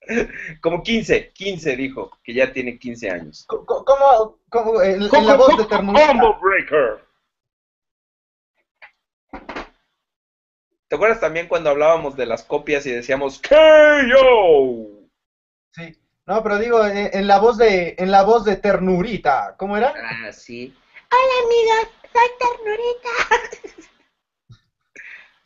como 0.61 0.83
15, 0.83 1.31
15 1.31 1.75
dijo, 1.75 2.11
que 2.23 2.33
ya 2.33 2.51
tiene 2.51 2.77
15 2.77 3.09
años. 3.09 3.45
¿Cómo, 3.47 4.37
cómo 4.49 4.81
en, 4.81 5.03
en 5.03 5.27
la 5.27 5.35
voz 5.35 5.57
de 5.57 5.65
Ternurita? 5.65 6.07
Combo 6.07 6.39
Breaker. 6.39 7.05
¿Te 10.87 10.95
acuerdas 10.95 11.19
también 11.19 11.47
cuando 11.47 11.69
hablábamos 11.69 12.15
de 12.15 12.25
las 12.25 12.43
copias 12.43 12.85
y 12.87 12.91
decíamos 12.91 13.39
KO? 13.39 14.87
Sí. 15.71 15.95
No, 16.25 16.41
pero 16.41 16.57
digo, 16.57 16.83
en, 16.85 17.09
en 17.13 17.27
la 17.27 17.39
voz 17.39 17.57
de, 17.57 17.95
en 17.97 18.09
la 18.09 18.23
voz 18.23 18.43
de 18.43 18.55
Ternurita. 18.55 19.55
¿Cómo 19.57 19.77
era? 19.77 19.93
Ah, 19.95 20.31
sí. 20.31 20.75
Hola 21.11 21.33
amigos, 21.45 21.89
soy 22.11 22.29
Ternurita. 22.39 23.89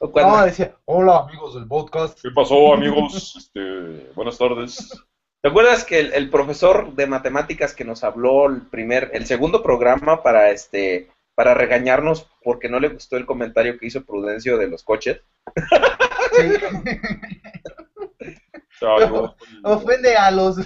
O 0.03 0.11
cuando, 0.11 0.35
No, 0.37 0.43
decía, 0.45 0.75
hola 0.83 1.19
amigos 1.19 1.55
del 1.55 1.65
podcast. 1.65 2.19
¿Qué 2.21 2.29
pasó, 2.35 2.73
amigos? 2.73 3.35
Este, 3.37 4.11
buenas 4.15 4.37
tardes. 4.37 4.89
¿Te 5.41 5.47
acuerdas 5.47 5.85
que 5.85 6.01
el, 6.01 6.13
el 6.13 6.29
profesor 6.29 6.93
de 6.93 7.07
matemáticas 7.07 7.73
que 7.73 7.85
nos 7.85 8.03
habló 8.03 8.47
el 8.47 8.63
primer, 8.63 9.11
el 9.13 9.25
segundo 9.25 9.63
programa 9.63 10.21
para 10.21 10.49
este 10.51 11.09
para 11.35 11.53
regañarnos 11.53 12.27
porque 12.43 12.67
no 12.67 12.81
le 12.81 12.89
gustó 12.89 13.15
el 13.15 13.25
comentario 13.25 13.79
que 13.79 13.85
hizo 13.87 14.03
Prudencio 14.03 14.57
de 14.57 14.67
los 14.67 14.83
coches. 14.83 15.21
Sí. 16.35 16.51
O 18.81 19.35
Ofende 19.63 20.17
a 20.17 20.29
los 20.31 20.57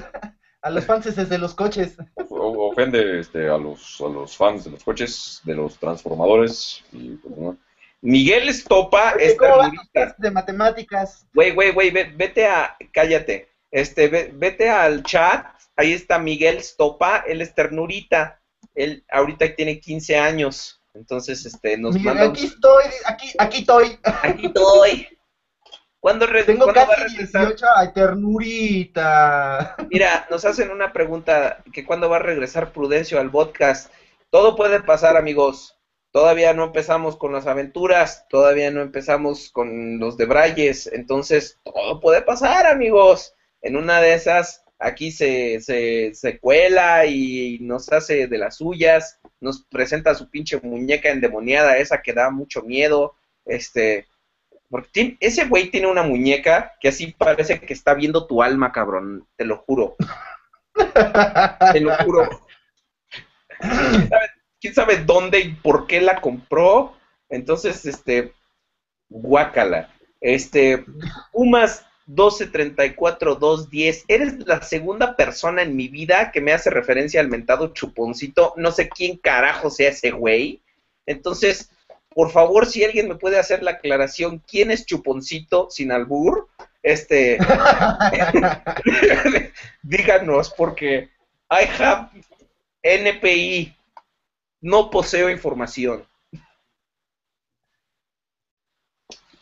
a 0.63 0.69
los 0.71 0.83
fans 0.85 1.29
de 1.29 1.37
los 1.37 1.53
coches. 1.53 1.95
o- 2.29 2.69
ofende 2.71 3.19
este, 3.19 3.47
a, 3.49 3.57
los, 3.57 4.01
a 4.01 4.09
los 4.09 4.35
fans 4.35 4.65
de 4.65 4.71
los 4.71 4.83
coches, 4.83 5.41
de 5.43 5.53
los 5.53 5.77
transformadores. 5.77 6.83
Y, 6.91 7.15
pues, 7.17 7.37
¿no? 7.37 7.57
Miguel 8.01 8.47
Estopa 8.49 9.13
Oye, 9.15 9.25
es 9.27 9.35
¿Cómo 9.37 9.57
van 9.57 9.71
tus 9.71 9.79
ternurita. 9.91 9.91
clases 9.93 10.17
de 10.19 10.31
matemáticas? 10.31 11.27
Güey, 11.33 11.51
güey, 11.51 11.71
güey, 11.71 11.89
ve- 11.91 12.11
vete 12.15 12.45
a, 12.47 12.77
cállate. 12.93 13.49
Este, 13.71 14.07
ve- 14.07 14.31
vete 14.33 14.69
al 14.69 15.03
chat. 15.03 15.45
Ahí 15.75 15.93
está 15.93 16.17
Miguel 16.19 16.61
Stopa, 16.63 17.23
él 17.27 17.41
es 17.41 17.53
ternurita. 17.53 18.39
Él 18.75 19.03
ahorita 19.11 19.55
tiene 19.55 19.79
15 19.79 20.17
años. 20.17 20.81
Entonces, 20.93 21.45
este, 21.45 21.77
nos 21.77 21.95
Mira, 21.95 22.13
manda 22.13 22.25
un- 22.29 22.31
aquí 22.31 22.45
estoy, 22.45 22.83
aquí, 23.05 23.31
aquí 23.37 23.57
estoy. 23.59 23.99
Aquí 24.03 24.45
estoy. 24.47 25.07
¿Cuándo, 25.99 26.27
Tengo 26.45 26.65
¿cuándo 26.65 26.81
va 26.81 26.93
a 26.93 26.95
casi 26.95 27.15
regresar? 27.17 27.47
18, 27.47 27.65
ay, 27.75 27.87
ternurita. 27.93 29.75
Mira, 29.89 30.27
nos 30.29 30.45
hacen 30.45 30.69
una 30.71 30.93
pregunta, 30.93 31.63
que 31.73 31.85
cuándo 31.85 32.09
va 32.09 32.17
a 32.17 32.19
regresar 32.19 32.71
Prudencio 32.71 33.19
al 33.19 33.31
podcast. 33.31 33.91
Todo 34.29 34.55
puede 34.55 34.79
pasar, 34.81 35.17
amigos. 35.17 35.76
Todavía 36.17 36.51
no 36.55 36.63
empezamos 36.63 37.15
con 37.15 37.31
las 37.31 37.45
aventuras, 37.45 38.25
todavía 38.27 38.71
no 38.71 38.81
empezamos 38.81 39.51
con 39.51 39.99
los 39.99 40.17
debrayes, 40.17 40.87
entonces 40.91 41.59
todo 41.63 41.99
puede 41.99 42.23
pasar, 42.23 42.65
amigos. 42.65 43.35
En 43.61 43.75
una 43.75 44.01
de 44.01 44.15
esas, 44.15 44.63
aquí 44.79 45.11
se, 45.11 45.61
se, 45.61 46.15
se 46.15 46.39
cuela 46.39 47.05
y 47.05 47.59
nos 47.61 47.91
hace 47.91 48.25
de 48.25 48.37
las 48.39 48.55
suyas, 48.57 49.19
nos 49.41 49.61
presenta 49.65 50.15
su 50.15 50.27
pinche 50.31 50.59
muñeca 50.63 51.09
endemoniada, 51.11 51.77
esa 51.77 52.01
que 52.01 52.13
da 52.13 52.31
mucho 52.31 52.63
miedo. 52.63 53.13
Este, 53.45 54.07
porque 54.71 54.89
tiene- 54.91 55.17
ese 55.19 55.45
güey 55.45 55.69
tiene 55.69 55.85
una 55.85 56.01
muñeca 56.01 56.73
que 56.81 56.87
así 56.87 57.13
parece 57.15 57.59
que 57.59 57.73
está 57.73 57.93
viendo 57.93 58.25
tu 58.25 58.41
alma, 58.41 58.71
cabrón. 58.71 59.27
Te 59.35 59.45
lo 59.45 59.57
juro. 59.57 59.95
Te 61.73 61.79
lo 61.79 61.95
juro. 61.97 62.27
¿Quién 63.59 64.07
sabe, 64.09 64.27
quién 64.59 64.73
sabe 64.73 65.03
dónde 65.03 65.39
y 65.39 65.53
por 65.55 65.87
qué 65.87 66.01
la 66.01 66.21
compró? 66.21 66.93
Entonces, 67.29 67.85
este, 67.85 68.33
guácala. 69.09 69.93
Este, 70.21 70.85
Pumas 71.31 71.85
1234-210. 72.07 74.05
Eres 74.07 74.47
la 74.47 74.61
segunda 74.61 75.15
persona 75.15 75.61
en 75.61 75.75
mi 75.75 75.89
vida 75.89 76.31
que 76.31 76.41
me 76.41 76.53
hace 76.53 76.69
referencia 76.69 77.19
al 77.19 77.27
mentado 77.27 77.73
chuponcito. 77.73 78.53
No 78.57 78.71
sé 78.71 78.89
quién 78.89 79.17
carajo 79.17 79.69
sea 79.69 79.89
ese 79.89 80.11
güey. 80.11 80.61
Entonces, 81.05 81.69
por 82.09 82.31
favor, 82.31 82.65
si 82.65 82.83
alguien 82.83 83.07
me 83.07 83.15
puede 83.15 83.37
hacer 83.37 83.61
la 83.61 83.71
aclaración, 83.71 84.41
¿quién 84.47 84.71
es 84.71 84.85
chuponcito 84.85 85.69
sin 85.69 85.91
albur? 85.91 86.47
Este, 86.81 87.37
díganos, 89.83 90.53
porque 90.57 91.09
I 91.51 91.65
have 91.79 92.09
NPI, 92.81 93.76
no 94.67 94.89
poseo 94.89 95.29
información. 95.29 96.05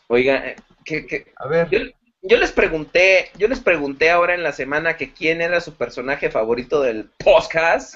Oiga, 0.07 0.49
eh, 0.49 0.55
que, 0.85 1.07
que- 1.07 1.33
A 1.37 1.47
ver, 1.47 1.67
yo, 1.71 1.79
yo 2.21 2.37
les 2.37 2.51
pregunté, 2.51 3.31
yo 3.35 3.47
les 3.47 3.59
pregunté 3.59 4.11
ahora 4.11 4.35
en 4.35 4.43
la 4.43 4.51
semana 4.51 4.97
que 4.97 5.13
quién 5.13 5.41
era 5.41 5.61
su 5.61 5.73
personaje 5.75 6.29
favorito 6.29 6.81
del 6.81 7.09
podcast 7.23 7.95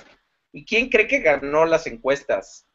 y 0.51 0.65
quién 0.65 0.89
cree 0.89 1.07
que 1.07 1.19
ganó 1.19 1.65
las 1.65 1.85
encuestas. 1.85 2.65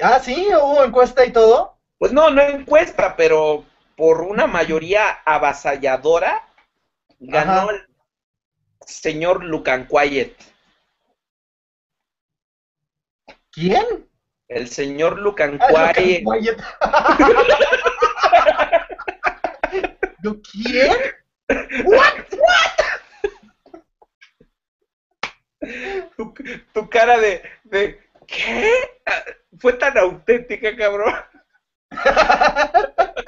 ah, 0.00 0.20
sí, 0.20 0.48
hubo 0.54 0.84
encuesta 0.84 1.24
y 1.24 1.32
todo. 1.32 1.78
Pues 1.98 2.12
no, 2.12 2.30
no 2.30 2.42
encuesta, 2.42 3.16
pero 3.16 3.64
por 3.96 4.20
una 4.20 4.46
mayoría 4.46 5.08
avasalladora 5.24 6.46
ganó 7.20 7.52
Ajá. 7.52 7.70
el 7.70 7.86
señor 8.86 9.44
Lucan 9.44 9.86
Quiet. 9.86 10.36
¿Quién? 13.52 14.08
El 14.48 14.68
señor 14.68 15.18
Lucan 15.18 15.58
Ah. 15.60 15.92
¿Yo 20.22 20.40
quién? 20.52 20.92
Tu, 26.16 26.34
tu 26.72 26.88
cara 26.88 27.18
de, 27.18 27.42
de 27.64 28.00
¿qué? 28.26 28.70
Fue 29.58 29.74
tan 29.74 29.96
auténtica, 29.98 30.74
cabrón. 30.76 31.14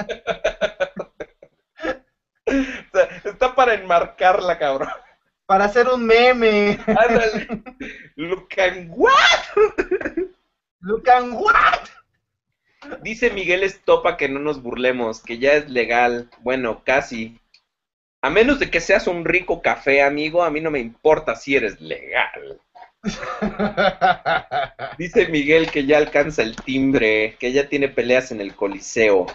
O 2.46 2.52
sea, 2.96 3.08
Está 3.24 3.54
para 3.54 3.74
enmarcarla, 3.74 4.58
cabrón. 4.58 4.88
Para 5.46 5.66
hacer 5.66 5.88
un 5.88 6.06
meme. 6.06 6.78
Ándale. 6.86 7.62
Lucan 8.16 8.88
what? 8.90 9.40
Lucan 10.80 11.32
what? 11.32 11.80
Dice 13.02 13.30
Miguel 13.30 13.62
Estopa 13.62 14.16
que 14.16 14.28
no 14.28 14.40
nos 14.40 14.62
burlemos, 14.62 15.22
que 15.22 15.38
ya 15.38 15.52
es 15.52 15.68
legal. 15.70 16.30
Bueno, 16.40 16.82
casi. 16.84 17.38
A 18.22 18.30
menos 18.30 18.58
de 18.58 18.70
que 18.70 18.80
seas 18.80 19.06
un 19.06 19.24
rico 19.24 19.60
café, 19.60 20.02
amigo, 20.02 20.42
a 20.42 20.50
mí 20.50 20.60
no 20.60 20.70
me 20.70 20.80
importa 20.80 21.36
si 21.36 21.56
eres 21.56 21.80
legal. 21.80 22.60
Dice 24.98 25.28
Miguel 25.28 25.70
que 25.70 25.84
ya 25.84 25.98
alcanza 25.98 26.42
el 26.42 26.56
timbre, 26.56 27.36
que 27.38 27.52
ya 27.52 27.68
tiene 27.68 27.88
peleas 27.88 28.32
en 28.32 28.40
el 28.40 28.54
Coliseo. 28.54 29.26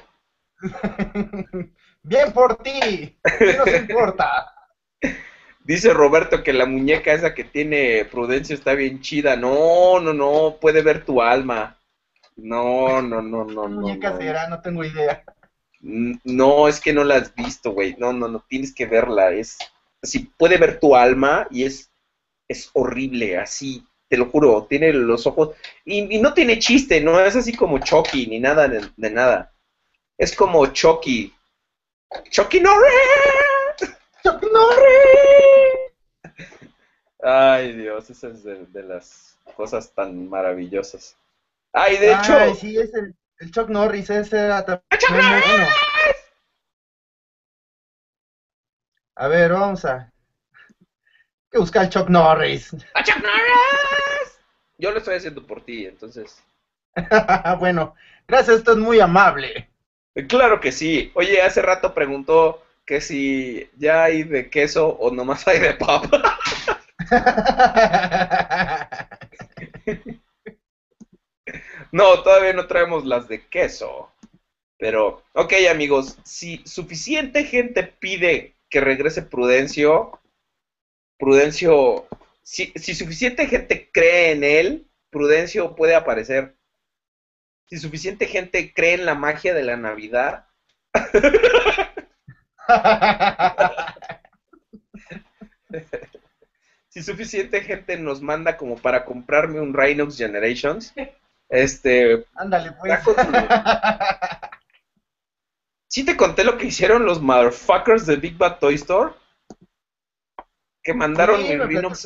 Bien 2.01 2.31
por 2.33 2.57
ti. 2.63 3.15
¿Qué 3.37 3.53
nos 3.53 3.67
importa? 3.75 4.53
Dice 5.69 5.93
Roberto 5.93 6.43
que 6.43 6.51
la 6.51 6.65
muñeca 6.65 7.13
esa 7.13 7.35
que 7.35 7.43
tiene 7.43 8.03
Prudencio 8.05 8.55
está 8.55 8.73
bien 8.73 9.01
chida. 9.01 9.35
No, 9.35 9.99
no, 9.99 10.15
no, 10.15 10.57
puede 10.59 10.81
ver 10.81 11.05
tu 11.05 11.21
alma. 11.21 11.77
No, 12.35 13.03
no, 13.03 13.21
no, 13.21 13.45
no, 13.45 13.61
¿Qué 13.61 13.69
muñeca 13.69 14.09
no. 14.09 14.17
será? 14.17 14.47
No 14.47 14.61
tengo 14.61 14.83
idea. 14.83 15.23
No, 15.79 16.67
es 16.67 16.81
que 16.81 16.91
no 16.91 17.03
la 17.03 17.17
has 17.17 17.35
visto, 17.35 17.69
güey. 17.73 17.95
No, 17.99 18.11
no, 18.11 18.27
no, 18.27 18.43
tienes 18.49 18.73
que 18.73 18.87
verla. 18.87 19.31
Es, 19.31 19.59
si 20.01 20.31
puede 20.39 20.57
ver 20.57 20.79
tu 20.79 20.95
alma 20.95 21.47
y 21.51 21.65
es, 21.65 21.91
es 22.47 22.71
horrible, 22.73 23.37
así, 23.37 23.85
te 24.07 24.17
lo 24.17 24.25
juro. 24.25 24.65
Tiene 24.67 24.91
los 24.91 25.27
ojos 25.27 25.51
y, 25.85 26.15
y 26.15 26.19
no 26.19 26.33
tiene 26.33 26.57
chiste, 26.57 26.99
no 26.99 27.19
es 27.19 27.35
así 27.35 27.53
como 27.53 27.77
Chucky 27.77 28.25
ni 28.25 28.39
nada 28.39 28.67
de, 28.67 28.89
de 28.97 29.11
nada. 29.11 29.53
Es 30.17 30.35
como 30.35 30.65
Chucky. 30.65 31.31
Chucky 32.31 32.59
Norris. 32.59 33.95
Chuck 34.23 34.41
Norris. 34.51 35.48
Ay, 37.21 37.73
Dios, 37.73 38.09
esa 38.09 38.29
es 38.29 38.43
de, 38.43 38.65
de 38.67 38.83
las 38.83 39.37
cosas 39.55 39.91
tan 39.93 40.29
maravillosas. 40.29 41.17
Ay, 41.73 41.97
de 41.97 42.13
hecho, 42.13 42.33
Ay, 42.33 42.55
sí, 42.55 42.77
es 42.77 42.93
el, 42.93 43.15
el 43.39 43.51
Chuck 43.51 43.69
Norris. 43.69 44.09
Ese 44.09 44.37
era 44.37 44.65
también 44.65 45.25
muy 45.25 45.41
bueno. 45.41 45.67
A 49.15 49.27
ver, 49.27 49.51
vamos 49.51 49.83
a... 49.85 50.11
Que 51.51 51.57
buscar 51.57 51.83
el 51.83 51.89
Chuck 51.89 52.09
Norris. 52.09 52.73
¡A 52.93 53.03
Chuck 53.03 53.17
Norris! 53.17 54.39
Yo 54.77 54.91
lo 54.91 54.99
estoy 54.99 55.15
haciendo 55.15 55.45
por 55.45 55.61
ti, 55.65 55.85
entonces. 55.85 56.41
bueno, 57.59 57.95
gracias, 58.27 58.59
esto 58.59 58.71
es 58.71 58.77
muy 58.77 58.99
amable. 59.01 59.69
Claro 60.27 60.59
que 60.59 60.71
sí. 60.71 61.11
Oye, 61.15 61.41
hace 61.41 61.61
rato 61.61 61.93
preguntó 61.93 62.63
que 62.85 63.01
si 63.01 63.69
ya 63.77 64.05
hay 64.05 64.23
de 64.23 64.49
queso 64.49 64.87
o 64.87 65.11
nomás 65.11 65.47
hay 65.47 65.59
de 65.59 65.73
papa. 65.73 66.39
No, 71.91 72.21
todavía 72.23 72.53
no 72.53 72.67
traemos 72.67 73.05
las 73.05 73.27
de 73.27 73.45
queso. 73.47 74.11
Pero, 74.77 75.23
ok 75.33 75.53
amigos, 75.69 76.17
si 76.23 76.61
suficiente 76.65 77.43
gente 77.43 77.83
pide 77.83 78.55
que 78.69 78.79
regrese 78.79 79.23
Prudencio, 79.23 80.19
Prudencio, 81.17 82.07
si, 82.43 82.71
si 82.75 82.95
suficiente 82.95 83.47
gente 83.47 83.89
cree 83.91 84.31
en 84.31 84.43
él, 84.43 84.87
Prudencio 85.09 85.75
puede 85.75 85.95
aparecer. 85.95 86.55
Si 87.67 87.77
suficiente 87.77 88.27
gente 88.27 88.73
cree 88.73 88.93
en 88.93 89.05
la 89.05 89.15
magia 89.15 89.53
de 89.53 89.63
la 89.63 89.77
Navidad, 89.77 90.47
si 96.99 97.03
suficiente 97.11 97.61
gente 97.61 97.97
nos 97.97 98.21
manda 98.21 98.57
como 98.57 98.77
para 98.77 99.05
comprarme 99.05 99.59
un 99.61 99.73
Rhinox 99.73 100.17
Generations, 100.17 100.93
este, 101.47 102.25
Ándale, 102.35 102.73
pues. 102.73 102.99
¿Sí 105.87 106.05
te 106.05 106.15
conté 106.15 106.43
lo 106.43 106.57
que 106.57 106.67
hicieron 106.67 107.05
los 107.05 107.21
motherfuckers 107.21 108.05
de 108.05 108.17
Big 108.17 108.37
Bad 108.37 108.59
Toy 108.59 108.75
Store? 108.75 109.13
Que 110.83 110.93
mandaron 110.93 111.41
Sí, 111.41 111.47
mi 111.49 111.55
Rhinox. 111.55 112.05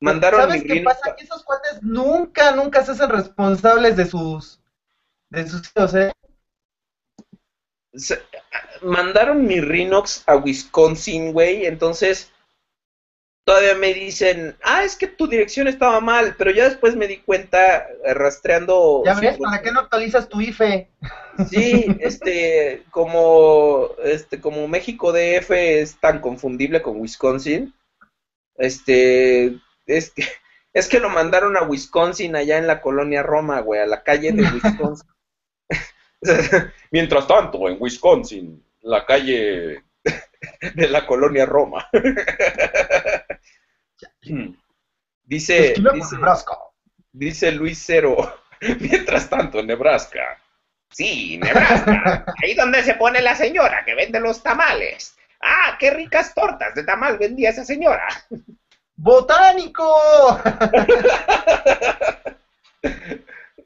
Mandaron 0.00 0.40
¿Sabes 0.40 0.62
mi 0.62 0.68
qué 0.68 0.74
Rhinox- 0.74 0.84
pasa? 0.84 1.14
Que 1.16 1.24
esos 1.24 1.44
cuates 1.44 1.82
nunca, 1.82 2.52
nunca 2.56 2.84
se 2.84 2.92
hacen 2.92 3.10
responsables 3.10 3.96
de 3.96 4.06
sus, 4.06 4.60
de 5.30 5.46
sus 5.46 5.70
hijos, 5.76 5.94
¿eh? 5.94 6.12
se- 7.94 8.22
mandaron 8.82 9.46
mi 9.46 9.60
Rhinox 9.60 10.24
a 10.26 10.36
Wisconsin, 10.36 11.32
güey, 11.32 11.66
entonces 11.66 12.31
todavía 13.44 13.74
me 13.74 13.92
dicen, 13.92 14.56
ah, 14.62 14.84
es 14.84 14.96
que 14.96 15.06
tu 15.06 15.26
dirección 15.26 15.66
estaba 15.66 16.00
mal, 16.00 16.34
pero 16.38 16.50
ya 16.50 16.68
después 16.68 16.96
me 16.96 17.08
di 17.08 17.18
cuenta, 17.18 17.88
eh, 18.04 18.14
rastreando... 18.14 19.02
Ya 19.04 19.14
ves, 19.14 19.38
¿para 19.38 19.62
qué 19.62 19.72
no 19.72 19.80
actualizas 19.80 20.28
tu 20.28 20.40
IFE? 20.40 20.88
Sí, 21.50 21.86
este, 22.00 22.84
como, 22.90 23.90
este, 24.04 24.40
como 24.40 24.68
México 24.68 25.12
DF 25.12 25.50
es 25.50 25.98
tan 25.98 26.20
confundible 26.20 26.82
con 26.82 27.00
Wisconsin, 27.00 27.74
este, 28.56 29.58
es 29.86 30.10
que, 30.10 30.24
es 30.72 30.88
que 30.88 31.00
lo 31.00 31.08
mandaron 31.08 31.56
a 31.56 31.62
Wisconsin 31.62 32.36
allá 32.36 32.58
en 32.58 32.66
la 32.66 32.80
colonia 32.80 33.22
Roma, 33.22 33.60
güey, 33.60 33.80
a 33.80 33.86
la 33.86 34.02
calle 34.02 34.32
de 34.32 34.42
Wisconsin. 34.52 35.08
Mientras 36.92 37.26
tanto, 37.26 37.68
en 37.68 37.76
Wisconsin, 37.80 38.64
la 38.82 39.04
calle 39.04 39.82
de 40.74 40.88
la 40.88 41.06
colonia 41.06 41.46
Roma. 41.46 41.88
dice, 45.24 45.74
con 45.74 45.94
dice, 45.94 46.16
Nebraska. 46.16 46.58
dice 47.12 47.52
Luis 47.52 47.82
Cero, 47.84 48.40
mientras 48.80 49.28
tanto 49.28 49.60
en 49.60 49.68
Nebraska. 49.68 50.38
Sí, 50.90 51.38
Nebraska, 51.38 52.26
ahí 52.42 52.54
donde 52.54 52.82
se 52.82 52.94
pone 52.94 53.22
la 53.22 53.34
señora 53.34 53.82
que 53.84 53.94
vende 53.94 54.20
los 54.20 54.42
tamales. 54.42 55.16
Ah, 55.40 55.76
qué 55.78 55.90
ricas 55.90 56.34
tortas 56.34 56.74
de 56.74 56.84
tamal 56.84 57.18
vendía 57.18 57.50
esa 57.50 57.64
señora. 57.64 58.06
¡Botánico! 58.94 60.40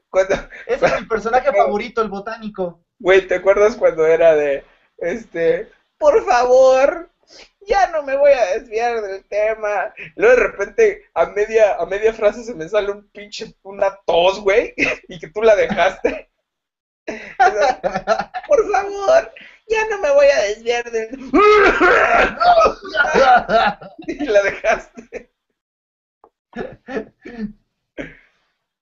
Cuando, 0.08 0.34
Ese 0.66 0.86
es 0.86 1.00
mi 1.00 1.06
personaje 1.06 1.52
favorito, 1.52 2.00
el 2.00 2.08
botánico. 2.08 2.80
güey, 2.98 3.26
¿te 3.26 3.34
acuerdas 3.34 3.76
cuando 3.76 4.06
era 4.06 4.34
de, 4.34 4.64
este, 4.98 5.68
por 5.98 6.24
favor, 6.24 7.10
ya 7.66 7.90
no 7.90 8.02
me 8.02 8.16
voy 8.16 8.32
a 8.32 8.58
desviar 8.58 9.02
del 9.02 9.24
tema. 9.24 9.92
Luego 10.14 10.36
de 10.36 10.42
repente, 10.48 11.02
a 11.14 11.26
media, 11.26 11.76
a 11.76 11.86
media 11.86 12.12
frase 12.12 12.44
se 12.44 12.54
me 12.54 12.68
sale 12.68 12.92
un 12.92 13.08
pinche, 13.08 13.54
una 13.62 13.96
tos, 14.06 14.40
güey, 14.40 14.74
y 15.08 15.18
que 15.18 15.28
tú 15.28 15.42
la 15.42 15.56
dejaste. 15.56 16.30
Por 18.48 18.72
favor, 18.72 19.32
ya 19.68 19.86
no 19.88 20.00
me 20.00 20.10
voy 20.12 20.26
a 20.26 20.42
desviar 20.42 20.90
del... 20.90 21.08
y 24.06 24.26
la 24.26 24.42
dejaste. 24.42 25.30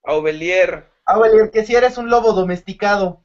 Aubelier, 0.03 0.89
Valier, 1.05 1.51
que 1.51 1.65
si 1.65 1.75
eres 1.75 1.97
un 1.97 2.09
lobo 2.09 2.33
domesticado. 2.33 3.24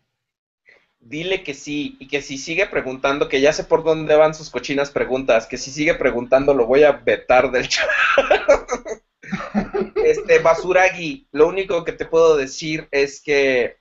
Dile 1.01 1.43
que 1.43 1.55
sí, 1.55 1.97
y 1.99 2.09
que 2.09 2.21
si 2.21 2.39
sigue 2.39 2.67
preguntando, 2.67 3.29
que 3.29 3.41
ya 3.41 3.53
sé 3.53 3.65
por 3.65 3.83
dónde 3.83 4.15
van 4.17 4.35
sus 4.35 4.51
cochinas 4.51 4.91
preguntas, 4.91 5.47
que 5.47 5.57
si 5.57 5.71
sigue 5.71 5.95
preguntando 5.95 6.55
lo 6.55 6.67
voy 6.67 6.85
a 6.85 6.93
vetar 6.93 7.51
del 7.51 7.69
chat. 7.69 7.89
este, 10.05 10.39
Basuragi, 10.39 11.27
lo 11.33 11.49
único 11.49 11.85
que 11.85 11.93
te 11.93 12.05
puedo 12.05 12.37
decir 12.37 12.87
es 12.91 13.21
que 13.21 13.77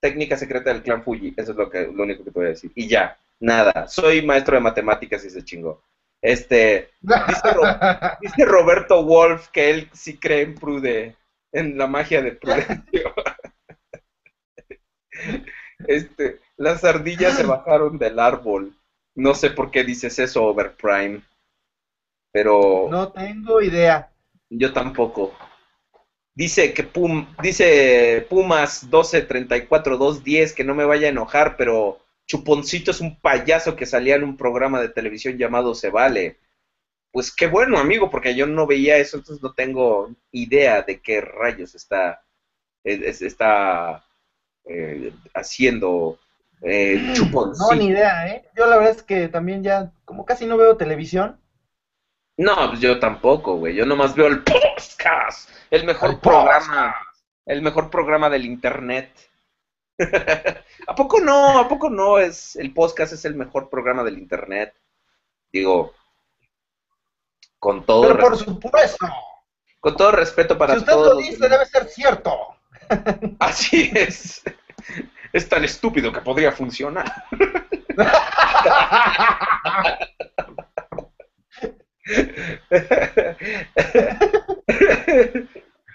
técnica 0.00 0.36
secreta 0.36 0.72
del 0.72 0.82
clan 0.82 1.02
Fuji, 1.02 1.34
eso 1.36 1.52
es 1.52 1.56
lo, 1.56 1.70
que, 1.70 1.82
lo 1.82 2.02
único 2.02 2.24
que 2.24 2.30
te 2.30 2.38
voy 2.38 2.46
a 2.46 2.50
decir. 2.50 2.70
Y 2.74 2.86
ya, 2.88 3.16
nada, 3.40 3.88
soy 3.88 4.22
maestro 4.22 4.56
de 4.56 4.60
matemáticas 4.62 5.24
y 5.24 5.30
se 5.30 5.42
chingó. 5.42 5.82
Este, 6.22 6.90
dice, 7.00 7.52
Ro- 7.52 7.62
dice 8.20 8.44
Roberto 8.44 9.04
Wolf 9.04 9.48
que 9.48 9.70
él 9.70 9.88
sí 9.92 10.16
cree 10.16 10.42
en 10.42 10.54
Prude, 10.54 11.16
en 11.52 11.76
la 11.78 11.86
magia 11.86 12.22
de 12.22 12.32
Prudencio. 12.32 13.14
Este, 15.88 16.40
las 16.56 16.84
ardillas 16.84 17.34
se 17.36 17.42
bajaron 17.44 17.98
del 17.98 18.18
árbol. 18.18 18.74
No 19.14 19.34
sé 19.34 19.50
por 19.50 19.70
qué 19.70 19.84
dices 19.84 20.18
eso, 20.18 20.44
Overprime. 20.44 21.22
Pero 22.32 22.88
No 22.90 23.12
tengo 23.12 23.60
idea. 23.62 24.10
yo 24.50 24.72
tampoco. 24.72 25.34
Dice 26.34 26.74
que 26.74 26.82
Pum, 26.82 27.26
dice 27.42 28.26
Pumas 28.28 28.84
1234-210 28.90 30.52
que 30.54 30.64
no 30.64 30.74
me 30.74 30.84
vaya 30.84 31.06
a 31.06 31.10
enojar, 31.10 31.56
pero 31.56 31.98
Chuponcito 32.26 32.90
es 32.90 33.00
un 33.00 33.18
payaso 33.20 33.74
que 33.74 33.86
salía 33.86 34.16
en 34.16 34.24
un 34.24 34.36
programa 34.36 34.80
de 34.80 34.90
televisión 34.90 35.38
llamado 35.38 35.74
Se 35.74 35.88
Vale. 35.90 36.38
Pues 37.10 37.34
qué 37.34 37.46
bueno, 37.46 37.78
amigo, 37.78 38.10
porque 38.10 38.34
yo 38.34 38.46
no 38.46 38.66
veía 38.66 38.98
eso, 38.98 39.16
entonces 39.16 39.42
no 39.42 39.54
tengo 39.54 40.10
idea 40.32 40.82
de 40.82 41.00
qué 41.00 41.22
rayos 41.22 41.74
está, 41.74 42.22
es- 42.84 43.00
es- 43.00 43.22
está 43.22 44.04
eh, 44.66 45.12
haciendo 45.34 46.18
eh, 46.62 47.12
Chuponcito. 47.14 47.70
No, 47.70 47.76
ni 47.76 47.86
idea, 47.86 48.28
¿eh? 48.28 48.48
Yo 48.56 48.66
la 48.66 48.76
verdad 48.76 48.94
es 48.96 49.02
que 49.02 49.28
también 49.28 49.62
ya, 49.62 49.92
como 50.04 50.24
casi 50.24 50.46
no 50.46 50.56
veo 50.56 50.76
televisión. 50.76 51.38
No, 52.36 52.54
pues 52.68 52.80
yo 52.80 52.98
tampoco, 52.98 53.56
güey. 53.56 53.74
Yo 53.74 53.86
nomás 53.86 54.14
veo 54.14 54.26
el 54.26 54.42
podcast, 54.42 55.48
el 55.70 55.84
mejor 55.84 56.10
El 56.10 56.20
programa, 56.20 56.94
el 57.46 57.62
mejor 57.62 57.90
programa 57.90 58.28
del 58.28 58.44
internet. 58.44 59.10
¿A 60.86 60.94
poco 60.94 61.20
no? 61.20 61.58
¿A 61.58 61.68
poco 61.68 61.88
no? 61.88 62.18
Es 62.18 62.56
el 62.56 62.74
podcast 62.74 63.14
es 63.14 63.24
el 63.24 63.34
mejor 63.34 63.70
programa 63.70 64.04
del 64.04 64.18
internet. 64.18 64.74
Digo, 65.50 65.94
con 67.58 67.86
todo 67.86 68.02
Pero 68.02 68.18
por 68.18 68.36
supuesto, 68.36 69.06
con 69.80 69.96
todo 69.96 70.12
respeto 70.12 70.58
para 70.58 70.74
si 70.74 70.80
usted 70.80 70.92
todos. 70.92 71.14
lo 71.14 71.16
dice, 71.16 71.48
debe 71.48 71.64
ser 71.64 71.88
cierto. 71.88 72.36
Así 73.38 73.90
es. 73.94 74.42
Es 75.32 75.48
tan 75.48 75.64
estúpido 75.64 76.12
que 76.12 76.20
podría 76.20 76.52
funcionar. 76.52 77.12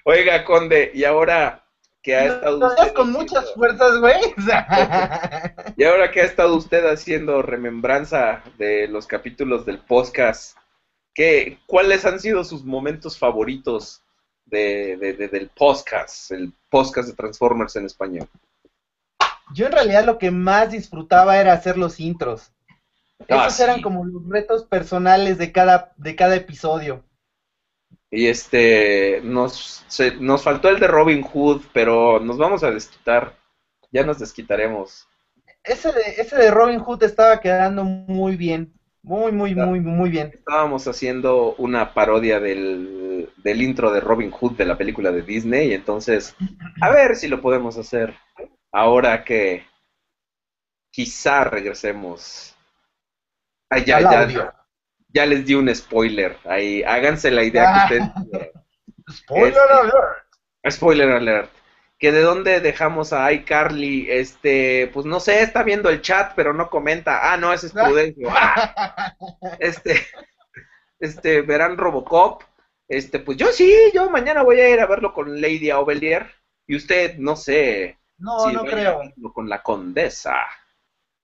Oiga, 0.03 0.43
Conde, 0.45 0.91
y 0.93 1.03
ahora 1.03 1.63
que 2.01 2.15
ha 2.15 2.25
estado 2.25 2.67
usted 2.67 2.93
con 2.93 3.09
haciendo- 3.09 3.19
muchas 3.19 3.53
fuerzas, 3.53 3.99
güey. 3.99 4.15
Y 5.77 5.83
ahora 5.83 6.11
que 6.11 6.21
ha 6.21 6.25
estado 6.25 6.55
usted 6.55 6.85
haciendo 6.85 7.41
remembranza 7.41 8.43
de 8.57 8.87
los 8.87 9.05
capítulos 9.07 9.65
del 9.65 9.79
podcast, 9.79 10.57
¿qué, 11.13 11.59
¿cuáles 11.67 12.05
han 12.05 12.19
sido 12.19 12.43
sus 12.43 12.63
momentos 12.63 13.17
favoritos 13.17 14.01
de, 14.45 14.97
de- 14.97 15.13
de- 15.13 15.27
del 15.27 15.49
podcast, 15.49 16.31
el 16.31 16.51
podcast 16.69 17.09
de 17.09 17.15
Transformers 17.15 17.75
en 17.75 17.85
español? 17.85 18.27
Yo 19.53 19.65
en 19.67 19.71
realidad 19.71 20.05
lo 20.05 20.17
que 20.17 20.31
más 20.31 20.71
disfrutaba 20.71 21.37
era 21.37 21.53
hacer 21.53 21.77
los 21.77 21.99
intros. 21.99 22.51
Ah, 23.29 23.47
Esos 23.47 23.59
eran 23.59 23.75
sí. 23.77 23.81
como 23.81 24.05
los 24.05 24.27
retos 24.27 24.65
personales 24.65 25.37
de 25.37 25.51
cada, 25.51 25.93
de 25.97 26.15
cada 26.15 26.35
episodio. 26.35 27.03
Y 28.09 28.27
este, 28.27 29.21
nos, 29.23 29.83
se- 29.87 30.15
nos 30.15 30.43
faltó 30.43 30.69
el 30.69 30.79
de 30.79 30.87
Robin 30.87 31.21
Hood, 31.23 31.61
pero 31.73 32.19
nos 32.19 32.37
vamos 32.37 32.63
a 32.63 32.71
desquitar. 32.71 33.35
Ya 33.91 34.03
nos 34.03 34.19
desquitaremos. 34.19 35.07
Ese 35.63 35.91
de, 35.91 36.01
ese 36.17 36.35
de 36.35 36.51
Robin 36.51 36.79
Hood 36.79 37.03
estaba 37.03 37.39
quedando 37.39 37.83
muy 37.83 38.35
bien. 38.35 38.73
Muy, 39.03 39.31
muy, 39.31 39.55
muy, 39.55 39.79
muy 39.79 40.09
bien. 40.09 40.31
Estábamos 40.33 40.87
haciendo 40.87 41.55
una 41.57 41.93
parodia 41.93 42.39
del, 42.39 43.29
del 43.37 43.61
intro 43.61 43.91
de 43.91 43.99
Robin 43.99 44.29
Hood 44.31 44.53
de 44.53 44.65
la 44.65 44.77
película 44.77 45.11
de 45.11 45.23
Disney, 45.23 45.69
y 45.69 45.73
entonces, 45.73 46.35
a 46.81 46.89
ver 46.91 47.15
si 47.15 47.27
lo 47.27 47.41
podemos 47.41 47.77
hacer 47.77 48.13
ahora 48.71 49.23
que 49.23 49.65
quizá 50.91 51.43
regresemos. 51.45 52.55
Ah, 53.69 53.79
ya, 53.79 53.99
ya, 55.09 55.25
les 55.25 55.45
di 55.45 55.55
un 55.55 55.73
spoiler. 55.73 56.37
Ahí, 56.45 56.83
háganse 56.83 57.31
la 57.31 57.43
idea 57.43 57.87
que 57.87 57.95
ustedes 57.95 58.11
quieran. 58.29 58.51
Spoiler 59.09 59.53
Este- 59.53 59.73
alert. 59.73 60.25
Spoiler 60.69 61.09
alert. 61.11 61.51
Que 61.97 62.11
de 62.11 62.21
dónde 62.21 62.61
dejamos 62.61 63.13
a 63.13 63.31
iCarly, 63.31 64.09
este, 64.09 64.89
pues 64.93 65.05
no 65.05 65.19
sé, 65.19 65.43
está 65.43 65.61
viendo 65.63 65.89
el 65.89 66.01
chat, 66.01 66.33
pero 66.35 66.51
no 66.53 66.69
comenta. 66.69 67.31
Ah, 67.31 67.37
no, 67.37 67.53
ese 67.53 67.67
es 67.67 67.73
Prudencio. 67.73 68.27
Ah, 68.31 69.15
este, 69.59 70.01
este, 70.99 71.41
verán 71.41 71.77
Robocop. 71.77 72.43
Este, 72.87 73.19
pues 73.19 73.37
yo 73.37 73.47
sí, 73.47 73.73
yo 73.93 74.09
mañana 74.09 74.43
voy 74.43 74.59
a 74.59 74.69
ir 74.69 74.79
a 74.81 74.87
verlo 74.87 75.13
con 75.13 75.39
Lady 75.41 75.69
Aubelier. 75.69 76.25
Y 76.67 76.75
usted, 76.75 77.17
no 77.17 77.35
sé, 77.35 77.97
No, 78.21 78.49
no 78.51 78.61
creo. 78.61 79.01
con 79.33 79.49
la 79.49 79.61
condesa. 79.61 80.35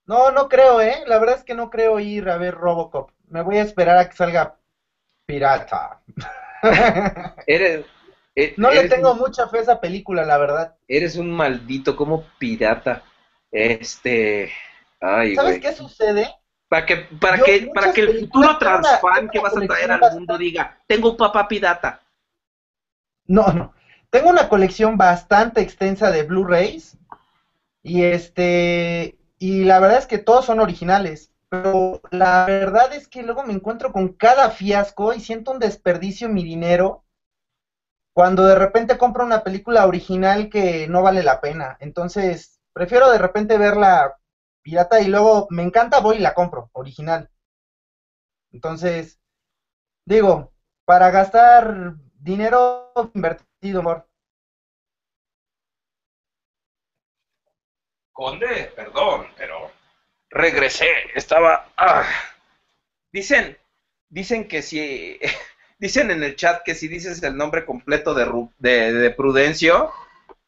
No, 0.05 0.31
no 0.31 0.47
creo, 0.49 0.81
¿eh? 0.81 1.03
La 1.05 1.19
verdad 1.19 1.37
es 1.37 1.43
que 1.43 1.53
no 1.53 1.69
creo 1.69 1.99
ir 1.99 2.29
a 2.29 2.37
ver 2.37 2.55
Robocop. 2.55 3.11
Me 3.29 3.41
voy 3.41 3.57
a 3.57 3.61
esperar 3.63 3.97
a 3.97 4.09
que 4.09 4.15
salga 4.15 4.55
Pirata. 5.25 6.01
Eres, 7.45 7.85
e- 8.35 8.53
No 8.57 8.71
le 8.71 8.87
tengo 8.87 9.11
un- 9.11 9.19
mucha 9.19 9.47
fe 9.47 9.59
a 9.59 9.61
esa 9.61 9.79
película, 9.81 10.23
la 10.25 10.37
verdad. 10.37 10.75
eres 10.87 11.17
un 11.17 11.29
maldito 11.31 11.95
como 11.95 12.23
pirata. 12.39 13.03
Este, 13.51 14.51
ay, 15.01 15.35
¿Sabes 15.35 15.59
qué 15.59 15.73
sucede? 15.73 16.33
Para 16.69 16.85
que, 16.85 16.97
para 16.97 17.37
Yo 17.37 17.45
que, 17.45 17.71
para 17.73 17.93
que 17.93 18.01
el 18.01 18.19
futuro 18.19 18.57
transfan 18.57 19.29
que 19.29 19.39
vas 19.39 19.55
a 19.55 19.61
traer 19.61 19.91
al 19.91 20.13
mundo 20.13 20.37
diga, 20.37 20.77
tengo 20.87 21.11
un 21.11 21.17
papá 21.17 21.47
pirata. 21.47 22.01
No, 23.27 23.47
no. 23.51 23.73
Tengo 24.09 24.29
una 24.29 24.49
colección 24.49 24.97
bastante 24.97 25.61
extensa 25.61 26.11
de 26.11 26.23
Blu-rays. 26.23 26.97
Y 27.83 28.03
este. 28.03 29.17
Y 29.39 29.63
la 29.65 29.79
verdad 29.79 29.97
es 29.97 30.07
que 30.07 30.17
todos 30.17 30.45
son 30.45 30.59
originales. 30.59 31.31
Pero 31.49 32.01
la 32.11 32.45
verdad 32.45 32.91
es 32.93 33.07
que 33.07 33.23
luego 33.23 33.43
me 33.43 33.53
encuentro 33.53 33.93
con 33.93 34.09
cada 34.09 34.49
fiasco 34.49 35.13
y 35.13 35.21
siento 35.21 35.51
un 35.51 35.59
desperdicio 35.59 36.27
mi 36.27 36.43
dinero 36.43 37.05
cuando 38.17 38.45
de 38.47 38.55
repente 38.55 38.97
compro 38.97 39.23
una 39.23 39.43
película 39.43 39.85
original 39.85 40.49
que 40.49 40.87
no 40.87 41.03
vale 41.03 41.21
la 41.23 41.39
pena. 41.39 41.77
Entonces, 41.79 42.59
prefiero 42.73 43.11
de 43.11 43.19
repente 43.19 43.59
verla 43.59 44.17
pirata 44.63 44.99
y 44.99 45.07
luego 45.07 45.45
me 45.51 45.61
encanta, 45.61 45.99
voy 45.99 46.17
y 46.17 46.19
la 46.19 46.33
compro, 46.33 46.69
original. 46.73 47.29
Entonces, 48.51 49.19
digo, 50.03 50.51
para 50.83 51.11
gastar 51.11 51.93
dinero 52.19 52.91
amor. 53.75 54.05
Conde, 58.11 58.71
perdón, 58.75 59.27
pero 59.37 59.71
regresé. 60.29 60.87
Estaba. 61.15 61.69
ah. 61.77 62.03
Dicen, 63.11 63.57
dicen 64.09 64.47
que 64.47 64.61
si. 64.61 65.19
Dicen 65.79 66.09
en 66.09 66.23
el 66.23 66.35
chat 66.35 66.63
que 66.65 66.73
si 66.73 66.87
dices 66.87 67.21
el 67.21 67.37
nombre 67.37 67.63
completo 67.63 68.15
de, 68.15 68.25
Ru- 68.25 68.51
de, 68.57 68.91
de 68.93 69.11
Prudencio, 69.11 69.91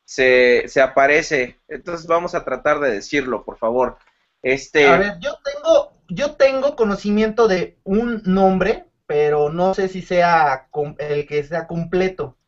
se, 0.04 0.68
se 0.68 0.82
aparece. 0.82 1.60
Entonces 1.68 2.08
vamos 2.08 2.34
a 2.34 2.44
tratar 2.44 2.80
de 2.80 2.90
decirlo, 2.90 3.44
por 3.44 3.60
favor. 3.60 4.00
Este. 4.42 4.88
A 4.88 4.98
ver, 4.98 5.20
yo 5.20 5.36
tengo, 5.44 5.94
yo 6.08 6.34
tengo 6.36 6.76
conocimiento 6.76 7.48
de 7.48 7.78
un 7.84 8.24
nombre, 8.26 8.86
pero 9.06 9.52
no 9.52 9.76
sé 9.76 9.88
si 9.88 10.02
sea 10.02 10.68
el 10.98 11.28
que 11.28 11.44
sea 11.44 11.68
completo. 11.68 12.39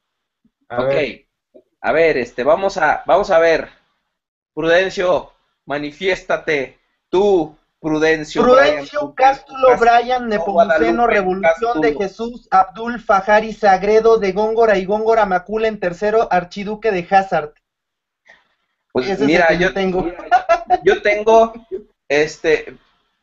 A 0.72 0.82
ok. 0.82 0.88
ver. 0.88 1.26
A 1.82 1.92
ver, 1.92 2.18
este, 2.18 2.44
vamos 2.44 2.78
a, 2.78 3.04
vamos 3.06 3.30
a 3.30 3.40
ver. 3.40 3.70
Prudencio, 4.54 5.34
manifiéstate. 5.66 6.80
Tú, 7.10 7.58
Prudencio. 7.80 8.42
Prudencio, 8.42 9.00
Brian, 9.00 9.14
Cástulo, 9.14 9.68
Cástulo, 9.68 9.78
Brian, 9.78 10.30
Nepomuceno, 10.30 11.08
Revolución 11.08 11.82
de. 11.82 11.96
Jesús, 11.96 12.48
Abdul, 12.52 13.02
Fajari, 13.02 13.54
Sagredo, 13.54 14.18
de 14.18 14.32
Góngora 14.32 14.78
y 14.78 14.86
Góngora, 14.86 15.26
Maculen, 15.26 15.80
tercero, 15.80 16.28
Archiduque 16.32 16.92
de 16.92 17.08
Hazard. 17.10 17.54
Pues 18.94 19.06
Ese 19.06 19.14
es 19.16 19.22
el 19.22 19.28
mira, 19.28 19.48
que 19.48 19.58
yo 19.58 19.68
yo 19.68 19.74
tengo. 19.74 20.04
mira, 20.04 20.18
yo 20.84 21.02
tengo, 21.02 21.54
este, 22.08 22.78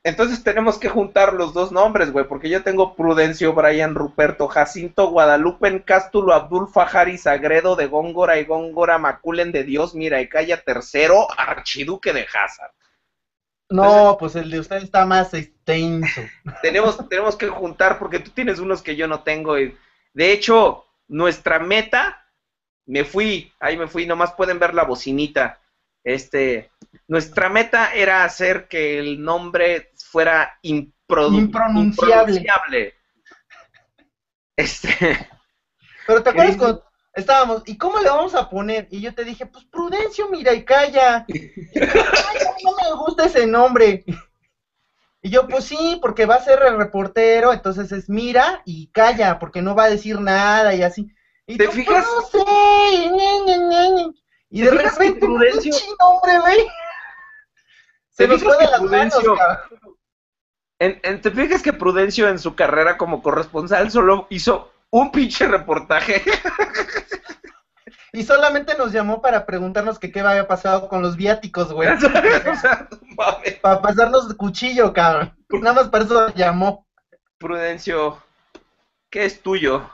entonces 0.09 0.43
tenemos 0.43 0.79
que 0.79 0.89
juntar 0.89 1.35
los 1.35 1.55
dos 1.55 1.73
nombres, 1.73 2.13
güey, 2.13 2.27
porque 2.27 2.49
yo 2.49 2.63
tengo 2.63 2.95
Prudencio, 2.95 3.53
Brian, 3.53 3.95
Ruperto, 3.95 4.49
Jacinto, 4.49 5.11
Guadalupe, 5.11 5.83
Cástulo, 5.85 6.33
Abdul, 6.33 6.69
Fajari, 6.69 7.19
Sagredo, 7.19 7.77
de 7.77 7.87
Góngora 7.87 8.39
y 8.39 8.45
Góngora, 8.45 8.99
Maculen 8.99 9.53
de 9.53 9.65
Dios, 9.65 9.95
mira, 9.95 10.21
y 10.21 10.29
Calla, 10.29 10.63
tercero, 10.63 11.29
Archiduque 11.37 12.13
de 12.13 12.23
Hazard. 12.23 12.73
No, 13.71 14.17
pues 14.19 14.35
el 14.35 14.51
de 14.51 14.61
usted 14.61 14.77
está 14.77 15.05
más 15.05 15.35
extenso. 15.35 16.23
tenemos, 16.63 17.09
tenemos 17.09 17.37
que 17.37 17.49
juntar 17.49 17.99
porque 17.99 18.19
tú 18.19 18.31
tienes 18.31 18.59
unos 18.59 18.83
que 18.83 18.97
yo 18.97 19.07
no 19.07 19.23
tengo. 19.23 19.59
Y 19.59 19.77
de 20.15 20.33
hecho, 20.33 20.87
nuestra 21.07 21.59
meta, 21.59 22.25
me 22.87 23.05
fui, 23.05 23.53
ahí 23.61 23.77
me 23.77 23.89
fui, 23.89 24.07
nomás 24.07 24.33
pueden 24.33 24.59
ver 24.59 24.75
la 24.75 24.85
bocinita. 24.85 25.61
Este, 26.03 26.71
nuestra 27.07 27.51
meta 27.51 27.93
era 27.93 28.25
hacer 28.25 28.69
que 28.69 28.99
el 28.99 29.23
nombre 29.23 29.93
fuera 30.11 30.59
Impronunciable. 30.63 31.39
impronunciable. 32.35 32.95
Este, 34.57 35.29
Pero 36.07 36.23
te 36.23 36.31
acuerdas 36.31 36.53
¿Qué 36.55 36.59
cuando 36.59 36.85
estábamos, 37.15 37.63
¿y 37.67 37.77
cómo 37.79 37.99
le 38.01 38.09
vamos 38.11 38.35
a 38.35 38.49
poner? 38.49 38.89
Y 38.91 39.01
yo 39.01 39.15
te 39.15 39.25
dije, 39.25 39.47
pues 39.47 39.65
Prudencio, 39.67 40.29
mira 40.29 40.53
y 40.55 40.65
calla. 40.65 41.25
Y 41.29 41.39
tú, 41.75 41.81
"Ay, 41.83 42.39
no 42.65 42.73
me 42.77 42.97
gusta 42.99 43.27
ese 43.27 43.47
nombre. 43.47 44.05
Y 45.21 45.31
yo, 45.31 45.47
pues 45.49 45.65
sí, 45.65 45.99
porque 46.01 46.27
va 46.27 46.37
a 46.37 46.43
ser 46.45 46.63
el 46.63 46.77
reportero, 46.79 47.53
entonces 47.53 47.91
es 47.93 48.09
mira 48.09 48.63
y 48.65 48.89
calla, 48.89 49.39
porque 49.39 49.63
no 49.63 49.75
va 49.75 49.85
a 49.85 49.91
decir 49.91 50.21
nada 50.21 50.75
y 50.75 50.83
así. 50.83 51.09
Y 51.47 51.57
¿Te 51.57 51.67
tú, 51.67 51.73
fijas? 51.73 52.05
"Pues 52.07 52.45
no 52.45 52.45
sé, 52.45 53.09
ñe, 53.11 53.41
ñe, 53.47 53.59
ñe, 53.59 53.91
ñe". 53.91 54.07
Y 54.51 54.63
¿Te 54.63 54.71
de 54.71 54.83
repente, 54.83 55.21
Prudencio- 55.21 55.63
pinche 55.73 55.87
nombre, 56.01 56.39
güey. 56.41 56.67
Se 58.11 58.25
¿Te 58.27 58.29
nos 58.29 58.43
fue 58.43 58.57
de 58.59 58.65
las 58.65 58.81
manos, 58.83 59.15
Prudencio- 59.15 59.37
cabrón. 59.37 59.98
En- 60.79 61.01
en- 61.03 61.21
¿te 61.21 61.31
fijas 61.31 61.63
que 61.63 61.73
Prudencio 61.73 62.29
en 62.29 62.39
su 62.39 62.55
carrera 62.55 62.97
como 62.97 63.23
corresponsal 63.23 63.91
solo 63.91 64.27
hizo 64.31 64.73
un 64.91 65.11
pinche 65.11 65.47
reportaje? 65.47 66.23
Y 68.13 68.23
solamente 68.25 68.77
nos 68.77 68.91
llamó 68.93 69.21
para 69.21 69.45
preguntarnos 69.45 69.99
que 69.99 70.11
qué 70.11 70.21
había 70.21 70.49
pasado 70.49 70.89
con 70.89 71.03
los 71.03 71.17
viáticos, 71.17 71.73
güey. 71.73 71.89
Para 73.61 73.83
pasarnos 73.83 74.33
cuchillo, 74.35 74.93
cabrón. 74.93 75.37
Nada 75.51 75.75
más 75.75 75.89
para 75.89 76.05
eso 76.05 76.35
llamó. 76.35 76.87
Prudencio, 77.39 78.19
¿qué 79.11 79.25
es 79.27 79.43
tuyo? 79.43 79.89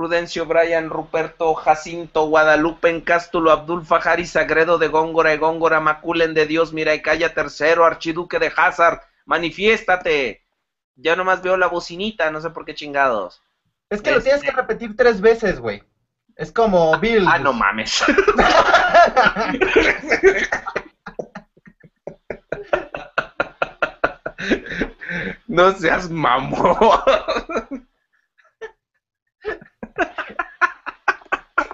Prudencio, 0.00 0.44
Brian, 0.44 0.90
Ruperto, 0.90 1.54
Jacinto, 1.54 2.26
Guadalupe, 2.26 3.02
Cástulo, 3.02 3.50
Abdul 3.50 3.86
Fajari, 3.86 4.26
Sagredo 4.26 4.76
de 4.76 4.88
Góngora 4.88 5.32
y 5.32 5.38
Góngora, 5.38 5.80
Maculen 5.80 6.34
de 6.34 6.44
Dios, 6.44 6.74
mira 6.74 6.94
y 6.94 7.00
calla, 7.00 7.32
tercero, 7.32 7.82
Archiduque 7.86 8.38
de 8.38 8.52
Hazard, 8.54 9.00
manifiéstate. 9.24 10.44
Ya 10.96 11.16
nomás 11.16 11.40
veo 11.40 11.56
la 11.56 11.68
bocinita, 11.68 12.30
no 12.30 12.42
sé 12.42 12.50
por 12.50 12.66
qué 12.66 12.74
chingados. 12.74 13.42
Es 13.88 14.02
que 14.02 14.10
lo 14.10 14.18
Este- 14.18 14.28
tienes 14.32 14.44
que 14.44 14.54
repetir 14.54 14.94
tres 14.98 15.22
veces, 15.22 15.60
güey. 15.60 15.82
Es 16.36 16.52
como 16.52 16.98
Bill. 16.98 17.24
Ah, 17.26 17.38
no 17.38 17.54
mames. 17.54 18.04
No 25.48 25.72
seas 25.72 26.10
mamón. 26.10 27.85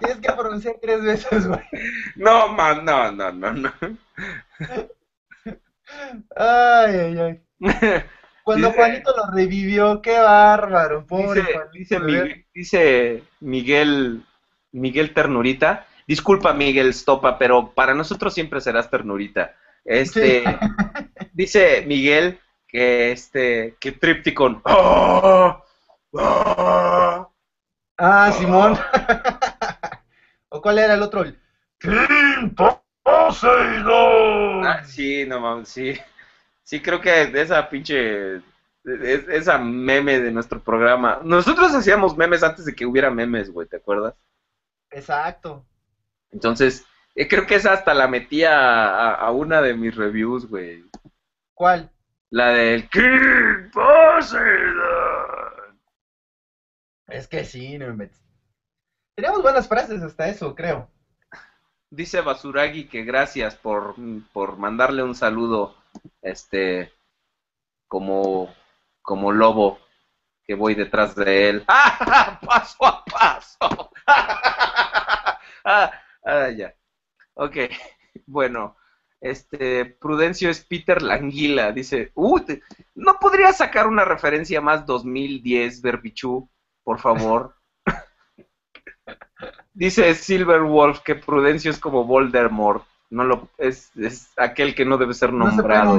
Tienes 0.03 0.21
que 0.21 0.33
pronunciar 0.33 0.75
tres 0.81 1.03
veces, 1.03 1.47
güey. 1.47 1.61
No, 2.17 2.49
man, 2.49 2.85
no, 2.85 3.13
no, 3.13 3.33
no, 3.33 3.53
no. 3.53 3.73
Ay, 6.37 6.95
ay, 6.97 7.19
ay. 7.19 7.43
Cuando 8.45 8.69
Dice- 8.69 8.79
Juanito 8.79 9.15
lo 9.17 9.31
revivió, 9.33 10.03
qué 10.03 10.19
bárbaro, 10.19 11.07
pobre 11.07 11.41
Dice, 11.43 11.53
Juanito. 11.53 11.71
dice 11.73 11.99
Miguel, 12.01 12.47
dice 12.55 13.23
Miguel, 13.41 14.23
Miguel 14.73 15.15
Ternurita. 15.15 15.87
Disculpa, 16.09 16.53
Miguel 16.53 16.93
Stopa, 16.93 17.39
pero 17.39 17.71
para 17.73 17.95
nosotros 17.95 18.35
siempre 18.35 18.61
serás 18.61 18.91
Ternurita. 18.91 19.55
Este, 19.85 20.43
dice 21.33 21.85
Miguel 21.87 22.41
que 22.67 23.13
este, 23.13 23.77
que 23.79 23.93
Tripticon. 23.93 24.61
¡Ah! 24.65 25.63
¡Ah! 26.19 27.29
Ah, 27.99 28.33
Simón. 28.33 28.77
¿O 30.53 30.61
cuál 30.61 30.79
era 30.79 30.95
el 30.95 31.03
otro? 31.03 31.23
El- 31.23 31.39
Ah, 33.05 34.83
sí, 34.85 35.25
no 35.27 35.41
mames, 35.41 35.69
sí. 35.69 35.99
Sí, 36.63 36.81
creo 36.81 37.01
que 37.01 37.23
esa 37.41 37.69
pinche. 37.69 38.37
es- 38.85 39.29
esa 39.29 39.59
meme 39.59 40.21
de 40.21 40.31
nuestro 40.31 40.61
programa. 40.61 41.21
Nosotros 41.25 41.73
hacíamos 41.75 42.17
memes 42.17 42.43
antes 42.43 42.65
de 42.65 42.75
que 42.75 42.85
hubiera 42.85 43.11
memes, 43.11 43.51
güey, 43.51 43.67
¿te 43.69 43.77
acuerdas? 43.77 44.15
Exacto. 44.91 45.65
Entonces, 46.33 46.85
eh, 47.15 47.29
creo 47.29 47.47
que 47.47 47.55
esa 47.55 47.73
hasta 47.73 47.95
la 47.95 48.09
metí 48.09 48.45
a, 48.45 48.55
a- 48.89 49.15
a 49.15 49.31
una 49.31 49.63
de 49.63 49.75
mis 49.75 49.95
reviews, 49.95 50.47
güey. 50.49 50.85
¿Cuál? 51.55 51.91
La 52.31 52.49
del 52.49 52.89
King 52.91 53.71
Poseidon. 53.73 54.83
Es 57.07 57.29
que 57.29 57.45
sí, 57.45 57.79
no 57.79 57.95
me 57.95 58.11
Teníamos 59.15 59.43
buenas 59.43 59.69
frases 59.69 60.03
hasta 60.03 60.29
eso, 60.29 60.55
creo. 60.55 60.87
Dice 61.91 62.23
Basuragi 62.23 62.89
que 62.89 63.05
gracias 63.05 63.55
por, 63.55 63.95
por 64.33 64.57
mandarle 64.57 65.03
un 65.03 65.15
saludo, 65.15 65.77
este, 66.23 66.91
como, 67.89 68.55
como 69.03 69.33
lobo, 69.33 69.79
que 70.45 70.55
voy 70.55 70.75
detrás 70.75 71.15
de 71.17 71.51
él. 71.51 71.65
¡Ah! 71.69 72.41
Paso 72.47 72.87
a 72.87 73.05
paso. 73.05 73.91
ah, 75.65 75.93
ah, 76.25 76.51
ya. 76.51 76.75
Ok, 77.35 77.57
bueno, 78.27 78.77
este, 79.21 79.87
Prudencio 79.87 80.51
es 80.51 80.65
Peter 80.65 81.03
Languila, 81.03 81.73
dice, 81.73 82.13
uh, 82.15 82.41
te- 82.41 82.63
¿no 82.95 83.19
podría 83.21 83.53
sacar 83.53 83.87
una 83.89 84.05
referencia 84.05 84.61
más 84.61 84.87
2010, 84.87 85.83
Berbichu, 85.83 86.49
por 86.85 86.99
favor? 87.01 87.57
Dice 89.75 90.15
Silver 90.15 90.61
Wolf 90.63 91.01
que 91.01 91.15
Prudencio 91.15 91.71
es 91.71 91.79
como 91.79 92.05
Voldemort, 92.05 92.85
no 93.11 93.25
lo, 93.25 93.49
es, 93.59 93.91
es 93.97 94.29
aquel 94.37 94.75
que 94.75 94.85
no 94.85 94.99
debe 94.99 95.15
ser 95.15 95.33
No 95.33 95.47
se 95.51 95.57
nombrado. 95.57 95.91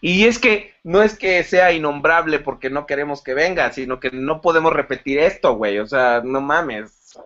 Y 0.00 0.24
es 0.26 0.38
que 0.38 0.74
no 0.84 1.02
es 1.02 1.18
que 1.18 1.42
sea 1.42 1.72
innombrable 1.72 2.38
porque 2.38 2.70
no 2.70 2.86
queremos 2.86 3.22
que 3.22 3.34
venga, 3.34 3.72
sino 3.72 3.98
que 3.98 4.10
no 4.10 4.40
podemos 4.40 4.72
repetir 4.72 5.18
esto, 5.18 5.54
güey. 5.56 5.78
O 5.78 5.86
sea, 5.86 6.20
no 6.24 6.40
mames, 6.40 7.16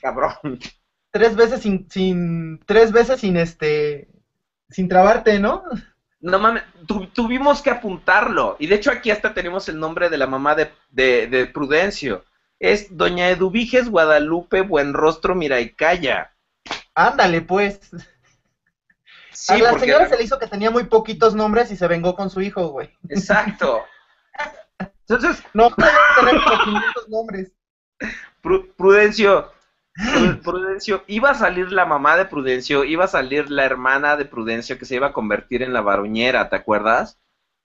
cabrón. 0.00 0.58
Tres 1.10 1.36
veces 1.36 1.60
sin, 1.60 1.90
sin, 1.90 2.60
tres 2.66 2.92
veces 2.92 3.20
sin 3.20 3.36
este, 3.36 4.08
sin 4.70 4.88
trabarte, 4.88 5.38
¿no? 5.38 5.64
No 6.20 6.38
mames, 6.38 6.62
tu- 6.86 7.06
tuvimos 7.08 7.60
que 7.60 7.70
apuntarlo. 7.70 8.56
Y 8.58 8.68
de 8.68 8.76
hecho 8.76 8.90
aquí 8.90 9.10
hasta 9.10 9.34
tenemos 9.34 9.68
el 9.68 9.78
nombre 9.78 10.08
de 10.08 10.16
la 10.18 10.26
mamá 10.26 10.54
de, 10.54 10.70
de, 10.90 11.26
de 11.26 11.46
Prudencio. 11.46 12.24
Es 12.62 12.96
Doña 12.96 13.28
Eduviges 13.28 13.88
Guadalupe 13.88 14.60
Buenrostro 14.60 15.34
Miraicaya. 15.34 16.32
Ándale, 16.94 17.40
pues. 17.42 17.80
Sí, 19.32 19.54
a 19.54 19.58
la 19.58 19.70
porque 19.70 19.86
señora 19.86 20.08
se 20.08 20.16
le 20.16 20.22
hizo 20.22 20.38
que 20.38 20.46
tenía 20.46 20.70
muy 20.70 20.84
poquitos 20.84 21.34
nombres 21.34 21.72
y 21.72 21.76
se 21.76 21.88
vengó 21.88 22.14
con 22.14 22.30
su 22.30 22.40
hijo, 22.40 22.68
güey. 22.68 22.90
Exacto. 23.08 23.82
Entonces, 25.08 25.42
No 25.52 25.70
puede 25.70 25.90
tener 26.20 26.40
como 26.44 26.64
500 26.64 27.08
nombres. 27.08 27.52
Pru- 28.42 28.72
Prudencio, 28.76 29.50
Pru- 29.96 30.40
Prudencio, 30.42 31.02
iba 31.08 31.30
a 31.30 31.34
salir 31.34 31.72
la 31.72 31.84
mamá 31.84 32.16
de 32.16 32.26
Prudencio, 32.26 32.84
iba 32.84 33.06
a 33.06 33.08
salir 33.08 33.50
la 33.50 33.64
hermana 33.64 34.16
de 34.16 34.24
Prudencio 34.24 34.78
que 34.78 34.84
se 34.84 34.94
iba 34.94 35.08
a 35.08 35.12
convertir 35.12 35.62
en 35.62 35.72
la 35.72 35.80
baroñera, 35.80 36.48
¿te 36.48 36.54
acuerdas? 36.56 37.18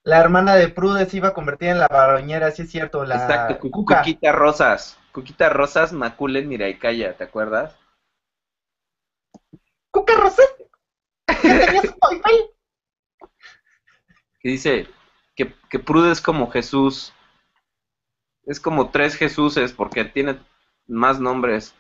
La 0.08 0.22
hermana 0.22 0.56
de 0.56 0.70
Prude 0.70 1.06
se 1.06 1.18
iba 1.18 1.28
a 1.28 1.34
convertir 1.34 1.68
en 1.68 1.80
la 1.80 1.90
baroñera, 1.90 2.50
sí 2.52 2.62
es 2.62 2.72
cierto, 2.72 3.04
la 3.04 3.16
Exacto, 3.16 3.60
Cu- 3.60 3.72
Cuca. 3.72 3.98
Cuquita 4.00 4.32
Rosas. 4.32 4.98
Cuquita 5.12 5.50
Rosas, 5.50 5.92
Maculen, 5.92 6.48
Miraicaya, 6.48 7.18
¿te 7.18 7.26
acuerdas? 7.26 7.78
Cuca 9.92 10.14
papel. 12.00 12.52
Que 14.40 14.50
dice 14.50 14.88
que, 15.36 15.54
que 15.70 15.78
Prude 15.80 16.14
es 16.14 16.22
como 16.22 16.50
Jesús. 16.52 17.12
Es 18.46 18.62
como 18.62 18.92
tres 18.92 19.18
Jesuses 19.18 19.74
porque 19.74 20.06
tiene 20.06 20.40
más 20.88 21.20
nombres. 21.20 21.76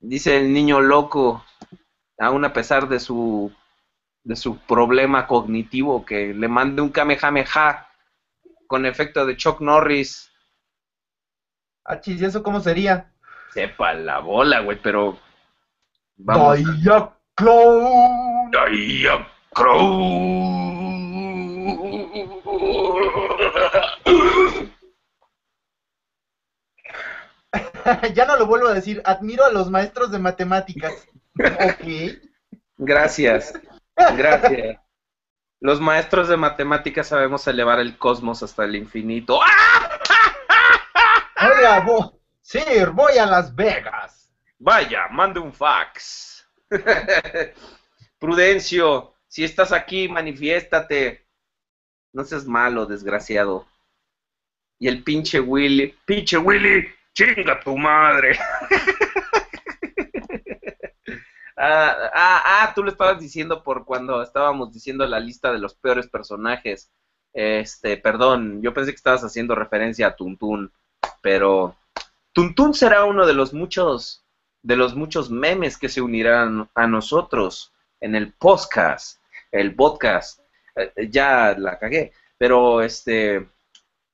Dice 0.00 0.38
el 0.38 0.52
niño 0.52 0.80
loco, 0.80 1.44
aún 2.18 2.44
a 2.44 2.52
pesar 2.52 2.88
de 2.88 2.98
su 2.98 3.52
de 4.24 4.36
su 4.36 4.58
problema 4.58 5.26
cognitivo, 5.26 6.04
que 6.04 6.34
le 6.34 6.48
mande 6.48 6.82
un 6.82 6.90
Kamehameha 6.90 7.88
con 8.66 8.86
efecto 8.86 9.26
de 9.26 9.36
Chuck 9.36 9.60
Norris. 9.60 10.30
Achis, 11.84 12.20
¿y 12.20 12.24
eso 12.24 12.42
cómo 12.42 12.60
sería? 12.60 13.12
Sepa 13.52 13.94
la 13.94 14.20
bola, 14.20 14.60
güey, 14.60 14.78
pero 14.80 15.18
vamos. 16.16 16.58
Diana 16.58 17.10
Crow. 17.34 18.10
ya 28.14 28.24
no 28.26 28.36
lo 28.36 28.46
vuelvo 28.46 28.68
a 28.68 28.74
decir, 28.74 29.02
admiro 29.04 29.44
a 29.44 29.50
los 29.50 29.70
maestros 29.70 30.10
de 30.10 30.18
matemáticas. 30.18 30.92
Ok. 31.40 31.86
Gracias. 32.76 33.54
Gracias. 34.16 34.78
Los 35.60 35.80
maestros 35.80 36.28
de 36.28 36.36
matemáticas 36.36 37.08
sabemos 37.08 37.46
elevar 37.46 37.80
el 37.80 37.98
cosmos 37.98 38.42
hasta 38.42 38.64
el 38.64 38.76
infinito. 38.76 39.40
¡Ah! 39.42 39.98
Oiga, 41.42 41.84
vo- 41.84 42.18
Sir, 42.40 42.90
voy 42.90 43.18
a 43.18 43.26
Las 43.26 43.54
Vegas. 43.54 44.32
Vaya, 44.58 45.08
mande 45.10 45.40
un 45.40 45.52
fax. 45.52 46.46
Prudencio, 48.18 49.14
si 49.28 49.44
estás 49.44 49.72
aquí, 49.72 50.08
manifiéstate. 50.08 51.26
No 52.12 52.24
seas 52.24 52.44
malo, 52.46 52.86
desgraciado. 52.86 53.66
Y 54.78 54.88
el 54.88 55.02
pinche 55.04 55.40
Willy. 55.40 55.94
Pinche 56.04 56.36
Willy, 56.38 56.88
chinga 57.12 57.60
tu 57.60 57.76
madre. 57.76 58.38
Ah, 61.62 62.10
ah, 62.14 62.42
ah, 62.46 62.72
tú 62.74 62.82
lo 62.82 62.90
estabas 62.90 63.20
diciendo 63.20 63.62
por 63.62 63.84
cuando 63.84 64.22
estábamos 64.22 64.72
diciendo 64.72 65.06
la 65.06 65.20
lista 65.20 65.52
de 65.52 65.58
los 65.58 65.74
peores 65.74 66.08
personajes. 66.08 66.90
Este, 67.34 67.98
perdón, 67.98 68.62
yo 68.62 68.72
pensé 68.72 68.92
que 68.92 68.96
estabas 68.96 69.22
haciendo 69.24 69.54
referencia 69.54 70.06
a 70.06 70.16
Tuntún, 70.16 70.72
pero 71.20 71.76
Tuntún 72.32 72.72
será 72.72 73.04
uno 73.04 73.26
de 73.26 73.34
los 73.34 73.52
muchos 73.52 74.24
de 74.62 74.76
los 74.76 74.94
muchos 74.94 75.30
memes 75.30 75.76
que 75.76 75.90
se 75.90 76.00
unirán 76.00 76.70
a 76.74 76.86
nosotros 76.86 77.72
en 78.00 78.14
el 78.14 78.32
podcast, 78.32 79.18
el 79.52 79.74
podcast. 79.74 80.40
Eh, 80.76 81.10
ya 81.10 81.54
la 81.58 81.78
cagué, 81.78 82.12
pero 82.38 82.80
este 82.80 83.46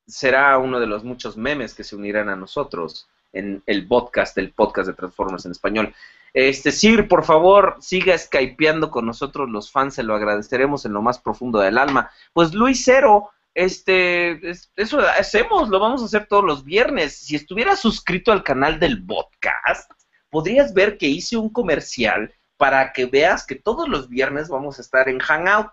será 0.05 0.59
uno 0.59 0.81
de 0.81 0.89
los 0.89 1.05
muchos 1.05 1.36
memes 1.36 1.74
que 1.74 1.85
se 1.85 1.94
unirán 1.94 2.28
a 2.28 2.35
nosotros 2.35 3.06
en 3.32 3.62
el 3.66 3.86
podcast, 3.86 4.36
el 4.39 4.51
podcast 4.51 4.89
de 4.89 4.94
Transformers 4.94 5.47
en 5.47 5.52
español. 5.52 5.94
Este, 6.38 6.70
Sir, 6.70 7.08
por 7.08 7.24
favor, 7.24 7.76
siga 7.80 8.16
skypeando 8.18 8.90
con 8.90 9.06
nosotros 9.06 9.48
los 9.48 9.72
fans, 9.72 9.94
se 9.94 10.02
lo 10.02 10.14
agradeceremos 10.14 10.84
en 10.84 10.92
lo 10.92 11.00
más 11.00 11.18
profundo 11.18 11.60
del 11.60 11.78
alma. 11.78 12.10
Pues 12.34 12.52
Luis 12.52 12.82
Cero, 12.84 13.30
este, 13.54 14.50
es- 14.50 14.70
eso 14.76 15.00
hacemos, 15.00 15.70
lo 15.70 15.80
vamos 15.80 16.02
a 16.02 16.04
hacer 16.04 16.26
todos 16.26 16.44
los 16.44 16.62
viernes. 16.62 17.16
Si 17.16 17.36
estuvieras 17.36 17.80
suscrito 17.80 18.32
al 18.32 18.42
canal 18.42 18.78
del 18.78 19.02
podcast, 19.06 19.90
podrías 20.28 20.74
ver 20.74 20.98
que 20.98 21.06
hice 21.06 21.38
un 21.38 21.48
comercial 21.48 22.34
para 22.58 22.92
que 22.92 23.06
veas 23.06 23.46
que 23.46 23.54
todos 23.54 23.88
los 23.88 24.10
viernes 24.10 24.50
vamos 24.50 24.78
a 24.78 24.82
estar 24.82 25.08
en 25.08 25.20
Hangout. 25.20 25.70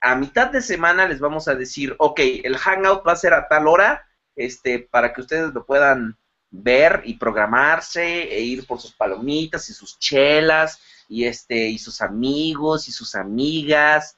A 0.00 0.14
mitad 0.14 0.50
de 0.50 0.62
semana 0.62 1.06
les 1.06 1.20
vamos 1.20 1.48
a 1.48 1.54
decir, 1.54 1.94
ok, 1.98 2.18
el 2.44 2.56
Hangout 2.56 3.06
va 3.06 3.12
a 3.12 3.16
ser 3.16 3.34
a 3.34 3.46
tal 3.46 3.68
hora, 3.68 4.06
este, 4.36 4.78
para 4.78 5.12
que 5.12 5.20
ustedes 5.20 5.52
lo 5.52 5.66
puedan 5.66 6.16
ver 6.50 7.02
y 7.04 7.14
programarse 7.14 8.04
e 8.34 8.40
ir 8.40 8.66
por 8.66 8.80
sus 8.80 8.92
palomitas 8.92 9.68
y 9.70 9.74
sus 9.74 9.98
chelas 9.98 10.80
y 11.08 11.24
este 11.24 11.68
y 11.68 11.78
sus 11.78 12.00
amigos 12.00 12.88
y 12.88 12.92
sus 12.92 13.14
amigas 13.14 14.16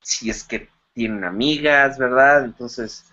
si 0.00 0.30
es 0.30 0.44
que 0.44 0.68
tienen 0.94 1.24
amigas 1.24 1.98
verdad 1.98 2.44
entonces 2.44 3.04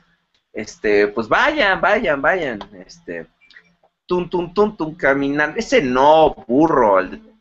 este 0.53 1.07
pues 1.07 1.27
vayan 1.27 1.79
vayan 1.81 2.21
vayan 2.21 2.59
este 2.85 3.27
tum 4.07 4.29
tum 4.29 4.53
tum 4.53 4.75
tum 4.75 4.95
caminando 4.95 5.57
ese 5.57 5.81
no 5.81 6.33
burro 6.47 6.99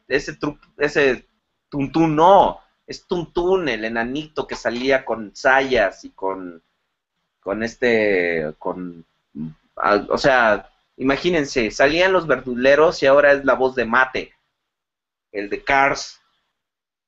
ese 0.08 0.38
tru- 0.38 0.58
ese 0.78 1.26
tum 1.68 1.90
tum 1.92 2.14
no. 2.14 2.60
Es 2.86 3.06
tum 3.06 3.30
tum 3.32 3.68
el 3.68 3.84
enanito 3.84 4.46
que 4.46 4.56
salía 4.56 5.04
con 5.04 5.36
sayas 5.36 6.04
y 6.06 6.10
con 6.10 6.62
con 7.40 7.62
este 7.62 8.54
con 8.58 9.04
o 10.09 10.18
sea, 10.18 10.70
imagínense, 10.96 11.70
salían 11.70 12.12
los 12.12 12.26
verduleros 12.26 13.02
y 13.02 13.06
ahora 13.06 13.32
es 13.32 13.44
la 13.44 13.55
voz 13.55 13.74
de 13.74 13.84
Mate, 13.84 14.32
el 15.32 15.48
de 15.50 15.62
Cars. 15.62 16.20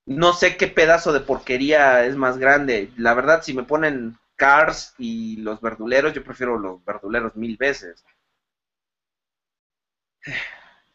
No 0.07 0.33
sé 0.33 0.57
qué 0.57 0.67
pedazo 0.67 1.13
de 1.13 1.21
porquería 1.21 2.05
es 2.05 2.17
más 2.17 2.39
grande. 2.39 2.91
La 2.97 3.15
verdad, 3.15 3.43
si 3.43 3.55
me 3.55 3.63
ponen 3.63 4.19
Cars 4.37 4.95
y 4.99 5.37
los 5.37 5.61
verduleros, 5.61 6.13
yo 6.15 6.25
prefiero 6.25 6.59
los 6.59 6.85
verduleros 6.85 7.37
mil 7.37 7.57
veces. 7.57 8.05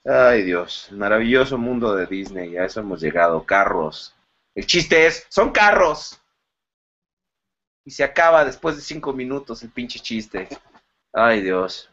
Ay 0.05 0.43
Dios, 0.43 0.89
maravilloso 0.91 1.57
mundo 1.57 1.95
de 1.95 2.05
Disney, 2.05 2.57
a 2.57 2.65
eso 2.65 2.79
hemos 2.79 3.01
llegado, 3.01 3.43
carros. 3.43 4.15
El 4.53 4.65
chiste 4.65 5.07
es, 5.07 5.25
son 5.29 5.51
carros. 5.51 6.21
Y 7.83 7.91
se 7.91 8.03
acaba 8.03 8.45
después 8.45 8.75
de 8.75 8.81
cinco 8.81 9.13
minutos 9.13 9.61
el 9.63 9.69
pinche 9.69 9.99
chiste. 9.99 10.47
Ay, 11.17 11.41
Dios. 11.41 11.89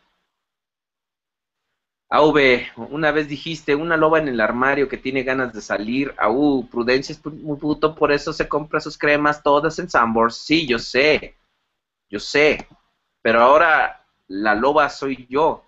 AV, 2.10 2.66
una 2.90 3.12
vez 3.12 3.28
dijiste, 3.28 3.76
una 3.76 3.96
loba 3.96 4.18
en 4.18 4.26
el 4.26 4.40
armario 4.40 4.88
que 4.88 4.96
tiene 4.98 5.22
ganas 5.22 5.52
de 5.52 5.60
salir. 5.60 6.12
Au, 6.18 6.68
Prudencia 6.68 7.12
es 7.12 7.24
muy 7.24 7.56
puto, 7.56 7.94
por 7.94 8.10
eso 8.10 8.32
se 8.32 8.48
compra 8.48 8.80
sus 8.80 8.98
cremas 8.98 9.40
todas 9.40 9.78
en 9.78 9.88
Sambors. 9.88 10.36
Sí, 10.36 10.66
yo 10.66 10.78
sé. 10.80 11.36
Yo 12.10 12.18
sé. 12.18 12.66
Pero 13.22 13.40
ahora 13.40 14.04
la 14.26 14.56
loba 14.56 14.90
soy 14.90 15.24
yo. 15.30 15.64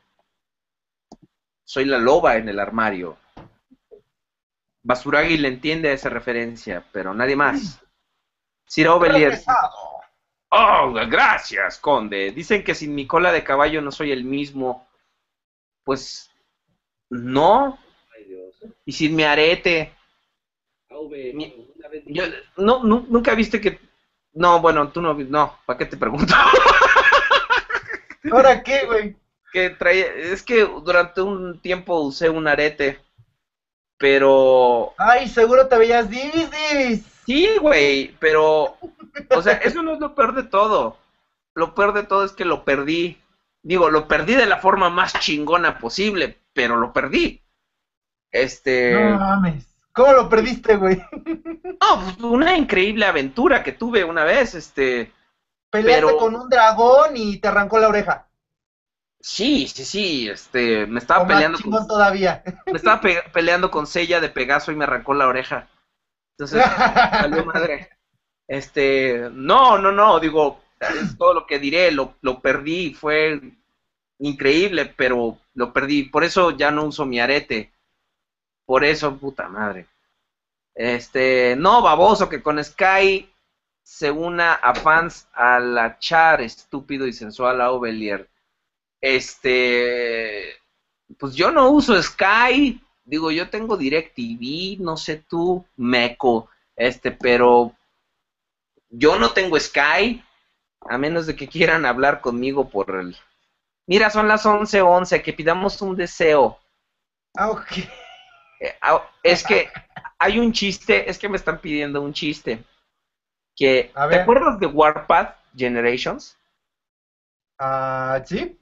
Soy 1.62 1.84
la 1.84 1.98
loba 1.98 2.36
en 2.36 2.48
el 2.48 2.58
armario. 2.58 3.16
Basuragi 4.82 5.38
le 5.38 5.46
entiende 5.48 5.92
esa 5.92 6.08
referencia, 6.08 6.84
pero 6.90 7.14
nadie 7.14 7.36
más. 7.36 7.80
Sir 8.66 8.88
Ovelier. 8.88 9.40
Oh, 10.56 10.92
gracias, 11.08 11.78
conde. 11.78 12.30
Dicen 12.30 12.62
que 12.62 12.74
sin 12.74 12.94
mi 12.94 13.06
cola 13.06 13.32
de 13.32 13.42
caballo 13.42 13.80
no 13.80 13.90
soy 13.90 14.12
el 14.12 14.22
mismo. 14.22 14.86
Pues 15.82 16.30
no. 17.10 17.76
Y 18.84 18.92
sin 18.92 19.16
mi 19.16 19.24
arete. 19.24 19.90
Mi- 21.34 21.52
yo- 22.06 22.24
no, 22.56 22.84
nu- 22.84 23.04
nunca 23.08 23.34
viste 23.34 23.60
que. 23.60 23.78
No, 24.32 24.60
bueno, 24.60 24.88
tú 24.90 25.00
no. 25.00 25.14
vi- 25.14 25.24
No, 25.24 25.58
¿para 25.66 25.76
qué 25.78 25.86
te 25.86 25.96
pregunto? 25.96 26.32
¿Ahora 28.30 28.62
qué, 28.62 28.86
güey? 28.86 29.16
que 29.52 29.70
traía. 29.70 30.06
Es 30.06 30.42
que 30.42 30.60
durante 30.62 31.20
un 31.20 31.60
tiempo 31.60 32.00
usé 32.00 32.28
un 32.28 32.46
arete. 32.46 32.98
Pero. 33.98 34.92
Ay, 34.98 35.28
seguro 35.28 35.66
te 35.66 35.78
veías 35.78 36.08
divis, 36.08 36.48
divis. 36.50 37.13
Sí, 37.26 37.48
güey, 37.60 38.14
pero, 38.20 38.76
o 39.30 39.42
sea, 39.42 39.54
eso 39.54 39.82
no 39.82 39.94
es 39.94 40.00
lo 40.00 40.14
peor 40.14 40.34
de 40.34 40.42
todo. 40.44 40.98
Lo 41.54 41.74
peor 41.74 41.92
de 41.94 42.02
todo 42.02 42.24
es 42.24 42.32
que 42.32 42.44
lo 42.44 42.64
perdí. 42.64 43.20
Digo, 43.62 43.88
lo 43.90 44.08
perdí 44.08 44.34
de 44.34 44.46
la 44.46 44.58
forma 44.58 44.90
más 44.90 45.14
chingona 45.20 45.78
posible, 45.78 46.38
pero 46.52 46.76
lo 46.76 46.92
perdí. 46.92 47.42
Este. 48.30 48.92
No 48.94 49.18
mames. 49.18 49.66
¿Cómo 49.92 50.12
lo 50.12 50.28
perdiste, 50.28 50.76
güey? 50.76 51.00
No, 51.84 52.02
pues, 52.02 52.18
una 52.18 52.56
increíble 52.56 53.04
aventura 53.04 53.62
que 53.62 53.72
tuve 53.72 54.04
una 54.04 54.24
vez, 54.24 54.54
este. 54.54 55.12
Peleaste 55.70 56.06
Pero- 56.06 56.16
con 56.18 56.34
un 56.34 56.48
dragón 56.48 57.16
y 57.16 57.38
te 57.38 57.48
arrancó 57.48 57.78
la 57.78 57.88
oreja. 57.88 58.26
Sí, 59.20 59.66
sí, 59.68 59.84
sí, 59.84 60.28
este, 60.28 60.86
me 60.86 60.96
O 60.96 60.98
estaba 60.98 61.24
más 61.24 61.32
peleando 61.32 61.58
chingón 61.58 61.80
con, 61.80 61.88
todavía. 61.88 62.42
me 62.66 62.72
estaba 62.76 63.00
pe- 63.00 63.22
peleando 63.32 63.70
con 63.70 63.86
Sella 63.86 64.20
de 64.20 64.28
Pegaso 64.28 64.70
y 64.72 64.76
me 64.76 64.84
arrancó 64.84 65.14
la 65.14 65.26
oreja. 65.26 65.68
Entonces, 66.36 66.64
Salió 66.64 67.44
madre. 67.44 67.90
Este, 68.46 69.30
no, 69.32 69.78
no, 69.78 69.92
no, 69.92 70.20
digo, 70.20 70.60
es 70.80 71.16
todo 71.16 71.32
lo 71.32 71.46
que 71.46 71.58
diré, 71.58 71.90
lo, 71.90 72.14
lo 72.20 72.40
perdí, 72.40 72.92
fue 72.92 73.40
increíble, 74.18 74.86
pero 74.86 75.38
lo 75.54 75.72
perdí, 75.72 76.04
por 76.04 76.24
eso 76.24 76.50
ya 76.50 76.70
no 76.70 76.84
uso 76.84 77.06
mi 77.06 77.20
arete. 77.20 77.72
Por 78.66 78.84
eso, 78.84 79.16
puta 79.16 79.48
madre. 79.48 79.86
Este, 80.74 81.54
no, 81.56 81.82
baboso, 81.82 82.28
que 82.28 82.42
con 82.42 82.62
Sky 82.62 83.30
se 83.82 84.10
una 84.10 84.54
a 84.54 84.74
fans 84.74 85.28
a 85.34 85.60
la 85.60 85.98
char 85.98 86.40
estúpido 86.40 87.06
y 87.06 87.12
sensual 87.12 87.60
a 87.60 87.70
Ovelier. 87.70 88.28
Este, 89.00 90.54
pues 91.18 91.34
yo 91.34 91.50
no 91.50 91.68
uso 91.70 92.00
Sky, 92.02 92.82
digo, 93.04 93.30
yo 93.30 93.50
tengo 93.50 93.76
DirecTV, 93.76 94.80
no 94.80 94.96
sé 94.96 95.16
tú, 95.16 95.64
Meco, 95.76 96.48
este, 96.76 97.10
pero 97.12 97.72
yo 98.88 99.18
no 99.18 99.30
tengo 99.32 99.58
Sky, 99.58 100.24
a 100.88 100.98
menos 100.98 101.26
de 101.26 101.36
que 101.36 101.48
quieran 101.48 101.86
hablar 101.86 102.20
conmigo 102.20 102.68
por 102.68 102.90
el... 102.98 103.16
Mira, 103.86 104.10
son 104.10 104.28
las 104.28 104.46
11:11, 104.46 105.22
que 105.22 105.32
pidamos 105.32 105.80
un 105.82 105.94
deseo. 105.94 106.58
Ah, 107.36 107.50
ok. 107.50 107.72
Eh, 108.60 108.74
ah, 108.80 109.10
es 109.22 109.44
que 109.44 109.68
hay 110.18 110.38
un 110.38 110.52
chiste, 110.52 111.08
es 111.08 111.18
que 111.18 111.28
me 111.28 111.36
están 111.36 111.60
pidiendo 111.60 112.00
un 112.00 112.12
chiste. 112.12 112.64
Que, 113.56 113.92
¿Te 114.10 114.16
acuerdas 114.16 114.58
de 114.58 114.66
Warpath 114.66 115.36
Generations? 115.54 116.36
Ah, 117.58 118.20
¿sí? 118.24 118.58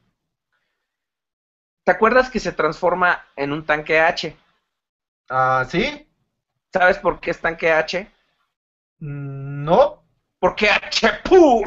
¿Te 1.85 1.91
acuerdas 1.93 2.31
que 2.31 2.39
se 2.41 2.53
transforma 2.53 3.25
en 3.37 3.53
un 3.53 3.65
tanque 3.65 3.99
H? 3.99 4.37
Ah, 5.29 5.65
¿sí? 5.69 6.07
¿Sabes 6.73 6.99
por 6.99 7.21
qué 7.21 7.31
es 7.33 7.41
tanque 7.41 7.71
H? 7.73 8.07
Mm, 9.01 9.65
No. 9.65 10.03
Porque 10.41 10.69
H 10.71 11.09
¡pum! 11.25 11.65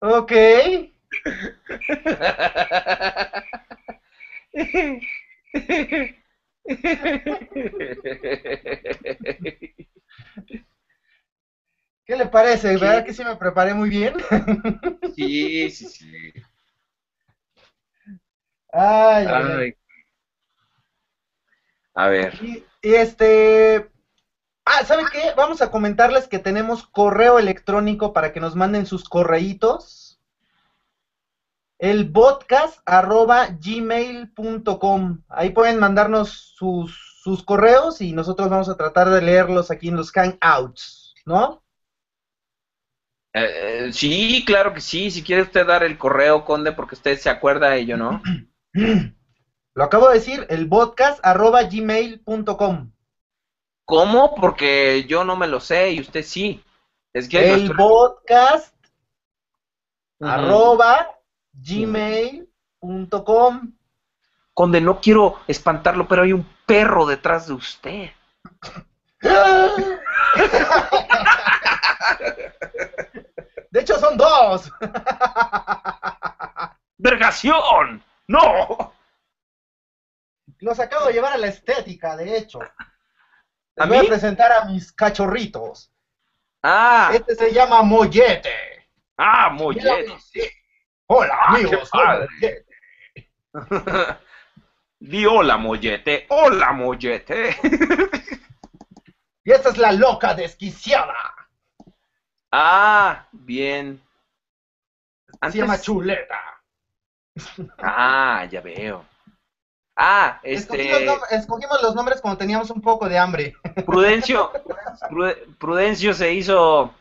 Ok. 0.00 0.32
¿Qué 12.06 12.16
le 12.16 12.26
parece? 12.26 12.76
¿Qué? 12.76 12.84
¿Verdad 12.86 13.04
que 13.04 13.12
sí 13.12 13.22
me 13.24 13.36
preparé 13.36 13.74
muy 13.74 13.88
bien? 13.88 14.14
Sí, 15.14 15.70
sí, 15.70 15.86
sí. 15.86 16.32
Ay, 18.72 19.26
ay, 19.26 19.44
ay. 19.44 19.54
Ay. 19.58 19.74
A 21.94 22.08
ver. 22.08 22.34
Y, 22.42 22.64
y 22.82 22.94
este. 22.94 23.90
Ah, 24.64 24.84
¿saben 24.84 25.06
qué? 25.10 25.32
Vamos 25.36 25.62
a 25.62 25.70
comentarles 25.70 26.28
que 26.28 26.38
tenemos 26.38 26.86
correo 26.86 27.38
electrónico 27.38 28.12
para 28.12 28.32
que 28.32 28.40
nos 28.40 28.54
manden 28.54 28.86
sus 28.86 29.08
correitos. 29.08 30.20
El 31.78 32.10
podcast 32.12 32.80
arroba 32.84 33.48
gmail.com. 33.60 35.22
Ahí 35.28 35.50
pueden 35.50 35.78
mandarnos 35.78 36.54
sus, 36.56 37.20
sus 37.22 37.44
correos 37.44 38.00
y 38.00 38.12
nosotros 38.12 38.50
vamos 38.50 38.68
a 38.68 38.76
tratar 38.76 39.08
de 39.10 39.22
leerlos 39.22 39.70
aquí 39.70 39.88
en 39.88 39.96
los 39.96 40.12
hangouts, 40.12 41.14
¿no? 41.24 41.62
Eh, 43.32 43.86
eh, 43.86 43.92
sí, 43.92 44.44
claro 44.44 44.74
que 44.74 44.80
sí. 44.80 45.10
Si 45.10 45.22
quiere 45.22 45.42
usted 45.42 45.66
dar 45.66 45.82
el 45.82 45.98
correo, 45.98 46.44
Conde, 46.44 46.72
porque 46.72 46.96
usted 46.96 47.18
se 47.18 47.30
acuerda 47.30 47.78
y 47.78 47.86
yo 47.86 47.96
no. 47.96 48.22
Lo 48.72 49.84
acabo 49.84 50.08
de 50.08 50.14
decir, 50.14 50.46
el 50.50 50.68
podcast 50.68 51.20
arroba 51.24 51.62
gmail.com. 51.64 52.90
¿Cómo? 53.84 54.34
Porque 54.34 55.04
yo 55.08 55.24
no 55.24 55.36
me 55.36 55.46
lo 55.46 55.60
sé 55.60 55.92
y 55.92 56.00
usted 56.00 56.22
sí. 56.22 56.62
Es 57.12 57.28
que 57.28 57.52
El 57.52 57.60
nuestro- 57.66 57.76
podcast 57.76 58.74
Ujú. 60.20 60.30
arroba 60.30 61.08
gmail.com. 61.52 62.52
Conde, 64.54 64.80
no 64.80 65.00
quiero 65.00 65.38
espantarlo, 65.46 66.08
pero 66.08 66.22
hay 66.22 66.32
un 66.32 66.44
perro 66.66 67.06
detrás 67.06 67.46
de 67.46 67.52
usted. 67.54 68.10
De 73.70 73.80
hecho, 73.80 73.98
son 73.98 74.16
dos. 74.16 74.70
¡Vergación! 76.98 78.02
¡No! 78.28 78.92
Los 80.60 80.78
acabo 80.80 81.06
de 81.06 81.12
llevar 81.14 81.32
a 81.34 81.38
la 81.38 81.46
estética, 81.48 82.16
de 82.16 82.36
hecho. 82.36 82.58
Les 82.60 83.84
¿A 83.84 83.86
voy 83.86 83.98
mí? 83.98 84.06
a 84.06 84.08
presentar 84.08 84.52
a 84.52 84.64
mis 84.64 84.92
cachorritos. 84.92 85.92
Ah, 86.62 87.10
Este 87.14 87.34
se 87.34 87.52
llama 87.52 87.82
Mollete. 87.82 88.88
¡Ah, 89.16 89.48
mollete! 89.50 90.06
Hola, 91.06 91.34
Ah, 91.40 91.54
amigos. 91.54 91.88
Mollete. 91.92 92.66
Di 95.00 95.24
hola, 95.26 95.56
mollete. 95.56 96.26
¡Hola, 96.28 96.72
mollete! 96.72 97.56
Y 99.44 99.52
esta 99.52 99.70
es 99.70 99.78
la 99.78 99.92
loca 99.92 100.34
desquiciada. 100.34 101.14
ah, 102.52 103.26
bien. 103.32 103.98
Se 105.50 105.56
llama 105.58 105.80
Chuleta. 105.80 106.57
Ah, 107.78 108.46
ya 108.50 108.60
veo. 108.60 109.04
Ah, 109.96 110.38
Escogimos, 110.44 111.00
este, 111.00 111.36
escogimos 111.36 111.82
los 111.82 111.94
nombres 111.94 112.20
cuando 112.20 112.38
teníamos 112.38 112.70
un 112.70 112.80
poco 112.80 113.08
de 113.08 113.18
hambre. 113.18 113.54
Prudencio, 113.84 114.52
Pru- 115.10 115.56
Prudencio 115.58 116.14
se 116.14 116.32
hizo, 116.32 116.94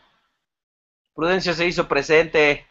Prudencio 1.13 1.53
se 1.53 1.67
hizo 1.67 1.87
presente, 1.87 2.65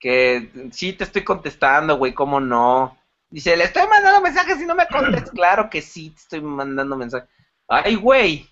que 0.00 0.50
sí 0.72 0.92
te 0.94 1.04
estoy 1.04 1.22
contestando, 1.22 1.96
güey, 1.96 2.12
cómo 2.12 2.40
no. 2.40 2.96
Dice, 3.28 3.56
le 3.56 3.64
estoy 3.64 3.86
mandando 3.86 4.20
mensajes 4.20 4.60
y 4.60 4.66
no 4.66 4.74
me 4.74 4.86
contestas. 4.88 5.30
Claro 5.34 5.70
que 5.70 5.80
sí, 5.82 6.10
te 6.10 6.16
estoy 6.20 6.40
mandando 6.40 6.96
mensajes. 6.96 7.28
Ay, 7.68 7.94
güey, 7.94 8.48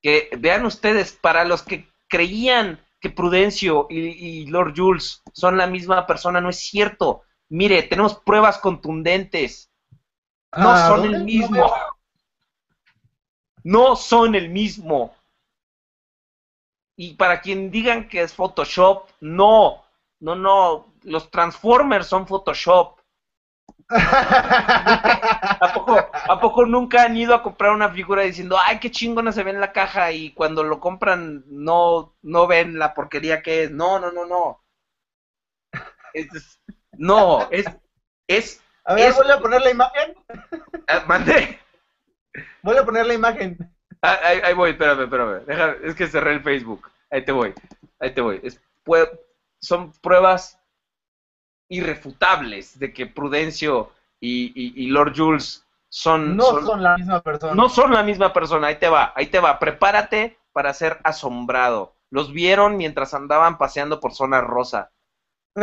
que 0.00 0.30
vean 0.38 0.64
ustedes, 0.64 1.10
para 1.12 1.44
los 1.44 1.62
que 1.62 1.88
creían 2.08 2.78
que 3.06 3.14
Prudencio 3.14 3.86
y, 3.88 3.98
y 4.00 4.46
Lord 4.46 4.74
Jules 4.76 5.22
son 5.32 5.56
la 5.56 5.68
misma 5.68 6.06
persona, 6.06 6.40
no 6.40 6.50
es 6.50 6.58
cierto. 6.58 7.22
Mire, 7.48 7.84
tenemos 7.84 8.16
pruebas 8.16 8.58
contundentes. 8.58 9.70
No 10.56 10.70
Ah, 10.70 10.88
son 10.88 11.04
el 11.14 11.24
mismo. 11.24 11.72
No 13.62 13.94
son 13.94 14.34
el 14.34 14.50
mismo. 14.50 15.14
Y 16.96 17.14
para 17.14 17.40
quien 17.40 17.70
digan 17.70 18.08
que 18.08 18.22
es 18.22 18.34
Photoshop, 18.34 19.08
no. 19.20 19.84
No, 20.18 20.34
no. 20.34 20.92
Los 21.02 21.30
Transformers 21.30 22.08
son 22.08 22.26
Photoshop. 22.26 22.98
¿A 23.90 25.70
poco, 25.74 25.96
¿A 26.12 26.40
poco 26.40 26.66
nunca 26.66 27.04
han 27.04 27.16
ido 27.16 27.34
a 27.34 27.42
comprar 27.42 27.72
una 27.72 27.88
figura 27.90 28.22
diciendo, 28.22 28.56
ay, 28.64 28.78
qué 28.80 28.90
chingona 28.90 29.32
se 29.32 29.44
ve 29.44 29.50
en 29.52 29.60
la 29.60 29.72
caja? 29.72 30.10
Y 30.12 30.32
cuando 30.32 30.64
lo 30.64 30.80
compran, 30.80 31.44
no, 31.46 32.14
no 32.22 32.46
ven 32.46 32.78
la 32.78 32.94
porquería 32.94 33.42
que 33.42 33.64
es. 33.64 33.70
No, 33.70 33.98
no, 34.00 34.10
no, 34.10 34.26
no. 34.26 34.60
Es- 36.12 36.58
no, 36.92 37.48
es. 37.50 37.66
es 38.26 38.60
A 38.84 38.94
ver, 38.94 39.08
Es- 39.10 39.16
vuelve 39.16 39.32
a 39.32 39.40
poner 39.40 39.60
la 39.62 39.70
imagen. 39.70 40.14
ah, 40.88 41.04
mandé. 41.06 41.58
Vuelve 42.62 42.80
a 42.80 42.84
poner 42.84 43.06
la 43.06 43.14
imagen. 43.14 43.56
Ah, 44.02 44.18
Ahí, 44.22 44.40
ahí 44.44 44.54
voy, 44.54 44.70
espérame, 44.70 45.02
espérame. 45.04 45.44
Deja- 45.46 45.76
es 45.82 45.94
que 45.94 46.06
cerré 46.06 46.32
el 46.34 46.42
Facebook. 46.42 46.88
Ahí 47.10 47.24
te 47.24 47.32
voy. 47.32 47.54
Ahí 47.98 48.12
te 48.12 48.20
voy. 48.20 48.40
Es- 48.42 48.60
son 49.60 49.92
pruebas 50.00 50.58
irrefutables 51.68 52.78
de 52.78 52.92
que 52.92 53.06
Prudencio 53.06 53.90
y, 54.20 54.52
y- 54.54 54.72
y 54.84 54.86
Lord 54.88 55.14
Jules 55.16 55.66
son, 55.88 56.36
No 56.36 56.44
son- 56.44 56.66
son 56.66 56.82
la 56.82 56.96
misma 56.96 57.20
persona. 57.22 57.54
no 57.54 57.68
son 57.68 57.92
la 57.92 58.02
misma 58.02 58.32
persona. 58.32 58.68
Ahí 58.68 58.76
te 58.76 58.88
va, 58.88 59.12
ahí 59.16 59.26
te 59.26 59.40
va. 59.40 59.58
Prepárate 59.58 60.38
para 60.52 60.72
ser 60.74 60.98
asombrado. 61.04 61.94
Los 62.10 62.32
vieron 62.32 62.76
mientras 62.76 63.14
andaban 63.14 63.58
paseando 63.58 64.00
por 64.00 64.14
zona 64.14 64.40
rosa. 64.40 64.90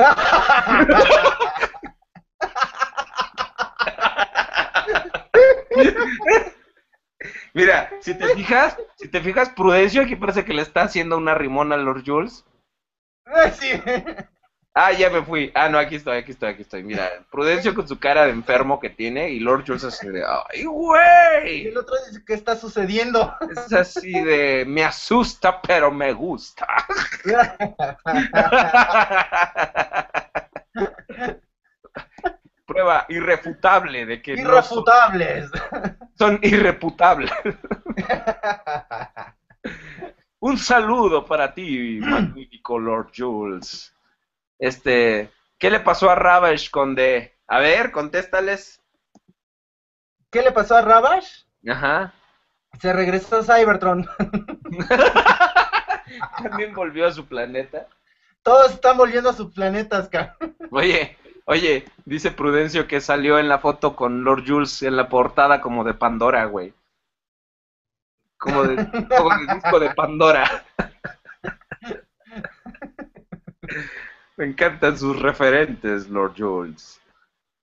Mira, 7.54 7.90
si 8.02 8.16
te 8.16 8.28
fijas, 8.36 8.78
si 8.98 9.08
te 9.08 9.22
fijas, 9.22 9.50
Prudencio 9.50 10.02
aquí 10.02 10.16
parece 10.16 10.44
que 10.44 10.54
le 10.54 10.62
está 10.62 10.84
haciendo 10.84 11.18
una 11.18 11.36
rimona 11.36 11.76
a 11.76 11.78
Lord 11.78 12.04
Jules. 12.06 12.46
Sí. 13.54 13.70
Ah, 14.76 14.92
ya 14.92 15.10
me 15.12 15.22
fui. 15.22 15.52
Ah, 15.54 15.70
no, 15.70 15.78
aquí 15.78 15.96
estoy, 15.98 16.18
aquí 16.18 16.32
estoy, 16.32 16.50
aquí 16.50 16.64
estoy. 16.64 16.84
Mira, 16.84 17.08
Prudencio 17.30 17.76
con 17.76 17.88
su 17.88 18.00
cara 18.00 18.26
de 18.26 18.32
enfermo 18.32 18.80
que 18.80 18.90
tiene 18.90 19.30
y 19.30 19.40
Lord 19.40 19.66
Jules 19.68 19.84
así 19.84 20.08
de, 20.08 20.24
¡ay, 20.26 20.62
Y 20.62 20.64
güey! 20.66 21.68
el 21.68 21.78
otro 21.78 21.96
dice, 22.08 22.24
¿qué 22.26 22.34
está 22.34 22.56
sucediendo? 22.56 23.36
Es 23.52 23.72
así 23.72 24.12
de, 24.12 24.64
me 24.68 24.84
asusta, 24.84 25.62
pero 25.62 25.92
me 25.92 26.12
gusta. 26.14 26.66
Prueba 32.66 33.06
irrefutable 33.10 34.06
de 34.06 34.22
que 34.22 34.36
no 34.38 34.42
son, 34.42 34.52
Irrefutables. 34.54 35.52
son 36.18 36.40
irreputables. 36.42 37.32
Un 40.40 40.58
saludo 40.58 41.26
para 41.26 41.54
ti, 41.54 42.00
magnífico 42.02 42.80
Lord 42.80 43.12
Jules. 43.16 43.93
Este, 44.64 45.30
¿qué 45.60 45.70
le 45.70 45.82
pasó 45.82 46.10
a 46.10 46.16
Ravage 46.16 46.72
con 46.72 46.96
de? 46.96 47.38
A 47.50 47.60
ver, 47.60 47.92
contéstales. 47.92 48.82
¿Qué 50.32 50.42
le 50.42 50.54
pasó 50.54 50.78
a 50.78 50.82
Rabash? 50.82 51.44
Ajá. 51.68 52.14
Se 52.80 52.94
regresó 52.94 53.40
a 53.40 53.44
Cybertron. 53.44 54.08
También 56.42 56.74
volvió 56.74 57.06
a 57.06 57.12
su 57.12 57.28
planeta. 57.28 57.88
Todos 58.42 58.72
están 58.72 58.96
volviendo 58.96 59.32
a 59.32 59.34
sus 59.34 59.54
planetas, 59.54 60.08
cara. 60.08 60.38
Oye, 60.72 61.18
oye, 61.44 61.84
dice 62.06 62.32
Prudencio 62.32 62.88
que 62.88 63.02
salió 63.02 63.40
en 63.40 63.50
la 63.50 63.60
foto 63.60 63.98
con 63.98 64.24
Lord 64.24 64.46
Jules 64.48 64.82
en 64.82 64.96
la 64.96 65.10
portada 65.10 65.60
como 65.60 65.84
de 65.84 65.94
Pandora, 65.94 66.46
güey. 66.46 66.74
Como 68.38 68.64
de, 68.64 68.76
como 69.10 69.30
de 69.30 69.56
disco 69.56 69.80
de 69.82 69.94
Pandora. 69.94 70.66
Me 74.38 74.46
encantan 74.46 74.98
sus 74.98 75.20
referentes, 75.20 76.08
Lord 76.10 76.34
Jules. 76.38 77.00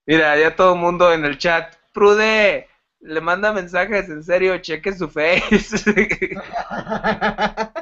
Mira, 0.07 0.39
ya 0.39 0.55
todo 0.57 0.75
el 0.75 0.81
mundo 0.81 1.13
en 1.13 1.25
el 1.25 1.39
chat. 1.39 1.75
Prude, 1.93 2.69
le 3.01 3.21
manda 3.21 3.53
mensajes, 3.53 4.09
en 4.09 4.23
serio, 4.23 4.59
cheque 4.59 4.93
su 4.93 5.09
face. 5.09 5.77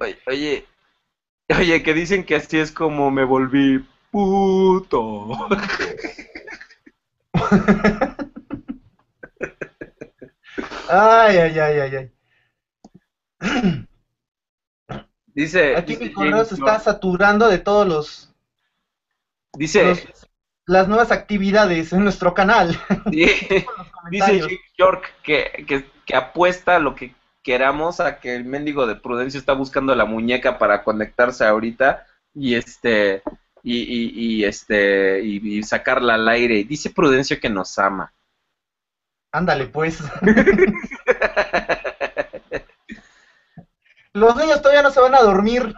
Oye, 0.00 0.16
oye, 0.26 0.64
oye, 1.58 1.82
que 1.82 1.94
dicen 1.94 2.24
que 2.24 2.36
así 2.36 2.58
es 2.58 2.72
como 2.72 3.10
me 3.10 3.24
volví 3.24 3.84
puto. 4.10 5.28
Ay, 10.88 11.38
ay, 11.38 11.58
ay, 11.58 11.78
ay, 11.80 11.96
ay. 11.96 12.10
Dice, 15.34 15.76
Aquí 15.76 15.92
dice 15.94 16.04
mi 16.06 16.12
correo 16.12 16.32
James 16.32 16.48
se 16.48 16.54
está 16.56 16.78
saturando 16.80 17.48
de 17.48 17.58
todos 17.58 17.86
los, 17.88 18.34
dice, 19.54 19.84
los- 19.84 20.28
las 20.66 20.88
nuevas 20.88 21.10
actividades 21.10 21.92
en 21.92 22.04
nuestro 22.04 22.34
canal. 22.34 22.78
sí, 23.10 23.26
dice. 24.10 24.40
James 24.40 24.60
York 24.76 25.12
que, 25.22 25.64
que, 25.66 25.86
que 26.04 26.16
apuesta 26.16 26.78
lo 26.78 26.94
que 26.94 27.14
queramos 27.42 27.98
a 28.00 28.20
que 28.20 28.36
el 28.36 28.44
mendigo 28.44 28.86
de 28.86 28.94
Prudencio 28.96 29.40
está 29.40 29.52
buscando 29.54 29.94
la 29.94 30.04
muñeca 30.04 30.58
para 30.58 30.84
conectarse 30.84 31.44
ahorita 31.44 32.06
y 32.34 32.54
este 32.54 33.22
y, 33.64 33.78
y, 33.82 34.10
y, 34.14 34.44
este 34.44 35.20
y, 35.24 35.58
y 35.58 35.62
sacarla 35.62 36.14
al 36.14 36.28
aire. 36.28 36.56
Y 36.58 36.64
dice 36.64 36.90
Prudencio 36.90 37.40
que 37.40 37.48
nos 37.48 37.78
ama. 37.78 38.12
Ándale, 39.32 39.66
pues. 39.66 39.98
Los 44.14 44.36
niños 44.36 44.60
todavía 44.60 44.82
no 44.82 44.90
se 44.90 45.00
van 45.00 45.14
a 45.14 45.22
dormir. 45.22 45.74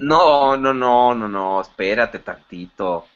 No, 0.00 0.56
no, 0.56 0.72
no, 0.72 1.14
no, 1.14 1.28
no, 1.28 1.60
espérate 1.60 2.18
tantito. 2.20 3.06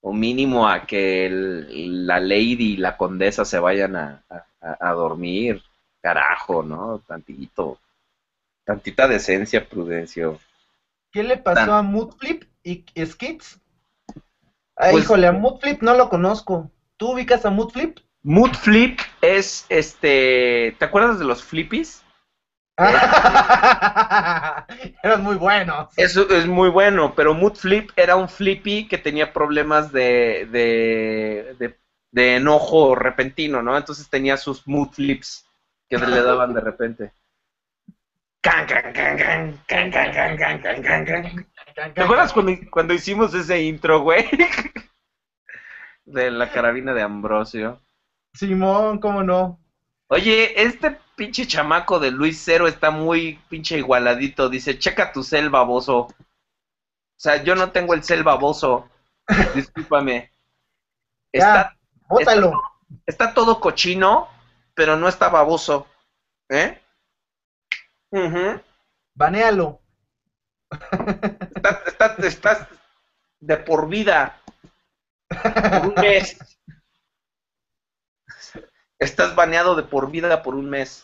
O 0.00 0.12
mínimo 0.12 0.68
a 0.68 0.84
que 0.86 1.26
el- 1.26 2.06
la 2.06 2.20
lady 2.20 2.74
y 2.74 2.76
la 2.76 2.96
condesa 2.96 3.44
se 3.44 3.58
vayan 3.58 3.96
a, 3.96 4.22
a- 4.30 4.76
a 4.80 4.92
dormir. 4.92 5.62
Carajo, 6.00 6.62
¿no? 6.62 7.00
Tantito. 7.06 7.78
Tantita 8.64 9.08
decencia, 9.08 9.66
Prudencio. 9.68 10.38
¿Qué 11.10 11.22
le 11.22 11.36
pasó 11.38 11.66
Tan- 11.66 11.70
a 11.70 11.82
Moodflip 11.82 12.44
y 12.62 12.84
Skits? 13.04 13.58
Ay, 14.76 14.92
Pues- 14.92 15.04
híjole, 15.04 15.26
a 15.26 15.32
Moodflip 15.32 15.82
no 15.82 15.94
lo 15.94 16.08
conozco. 16.10 16.70
¿Tú 16.98 17.12
ubicas 17.12 17.44
a 17.46 17.50
Moodflip? 17.50 17.98
Mood 18.22 18.52
Flip 18.52 18.98
es 19.20 19.66
este. 19.68 20.76
¿Te 20.78 20.84
acuerdas 20.84 21.18
de 21.18 21.24
los 21.26 21.42
flippies? 21.42 22.03
Eran 25.02 25.22
muy 25.22 25.36
buenos. 25.36 25.96
Eso 25.96 26.28
es 26.30 26.46
muy 26.46 26.70
bueno, 26.70 27.14
pero 27.14 27.32
Mood 27.34 27.54
Flip 27.54 27.90
era 27.94 28.16
un 28.16 28.28
flippy 28.28 28.88
que 28.88 28.98
tenía 28.98 29.32
problemas 29.32 29.92
de, 29.92 30.48
de, 30.50 31.76
de, 32.10 32.36
enojo 32.36 32.96
repentino, 32.96 33.62
¿no? 33.62 33.76
Entonces 33.76 34.10
tenía 34.10 34.36
sus 34.36 34.66
Mood 34.66 34.88
Flips 34.90 35.46
que 35.88 35.98
le 35.98 36.22
daban 36.22 36.52
de 36.52 36.60
repente. 36.60 37.12
¿Te 41.94 42.02
acuerdas 42.02 42.32
cuando, 42.32 42.52
cuando 42.70 42.92
hicimos 42.92 43.32
ese 43.34 43.62
intro, 43.62 44.00
güey? 44.00 44.26
De 46.04 46.30
la 46.30 46.50
carabina 46.50 46.92
de 46.92 47.02
Ambrosio. 47.02 47.80
Simón, 48.34 48.98
¿cómo 48.98 49.22
no? 49.22 49.60
Oye, 50.08 50.60
este 50.62 50.98
pinche 51.16 51.46
chamaco 51.46 51.98
de 51.98 52.10
Luis 52.10 52.40
Cero 52.44 52.66
está 52.66 52.90
muy 52.90 53.36
pinche 53.48 53.78
igualadito. 53.78 54.48
Dice, 54.48 54.78
checa 54.78 55.12
tu 55.12 55.22
cel 55.22 55.50
baboso. 55.50 55.98
O 56.00 56.14
sea, 57.16 57.42
yo 57.42 57.54
no 57.54 57.70
tengo 57.72 57.94
el 57.94 58.02
cel 58.04 58.22
baboso. 58.22 58.88
Discúlpame. 59.54 60.30
Está, 61.32 61.76
Bótalo. 62.08 62.62
está 63.06 63.34
todo 63.34 63.60
cochino, 63.60 64.28
pero 64.74 64.96
no 64.96 65.08
está 65.08 65.28
baboso. 65.28 65.86
¿Eh? 66.48 66.80
Está- 70.70 71.82
está- 71.86 72.16
estás 72.26 72.68
de 73.40 73.56
por 73.56 73.88
vida. 73.88 74.40
Por 75.28 75.86
un 75.88 75.94
mes. 75.94 76.36
Estás 78.98 79.34
baneado 79.34 79.74
de 79.74 79.82
por 79.82 80.10
vida 80.10 80.42
por 80.42 80.54
un 80.54 80.70
mes. 80.70 81.03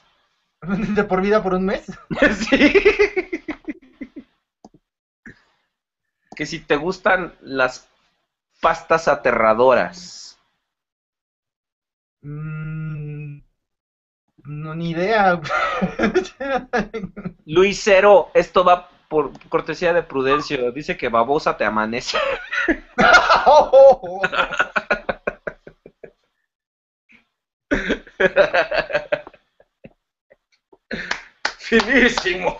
De 0.96 1.04
por 1.04 1.20
vida 1.22 1.42
por 1.42 1.54
un 1.54 1.64
mes. 1.64 1.86
Sí. 2.48 2.72
Que 6.34 6.44
si 6.44 6.58
te 6.58 6.74
gustan 6.76 7.36
las 7.40 7.88
pastas 8.60 9.08
aterradoras. 9.08 10.38
Mm, 12.22 13.42
no, 14.44 14.74
ni 14.74 14.90
idea. 14.90 15.40
Luis 17.46 17.80
Cero, 17.82 18.30
esto 18.34 18.64
va 18.64 18.88
por 19.08 19.32
cortesía 19.48 19.92
de 19.92 20.02
Prudencio. 20.02 20.72
Dice 20.72 20.96
que 20.96 21.08
babosa 21.08 21.56
te 21.56 21.64
amanece. 21.64 22.18
Finísimo. 31.70 32.58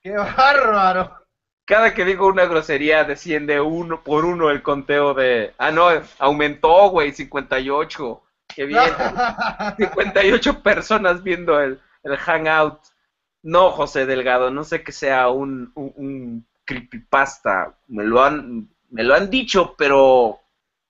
¡Qué 0.00 0.12
bárbaro! 0.12 1.16
Cada 1.64 1.92
que 1.94 2.04
digo 2.04 2.28
una 2.28 2.44
grosería 2.44 3.02
desciende 3.02 3.60
uno 3.60 4.04
por 4.04 4.24
uno 4.24 4.50
el 4.50 4.62
conteo 4.62 5.14
de... 5.14 5.52
Ah, 5.58 5.72
no, 5.72 5.88
aumentó, 6.20 6.90
güey, 6.90 7.10
58. 7.10 8.22
Qué 8.54 8.64
bien. 8.66 8.84
58 9.78 10.62
personas 10.62 11.24
viendo 11.24 11.60
el, 11.60 11.80
el 12.04 12.16
hangout. 12.18 12.78
No, 13.42 13.72
José 13.72 14.06
Delgado, 14.06 14.52
no 14.52 14.62
sé 14.62 14.84
que 14.84 14.92
sea 14.92 15.30
un, 15.30 15.72
un, 15.74 15.92
un 15.96 16.46
creepypasta. 16.64 17.74
Me 17.88 18.04
lo 18.04 18.22
han, 18.22 18.68
me 18.90 19.02
lo 19.02 19.16
han 19.16 19.28
dicho, 19.28 19.74
pero 19.76 20.38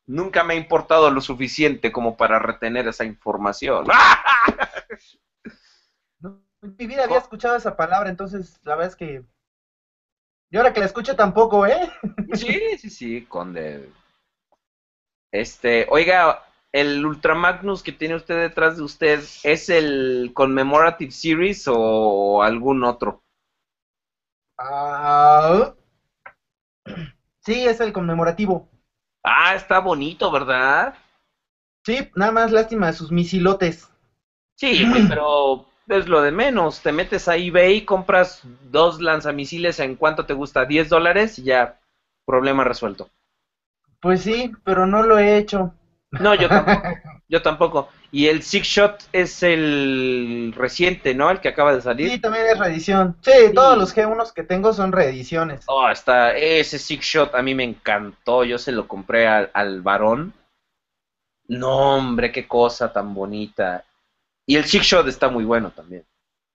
nunca 0.07 0.45
me 0.45 0.53
ha 0.53 0.59
importado 0.59 1.11
lo 1.11 1.23
suficiente 1.23 1.91
como 1.91 2.19
para 2.19 2.39
retener 2.39 2.87
esa 2.87 3.07
información. 3.07 3.87
En 6.65 6.75
mi 6.79 6.87
vida 6.87 7.05
había 7.05 7.19
escuchado 7.19 7.57
esa 7.57 7.77
palabra, 7.77 8.09
entonces 8.09 8.59
la 8.63 8.75
verdad 8.75 8.91
es 8.93 8.97
que. 8.97 9.23
Y 10.51 10.57
ahora 10.57 10.73
que 10.73 10.81
la 10.81 10.87
escucho 10.87 11.15
tampoco, 11.15 11.67
¿eh? 11.67 11.91
Sí, 12.33 12.59
sí, 12.79 12.89
sí, 12.89 13.23
conde. 13.29 13.91
Este, 15.31 15.87
oiga, 15.91 16.43
el 16.73 17.05
Ultramagnus 17.05 17.83
que 17.83 17.93
tiene 17.93 18.15
usted 18.15 18.41
detrás 18.41 18.79
de 18.79 18.83
usted, 18.83 19.23
¿es 19.43 19.69
el 19.69 20.31
Commemorative 20.33 21.11
Series 21.11 21.67
o 21.69 22.43
algún 22.43 22.83
otro? 22.83 23.21
Ah, 24.57 25.75
sí, 27.45 27.67
es 27.67 27.79
el 27.81 27.93
conmemorativo. 27.93 28.67
Ah, 29.23 29.55
está 29.55 29.81
bonito, 29.81 30.31
¿verdad? 30.31 30.95
Sí, 31.85 32.11
nada 32.15 32.33
más 32.33 32.53
lástima 32.53 32.87
de 32.87 32.95
sus 32.95 33.13
misilotes. 33.13 33.91
Sí, 34.57 34.83
pero 35.11 35.67
es 35.89 36.09
lo 36.09 36.23
de 36.23 36.31
menos. 36.31 36.81
Te 36.81 36.93
metes 36.93 37.29
a 37.29 37.37
eBay, 37.37 37.85
compras 37.85 38.43
dos 38.71 39.01
lanzamisiles 39.01 39.81
en 39.81 39.97
cuánto 39.97 40.27
te 40.27 40.35
gusta, 40.35 40.65
10 40.65 40.89
dólares 40.89 41.39
y 41.39 41.45
ya, 41.45 41.79
problema 42.27 42.65
resuelto. 42.65 43.11
Pues 44.01 44.23
sí, 44.23 44.53
pero 44.65 44.87
no 44.87 45.03
lo 45.03 45.19
he 45.19 45.37
hecho. 45.39 45.75
No, 46.11 46.35
yo 46.35 46.49
tampoco. 46.49 46.83
Yo 47.27 47.41
tampoco. 47.41 47.89
Y 48.13 48.29
el 48.29 48.43
Six 48.43 48.67
Shot 48.67 49.05
es 49.13 49.43
el 49.43 50.53
reciente, 50.55 51.15
¿no? 51.15 51.31
El 51.31 51.41
que 51.41 51.49
acaba 51.49 51.75
de 51.75 51.81
salir. 51.81 52.11
Sí, 52.11 52.19
también 52.21 52.47
es 52.47 52.59
reedición. 52.59 53.17
Sí, 53.23 53.33
todos 53.55 53.79
los 53.79 53.97
G1 53.97 54.33
que 54.35 54.45
tengo 54.45 54.75
son 54.75 54.93
reediciones. 54.93 55.65
Oh, 55.67 55.89
está, 55.89 56.37
ese 56.37 56.79
Six 56.79 57.05
Shot 57.05 57.35
a 57.35 57.43
mí 57.43 57.55
me 57.55 57.65
encantó. 57.65 58.45
Yo 58.45 58.59
se 58.59 58.73
lo 58.73 58.87
compré 58.87 59.27
al, 59.27 59.51
al 59.55 59.81
varón. 59.81 60.35
No, 61.49 61.97
hombre, 61.97 62.31
qué 62.31 62.47
cosa 62.47 62.93
tan 62.93 63.15
bonita. 63.15 63.85
Y 64.47 64.57
el 64.57 64.65
Six 64.65 64.85
Shot 64.85 65.09
está 65.09 65.29
muy 65.29 65.45
bueno 65.45 65.71
también. 65.71 66.05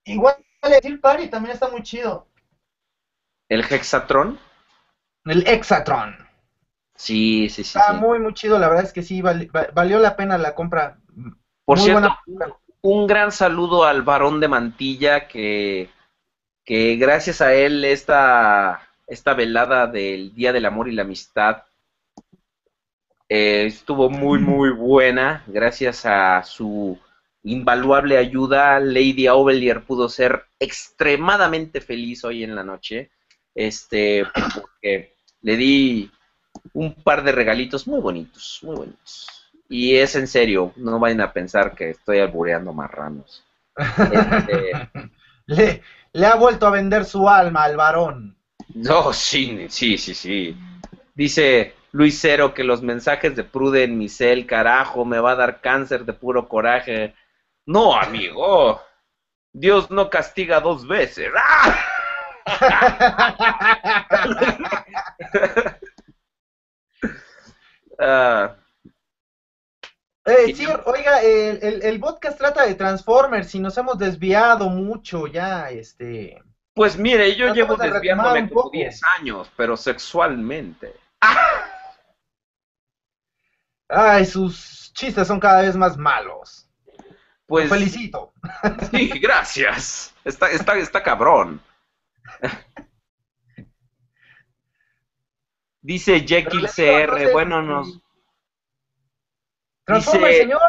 Igual 0.06 0.36
el 0.64 0.74
Steel 0.74 1.00
Party 1.00 1.28
también 1.28 1.54
está 1.54 1.70
muy 1.70 1.82
chido. 1.84 2.28
El 3.48 3.62
Hexatron. 3.62 4.40
El 5.26 5.48
Exatron. 5.48 6.16
Sí, 6.96 7.50
sí, 7.50 7.64
sí. 7.64 7.78
Está 7.78 7.94
sí. 7.94 7.98
muy, 8.00 8.20
muy 8.20 8.34
chido. 8.34 8.60
La 8.60 8.68
verdad 8.70 8.86
es 8.86 8.94
que 8.94 9.02
sí, 9.04 9.22
vali- 9.22 9.48
va- 9.48 9.70
valió 9.74 10.00
la 10.00 10.16
pena 10.16 10.38
la 10.38 10.54
compra. 10.54 11.00
Por 11.66 11.78
muy 11.78 11.86
cierto, 11.86 12.16
buena. 12.28 12.56
un 12.82 13.08
gran 13.08 13.32
saludo 13.32 13.86
al 13.86 14.02
varón 14.04 14.40
de 14.40 14.48
Mantilla 14.48 15.28
que, 15.28 15.90
que 16.66 16.96
gracias 16.98 17.42
a 17.42 17.54
él 17.54 17.86
esta, 17.86 18.88
esta 19.08 19.34
velada 19.34 19.88
del 19.88 20.34
Día 20.36 20.52
del 20.54 20.66
Amor 20.66 20.90
y 20.90 20.92
la 20.94 21.04
Amistad 21.04 21.64
eh, 23.30 23.66
estuvo 23.68 24.10
muy 24.10 24.40
muy 24.40 24.72
buena. 24.72 25.44
Gracias 25.48 26.06
a 26.06 26.44
su 26.44 26.98
invaluable 27.44 28.18
ayuda, 28.18 28.80
Lady 28.80 29.28
Ovelier 29.28 29.84
pudo 29.84 30.10
ser 30.10 30.46
extremadamente 30.60 31.82
feliz 31.82 32.24
hoy 32.24 32.44
en 32.44 32.56
la 32.56 32.64
noche. 32.64 33.12
Este, 33.56 34.26
porque 34.54 35.16
le 35.42 35.58
di 35.58 36.12
un 36.74 36.94
par 36.96 37.24
de 37.24 37.32
regalitos 37.32 37.88
muy 37.88 38.00
bonitos, 38.02 38.60
muy 38.64 38.76
bonitos. 38.76 39.28
Y 39.68 39.96
es 39.96 40.16
en 40.16 40.28
serio, 40.28 40.74
no 40.78 41.00
vayan 41.00 41.22
a 41.22 41.34
pensar 41.34 41.76
que 41.76 41.92
estoy 41.92 42.20
albureando 42.20 42.74
marranos. 42.74 43.44
Este, 44.12 44.90
Le, 45.46 45.82
le 46.14 46.26
ha 46.28 46.36
vuelto 46.36 46.68
a 46.68 46.70
vender 46.70 47.06
su 47.06 47.28
alma 47.28 47.64
al 47.64 47.76
varón. 47.76 48.38
no, 48.76 49.12
sí, 49.14 49.66
sí, 49.70 49.98
sí, 49.98 50.14
sí. 50.14 50.56
Dice 51.16 51.74
Luis 51.92 52.20
Cero 52.22 52.54
que 52.54 52.64
los 52.64 52.82
mensajes 52.84 53.36
de 53.36 53.44
Prude 53.44 53.84
en 53.84 53.98
mi 53.98 54.10
cel, 54.10 54.46
carajo, 54.46 55.06
me 55.06 55.20
va 55.20 55.32
a 55.32 55.36
dar 55.36 55.60
cáncer 55.62 56.06
de 56.06 56.14
puro 56.14 56.48
coraje. 56.48 57.16
No, 57.66 57.94
amigo. 57.96 58.82
Dios 59.54 59.90
no 59.92 60.10
castiga 60.10 60.60
dos 60.60 60.88
veces. 60.88 61.30
¡Ah! 61.38 61.86
Ah, 68.02 68.56
Eh, 70.26 70.54
sí, 70.56 70.66
oiga, 70.86 71.22
el, 71.24 71.60
el, 71.64 71.82
el 71.84 72.00
podcast 72.00 72.38
trata 72.38 72.66
de 72.66 72.76
Transformers 72.76 73.54
y 73.56 73.60
nos 73.60 73.78
hemos 73.78 73.98
desviado 73.98 74.70
mucho 74.70 75.26
ya, 75.28 75.70
este... 75.72 76.42
pues 76.74 76.98
mire, 76.98 77.36
yo 77.36 77.54
llevo 77.54 77.76
de 77.76 77.90
desviándome 77.92 78.44
un 78.44 78.50
como 78.50 78.62
poco. 78.64 78.72
10 78.72 79.02
años, 79.20 79.52
pero 79.58 79.76
sexualmente. 79.76 80.94
Ay, 83.90 84.26
sus 84.26 84.92
chistes 84.94 85.28
son 85.28 85.40
cada 85.40 85.62
vez 85.62 85.76
más 85.76 85.98
malos. 85.98 86.69
Pues 87.50 87.68
Lo 87.68 87.76
felicito. 87.76 88.32
sí, 88.92 89.10
gracias. 89.20 90.14
Está, 90.24 90.52
está, 90.52 90.78
está 90.78 91.02
cabrón. 91.04 91.60
Dice 95.82 96.20
Jekyll 96.20 96.68
CR, 96.68 97.08
no 97.12 97.18
sé, 97.18 97.32
bueno, 97.34 97.62
nos 97.64 98.00
Transformers, 99.86 100.32
dice- 100.34 100.42
señor. 100.44 100.62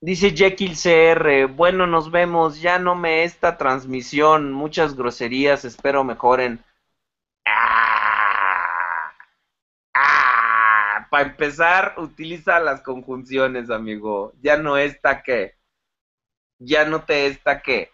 dice 0.00 0.30
Jekyll 0.36 0.74
CR, 0.76 1.46
bueno, 1.46 1.86
nos 1.86 2.10
vemos, 2.10 2.60
ya 2.60 2.78
no 2.78 2.94
me 2.94 3.24
esta 3.24 3.56
transmisión, 3.56 4.52
muchas 4.52 4.94
groserías, 4.96 5.64
espero 5.64 6.04
mejoren. 6.04 6.62
Ah, 7.46 9.12
ah, 9.94 11.01
para 11.12 11.28
empezar, 11.28 11.96
utiliza 11.98 12.58
las 12.58 12.80
conjunciones, 12.80 13.68
amigo. 13.68 14.32
Ya 14.40 14.56
no 14.56 14.78
está 14.78 15.22
que. 15.22 15.58
Ya 16.58 16.86
no 16.86 17.04
te 17.04 17.26
está 17.26 17.60
que. 17.60 17.90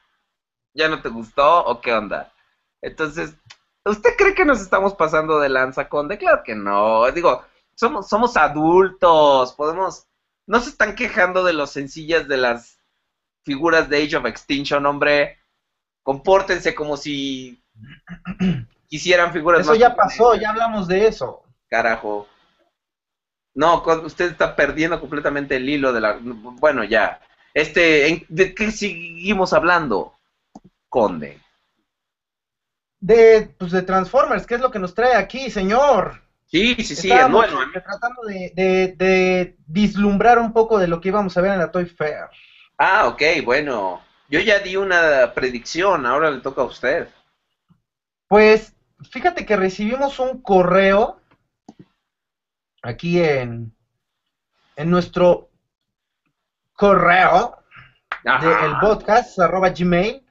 ¿Ya 0.73 0.89
no 0.89 1.03
te 1.03 1.09
gustó 1.09 1.65
o 1.65 1.81
qué 1.81 1.93
onda? 1.93 2.33
Entonces, 2.81 3.35
¿usted 3.85 4.11
cree 4.17 4.37
que 4.37 4.45
nos 4.45 4.61
estamos 4.61 4.95
pasando 4.95 5.41
de 5.41 5.49
lanza, 5.49 5.89
Conde? 5.89 6.17
Claro 6.17 6.45
que 6.45 6.55
no. 6.55 7.11
Digo, 7.11 7.45
somos, 7.75 8.09
somos 8.09 8.37
adultos, 8.37 9.53
podemos... 9.55 10.07
No 10.47 10.61
se 10.61 10.71
están 10.71 10.95
quejando 10.95 11.43
de 11.43 11.55
los 11.55 11.71
sencillas 11.73 12.29
de 12.29 12.37
las 12.37 12.79
figuras 13.43 13.89
de 13.89 14.01
Age 14.01 14.17
of 14.17 14.27
Extinction, 14.27 14.87
hombre. 14.87 15.41
Compórtense 16.05 16.73
como 16.73 16.97
si 16.97 17.61
quisieran 18.87 19.33
figuras 19.33 19.63
Eso 19.63 19.71
más 19.71 19.79
ya 19.81 19.97
pasó, 19.97 20.37
ya 20.37 20.51
hablamos 20.51 20.87
de 20.87 21.09
eso. 21.09 21.43
Carajo. 21.69 22.29
No, 23.59 23.83
usted 24.05 24.31
está 24.31 24.55
perdiendo 24.55 25.01
completamente 25.01 25.57
el 25.57 25.69
hilo 25.69 25.93
de 25.93 26.01
la... 26.01 26.17
Bueno, 26.23 26.85
ya. 26.85 27.21
Este, 27.53 28.07
¿en- 28.07 28.25
¿de 28.29 28.55
qué 28.55 28.71
seguimos 28.71 29.53
hablando? 29.53 30.15
Conde. 30.89 31.41
De, 33.01 33.53
pues, 33.59 33.73
de 33.73 33.83
Transformers, 33.83 34.47
¿qué 34.47 34.55
es 34.55 34.61
lo 34.61 34.71
que 34.71 34.79
nos 34.79 34.95
trae 34.95 35.17
aquí, 35.17 35.51
señor? 35.51 36.23
Sí, 36.47 36.77
sí, 36.77 36.85
sí, 36.85 36.93
es 36.93 37.05
Estábamos, 37.05 37.51
bueno. 37.51 37.63
este, 37.65 37.81
tratando 37.81 38.23
de, 38.23 38.53
de, 38.55 38.95
de 38.97 39.57
vislumbrar 39.67 40.39
un 40.39 40.53
poco 40.53 40.79
de 40.79 40.87
lo 40.87 41.01
que 41.01 41.09
íbamos 41.09 41.37
a 41.37 41.41
ver 41.41 41.51
en 41.53 41.59
la 41.59 41.73
Toy 41.73 41.87
Fair. 41.87 42.29
Ah, 42.79 43.09
ok, 43.09 43.23
bueno. 43.45 44.01
Yo 44.29 44.39
ya 44.39 44.61
di 44.61 44.77
una 44.77 45.33
predicción, 45.35 46.07
ahora 46.07 46.31
le 46.31 46.41
toca 46.43 46.63
a 46.63 46.67
usted. 46.67 47.09
Pues, 48.29 48.73
fíjate 49.11 49.45
que 49.45 49.57
recibimos 49.57 50.21
un 50.21 50.43
correo 50.43 51.18
aquí 52.83 53.21
en, 53.21 53.73
en 54.77 54.91
nuestro 54.91 55.51
correo 56.75 57.57
Ajá. 58.25 58.47
de 58.61 58.67
el 58.67 58.79
podcast 58.81 59.39
arroba 59.39 59.71
gmail 59.71 60.25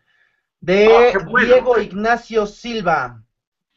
de 0.60 1.14
Ah, 1.16 1.20
bueno. 1.26 1.46
Diego 1.48 1.80
Ignacio 1.80 2.46
Silva 2.46 3.24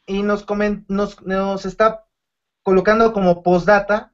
y 0.07 0.23
nos, 0.23 0.47
comen- 0.47 0.85
nos, 0.89 1.21
nos 1.23 1.65
está 1.67 2.05
colocando 2.63 3.13
como 3.13 3.43
postdata 3.43 4.13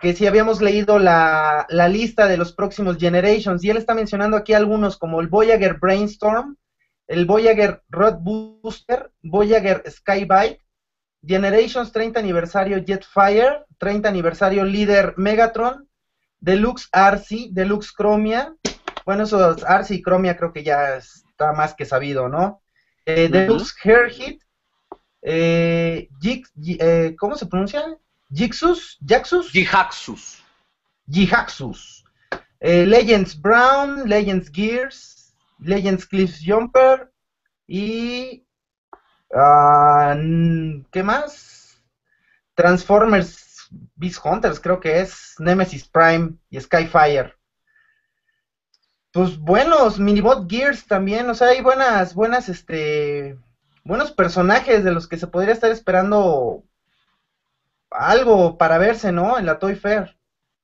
que 0.00 0.14
si 0.14 0.26
habíamos 0.26 0.60
leído 0.60 0.98
la, 0.98 1.64
la 1.68 1.88
lista 1.88 2.26
de 2.26 2.36
los 2.36 2.52
próximos 2.52 2.96
Generations 2.98 3.62
y 3.62 3.70
él 3.70 3.76
está 3.76 3.94
mencionando 3.94 4.36
aquí 4.36 4.52
algunos 4.52 4.96
como 4.96 5.20
el 5.20 5.28
Voyager 5.28 5.74
Brainstorm, 5.78 6.56
el 7.06 7.24
Voyager 7.24 7.82
Rod 7.88 8.16
Booster, 8.18 9.12
Voyager 9.22 9.82
Skybite, 9.88 10.60
Generations 11.26 11.92
30 11.92 12.18
aniversario 12.18 12.82
Jetfire, 12.84 13.64
30 13.78 14.08
aniversario 14.08 14.64
Líder 14.64 15.14
Megatron, 15.16 15.88
Deluxe 16.40 16.88
RC, 16.92 17.48
Deluxe 17.52 17.92
Chromia, 17.96 18.54
bueno, 19.06 19.24
esos 19.24 19.62
RC 19.62 19.94
y 19.94 20.02
Chromia 20.02 20.36
creo 20.36 20.52
que 20.52 20.64
ya 20.64 20.96
está 20.96 21.52
más 21.52 21.74
que 21.74 21.84
sabido, 21.84 22.28
¿no? 22.28 22.60
Eh. 23.06 23.28
Deluxe 23.28 23.74
Hair 23.84 24.10
Hit, 24.10 24.42
eh, 25.22 26.08
Jig- 26.20 26.50
eh, 26.80 27.14
¿cómo 27.18 27.36
se 27.36 27.46
pronuncia? 27.46 27.84
Jixus, 28.34 28.98
Jaxus, 29.06 29.50
Jihaxus. 29.50 30.42
Jihaxus, 31.10 32.04
Legends 32.60 33.38
Brown, 33.40 34.08
Legends 34.08 34.50
Gears, 34.50 35.34
Legends 35.58 36.06
Cliff 36.06 36.36
Jumper 36.44 37.10
y 37.66 38.44
ah, 39.32 40.14
¿qué 40.90 41.02
más? 41.02 41.82
Transformers 42.54 43.68
Beast 43.94 44.18
Hunters, 44.24 44.60
creo 44.60 44.80
que 44.80 45.00
es 45.00 45.34
Nemesis 45.38 45.88
Prime 45.88 46.34
y 46.50 46.60
Skyfire. 46.60 47.34
Pues 49.12 49.38
buenos, 49.38 49.98
Minibot 49.98 50.50
Gears 50.50 50.86
también, 50.86 51.28
o 51.28 51.34
sea, 51.34 51.48
hay 51.48 51.60
buenas, 51.60 52.14
buenas, 52.14 52.48
este, 52.48 53.36
buenos 53.84 54.12
personajes 54.12 54.84
de 54.84 54.92
los 54.92 55.06
que 55.06 55.18
se 55.18 55.26
podría 55.26 55.52
estar 55.52 55.70
esperando 55.70 56.64
algo 57.90 58.56
para 58.56 58.78
verse, 58.78 59.12
¿no? 59.12 59.38
En 59.38 59.46
la 59.46 59.58
Toy 59.58 59.74
Fair. 59.74 60.16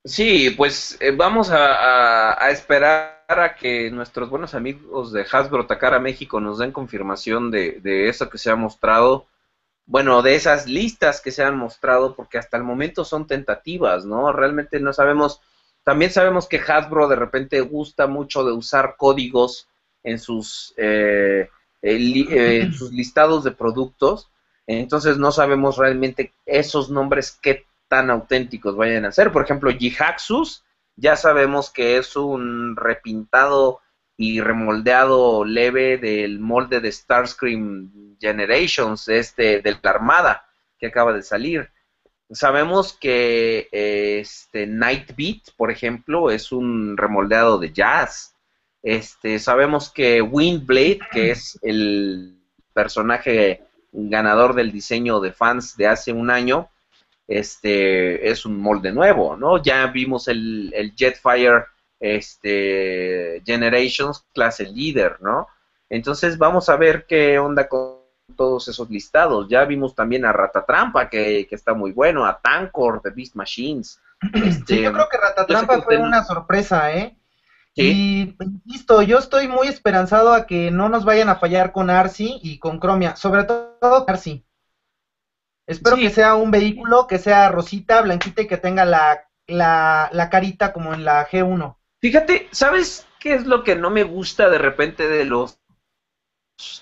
Sí, 0.05 0.51
pues 0.51 0.97
eh, 1.01 1.11
vamos 1.11 1.51
a 1.53 2.49
esperar 2.51 3.18
a 3.29 3.55
que 3.55 3.91
nuestros 3.91 4.31
buenos 4.31 4.55
amigos 4.55 5.13
de 5.13 5.27
Hasbro 5.31 5.67
Takara 5.67 5.99
México 6.01 6.41
nos 6.41 6.59
den 6.59 6.73
confirmación 6.73 7.51
de, 7.51 7.73
de 7.83 8.09
eso 8.09 8.31
que 8.31 8.39
se 8.39 8.51
ha 8.51 8.57
mostrado. 8.57 9.27
Bueno, 9.87 10.23
de 10.23 10.35
esas 10.35 10.67
listas 10.67 11.21
que 11.21 11.31
se 11.33 11.43
han 11.45 11.57
mostrado, 11.59 12.15
porque 12.17 12.39
hasta 12.39 12.57
el 12.57 12.65
momento 12.65 13.05
son 13.05 13.27
tentativas, 13.27 14.07
¿no? 14.07 14.33
Realmente 14.33 14.81
no 14.81 14.93
sabemos 14.95 15.41
También 15.85 16.11
sabemos 16.11 16.49
que 16.49 16.59
Hasbro 16.61 17.09
de 17.09 17.17
repente 17.17 17.61
gusta 17.63 18.07
mucho 18.07 18.45
de 18.45 18.53
usar 18.53 18.97
códigos 18.99 19.69
en 20.05 20.19
sus, 20.19 20.75
eh, 20.79 21.51
eh, 21.83 21.99
li- 21.99 22.29
eh, 22.31 22.63
en 22.63 22.73
sus 22.75 22.93
listados 22.93 23.45
de 23.45 23.53
productos. 23.53 24.31
Entonces 24.67 25.19
no 25.19 25.33
sabemos 25.33 25.77
realmente 25.79 26.33
esos 26.47 26.91
nombres 26.91 27.39
qué 27.43 27.67
tan 27.89 28.11
auténticos 28.11 28.77
vayan 28.77 29.05
a 29.07 29.13
ser. 29.13 29.33
Por 29.33 29.43
ejemplo, 29.45 29.71
Jihaxus, 29.73 30.65
ya 30.99 31.17
sabemos 31.17 31.71
que 31.71 31.97
es 31.97 32.17
un 32.17 32.77
repintado 32.77 33.81
y 34.17 34.41
remoldeado 34.41 35.45
leve 35.45 35.97
del 35.97 36.41
molde 36.41 36.81
de 36.81 36.91
Starscream 36.91 38.17
Generations, 38.21 39.09
este, 39.09 39.63
de 39.63 39.77
la 39.81 39.91
Armada, 39.91 40.49
que 40.77 40.89
acaba 40.89 41.13
de 41.13 41.23
salir. 41.23 41.71
Sabemos 42.31 42.93
que 42.93 43.69
este 43.71 44.67
Nightbeat, 44.67 45.55
por 45.57 45.71
ejemplo, 45.71 46.31
es 46.31 46.51
un 46.51 46.97
remoldeado 46.97 47.59
de 47.59 47.73
jazz. 47.73 48.35
Este, 48.83 49.39
sabemos 49.39 49.91
que 49.91 50.21
Windblade, 50.21 51.01
que 51.13 51.31
es 51.31 51.59
el 51.63 52.39
personaje 52.75 53.63
ganador 53.93 54.55
del 54.55 54.73
diseño 54.73 55.21
de 55.21 55.33
fans 55.33 55.77
de 55.77 55.87
hace 55.87 56.13
un 56.13 56.31
año, 56.31 56.69
este, 57.29 58.29
es 58.31 58.45
un 58.47 58.59
molde 58.61 58.91
nuevo, 58.91 59.37
¿no? 59.37 59.63
Ya 59.63 59.87
vimos 59.87 60.27
el, 60.29 60.73
el 60.75 60.95
Jetfire 60.97 61.67
este, 62.01 63.43
Generations 63.45 64.25
clase 64.35 64.65
líder, 64.65 65.19
¿no? 65.21 65.47
Entonces 65.91 66.37
vamos 66.39 66.69
a 66.69 66.77
ver 66.77 67.07
qué 67.07 67.39
onda 67.39 67.69
con 67.69 67.99
todos 68.37 68.69
esos 68.69 68.91
listados. 68.91 69.49
Ya 69.49 69.65
vimos 69.65 69.95
también 69.95 70.25
a 70.25 70.33
Ratatrampa, 70.33 71.09
que, 71.09 71.47
que 71.49 71.55
está 71.55 71.75
muy 71.75 71.93
bueno, 71.93 72.25
a 72.27 72.39
Tankor 72.41 73.01
de 73.03 73.11
Beast 73.11 73.35
Machines. 73.37 74.01
Este, 74.35 74.77
Sí, 74.77 74.83
yo 74.83 74.93
creo 74.93 75.09
que 75.09 75.17
Ratatrampa 75.17 75.77
que 75.77 75.83
fue 75.83 75.95
usted- 75.97 76.07
una 76.07 76.25
sorpresa, 76.25 76.93
¿eh? 76.93 77.17
Sí. 77.77 78.35
Y 78.39 78.45
insisto, 78.45 79.03
yo 79.03 79.19
estoy 79.19 79.47
muy 79.47 79.69
esperanzado 79.69 80.33
a 80.33 80.47
que 80.47 80.73
no 80.73 80.89
nos 80.89 81.05
vayan 81.05 81.29
a 81.29 81.37
fallar 81.37 81.71
con 81.71 81.91
Arcee 81.91 82.39
y 82.43 82.59
con 82.59 82.81
Chromia, 82.81 83.15
sobre 83.15 83.45
todo 83.45 84.05
Arcee. 84.09 84.43
Espero 85.69 85.97
Sí. 85.97 86.03
que 86.03 86.11
sea 86.11 86.35
un 86.35 86.51
vehículo 86.51 87.07
que 87.07 87.19
sea 87.19 87.49
rosita, 87.51 88.01
blanquita 88.03 88.43
y 88.43 88.47
que 88.49 88.57
tenga 88.57 88.85
la, 88.85 89.29
la, 89.47 90.09
la 90.13 90.31
carita 90.31 90.73
como 90.73 90.95
en 90.95 91.05
la 91.05 91.29
G1. 91.29 91.77
Fíjate, 92.01 92.49
¿sabes 92.51 93.07
qué 93.21 93.35
es 93.35 93.47
lo 93.47 93.63
que 93.65 93.77
no 93.77 93.91
me 93.91 94.03
gusta 94.03 94.49
de 94.49 94.59
repente 94.59 95.07
de 95.09 95.25
los 95.25 95.59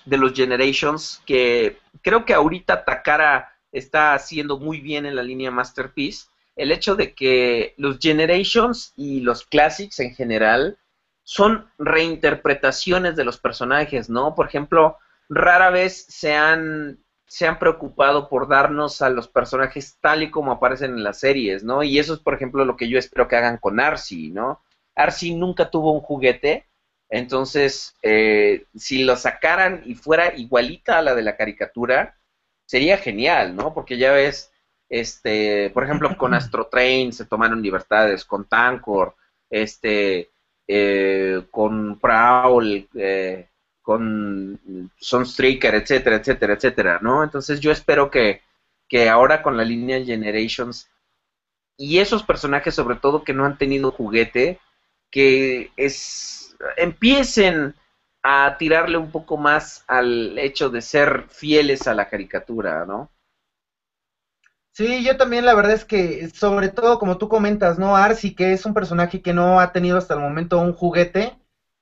de 0.05 0.17
los 0.17 0.33
Generations? 0.33 1.21
Que 1.25 1.79
creo 2.01 2.25
que 2.25 2.33
ahorita 2.33 2.85
Takara 2.85 3.53
está 3.71 4.13
haciendo 4.13 4.57
muy 4.57 4.79
bien 4.79 5.05
en 5.05 5.15
la 5.15 5.21
línea 5.23 5.51
Masterpiece. 5.51 6.27
El 6.55 6.71
hecho 6.71 6.95
de 6.95 7.13
que 7.13 7.73
los 7.77 7.99
Generations 7.99 8.93
y 8.95 9.19
los 9.19 9.45
Classics 9.45 9.99
en 9.99 10.15
general 10.15 10.79
son 11.23 11.69
reinterpretaciones 11.77 13.15
de 13.17 13.25
los 13.25 13.37
personajes, 13.37 14.09
¿no? 14.09 14.33
Por 14.33 14.47
ejemplo, 14.47 14.97
rara 15.29 15.69
vez 15.69 16.05
se 16.07 16.33
han, 16.35 16.99
se 17.27 17.45
han 17.45 17.59
preocupado 17.59 18.29
por 18.29 18.47
darnos 18.47 19.01
a 19.01 19.09
los 19.09 19.27
personajes 19.27 19.97
tal 20.01 20.23
y 20.23 20.31
como 20.31 20.51
aparecen 20.53 20.91
en 20.91 21.03
las 21.03 21.19
series, 21.19 21.63
¿no? 21.63 21.83
Y 21.83 21.99
eso 21.99 22.13
es, 22.13 22.19
por 22.19 22.33
ejemplo, 22.33 22.65
lo 22.65 22.77
que 22.77 22.89
yo 22.89 22.97
espero 22.97 23.27
que 23.27 23.35
hagan 23.35 23.57
con 23.57 23.79
Arcee, 23.79 24.31
¿no? 24.31 24.61
Arcee 24.95 25.35
nunca 25.35 25.69
tuvo 25.69 25.91
un 25.91 26.01
juguete, 26.01 26.67
entonces, 27.09 27.95
eh, 28.01 28.65
si 28.75 29.03
lo 29.03 29.15
sacaran 29.15 29.81
y 29.85 29.95
fuera 29.95 30.35
igualita 30.35 30.97
a 30.97 31.01
la 31.01 31.15
de 31.15 31.21
la 31.21 31.37
caricatura, 31.37 32.17
sería 32.65 32.97
genial, 32.97 33.55
¿no? 33.55 33.73
Porque 33.73 33.97
ya 33.97 34.11
ves, 34.11 34.51
este, 34.89 35.69
por 35.71 35.83
ejemplo, 35.83 36.15
con 36.17 36.33
Astro 36.33 36.67
Train 36.67 37.13
se 37.13 37.25
tomaron 37.25 37.61
libertades, 37.61 38.25
con 38.25 38.47
Tankor, 38.47 39.15
este, 39.49 40.29
eh, 40.67 41.45
con 41.51 41.99
Prowl, 41.99 42.87
eh, 42.95 43.49
con 43.87 44.59
Sunstreaker, 44.97 45.73
etcétera, 45.75 46.17
etcétera, 46.17 46.53
etcétera, 46.55 46.99
¿no? 47.01 47.23
Entonces 47.23 47.61
yo 47.61 47.71
espero 47.71 48.11
que, 48.11 48.41
que 48.89 49.07
ahora 49.07 49.41
con 49.41 49.55
la 49.55 49.63
línea 49.63 50.03
Generations 50.03 50.89
y 51.77 51.99
esos 51.99 52.21
personajes 52.21 52.75
sobre 52.75 52.97
todo 52.97 53.23
que 53.23 53.33
no 53.33 53.45
han 53.45 53.57
tenido 53.57 53.91
juguete, 53.91 54.59
que 55.09 55.71
es 55.77 56.53
empiecen 56.75 57.75
a 58.23 58.57
tirarle 58.59 58.97
un 58.97 59.09
poco 59.09 59.37
más 59.37 59.85
al 59.87 60.37
hecho 60.37 60.69
de 60.69 60.81
ser 60.81 61.23
fieles 61.29 61.87
a 61.87 61.93
la 61.93 62.09
caricatura, 62.09 62.85
¿no? 62.85 63.09
Sí, 64.73 65.01
yo 65.05 65.15
también 65.15 65.45
la 65.45 65.53
verdad 65.53 65.71
es 65.71 65.85
que, 65.85 66.29
sobre 66.31 66.67
todo 66.67 66.99
como 66.99 67.17
tú 67.17 67.29
comentas, 67.29 67.79
¿no? 67.79 67.95
Arcee, 67.95 68.35
que 68.35 68.51
es 68.51 68.65
un 68.65 68.73
personaje 68.73 69.21
que 69.21 69.31
no 69.31 69.61
ha 69.61 69.71
tenido 69.71 69.97
hasta 69.97 70.15
el 70.15 70.19
momento 70.19 70.59
un 70.59 70.73
juguete, 70.73 71.37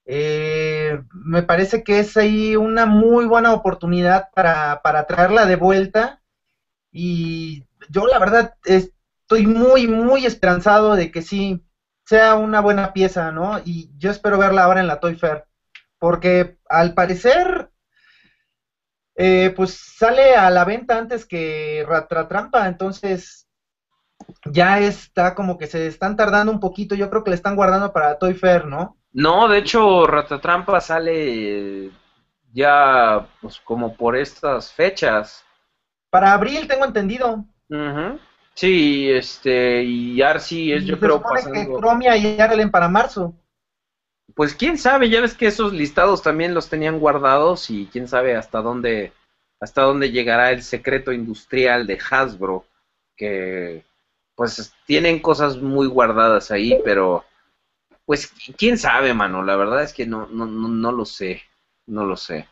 eh, 0.05 0.74
me 1.11 1.43
parece 1.43 1.83
que 1.83 1.99
es 1.99 2.17
ahí 2.17 2.55
una 2.55 2.85
muy 2.85 3.25
buena 3.25 3.53
oportunidad 3.53 4.25
para, 4.33 4.81
para 4.83 5.03
traerla 5.05 5.45
de 5.45 5.55
vuelta. 5.55 6.21
Y 6.91 7.65
yo 7.89 8.07
la 8.07 8.19
verdad 8.19 8.53
estoy 8.65 9.45
muy, 9.45 9.87
muy 9.87 10.25
esperanzado 10.25 10.95
de 10.95 11.11
que 11.11 11.21
sí 11.21 11.61
sea 12.05 12.35
una 12.35 12.61
buena 12.61 12.93
pieza, 12.93 13.31
¿no? 13.31 13.59
Y 13.63 13.89
yo 13.97 14.11
espero 14.11 14.37
verla 14.37 14.63
ahora 14.63 14.79
en 14.79 14.87
la 14.87 14.99
Toy 14.99 15.15
Fair. 15.15 15.45
Porque 15.99 16.57
al 16.69 16.93
parecer 16.93 17.69
eh, 19.15 19.53
pues 19.55 19.71
sale 19.97 20.35
a 20.35 20.49
la 20.49 20.65
venta 20.65 20.97
antes 20.97 21.25
que 21.25 21.85
Ratratrampa, 21.87 22.67
entonces 22.67 23.47
ya 24.51 24.79
está 24.79 25.33
como 25.35 25.57
que 25.57 25.67
se 25.67 25.87
están 25.87 26.15
tardando 26.17 26.51
un 26.51 26.59
poquito, 26.59 26.95
yo 26.95 27.09
creo 27.09 27.23
que 27.23 27.29
le 27.29 27.35
están 27.35 27.55
guardando 27.55 27.93
para 27.93 28.17
Toy 28.17 28.33
Fair, 28.33 28.65
¿no? 28.65 28.97
No, 29.15 29.47
de 29.47 29.59
hecho, 29.59 30.05
Ratatrampa 30.05 30.81
sale 30.81 31.89
ya 32.51 33.25
pues 33.41 33.61
como 33.61 33.95
por 33.95 34.17
estas 34.17 34.73
fechas. 34.73 35.45
Para 36.09 36.33
abril 36.33 36.67
tengo 36.67 36.83
entendido. 36.83 37.45
Sí, 38.53 39.09
este, 39.09 39.83
y 39.83 40.21
Arcee 40.21 40.75
es 40.75 40.83
Y 40.83 40.87
yo 40.87 40.95
se 40.95 40.99
creo 40.99 41.17
supone 41.17 41.39
que 41.39 41.47
pasando... 41.47 41.79
Chromia 41.79 42.17
y 42.17 42.39
Arlen 42.41 42.69
para 42.69 42.89
marzo. 42.89 43.33
Pues 44.35 44.53
quién 44.53 44.77
sabe, 44.77 45.09
ya 45.09 45.21
ves 45.21 45.33
que 45.33 45.47
esos 45.47 45.71
listados 45.71 46.21
también 46.21 46.53
los 46.53 46.67
tenían 46.67 46.99
guardados 46.99 47.69
y 47.69 47.87
quién 47.89 48.09
sabe 48.09 48.35
hasta 48.35 48.61
dónde 48.61 49.13
hasta 49.61 49.83
dónde 49.83 50.11
llegará 50.11 50.51
el 50.51 50.61
secreto 50.61 51.13
industrial 51.13 51.87
de 51.87 51.97
Hasbro, 52.09 52.65
que 53.15 53.85
pues 54.35 54.73
tienen 54.85 55.19
cosas 55.19 55.55
muy 55.55 55.87
guardadas 55.87 56.51
ahí, 56.51 56.77
pero 56.83 57.23
pues 58.05 58.31
quién 58.57 58.77
sabe, 58.77 59.13
mano, 59.13 59.43
la 59.43 59.55
verdad 59.55 59.83
es 59.83 59.93
que 59.93 60.05
no 60.05 60.27
no 60.27 60.45
no, 60.45 60.67
no 60.67 60.91
lo 60.91 61.05
sé, 61.05 61.41
no 61.87 62.05
lo 62.05 62.17
sé. 62.17 62.47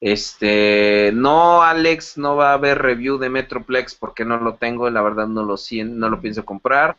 Este, 0.00 1.12
no 1.14 1.62
Alex, 1.62 2.18
no 2.18 2.36
va 2.36 2.50
a 2.52 2.54
haber 2.54 2.78
review 2.80 3.18
de 3.18 3.30
Metroplex 3.30 3.94
porque 3.94 4.24
no 4.24 4.38
lo 4.38 4.56
tengo, 4.56 4.88
la 4.90 5.02
verdad 5.02 5.26
no 5.28 5.44
lo 5.44 5.56
no 5.84 6.08
lo 6.08 6.20
pienso 6.20 6.44
comprar. 6.44 6.96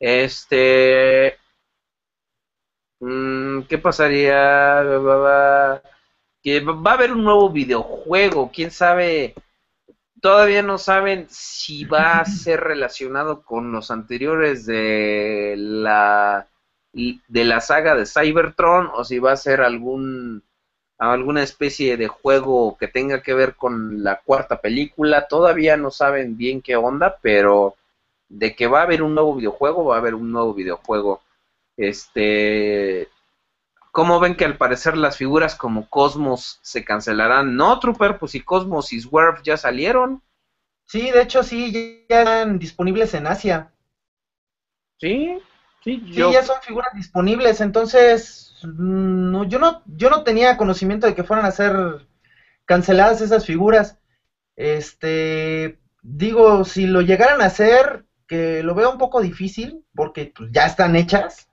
Este, 0.00 1.36
Mm, 3.00 3.62
¿Qué 3.68 3.78
pasaría? 3.78 4.82
Que 6.42 6.60
va 6.60 6.90
a 6.92 6.94
haber 6.94 7.12
un 7.12 7.24
nuevo 7.24 7.50
videojuego, 7.50 8.50
quién 8.52 8.70
sabe. 8.70 9.34
Todavía 10.20 10.62
no 10.62 10.78
saben 10.78 11.26
si 11.30 11.84
va 11.84 12.20
a 12.20 12.24
ser 12.26 12.60
relacionado 12.60 13.42
con 13.42 13.72
los 13.72 13.90
anteriores 13.90 14.66
de 14.66 15.54
la 15.58 16.48
de 16.92 17.44
la 17.44 17.60
saga 17.60 17.94
de 17.94 18.06
Cybertron 18.06 18.90
o 18.94 19.04
si 19.04 19.18
va 19.18 19.32
a 19.32 19.36
ser 19.36 19.60
algún 19.60 20.42
alguna 20.98 21.42
especie 21.42 21.96
de 21.96 22.08
juego 22.08 22.76
que 22.78 22.88
tenga 22.88 23.22
que 23.22 23.32
ver 23.32 23.54
con 23.54 24.04
la 24.04 24.20
cuarta 24.20 24.60
película. 24.60 25.28
Todavía 25.28 25.76
no 25.78 25.90
saben 25.90 26.36
bien 26.36 26.60
qué 26.60 26.76
onda, 26.76 27.16
pero 27.22 27.74
de 28.28 28.54
que 28.54 28.66
va 28.66 28.80
a 28.80 28.82
haber 28.84 29.02
un 29.02 29.14
nuevo 29.14 29.34
videojuego, 29.36 29.84
va 29.86 29.96
a 29.96 29.98
haber 29.98 30.14
un 30.14 30.30
nuevo 30.30 30.52
videojuego. 30.52 31.22
Este, 31.78 33.08
¿cómo 33.92 34.20
ven 34.20 34.36
que 34.36 34.44
al 34.44 34.58
parecer 34.58 34.96
las 34.96 35.16
figuras 35.16 35.54
como 35.54 35.88
Cosmos 35.88 36.58
se 36.60 36.84
cancelarán? 36.84 37.56
No, 37.56 37.78
Trooper, 37.80 38.18
pues 38.18 38.32
si 38.32 38.42
Cosmos 38.42 38.92
y 38.92 39.00
Swerve 39.00 39.40
ya 39.42 39.56
salieron, 39.56 40.22
Sí, 40.90 41.08
de 41.12 41.22
hecho 41.22 41.44
sí, 41.44 41.70
ya 42.10 42.18
están 42.22 42.58
disponibles 42.58 43.14
en 43.14 43.28
Asia. 43.28 43.72
¿sí? 44.98 45.40
Sí, 45.82 46.02
ya 46.12 46.42
son 46.42 46.60
figuras 46.62 46.92
disponibles, 46.94 47.60
entonces 47.60 48.54
mm, 48.62 49.30
no, 49.30 49.44
yo 49.44 49.58
no, 49.58 49.82
yo 49.86 50.10
no 50.10 50.22
tenía 50.22 50.56
conocimiento 50.56 51.06
de 51.06 51.14
que 51.14 51.24
fueran 51.24 51.46
a 51.46 51.50
ser 51.50 52.06
canceladas 52.66 53.20
esas 53.20 53.46
figuras. 53.46 53.96
Este, 54.56 55.78
digo, 56.02 56.64
si 56.64 56.86
lo 56.86 57.00
llegaran 57.00 57.40
a 57.40 57.46
hacer, 57.46 58.04
que 58.26 58.62
lo 58.62 58.74
veo 58.74 58.90
un 58.90 58.98
poco 58.98 59.20
difícil, 59.20 59.84
porque 59.94 60.32
pues, 60.36 60.50
ya 60.52 60.66
están 60.66 60.96
hechas, 60.96 61.48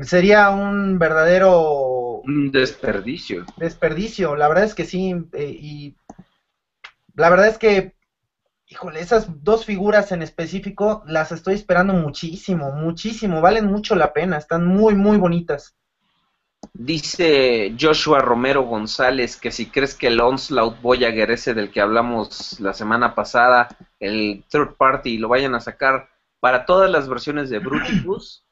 sería 0.00 0.50
un 0.50 0.98
verdadero 0.98 2.22
un 2.24 2.50
desperdicio. 2.50 3.44
desperdicio. 3.56 4.34
La 4.34 4.48
verdad 4.48 4.64
es 4.64 4.74
que 4.74 4.84
sí, 4.84 5.14
eh, 5.32 5.56
y 5.58 5.94
la 7.14 7.28
verdad 7.28 7.48
es 7.48 7.58
que 7.58 7.92
híjole, 8.66 9.00
esas 9.00 9.44
dos 9.44 9.64
figuras 9.64 10.12
en 10.12 10.22
específico 10.22 11.02
las 11.06 11.32
estoy 11.32 11.54
esperando 11.54 11.92
muchísimo, 11.92 12.72
muchísimo, 12.72 13.40
valen 13.40 13.66
mucho 13.66 13.94
la 13.94 14.12
pena, 14.12 14.38
están 14.38 14.66
muy, 14.66 14.94
muy 14.94 15.16
bonitas. 15.16 15.76
Dice 16.72 17.74
Joshua 17.78 18.20
Romero 18.20 18.62
González 18.62 19.36
que 19.36 19.50
si 19.50 19.66
crees 19.66 19.94
que 19.94 20.06
el 20.06 20.20
Onslaught 20.20 20.80
Voyager 20.80 21.30
ese 21.30 21.52
del 21.52 21.70
que 21.70 21.80
hablamos 21.80 22.58
la 22.58 22.72
semana 22.72 23.14
pasada, 23.14 23.68
el 24.00 24.44
third 24.48 24.76
party, 24.76 25.18
lo 25.18 25.28
vayan 25.28 25.54
a 25.54 25.60
sacar 25.60 26.08
para 26.40 26.64
todas 26.64 26.90
las 26.90 27.08
versiones 27.08 27.50
de 27.50 27.58
Bruticus 27.58 28.44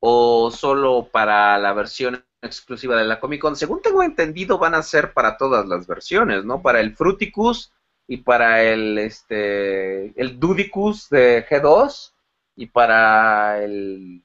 o 0.00 0.50
solo 0.50 1.08
para 1.10 1.58
la 1.58 1.72
versión 1.72 2.24
exclusiva 2.42 2.96
de 2.96 3.04
la 3.04 3.18
Comic 3.18 3.40
Con. 3.40 3.56
Según 3.56 3.80
tengo 3.80 4.02
entendido, 4.02 4.58
van 4.58 4.74
a 4.74 4.82
ser 4.82 5.12
para 5.12 5.36
todas 5.36 5.66
las 5.66 5.86
versiones, 5.86 6.44
¿no? 6.44 6.62
Para 6.62 6.80
el 6.80 6.94
Fruticus 6.94 7.72
y 8.08 8.18
para 8.18 8.62
el 8.62 8.98
este 8.98 10.18
el 10.20 10.38
Dudicus 10.38 11.08
de 11.08 11.46
G2 11.46 12.12
y 12.56 12.66
para 12.66 13.62
el 13.62 14.22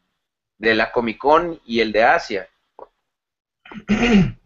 de 0.57 0.75
la 0.75 0.91
Comic 0.91 1.17
Con 1.17 1.59
y 1.65 1.79
el 1.79 1.91
de 1.91 2.03
Asia. 2.03 2.47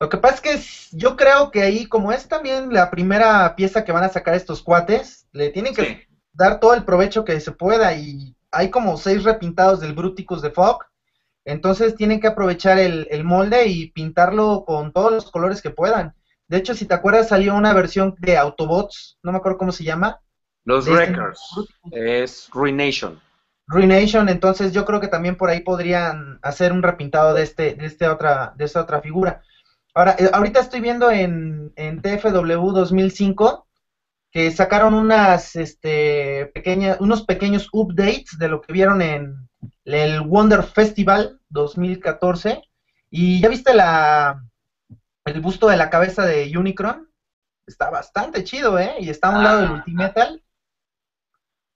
Lo 0.00 0.08
que 0.08 0.16
pasa 0.16 0.34
es 0.36 0.40
que 0.40 0.96
yo 0.96 1.14
creo 1.14 1.50
que 1.50 1.62
ahí, 1.62 1.84
como 1.84 2.10
es 2.10 2.26
también 2.26 2.72
la 2.72 2.90
primera 2.90 3.54
pieza 3.54 3.84
que 3.84 3.92
van 3.92 4.04
a 4.04 4.08
sacar 4.08 4.34
estos 4.34 4.62
cuates, 4.62 5.28
le 5.32 5.50
tienen 5.50 5.74
que 5.74 6.08
dar 6.32 6.58
todo 6.58 6.72
el 6.72 6.84
provecho 6.84 7.22
que 7.24 7.38
se 7.38 7.52
pueda 7.52 7.92
y 7.92 8.34
hay 8.50 8.70
como 8.70 8.96
seis 8.96 9.24
repintados 9.24 9.80
del 9.80 9.92
Bruticus 9.92 10.40
de 10.40 10.50
Fog, 10.50 10.86
entonces 11.44 11.94
tienen 11.94 12.20
que 12.20 12.28
aprovechar 12.28 12.78
el, 12.78 13.24
molde 13.24 13.66
y 13.66 13.90
pintarlo 13.90 14.64
con 14.64 14.92
todos 14.92 15.12
los 15.12 15.30
colores 15.30 15.60
que 15.60 15.70
puedan. 15.70 16.14
De 16.50 16.56
hecho, 16.56 16.74
si 16.74 16.84
te 16.84 16.94
acuerdas, 16.94 17.28
salió 17.28 17.54
una 17.54 17.72
versión 17.72 18.16
de 18.18 18.36
Autobots, 18.36 19.16
no 19.22 19.30
me 19.30 19.38
acuerdo 19.38 19.56
cómo 19.56 19.70
se 19.70 19.84
llama. 19.84 20.20
Los 20.64 20.84
este 20.88 20.96
Wreckers, 20.96 21.40
es 21.92 22.50
Ruination. 22.52 23.20
Ruination, 23.68 24.28
entonces 24.28 24.72
yo 24.72 24.84
creo 24.84 24.98
que 24.98 25.06
también 25.06 25.36
por 25.36 25.48
ahí 25.48 25.60
podrían 25.60 26.40
hacer 26.42 26.72
un 26.72 26.82
repintado 26.82 27.34
de 27.34 27.44
este, 27.44 27.74
de 27.74 27.86
este 27.86 28.08
otra, 28.08 28.52
de 28.56 28.64
esta 28.64 28.80
otra 28.80 29.00
figura. 29.00 29.42
Ahora, 29.94 30.16
eh, 30.18 30.28
ahorita 30.32 30.58
estoy 30.58 30.80
viendo 30.80 31.08
en, 31.12 31.72
en 31.76 32.02
TFW 32.02 32.72
2005 32.72 33.68
que 34.32 34.50
sacaron 34.50 34.94
unas, 34.94 35.54
este, 35.54 36.50
pequeñas, 36.52 36.98
unos 36.98 37.22
pequeños 37.22 37.68
updates 37.72 38.38
de 38.40 38.48
lo 38.48 38.60
que 38.60 38.72
vieron 38.72 39.02
en 39.02 39.48
el 39.84 40.20
Wonder 40.22 40.64
Festival 40.64 41.38
2014. 41.48 42.60
Y 43.08 43.40
ya 43.40 43.48
viste 43.48 43.72
la, 43.72 44.49
el 45.24 45.40
busto 45.40 45.68
de 45.68 45.76
la 45.76 45.90
cabeza 45.90 46.24
de 46.24 46.56
Unicron. 46.56 47.10
Está 47.66 47.90
bastante 47.90 48.42
chido, 48.44 48.78
¿eh? 48.78 48.96
Y 48.98 49.10
está 49.10 49.28
a 49.28 49.38
un 49.38 49.44
lado 49.44 49.60
del 49.60 49.68
ah. 49.68 49.74
Ultimetal. 49.74 50.42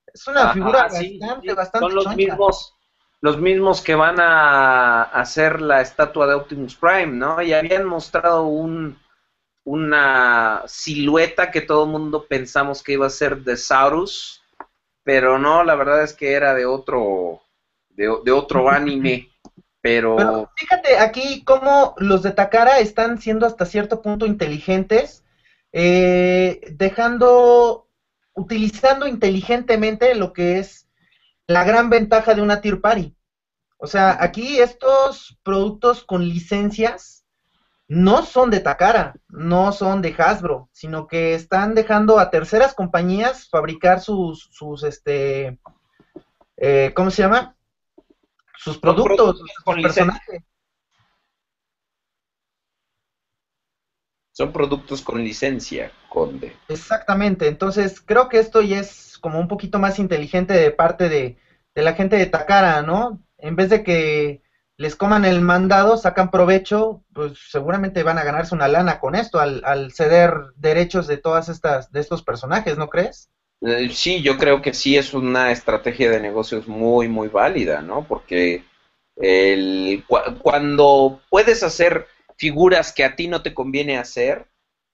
Es 0.06 0.26
una 0.28 0.52
figura 0.52 0.82
bastante, 0.82 1.54
bastante 1.54 1.86
Son 1.86 1.94
los 1.94 2.16
mismos, 2.16 2.74
los 3.20 3.38
mismos 3.38 3.80
que 3.80 3.94
van 3.94 4.20
a 4.20 5.02
hacer 5.02 5.60
la 5.60 5.80
estatua 5.80 6.26
de 6.26 6.34
Optimus 6.34 6.76
Prime, 6.76 7.08
¿no? 7.08 7.42
Y 7.42 7.52
habían 7.52 7.84
mostrado 7.84 8.44
un, 8.44 8.98
una 9.64 10.62
silueta 10.66 11.50
que 11.50 11.62
todo 11.62 11.84
el 11.84 11.90
mundo 11.90 12.26
pensamos 12.28 12.82
que 12.82 12.92
iba 12.92 13.06
a 13.06 13.10
ser 13.10 13.38
de 13.38 13.56
Saurus, 13.56 14.42
pero 15.02 15.38
no, 15.38 15.64
la 15.64 15.74
verdad 15.74 16.02
es 16.02 16.12
que 16.12 16.32
era 16.32 16.54
de 16.54 16.66
otro, 16.66 17.42
de, 17.88 18.08
otro 18.08 18.68
anime. 18.70 19.30
Pero... 19.84 20.50
fíjate 20.56 20.96
aquí 20.96 21.44
cómo 21.44 21.94
los 21.98 22.22
de 22.22 22.30
Takara 22.30 22.78
están 22.78 23.20
siendo 23.20 23.44
hasta 23.44 23.66
cierto 23.66 24.00
punto 24.00 24.24
inteligentes, 24.24 25.26
eh, 25.72 26.58
dejando 26.72 27.86
utilizando 28.32 29.06
inteligentemente 29.06 30.14
lo 30.14 30.32
que 30.32 30.58
es 30.58 30.88
la 31.46 31.64
gran 31.64 31.90
ventaja 31.90 32.32
de 32.34 32.40
una 32.40 32.62
tier 32.62 32.80
party. 32.80 33.14
O 33.76 33.86
sea, 33.86 34.16
aquí 34.20 34.58
estos 34.58 35.38
productos 35.42 36.02
con 36.02 36.26
licencias 36.26 37.26
no 37.86 38.24
son 38.24 38.50
de 38.50 38.60
Takara, 38.60 39.16
no 39.28 39.70
son 39.72 40.00
de 40.00 40.14
Hasbro, 40.16 40.70
sino 40.72 41.06
que 41.06 41.34
están 41.34 41.74
dejando 41.74 42.18
a 42.18 42.30
terceras 42.30 42.72
compañías 42.72 43.50
fabricar 43.50 44.00
sus, 44.00 44.48
sus 44.50 44.82
este, 44.82 45.58
eh, 46.56 46.92
¿cómo 46.96 47.10
se 47.10 47.20
llama? 47.20 47.54
Sus 48.56 48.78
productos, 48.78 49.38
sus 49.38 49.52
con 49.64 49.82
personajes. 49.82 50.42
Son 54.32 54.52
productos 54.52 55.00
con 55.02 55.22
licencia, 55.22 55.92
Conde. 56.08 56.56
Exactamente, 56.68 57.46
entonces 57.46 58.00
creo 58.00 58.28
que 58.28 58.40
esto 58.40 58.62
ya 58.62 58.80
es 58.80 59.16
como 59.18 59.38
un 59.38 59.46
poquito 59.46 59.78
más 59.78 60.00
inteligente 60.00 60.54
de 60.54 60.72
parte 60.72 61.08
de, 61.08 61.38
la 61.74 61.92
gente 61.94 62.16
de 62.16 62.26
Takara, 62.26 62.82
¿no? 62.82 63.22
En 63.38 63.54
vez 63.54 63.70
de 63.70 63.84
que 63.84 64.42
les 64.76 64.96
coman 64.96 65.24
el 65.24 65.40
mandado, 65.40 65.96
sacan 65.96 66.32
provecho, 66.32 67.04
pues 67.12 67.38
seguramente 67.48 68.02
van 68.02 68.18
a 68.18 68.24
ganarse 68.24 68.56
una 68.56 68.66
lana 68.66 68.98
con 68.98 69.14
esto 69.14 69.38
al, 69.38 69.62
al 69.64 69.92
ceder 69.92 70.34
derechos 70.56 71.06
de 71.06 71.16
todas 71.16 71.48
estas, 71.48 71.92
de 71.92 72.00
estos 72.00 72.24
personajes, 72.24 72.76
¿no 72.76 72.88
crees? 72.88 73.30
Eh, 73.60 73.88
sí, 73.90 74.22
yo 74.22 74.36
creo 74.36 74.60
que 74.60 74.74
sí 74.74 74.96
es 74.96 75.14
una 75.14 75.50
estrategia 75.50 76.10
de 76.10 76.20
negocios 76.20 76.68
muy, 76.68 77.08
muy 77.08 77.28
válida, 77.28 77.82
¿no? 77.82 78.06
Porque 78.06 78.64
el, 79.16 80.04
cuando 80.42 81.20
puedes 81.30 81.62
hacer 81.62 82.06
figuras 82.36 82.92
que 82.92 83.04
a 83.04 83.16
ti 83.16 83.28
no 83.28 83.42
te 83.42 83.54
conviene 83.54 83.98
hacer, 83.98 84.46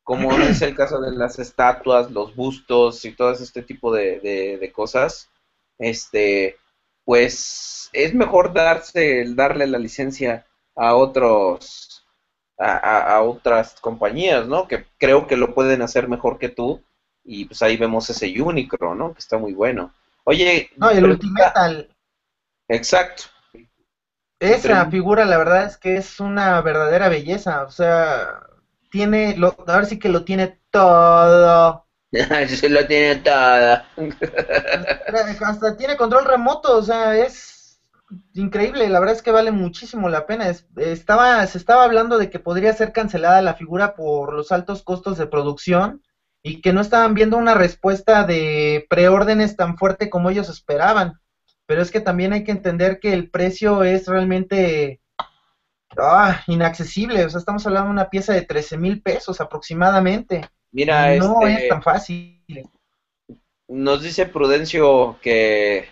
como 0.03 0.31
es 0.41 0.63
el 0.63 0.75
caso 0.75 1.01
de 1.01 1.13
las 1.13 1.39
estatuas, 1.39 2.11
los 2.11 2.35
bustos 2.35 3.05
y 3.05 3.13
todo 3.13 3.33
este 3.33 3.63
tipo 3.63 3.93
de, 3.93 4.71
cosas, 4.75 5.31
este, 5.79 6.57
pues 7.05 7.91
es 7.93 8.15
mejor 8.15 8.53
darse, 8.53 9.25
darle 9.35 9.67
la 9.67 9.79
licencia 9.79 10.47
a 10.77 10.95
otros, 10.95 12.05
a, 12.59 13.21
otras 13.23 13.81
compañías, 13.81 14.47
¿no? 14.47 14.69
Que 14.69 14.87
creo 14.99 15.27
que 15.27 15.37
lo 15.37 15.55
pueden 15.55 15.83
hacer 15.83 16.09
mejor 16.09 16.39
que 16.39 16.49
tú. 16.49 16.83
Y 17.33 17.45
pues 17.45 17.63
ahí 17.63 17.77
vemos 17.77 18.11
ese 18.11 18.43
Unicron, 18.43 18.99
¿no? 18.99 19.13
Que 19.13 19.21
está 19.21 19.39
muy 19.39 19.53
bueno. 19.53 19.95
Oye. 20.25 20.69
No, 20.77 20.91
el 20.91 21.05
Ultimetal. 21.05 21.89
Exacto. 22.67 23.23
Esa 24.41 24.91
figura, 24.91 25.25
la 25.25 25.39
verdad 25.39 25.65
es 25.65 25.77
que 25.77 25.95
es 25.95 26.19
una 26.19 26.61
verdadera 26.61 27.09
belleza. 27.09 27.63
O 27.63 27.71
sea, 27.71 28.41
tiene, 28.91 29.37
lo, 29.37 29.55
a 29.65 29.77
ver 29.77 29.87
si 29.87 30.01
que 30.01 30.09
lo 30.09 30.25
tiene 30.25 30.59
todo. 30.73 31.87
sí, 32.49 32.69
lo 32.69 32.85
tiene 32.89 33.15
todo. 33.21 33.81
Hasta 35.47 35.77
tiene 35.77 35.97
control 35.97 36.25
remoto, 36.25 36.79
o 36.79 36.83
sea, 36.83 37.17
es 37.17 37.81
increíble. 38.35 38.89
La 38.89 38.99
verdad 38.99 39.15
es 39.15 39.23
que 39.23 39.31
vale 39.31 39.53
muchísimo 39.53 40.09
la 40.09 40.27
pena. 40.27 40.53
estaba, 40.79 41.47
se 41.47 41.59
estaba 41.59 41.85
hablando 41.85 42.19
de 42.19 42.29
que 42.29 42.41
podría 42.41 42.73
ser 42.73 42.91
cancelada 42.91 43.41
la 43.41 43.55
figura 43.55 43.95
por 43.95 44.33
los 44.33 44.51
altos 44.51 44.83
costos 44.83 45.17
de 45.17 45.29
producción 45.29 46.03
y 46.43 46.61
que 46.61 46.73
no 46.73 46.81
estaban 46.81 47.15
viendo 47.15 47.37
una 47.37 47.55
respuesta 47.55 48.25
de 48.25 48.87
preórdenes 48.89 49.57
tan 49.57 49.77
fuerte 49.77 50.09
como 50.09 50.31
ellos 50.31 50.49
esperaban 50.49 51.21
pero 51.71 51.83
es 51.83 51.93
que 51.93 52.01
también 52.01 52.33
hay 52.33 52.43
que 52.43 52.51
entender 52.51 52.99
que 52.99 53.13
el 53.13 53.31
precio 53.31 53.85
es 53.85 54.09
realmente 54.09 55.01
ah, 55.97 56.43
inaccesible. 56.49 57.25
O 57.25 57.31
sea, 57.31 57.39
estamos 57.39 57.65
hablando 57.65 57.87
de 57.87 57.93
una 57.93 58.11
pieza 58.11 58.33
de 58.33 58.43
13 58.43 58.77
mil 58.77 59.01
pesos 59.01 59.41
aproximadamente. 59.41 60.41
Mira, 60.73 61.15
no 61.15 61.47
este, 61.47 61.63
es 61.63 61.69
tan 61.69 61.81
fácil. 61.81 62.43
Nos 63.69 64.03
dice 64.03 64.27
Prudencio 64.27 65.17
que 65.23 65.91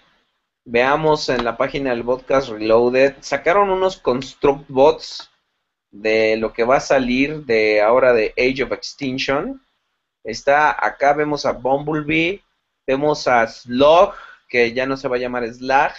veamos 0.65 1.29
en 1.29 1.45
la 1.45 1.57
página 1.57 1.91
del 1.91 2.03
podcast 2.03 2.49
Reloaded. 2.49 3.15
Sacaron 3.21 3.71
unos 3.71 3.99
construct 3.99 4.65
bots 4.67 5.31
de 5.93 6.39
lo 6.39 6.53
que 6.53 6.65
va 6.65 6.79
a 6.79 6.81
salir 6.81 7.45
de 7.45 7.83
ahora 7.83 8.13
de 8.13 8.35
Age 8.37 8.65
of 8.65 8.73
Extinction. 8.73 9.63
Está 10.29 10.77
acá 10.87 11.15
vemos 11.15 11.47
a 11.47 11.53
Bumblebee, 11.53 12.43
vemos 12.87 13.27
a 13.27 13.47
Slug, 13.47 14.13
que 14.47 14.75
ya 14.75 14.85
no 14.85 14.99
se 14.99 15.09
va 15.09 15.17
a 15.17 15.19
llamar 15.19 15.51
Slag, 15.51 15.95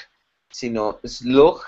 sino 0.52 1.00
Slug, 1.04 1.62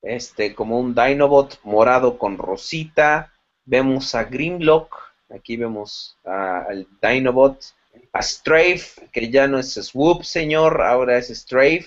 este, 0.00 0.54
como 0.54 0.80
un 0.80 0.94
Dinobot 0.94 1.60
morado 1.64 2.16
con 2.16 2.38
rosita. 2.38 3.34
Vemos 3.66 4.14
a 4.14 4.24
Grimlock, 4.24 4.96
aquí 5.28 5.58
vemos 5.58 6.16
al 6.24 6.88
Dinobot, 7.02 7.62
a 8.10 8.22
Strafe, 8.22 9.10
que 9.12 9.28
ya 9.28 9.46
no 9.46 9.58
es 9.58 9.74
Swoop, 9.74 10.22
señor, 10.22 10.80
ahora 10.80 11.18
es 11.18 11.28
Strafe, 11.28 11.84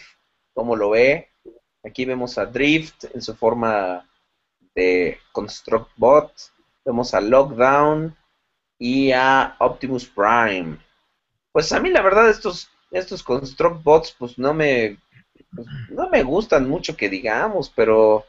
como 0.54 0.76
lo 0.76 0.92
ve. 0.92 1.30
Aquí 1.84 2.06
vemos 2.06 2.38
a 2.38 2.46
Drift 2.46 3.06
en 3.12 3.24
su 3.24 3.36
forma 3.36 4.08
de 4.76 5.18
Construct 5.32 5.90
Bot. 5.98 6.32
Vemos 6.86 7.16
a 7.16 7.22
Lockdown 7.22 8.16
y 8.78 9.12
a 9.12 9.56
Optimus 9.60 10.06
Prime. 10.06 10.78
Pues 11.52 11.72
a 11.72 11.80
mí 11.80 11.90
la 11.90 12.02
verdad 12.02 12.30
estos 12.30 12.70
estos 12.92 13.24
Construct 13.24 13.84
Bots, 13.84 14.16
pues 14.18 14.38
no 14.38 14.54
me, 14.54 14.98
pues, 15.54 15.68
no 15.90 16.10
me 16.10 16.24
gustan 16.24 16.70
mucho 16.70 16.96
que 16.96 17.10
digamos, 17.10 17.72
pero, 17.76 18.26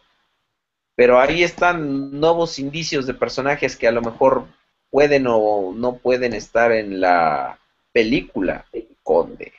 pero 0.95 1.21
ahí 1.21 1.43
están 1.43 2.19
nuevos 2.19 2.59
indicios 2.59 3.07
de 3.07 3.15
personajes 3.15 3.77
que 3.77 3.89
a 3.89 3.93
lo 3.93 4.03
mejor 4.03 4.47
pueden 4.91 5.27
o 5.29 5.73
no 5.75 5.97
pueden 5.99 6.33
estar 6.33 6.73
en 6.73 7.01
la 7.01 7.59
película. 7.93 8.67
Conde. 9.03 9.53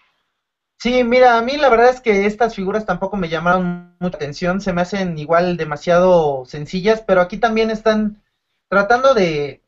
Sí, 0.80 1.04
mira, 1.04 1.38
a 1.38 1.42
mí 1.42 1.58
la 1.58 1.70
verdad 1.70 1.90
es 1.90 2.02
que 2.02 2.26
estas 2.26 2.54
figuras 2.54 2.86
tampoco 2.86 3.18
me 3.18 3.30
llamaron 3.30 3.96
mucha 4.00 4.18
atención, 4.18 4.62
se 4.62 4.74
me 4.74 4.82
hacen 4.82 5.18
igual 5.18 5.58
demasiado 5.58 6.46
sencillas, 6.46 7.02
pero 7.02 7.22
aquí 7.22 7.38
también 7.38 7.72
están 7.72 8.22
tratando 8.70 9.14
de 9.14 9.62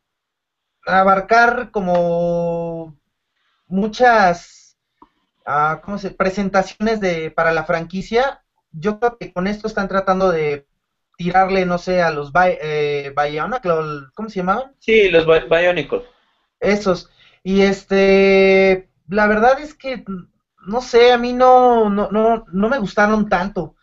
abarcar 0.90 1.72
como 1.72 2.96
muchas 3.68 4.78
ah, 5.46 5.82
¿cómo 5.84 5.98
se? 5.98 6.12
presentaciones 6.12 7.00
de 7.00 7.32
para 7.32 7.52
la 7.52 7.64
franquicia. 7.66 8.42
Yo 8.72 9.00
creo 9.00 9.18
que 9.20 9.34
con 9.34 9.48
esto 9.48 9.68
están 9.68 9.88
tratando 9.88 10.32
de 10.32 10.66
tirarle, 11.18 11.66
no 11.66 11.78
sé, 11.78 12.02
a 12.02 12.12
los 12.12 12.32
Bi- 12.32 12.58
eh, 12.62 13.14
Bionicle, 13.16 14.08
¿cómo 14.14 14.30
se 14.30 14.38
llamaban? 14.40 14.76
Sí, 14.80 15.10
los 15.10 15.26
Bi-. 15.26 15.48
Esos. 16.60 17.10
Y 17.44 17.62
este, 17.62 18.90
la 19.08 19.28
verdad 19.28 19.60
es 19.60 19.74
que, 19.74 20.04
no 20.68 20.82
sé, 20.82 21.12
a 21.12 21.18
mí 21.18 21.34
no, 21.34 21.90
no, 21.90 22.10
no, 22.12 22.46
no 22.52 22.70
me 22.70 22.78
gustaron 22.80 23.30
tanto. 23.30 23.76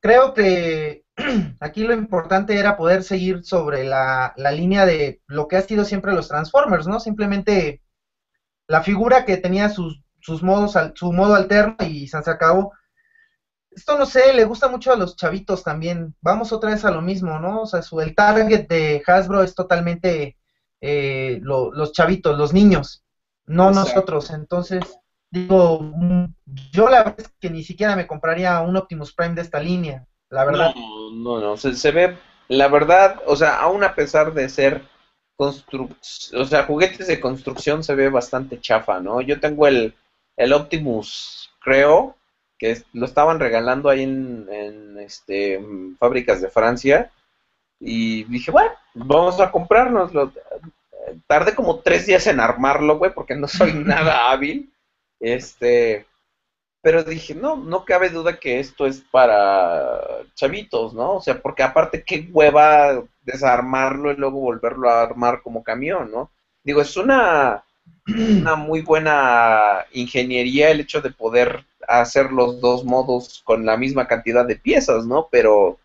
Creo 0.00 0.34
que 0.34 1.04
aquí 1.60 1.84
lo 1.84 1.94
importante 1.94 2.58
era 2.58 2.76
poder 2.76 3.02
seguir 3.02 3.44
sobre 3.44 3.84
la, 3.84 4.32
la 4.36 4.50
línea 4.52 4.86
de 4.86 5.20
lo 5.26 5.48
que 5.48 5.56
ha 5.56 5.62
sido 5.62 5.84
siempre 5.84 6.12
los 6.14 6.28
Transformers, 6.28 6.86
¿no? 6.86 7.00
Simplemente 7.00 7.80
la 8.68 8.82
figura 8.82 9.24
que 9.24 9.36
tenía 9.38 9.68
sus, 9.68 10.00
sus 10.20 10.42
modos, 10.42 10.74
su 10.94 11.12
modo 11.12 11.34
alterno 11.34 11.76
y 11.80 12.08
se 12.08 12.18
acabó. 12.18 12.72
Esto 13.70 13.96
no 13.96 14.04
sé, 14.04 14.32
le 14.32 14.44
gusta 14.44 14.68
mucho 14.68 14.92
a 14.92 14.96
los 14.96 15.16
chavitos 15.16 15.62
también. 15.62 16.14
Vamos 16.20 16.52
otra 16.52 16.70
vez 16.70 16.84
a 16.84 16.90
lo 16.90 17.00
mismo, 17.00 17.38
¿no? 17.38 17.62
O 17.62 17.66
sea, 17.66 17.82
su, 17.82 18.00
el 18.00 18.14
target 18.14 18.66
de 18.68 19.02
Hasbro 19.06 19.42
es 19.42 19.54
totalmente 19.54 20.36
eh, 20.80 21.38
lo- 21.42 21.72
los 21.72 21.92
chavitos, 21.92 22.36
los 22.36 22.52
niños, 22.52 23.02
no 23.46 23.68
Exacto. 23.68 23.80
nosotros. 23.80 24.30
Entonces, 24.30 24.80
digo, 25.30 25.80
yo 26.72 26.88
la 26.88 26.98
verdad 26.98 27.14
es 27.20 27.28
que 27.40 27.50
ni 27.50 27.62
siquiera 27.62 27.94
me 27.94 28.06
compraría 28.06 28.60
un 28.60 28.76
Optimus 28.76 29.14
Prime 29.14 29.34
de 29.34 29.42
esta 29.42 29.60
línea, 29.60 30.04
la 30.30 30.44
verdad. 30.44 30.74
No, 31.12 31.40
no, 31.40 31.56
se, 31.56 31.74
se 31.74 31.90
ve, 31.90 32.16
la 32.48 32.68
verdad, 32.68 33.20
o 33.26 33.36
sea, 33.36 33.60
aún 33.60 33.84
a 33.84 33.94
pesar 33.94 34.32
de 34.32 34.48
ser 34.48 34.82
construc 35.36 35.92
o 36.34 36.44
sea, 36.44 36.64
juguetes 36.64 37.06
de 37.06 37.20
construcción 37.20 37.82
se 37.82 37.94
ve 37.94 38.10
bastante 38.10 38.60
chafa, 38.60 39.00
¿no? 39.00 39.20
Yo 39.20 39.40
tengo 39.40 39.66
el, 39.66 39.94
el 40.36 40.52
Optimus, 40.52 41.50
creo, 41.60 42.16
que 42.58 42.82
lo 42.92 43.06
estaban 43.06 43.40
regalando 43.40 43.88
ahí 43.88 44.02
en, 44.02 44.46
en, 44.50 44.98
este, 44.98 45.64
fábricas 45.98 46.42
de 46.42 46.50
Francia, 46.50 47.10
y 47.80 48.24
dije, 48.24 48.50
bueno, 48.50 48.72
vamos 48.94 49.40
a 49.40 49.50
comprárnoslo. 49.50 50.32
Tardé 51.26 51.54
como 51.54 51.80
tres 51.80 52.06
días 52.06 52.26
en 52.26 52.38
armarlo, 52.38 52.98
güey, 52.98 53.12
porque 53.14 53.34
no 53.34 53.48
soy 53.48 53.72
nada 53.74 54.30
hábil. 54.30 54.70
Este, 55.18 56.06
pero 56.82 57.04
dije, 57.04 57.34
no, 57.34 57.56
no 57.56 57.84
cabe 57.84 58.08
duda 58.08 58.38
que 58.38 58.58
esto 58.60 58.86
es 58.86 59.02
para 59.10 60.00
chavitos, 60.34 60.94
¿no? 60.94 61.16
O 61.16 61.20
sea, 61.20 61.40
porque 61.40 61.62
aparte, 61.62 62.02
qué 62.04 62.28
hueva 62.32 63.02
desarmarlo 63.22 64.10
y 64.12 64.16
luego 64.16 64.40
volverlo 64.40 64.88
a 64.90 65.02
armar 65.02 65.42
como 65.42 65.62
camión, 65.62 66.10
¿no? 66.10 66.30
Digo, 66.64 66.80
es 66.80 66.96
una, 66.96 67.64
una 68.06 68.56
muy 68.56 68.82
buena 68.82 69.84
ingeniería 69.92 70.70
el 70.70 70.80
hecho 70.80 71.00
de 71.02 71.10
poder 71.10 71.64
hacer 71.86 72.32
los 72.32 72.60
dos 72.60 72.84
modos 72.84 73.42
con 73.44 73.66
la 73.66 73.76
misma 73.76 74.06
cantidad 74.06 74.46
de 74.46 74.56
piezas, 74.56 75.04
¿no? 75.06 75.28
Pero, 75.30 75.78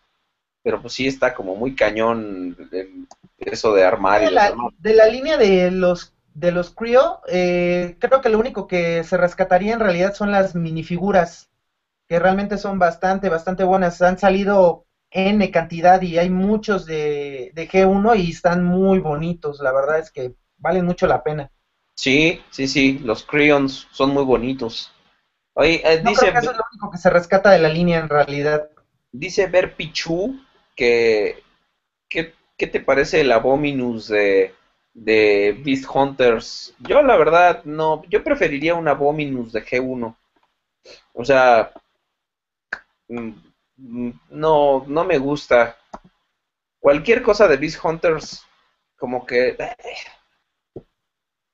pero 0.63 0.81
pues 0.81 0.93
sí 0.93 1.07
está 1.07 1.34
como 1.34 1.55
muy 1.55 1.76
cañón 1.76 2.55
el- 2.72 3.07
eso 3.39 3.73
de 3.73 3.84
armar 3.84 4.23
y 4.23 4.26
de, 4.26 4.31
la, 4.31 4.43
desarmar. 4.43 4.72
de 4.77 4.93
la 4.93 5.07
línea 5.07 5.38
de 5.38 5.72
los 5.72 6.13
de 6.36 6.52
los 6.52 6.72
Creo, 6.72 7.22
eh, 7.30 7.98
creo 7.99 8.22
que 8.22 8.30
lo 8.30 8.40
único 8.40 8.68
que 8.68 9.03
se 9.06 9.18
rescataría 9.18 9.74
en 9.74 9.82
realidad 9.82 10.14
son 10.16 10.32
las 10.32 10.56
minifiguras, 10.56 11.49
que 12.07 12.20
realmente 12.20 12.57
son 12.57 12.80
bastante, 12.80 13.30
bastante 13.30 13.64
buenas. 13.66 14.02
Han 14.03 14.18
salido 14.20 14.86
N 15.12 15.52
cantidad 15.52 16.02
y 16.02 16.18
hay 16.20 16.30
muchos 16.30 16.86
de, 16.86 17.52
de 17.56 17.68
G1 17.68 18.16
y 18.16 18.32
están 18.32 18.64
muy 18.64 18.99
bonitos. 18.99 19.60
La 19.62 19.74
verdad 19.74 19.99
es 19.99 20.12
que 20.12 20.36
valen 20.60 20.86
mucho 20.86 21.07
la 21.07 21.24
pena. 21.24 21.52
Sí, 21.95 22.41
sí, 22.52 22.68
sí, 22.68 22.99
los 22.99 23.24
crayons 23.24 23.88
son 23.91 24.12
muy 24.12 24.24
bonitos. 24.24 24.91
Oye, 25.56 25.82
eh, 25.86 25.99
No 25.99 26.14
dice, 26.14 26.32
creo 26.32 26.32
que 26.32 26.38
eso 26.38 26.52
es 26.52 26.56
lo 26.56 26.64
único 26.72 26.90
que 26.90 26.98
se 26.98 27.10
rescata 27.10 27.49
de 27.49 27.60
la 27.60 27.68
línea 27.68 27.99
en 27.99 28.07
realidad. 28.07 28.70
dice 29.12 29.48
Ver 29.48 29.76
Pichu 29.76 30.40
que, 30.76 31.41
que- 32.10 32.34
¿qué 32.57 32.68
te 32.68 32.82
parece 32.82 33.22
el 33.22 33.32
Abominus 33.32 34.07
de, 34.10 34.53
de 34.95 35.61
Beast 35.63 35.85
Hunters? 35.93 36.73
Yo 36.80 37.03
la 37.03 37.17
verdad 37.17 37.63
no, 37.65 38.03
yo 38.09 38.23
preferiría 38.23 38.73
un 38.73 38.88
Abominus 38.88 39.51
de 39.53 39.63
G1. 39.63 40.17
O 41.13 41.23
sea, 41.23 41.72
mm, 43.09 43.31
mm, 43.77 44.11
no, 44.31 44.85
no 44.88 45.03
me 45.05 45.17
gusta. 45.17 45.77
Cualquier 46.80 47.22
cosa 47.22 47.49
de 47.49 47.57
Beast 47.57 47.84
Hunters, 47.84 48.41
como 48.97 49.26
que, 49.26 49.49
eh, 49.49 49.76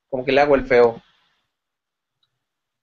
como 0.09 0.23
que 0.23 0.31
le 0.31 0.41
hago 0.41 0.53
el 0.53 0.68
feo. 0.68 1.01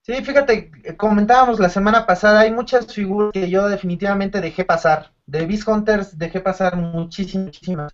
Sí, 0.02 0.24
fíjate, 0.24 0.72
comentábamos 0.96 1.60
la 1.60 1.68
semana 1.68 2.06
pasada, 2.06 2.40
hay 2.40 2.50
muchas 2.50 2.92
figuras 2.92 3.30
que 3.32 3.50
yo 3.50 3.68
definitivamente 3.68 4.40
dejé 4.40 4.64
pasar. 4.64 5.12
De 5.26 5.44
Beast 5.46 5.68
Hunters 5.68 6.18
dejé 6.18 6.40
pasar 6.40 6.76
muchísimas. 6.76 7.92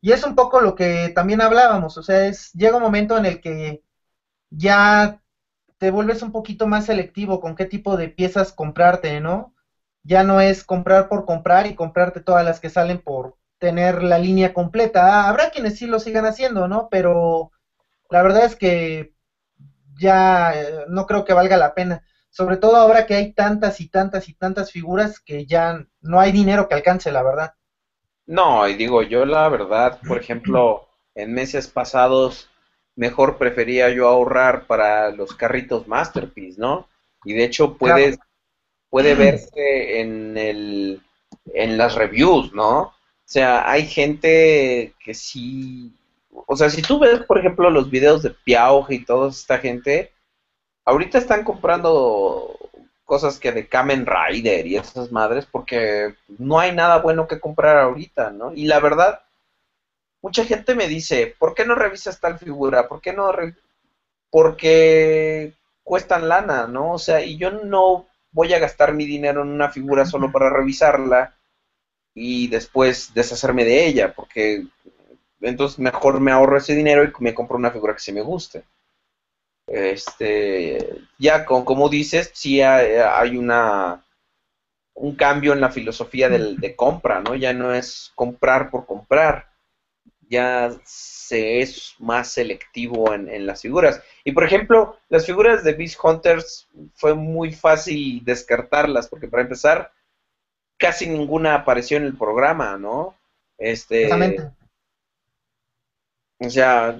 Y 0.00 0.12
es 0.12 0.22
un 0.22 0.34
poco 0.34 0.60
lo 0.60 0.74
que 0.74 1.10
también 1.14 1.40
hablábamos, 1.40 1.96
o 1.96 2.02
sea, 2.02 2.24
es 2.26 2.52
llega 2.52 2.76
un 2.76 2.82
momento 2.82 3.16
en 3.18 3.26
el 3.26 3.40
que 3.40 3.82
ya 4.50 5.20
te 5.78 5.90
vuelves 5.90 6.22
un 6.22 6.32
poquito 6.32 6.66
más 6.66 6.86
selectivo 6.86 7.40
con 7.40 7.54
qué 7.56 7.66
tipo 7.66 7.96
de 7.96 8.08
piezas 8.08 8.52
comprarte, 8.52 9.20
¿no? 9.20 9.54
Ya 10.04 10.22
no 10.24 10.40
es 10.40 10.64
comprar 10.64 11.08
por 11.08 11.26
comprar 11.26 11.66
y 11.66 11.74
comprarte 11.74 12.20
todas 12.20 12.44
las 12.44 12.60
que 12.60 12.70
salen 12.70 13.00
por 13.02 13.36
tener 13.58 14.02
la 14.02 14.18
línea 14.18 14.52
completa. 14.54 15.24
Ah, 15.24 15.28
habrá 15.28 15.50
quienes 15.50 15.76
sí 15.78 15.86
lo 15.86 15.98
sigan 16.00 16.26
haciendo, 16.26 16.68
¿no? 16.68 16.88
Pero 16.90 17.50
la 18.10 18.22
verdad 18.22 18.44
es 18.44 18.56
que 18.56 19.12
ya 19.98 20.54
eh, 20.56 20.84
no 20.88 21.06
creo 21.06 21.24
que 21.24 21.32
valga 21.34 21.56
la 21.58 21.74
pena. 21.74 22.02
Sobre 22.30 22.56
todo 22.58 22.76
ahora 22.76 23.06
que 23.06 23.14
hay 23.14 23.32
tantas 23.34 23.80
y 23.80 23.88
tantas 23.88 24.28
y 24.28 24.34
tantas 24.34 24.72
figuras 24.72 25.20
que 25.20 25.46
ya 25.46 25.82
no 26.00 26.20
hay 26.20 26.32
dinero 26.32 26.68
que 26.68 26.74
alcance, 26.74 27.10
la 27.12 27.22
verdad. 27.22 27.50
No, 28.28 28.68
y 28.68 28.74
digo, 28.74 29.02
yo 29.02 29.24
la 29.24 29.48
verdad, 29.48 30.00
por 30.06 30.18
ejemplo, 30.18 30.86
en 31.14 31.32
meses 31.32 31.66
pasados, 31.66 32.50
mejor 32.94 33.38
prefería 33.38 33.88
yo 33.88 34.06
ahorrar 34.06 34.66
para 34.66 35.10
los 35.10 35.34
carritos 35.34 35.88
Masterpiece, 35.88 36.60
¿no? 36.60 36.86
Y 37.24 37.32
de 37.32 37.44
hecho 37.44 37.78
puede, 37.78 38.18
puede 38.90 39.14
verse 39.14 40.00
en 40.00 40.36
el, 40.36 41.00
en 41.54 41.78
las 41.78 41.94
reviews, 41.94 42.52
¿no? 42.52 42.80
O 42.80 42.92
sea, 43.24 43.70
hay 43.70 43.86
gente 43.86 44.92
que 45.02 45.14
sí, 45.14 45.96
o 46.30 46.54
sea, 46.54 46.68
si 46.68 46.82
tú 46.82 46.98
ves, 46.98 47.20
por 47.20 47.38
ejemplo, 47.38 47.70
los 47.70 47.90
videos 47.90 48.22
de 48.22 48.30
Piauge 48.44 48.96
y 48.96 49.04
toda 49.06 49.30
esta 49.30 49.56
gente, 49.56 50.12
ahorita 50.84 51.16
están 51.16 51.44
comprando 51.44 52.57
cosas 53.08 53.38
que 53.38 53.52
de 53.52 53.66
Kamen 53.66 54.06
Rider 54.06 54.66
y 54.66 54.76
esas 54.76 55.10
madres 55.10 55.46
porque 55.50 56.14
no 56.36 56.58
hay 56.60 56.72
nada 56.72 56.98
bueno 56.98 57.26
que 57.26 57.40
comprar 57.40 57.78
ahorita, 57.78 58.30
¿no? 58.32 58.52
Y 58.52 58.66
la 58.66 58.80
verdad, 58.80 59.22
mucha 60.20 60.44
gente 60.44 60.74
me 60.74 60.88
dice, 60.88 61.34
¿por 61.38 61.54
qué 61.54 61.64
no 61.64 61.74
revisas 61.74 62.20
tal 62.20 62.38
figura? 62.38 62.86
¿Por 62.86 63.00
qué 63.00 63.14
no? 63.14 63.32
re-?" 63.32 63.54
Porque 64.30 65.54
cuestan 65.82 66.28
lana, 66.28 66.66
¿no? 66.66 66.92
O 66.92 66.98
sea, 66.98 67.22
y 67.22 67.38
yo 67.38 67.50
no 67.50 68.06
voy 68.30 68.52
a 68.52 68.58
gastar 68.58 68.92
mi 68.92 69.06
dinero 69.06 69.40
en 69.40 69.48
una 69.48 69.70
figura 69.70 70.04
solo 70.04 70.30
para 70.30 70.50
revisarla 70.50 71.34
y 72.14 72.48
después 72.48 73.14
deshacerme 73.14 73.64
de 73.64 73.86
ella, 73.86 74.12
porque 74.14 74.66
entonces 75.40 75.78
mejor 75.78 76.20
me 76.20 76.30
ahorro 76.30 76.58
ese 76.58 76.74
dinero 76.74 77.04
y 77.04 77.12
me 77.20 77.32
compro 77.32 77.56
una 77.56 77.70
figura 77.70 77.94
que 77.94 78.00
sí 78.00 78.12
me 78.12 78.20
guste. 78.20 78.64
Este, 79.68 81.02
ya 81.18 81.44
con 81.44 81.64
como 81.64 81.88
dices, 81.88 82.30
sí 82.34 82.60
hay, 82.60 82.96
hay 82.96 83.36
una 83.36 84.04
un 84.94 85.14
cambio 85.14 85.52
en 85.52 85.60
la 85.60 85.70
filosofía 85.70 86.28
del, 86.28 86.56
de 86.56 86.74
compra, 86.74 87.20
¿no? 87.20 87.34
Ya 87.36 87.52
no 87.52 87.72
es 87.72 88.10
comprar 88.14 88.70
por 88.70 88.84
comprar, 88.86 89.48
ya 90.28 90.72
se 90.84 91.60
es 91.60 91.94
más 91.98 92.32
selectivo 92.32 93.14
en, 93.14 93.28
en 93.28 93.46
las 93.46 93.62
figuras. 93.62 94.02
Y 94.24 94.32
por 94.32 94.44
ejemplo, 94.44 94.98
las 95.08 95.24
figuras 95.24 95.62
de 95.62 95.74
Beast 95.74 95.98
Hunters 96.02 96.68
fue 96.94 97.14
muy 97.14 97.52
fácil 97.52 98.24
descartarlas, 98.24 99.08
porque 99.08 99.28
para 99.28 99.44
empezar, 99.44 99.92
casi 100.76 101.06
ninguna 101.06 101.54
apareció 101.54 101.96
en 101.96 102.04
el 102.04 102.16
programa, 102.16 102.76
¿no? 102.76 103.14
Este, 103.56 104.04
Exactamente. 104.04 104.57
O 106.40 106.50
sea, 106.50 106.98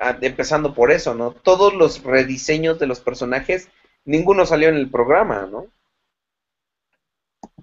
a- 0.00 0.18
empezando 0.20 0.74
por 0.74 0.90
eso, 0.90 1.14
¿no? 1.14 1.32
Todos 1.32 1.74
los 1.74 2.02
rediseños 2.02 2.78
de 2.78 2.86
los 2.86 3.00
personajes, 3.00 3.68
ninguno 4.04 4.46
salió 4.46 4.68
en 4.68 4.76
el 4.76 4.90
programa, 4.90 5.46
¿no? 5.50 5.66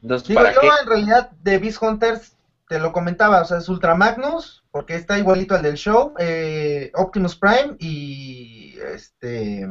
Entonces, 0.01 0.27
Digo, 0.27 0.41
¿para 0.41 0.53
yo 0.53 0.61
qué? 0.61 0.67
en 0.81 0.87
realidad 0.87 1.31
de 1.31 1.57
Beast 1.57 1.81
Hunters 1.81 2.37
te 2.67 2.79
lo 2.79 2.91
comentaba, 2.91 3.41
o 3.41 3.45
sea, 3.45 3.57
es 3.57 3.69
Ultra 3.69 3.95
Magnus, 3.95 4.63
porque 4.71 4.95
está 4.95 5.17
igualito 5.17 5.55
al 5.55 5.61
del 5.61 5.75
show, 5.75 6.13
eh, 6.17 6.91
Optimus 6.95 7.35
Prime 7.35 7.75
y 7.79 8.75
este, 8.79 9.65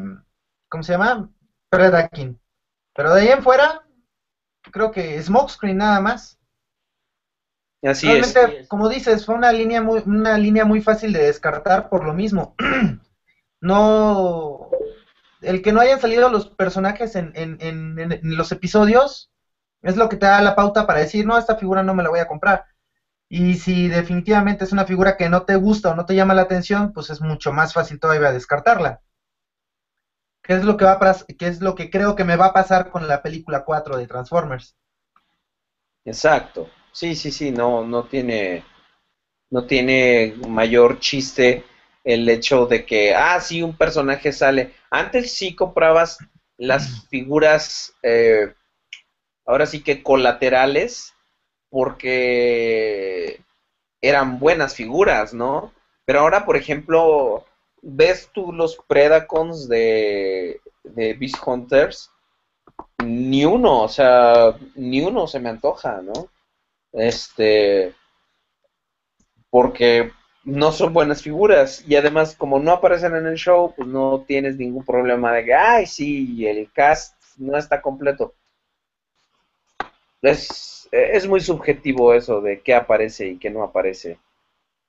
¿cómo 0.68 0.82
se 0.82 0.93
llama? 0.93 1.31
Predaking. 1.70 2.39
Pero 2.94 3.12
de 3.14 3.22
ahí 3.22 3.28
en 3.28 3.43
fuera, 3.43 3.85
creo 4.70 4.90
que 4.93 5.20
Smokescreen 5.22 5.78
nada 5.78 6.01
más. 6.01 6.39
Así 7.85 8.06
Realmente, 8.06 8.61
es. 8.61 8.69
como 8.69 8.89
dices, 8.89 9.27
fue 9.27 9.35
una 9.35 9.52
línea 9.52 9.82
muy, 9.82 10.02
una 10.06 10.39
línea 10.39 10.65
muy 10.65 10.81
fácil 10.81 11.12
de 11.12 11.24
descartar 11.24 11.89
por 11.89 12.05
lo 12.05 12.15
mismo. 12.15 12.55
no, 13.61 14.70
el 15.40 15.62
que 15.62 15.73
no 15.73 15.81
hayan 15.81 16.01
salido 16.01 16.28
los 16.31 16.47
personajes 16.47 17.15
en, 17.16 17.32
en, 17.35 17.56
en, 17.61 18.12
en 18.12 18.36
los 18.36 18.51
episodios 18.52 19.31
es 19.82 19.97
lo 19.97 20.09
que 20.09 20.16
te 20.16 20.27
da 20.27 20.40
la 20.40 20.55
pauta 20.55 20.86
para 20.86 21.01
decir, 21.01 21.27
no, 21.27 21.36
esta 21.36 21.56
figura 21.56 21.82
no 21.82 21.94
me 21.94 22.02
la 22.02 22.09
voy 22.09 22.20
a 22.20 22.27
comprar. 22.27 22.65
Y 23.28 23.56
si 23.56 23.89
definitivamente 23.89 24.65
es 24.65 24.73
una 24.73 24.85
figura 24.85 25.16
que 25.16 25.28
no 25.28 25.44
te 25.44 25.56
gusta 25.56 25.90
o 25.90 25.94
no 25.94 26.06
te 26.06 26.15
llama 26.15 26.35
la 26.35 26.43
atención, 26.43 26.93
pues 26.93 27.11
es 27.11 27.20
mucho 27.20 27.52
más 27.52 27.73
fácil 27.73 27.98
todavía 27.98 28.32
descartarla. 28.32 29.01
¿Qué 30.43 30.55
es 30.55 30.65
lo 30.65 30.77
que 30.77 30.85
va 30.85 30.93
a 30.93 31.16
qué 31.39 31.47
es 31.47 31.61
lo 31.61 31.74
que 31.74 31.90
creo 31.90 32.15
que 32.15 32.24
me 32.24 32.36
va 32.36 32.47
a 32.47 32.52
pasar 32.52 32.90
con 32.90 33.09
la 33.09 33.23
película 33.23 33.65
4 33.65 33.97
de 33.97 34.06
Transformers? 34.06 34.77
Exacto. 36.05 36.69
Sí, 36.95 37.15
sí, 37.16 37.31
sí, 37.33 37.51
no, 37.51 37.85
no 37.85 38.05
tiene, 38.05 38.65
no 39.51 39.66
tiene 39.66 40.35
mayor 40.49 41.01
chiste 41.01 41.65
el 42.05 42.29
hecho 42.29 42.66
de 42.66 42.87
que, 42.87 43.15
ah, 43.15 43.41
sí, 43.41 43.62
un 43.62 43.77
personaje 43.77 44.33
sale. 44.33 44.75
Antes 44.91 45.33
sí 45.37 45.55
comprabas 45.57 46.19
las 46.59 47.09
figuras, 47.09 47.95
eh, 48.03 48.55
ahora 49.47 49.66
sí 49.66 49.83
que 49.83 50.03
colaterales, 50.03 51.15
porque 51.71 53.41
eran 54.03 54.39
buenas 54.41 54.75
figuras, 54.77 55.35
¿no? 55.35 55.73
Pero 56.07 56.21
ahora, 56.21 56.47
por 56.47 56.57
ejemplo, 56.57 57.45
ves 57.83 58.31
tú 58.35 58.53
los 58.53 58.79
Predacons 58.89 59.69
de, 59.69 60.61
de 60.85 61.15
Beast 61.15 61.37
Hunters, 61.47 62.11
ni 63.05 63.45
uno, 63.45 63.83
o 63.83 63.89
sea, 63.89 64.57
ni 64.75 65.01
uno 65.03 65.27
se 65.29 65.41
me 65.41 65.51
antoja, 65.51 66.03
¿no? 66.03 66.29
Este, 66.95 67.93
porque 69.51 70.12
no 70.45 70.73
son 70.73 70.93
buenas 70.93 71.23
figuras 71.23 71.83
y 71.87 71.97
además 71.97 72.37
como 72.37 72.61
no 72.61 72.71
aparecen 72.73 73.16
en 73.16 73.27
el 73.27 73.37
show, 73.37 73.75
pues 73.77 73.89
no 73.89 74.25
tienes 74.27 74.57
ningún 74.57 74.85
problema 74.85 75.33
de 75.33 75.45
que, 75.45 75.55
ay, 75.55 75.87
sí, 75.87 76.47
el 76.47 76.71
cast 76.73 77.15
no 77.37 77.59
está 77.59 77.83
completo. 77.83 78.35
Es, 80.23 80.89
es 80.93 81.27
muy 81.27 81.41
subjetivo 81.41 82.15
eso 82.15 82.41
de 82.41 82.61
qué 82.61 82.75
aparece 82.75 83.27
y 83.29 83.39
qué 83.39 83.51
no 83.51 83.62
aparece. 83.62 84.19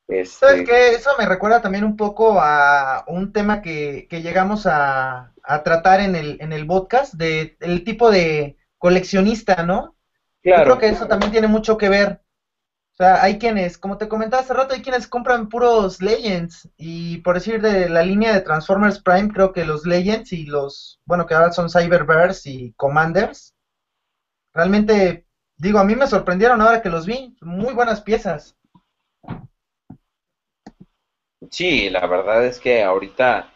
Este, 0.08 0.66
¿Sabes? 0.66 0.70
Eso 0.70 1.10
me 1.18 1.26
recuerda 1.26 1.62
también 1.62 1.84
un 1.84 1.98
poco 1.98 2.40
a 2.40 3.04
un 3.08 3.34
tema 3.34 3.62
que, 3.62 4.08
que 4.08 4.22
llegamos 4.22 4.68
a, 4.68 5.34
a 5.42 5.64
tratar 5.64 6.00
en 6.02 6.16
el, 6.16 6.38
en 6.40 6.54
el 6.54 6.68
podcast, 6.68 7.16
de 7.16 7.58
el 7.60 7.84
tipo 7.84 8.12
de 8.12 8.56
coleccionista, 8.78 9.64
¿no? 9.64 9.95
Yo 10.46 10.64
creo 10.64 10.78
que 10.78 10.90
eso 10.90 11.08
también 11.08 11.32
tiene 11.32 11.48
mucho 11.48 11.78
que 11.78 11.90
ver. 11.90 12.22
O 12.94 12.98
sea, 12.98 13.22
hay 13.24 13.40
quienes, 13.40 13.78
como 13.78 13.98
te 13.98 14.08
comentaba 14.08 14.42
hace 14.42 14.54
rato, 14.54 14.74
hay 14.74 14.82
quienes 14.82 15.08
compran 15.08 15.50
puros 15.50 16.02
Legends. 16.02 16.70
Y 16.78 17.18
por 17.18 17.36
decir 17.36 17.62
de 17.62 17.90
la 17.90 18.04
línea 18.04 18.32
de 18.34 18.42
Transformers 18.42 19.02
Prime, 19.02 19.34
creo 19.34 19.52
que 19.52 19.66
los 19.66 19.86
Legends 19.86 20.32
y 20.32 20.46
los, 20.46 21.02
bueno, 21.04 21.26
que 21.26 21.34
ahora 21.34 21.52
son 21.52 21.70
Cyberverse 21.70 22.50
y 22.50 22.74
Commanders, 22.74 23.54
realmente, 24.54 25.28
digo, 25.58 25.80
a 25.80 25.84
mí 25.84 25.96
me 25.96 26.08
sorprendieron 26.08 26.62
ahora 26.62 26.82
que 26.82 26.90
los 26.90 27.06
vi. 27.06 27.36
Muy 27.42 27.74
buenas 27.74 28.02
piezas. 28.02 28.56
Sí, 31.50 31.90
la 31.90 32.06
verdad 32.08 32.46
es 32.46 32.60
que 32.60 32.84
ahorita, 32.84 33.52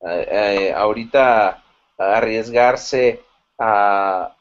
eh, 0.00 0.28
eh, 0.30 0.72
ahorita 0.72 1.62
arriesgarse 1.98 3.22
a, 3.58 4.36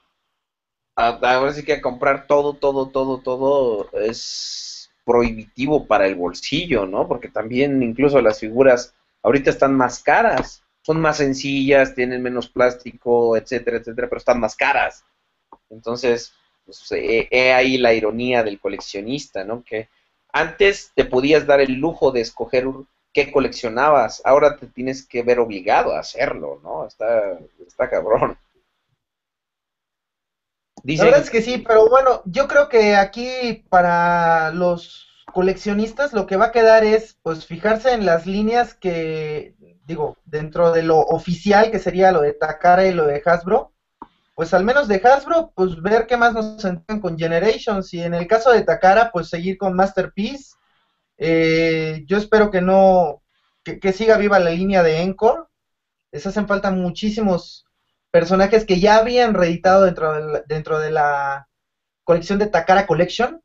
ahora 1.00 1.54
sí 1.54 1.64
que 1.64 1.82
comprar 1.82 2.28
todo, 2.28 2.54
todo, 2.54 2.90
todo, 2.90 3.20
todo 3.20 3.90
es 3.94 4.92
prohibitivo 5.06 5.88
para 5.88 6.06
el 6.06 6.16
bolsillo, 6.16 6.86
¿no? 6.86 7.08
Porque 7.08 7.30
también 7.30 7.82
incluso 7.82 8.22
las 8.22 8.40
figuras 8.40 8.94
ahorita 9.24 9.50
están 9.50 9.76
más 9.76 10.04
caras, 10.04 10.64
son 10.82 11.00
más 11.00 11.18
sencillas, 11.18 11.96
tienen 11.96 12.22
menos 12.22 12.50
plástico, 12.50 13.38
etcétera, 13.38 13.78
etcétera, 13.78 14.08
pero 14.10 14.20
están 14.20 14.40
más 14.40 14.56
caras. 14.56 15.04
Entonces, 15.70 16.34
pues, 16.66 16.92
he, 16.92 17.28
he 17.32 17.54
ahí 17.54 17.78
la 17.78 17.94
ironía 17.94 18.44
del 18.44 18.60
coleccionista, 18.60 19.44
¿no? 19.44 19.64
Que 19.64 19.90
antes 20.32 20.92
te 20.96 21.06
podías 21.06 21.48
dar 21.48 21.62
el 21.62 21.74
lujo 21.74 22.12
de 22.12 22.22
escoger 22.22 22.68
qué 23.14 23.32
coleccionabas, 23.32 24.22
ahora 24.26 24.58
te 24.58 24.68
tienes 24.68 25.06
que 25.08 25.24
ver 25.24 25.40
obligado 25.40 25.94
a 25.94 26.00
hacerlo, 26.00 26.60
¿no? 26.64 26.86
Está, 26.86 27.40
está 27.66 27.90
cabrón. 27.90 28.38
La 30.84 31.04
verdad 31.06 31.22
es 31.22 31.30
que 31.30 31.42
sí, 31.42 31.64
pero 31.66 31.90
bueno, 31.90 32.22
yo 32.26 32.48
creo 32.48 32.70
que 32.70 32.96
aquí 32.96 33.66
para 33.70 34.52
los 34.52 35.08
coleccionistas 35.34 36.14
lo 36.14 36.26
que 36.26 36.38
va 36.38 36.46
a 36.46 36.52
quedar 36.52 36.84
es 36.84 37.18
pues 37.22 37.46
fijarse 37.46 37.94
en 37.94 38.06
las 38.06 38.26
líneas 38.26 38.74
que, 38.74 39.56
digo, 39.86 40.18
dentro 40.26 40.72
de 40.72 40.84
lo 40.84 41.00
oficial 41.00 41.72
que 41.72 41.80
sería 41.80 42.12
lo 42.12 42.22
de 42.22 42.34
Takara 42.34 42.88
y 42.88 42.94
lo 42.94 43.06
de 43.06 43.22
Hasbro, 43.24 43.74
pues 44.36 44.54
al 44.54 44.64
menos 44.64 44.88
de 44.88 45.02
Hasbro, 45.04 45.52
pues 45.54 45.82
ver 45.82 46.08
qué 46.08 46.16
más 46.16 46.34
nos 46.34 46.64
entregan 46.64 47.02
con 47.02 47.18
Generations 47.18 47.94
y 47.94 48.02
en 48.02 48.14
el 48.14 48.26
caso 48.26 48.52
de 48.52 48.62
Takara, 48.62 49.12
pues 49.12 49.30
seguir 49.30 49.58
con 49.58 49.76
Masterpiece. 49.76 50.56
Eh, 51.18 52.04
yo 52.08 52.18
espero 52.18 52.50
que 52.50 52.62
no, 52.62 53.22
que, 53.64 53.80
que 53.80 53.92
siga 53.92 54.18
viva 54.18 54.40
la 54.40 54.52
línea 54.52 54.82
de 54.82 55.02
Encore. 55.02 55.44
Les 56.12 56.26
hacen 56.26 56.48
falta 56.48 56.72
muchísimos 56.72 57.66
personajes 58.12 58.66
que 58.66 58.80
ya 58.80 58.98
habían 58.98 59.34
reeditado 59.34 59.86
dentro 59.86 60.14
de 60.14 60.22
la, 60.22 60.44
dentro 60.48 60.80
de 60.80 60.92
la 60.92 61.48
colección 62.04 62.40
de 62.40 62.48
Takara 62.48 62.88
Collection, 62.88 63.42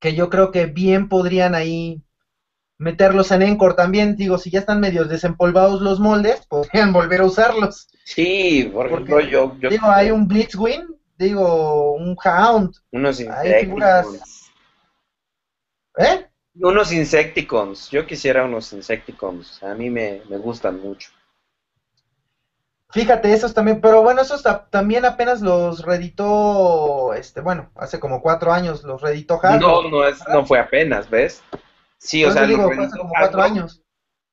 que 0.00 0.14
yo 0.14 0.30
creo 0.30 0.50
que 0.50 0.66
bien 0.66 1.08
podrían 1.08 1.54
ahí 1.54 2.02
meterlos 2.78 3.30
en 3.30 3.42
Encore 3.42 3.74
también. 3.74 4.16
Digo, 4.16 4.38
si 4.38 4.50
ya 4.50 4.60
están 4.60 4.80
medios 4.80 5.08
desempolvados 5.08 5.80
los 5.80 6.00
moldes, 6.00 6.46
podrían 6.48 6.92
volver 6.92 7.20
a 7.20 7.26
usarlos. 7.26 7.88
sí, 8.04 8.70
por 8.72 8.88
Porque, 8.88 9.12
ejemplo, 9.12 9.20
yo, 9.20 9.56
yo 9.60 9.68
digo, 9.70 9.86
hay 9.86 10.10
un 10.10 10.28
Blitzwing, 10.28 10.86
digo, 11.18 11.92
un 11.94 12.16
Hound, 12.24 12.74
unos 12.92 13.20
hay 13.20 13.60
figuras... 13.64 14.06
¿Eh? 15.96 16.26
Unos 16.56 16.92
Insecticons. 16.92 17.90
Yo 17.90 18.06
quisiera 18.06 18.44
unos 18.44 18.72
Insecticons. 18.72 19.62
A 19.62 19.74
mí 19.74 19.90
me, 19.90 20.22
me 20.28 20.38
gustan 20.38 20.80
mucho. 20.80 21.10
Fíjate, 22.94 23.32
esos 23.34 23.52
también, 23.54 23.80
pero 23.80 24.02
bueno, 24.02 24.22
esos 24.22 24.42
ta- 24.42 24.68
también 24.70 25.04
apenas 25.04 25.40
los 25.40 25.84
reeditó, 25.84 27.12
este, 27.14 27.40
bueno, 27.40 27.70
hace 27.74 27.98
como 27.98 28.22
cuatro 28.22 28.52
años 28.52 28.84
los 28.84 29.02
reeditó 29.02 29.40
Hasbro. 29.42 29.68
No, 29.68 29.88
no, 29.90 30.06
es, 30.06 30.18
no 30.28 30.46
fue 30.46 30.58
apenas, 30.60 31.10
¿ves? 31.10 31.42
Sí, 31.98 32.24
o 32.24 32.30
sea, 32.30 32.46
digo, 32.46 32.62
los 32.72 32.78
hace 32.86 32.98
como 32.98 33.12
cuatro 33.18 33.42
Hasbro, 33.42 33.42
años. 33.42 33.82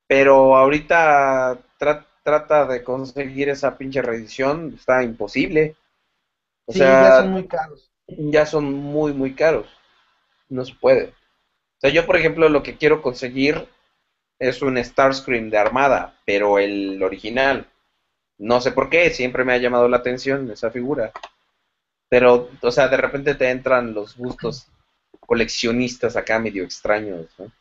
pero 0.06 0.56
ahorita 0.56 1.58
tra- 1.78 2.06
trata 2.24 2.66
de 2.66 2.84
conseguir 2.84 3.48
esa 3.48 3.76
pinche 3.78 4.02
reedición, 4.02 4.74
está 4.76 5.02
imposible. 5.02 5.76
O 6.66 6.72
Sí, 6.72 6.78
sea, 6.78 7.00
ya 7.02 7.12
son 7.12 7.30
muy 7.30 7.46
caros. 7.46 7.92
ya 8.08 8.46
son 8.46 8.72
muy, 8.72 9.12
muy 9.12 9.34
caros. 9.34 9.68
No 10.48 10.64
se 10.64 10.74
puede. 10.74 11.06
O 11.08 11.80
sea, 11.82 11.90
yo, 11.90 12.06
por 12.06 12.16
ejemplo, 12.16 12.48
lo 12.48 12.62
que 12.62 12.76
quiero 12.78 13.02
conseguir 13.02 13.68
es 14.38 14.62
un 14.62 14.78
Starscream 14.82 15.50
de 15.50 15.58
Armada, 15.58 16.16
pero 16.26 16.58
el 16.58 17.02
original. 17.02 17.68
No 18.42 18.60
sé 18.60 18.72
por 18.72 18.90
qué, 18.90 19.08
siempre 19.10 19.44
me 19.44 19.52
ha 19.52 19.58
llamado 19.58 19.88
la 19.88 19.98
atención 19.98 20.50
esa 20.50 20.68
figura. 20.72 21.12
Pero, 22.08 22.50
o 22.60 22.70
sea, 22.72 22.88
de 22.88 22.96
repente 22.96 23.36
te 23.36 23.48
entran 23.48 23.94
los 23.94 24.16
gustos 24.16 24.66
coleccionistas 25.20 26.16
acá 26.16 26.40
medio 26.40 26.64
extraños, 26.64 27.28
¿no? 27.38 27.52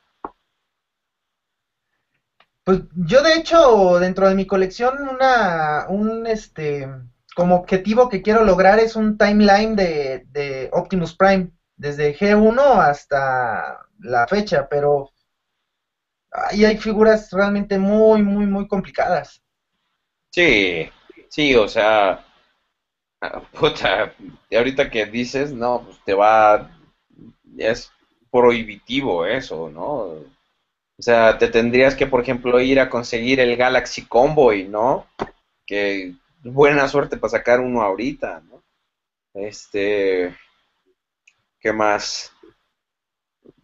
Pues 2.64 2.80
yo 2.96 3.22
de 3.22 3.36
hecho, 3.36 4.00
dentro 4.00 4.28
de 4.28 4.34
mi 4.34 4.48
colección, 4.48 5.08
una, 5.08 5.86
un, 5.88 6.26
este, 6.26 6.90
como 7.36 7.58
objetivo 7.58 8.10
que 8.10 8.24
quiero 8.24 8.44
lograr 8.44 8.80
es 8.80 8.96
un 8.96 9.20
timeline 9.20 9.76
de, 9.76 10.26
de 10.30 10.70
Optimus 10.74 11.16
Prime, 11.16 11.52
desde 11.76 12.18
G1 12.18 12.60
hasta 12.60 13.86
la 14.00 14.28
fecha, 14.28 14.68
pero 14.68 15.12
ahí 16.32 16.66
hay 16.66 16.78
figuras 16.78 17.30
realmente 17.32 17.78
muy, 17.78 18.24
muy, 18.24 18.48
muy 18.48 18.68
complicadas. 18.68 19.42
Sí, 20.32 20.90
sí, 21.30 21.56
o 21.56 21.68
sea, 21.68 22.26
puta, 23.60 24.14
ahorita 24.52 24.90
que 24.90 25.06
dices, 25.06 25.54
no, 25.54 25.84
pues 25.86 26.00
te 26.06 26.14
va, 26.14 26.72
es 27.58 27.92
prohibitivo 28.32 29.26
eso, 29.26 29.70
¿no? 29.70 29.90
O 31.00 31.04
sea, 31.04 31.38
te 31.38 31.50
tendrías 31.50 31.96
que, 31.96 32.08
por 32.08 32.22
ejemplo, 32.22 32.60
ir 32.62 32.80
a 32.80 32.90
conseguir 32.90 33.40
el 33.40 33.58
Galaxy 33.58 34.06
Convoy, 34.08 34.68
¿no? 34.68 35.08
Que 35.66 36.16
buena 36.44 36.88
suerte 36.88 37.18
para 37.18 37.32
sacar 37.32 37.60
uno 37.62 37.82
ahorita, 37.82 38.42
¿no? 38.42 38.64
Este, 39.34 40.36
¿qué 41.60 41.72
más? 41.72 42.32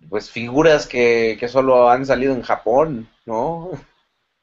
Pues 0.10 0.32
figuras 0.32 0.88
que, 0.88 1.38
que 1.40 1.48
solo 1.48 1.88
han 1.90 2.04
salido 2.06 2.34
en 2.34 2.42
Japón, 2.42 3.10
¿no? 3.28 3.70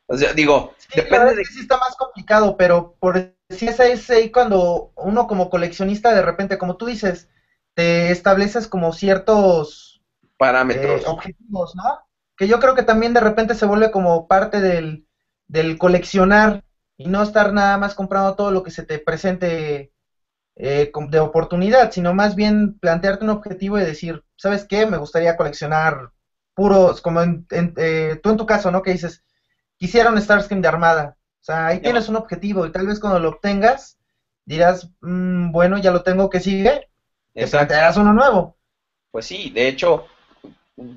O 0.07 0.17
sea, 0.17 0.33
digo, 0.33 0.75
Sí, 0.77 1.01
depende 1.01 1.35
de 1.35 1.45
sí 1.45 1.61
está 1.61 1.79
más 1.79 1.97
complicado, 1.97 2.57
pero 2.57 2.97
por 3.01 3.17
sí 3.51 3.67
es 3.69 3.81
es 3.81 4.11
ahí 4.11 4.31
cuando 4.31 4.93
uno 4.97 5.27
como 5.27 5.51
coleccionista 5.51 6.15
de 6.15 6.23
repente, 6.23 6.59
como 6.59 6.77
tú 6.77 6.87
dices, 6.87 7.29
te 7.75 8.11
estableces 8.11 8.69
como 8.69 8.93
ciertos 8.93 10.03
Parámetros. 10.37 11.03
eh, 11.05 11.05
objetivos, 11.07 11.75
¿no? 11.77 12.01
Que 12.37 12.49
yo 12.49 12.61
creo 12.61 12.75
que 12.75 12.83
también 12.85 13.15
de 13.15 13.21
repente 13.21 13.55
se 13.55 13.67
vuelve 13.67 13.91
como 13.93 14.29
parte 14.29 14.61
del, 14.61 15.07
del 15.49 15.79
coleccionar 15.79 16.65
y 16.99 17.09
no 17.09 17.23
estar 17.23 17.53
nada 17.53 17.79
más 17.79 17.95
comprando 17.95 18.37
todo 18.37 18.51
lo 18.53 18.63
que 18.63 18.71
se 18.73 18.85
te 18.85 18.99
presente 19.01 19.93
eh, 20.57 20.91
de 21.11 21.21
oportunidad, 21.21 21.91
sino 21.91 22.15
más 22.15 22.35
bien 22.37 22.79
plantearte 22.79 23.25
un 23.25 23.31
objetivo 23.31 23.79
y 23.79 23.83
decir, 23.85 24.25
¿sabes 24.37 24.65
qué? 24.69 24.87
Me 24.87 24.99
gustaría 24.99 25.37
coleccionar 25.37 26.11
puros, 26.55 27.01
como 27.01 27.23
en, 27.23 27.47
en- 27.51 27.75
eh, 27.77 28.21
tú 28.23 28.31
en 28.31 28.37
tu 28.37 28.47
caso, 28.47 28.71
¿no? 28.71 28.83
Que 28.83 28.93
dices, 28.93 29.25
quisiera 29.85 30.11
un 30.11 30.19
Starscream 30.19 30.63
de 30.63 30.69
armada. 30.69 31.19
O 31.43 31.45
sea, 31.45 31.67
ahí 31.67 31.77
Ya. 31.77 31.83
tienes 31.83 32.09
un 32.09 32.17
objetivo 32.17 32.65
y 32.65 32.73
tal 32.73 32.87
vez 32.87 32.99
cuando 32.99 33.19
lo 33.21 33.29
obtengas 33.29 33.99
dirás, 34.47 34.89
"Mm, 35.03 35.53
bueno, 35.53 35.77
ya 35.77 35.91
lo 35.91 36.03
tengo, 36.03 36.31
que 36.31 36.41
sigue? 36.41 36.89
Te 37.35 37.43
Exacto. 37.43 37.67
plantearás 37.67 37.97
uno 37.99 38.15
nuevo. 38.15 38.57
Pues 39.11 39.27
sí, 39.27 39.51
de 39.51 39.69
hecho, 39.69 40.07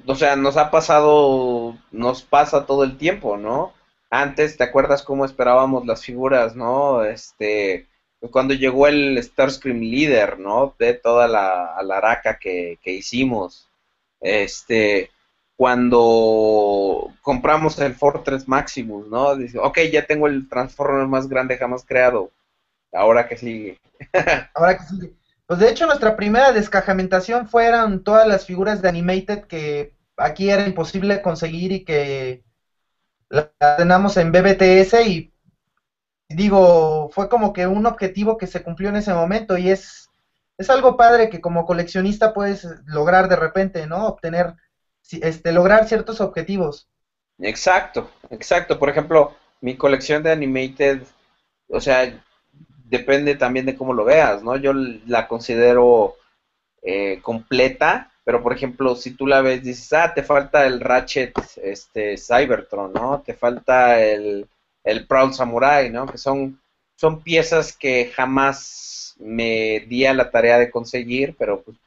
o 0.05 0.15
sea, 0.15 0.37
nos 0.37 0.55
ha 0.55 0.71
pasado, 0.71 1.75
nos 1.91 2.21
pasa 2.23 2.65
todo 2.65 2.85
el 2.85 2.97
tiempo, 2.97 3.35
¿no? 3.35 3.73
Antes, 4.09 4.55
¿te 4.55 4.63
acuerdas 4.63 5.03
cómo 5.03 5.25
esperábamos 5.25 5.85
las 5.85 6.01
figuras, 6.05 6.55
no? 6.55 7.03
Este, 7.03 7.87
cuando 8.31 8.53
llegó 8.53 8.87
el 8.87 9.21
Starscream 9.21 9.81
Leader, 9.81 10.39
¿no? 10.39 10.73
De 10.79 10.93
toda 10.93 11.27
la 11.27 11.75
alaraca 11.75 12.39
que, 12.39 12.79
que 12.81 12.91
hicimos. 12.93 13.67
Este, 14.21 15.11
cuando 15.57 17.11
compramos 17.21 17.77
el 17.79 17.95
Fortress 17.95 18.47
Maximus, 18.47 19.07
¿no? 19.07 19.35
Dice, 19.35 19.57
ok, 19.57 19.79
ya 19.91 20.05
tengo 20.05 20.27
el 20.27 20.47
Transformer 20.47 21.07
más 21.07 21.27
grande 21.27 21.57
jamás 21.57 21.83
creado. 21.83 22.31
Ahora 22.93 23.27
que 23.27 23.37
sigue. 23.37 23.77
Ahora 24.53 24.77
que 24.77 24.83
sigue. 24.85 25.13
Pues 25.47 25.59
de 25.59 25.69
hecho 25.69 25.87
nuestra 25.87 26.15
primera 26.15 26.51
descajamentación 26.51 27.47
fueron 27.47 28.03
todas 28.03 28.27
las 28.27 28.45
figuras 28.45 28.81
de 28.81 28.89
Animated 28.89 29.45
que 29.45 29.93
aquí 30.15 30.49
era 30.49 30.67
imposible 30.67 31.21
conseguir 31.21 31.71
y 31.71 31.83
que 31.83 32.43
las 33.29 33.49
tenemos 33.77 34.17
en 34.17 34.31
BBTS 34.31 35.07
y 35.07 35.33
digo, 36.29 37.09
fue 37.11 37.29
como 37.29 37.53
que 37.53 37.65
un 37.65 37.85
objetivo 37.85 38.37
que 38.37 38.47
se 38.47 38.61
cumplió 38.61 38.89
en 38.89 38.97
ese 38.97 39.13
momento 39.13 39.57
y 39.57 39.69
es, 39.69 40.09
es 40.57 40.69
algo 40.69 40.97
padre 40.97 41.29
que 41.29 41.41
como 41.41 41.65
coleccionista 41.65 42.33
puedes 42.33 42.67
lograr 42.85 43.29
de 43.29 43.37
repente, 43.37 43.87
¿no? 43.87 44.07
Obtener, 44.07 44.53
este, 45.11 45.51
lograr 45.51 45.87
ciertos 45.87 46.21
objetivos. 46.21 46.87
Exacto, 47.39 48.09
exacto. 48.29 48.79
Por 48.79 48.89
ejemplo, 48.89 49.35
mi 49.61 49.75
colección 49.75 50.23
de 50.23 50.31
Animated, 50.31 51.01
o 51.69 51.79
sea, 51.79 52.23
depende 52.85 53.35
también 53.35 53.65
de 53.65 53.75
cómo 53.75 53.93
lo 53.93 54.05
veas, 54.05 54.43
¿no? 54.43 54.55
Yo 54.57 54.73
la 54.73 55.27
considero 55.27 56.15
eh, 56.81 57.19
completa, 57.21 58.11
pero 58.23 58.41
por 58.41 58.53
ejemplo, 58.53 58.95
si 58.95 59.11
tú 59.11 59.27
la 59.27 59.41
ves, 59.41 59.63
dices, 59.63 59.91
ah, 59.93 60.13
te 60.13 60.23
falta 60.23 60.65
el 60.65 60.79
Ratchet, 60.79 61.33
este, 61.57 62.17
Cybertron, 62.17 62.93
¿no? 62.93 63.21
Te 63.25 63.33
falta 63.33 64.01
el, 64.03 64.47
el 64.83 65.07
Proud 65.07 65.33
Samurai, 65.33 65.89
¿no? 65.89 66.05
Que 66.05 66.17
son, 66.17 66.59
son 66.95 67.21
piezas 67.21 67.75
que 67.75 68.11
jamás 68.15 69.15
me 69.19 69.81
di 69.87 70.05
a 70.05 70.13
la 70.13 70.29
tarea 70.31 70.57
de 70.57 70.71
conseguir, 70.71 71.35
pero 71.37 71.61
pues 71.61 71.77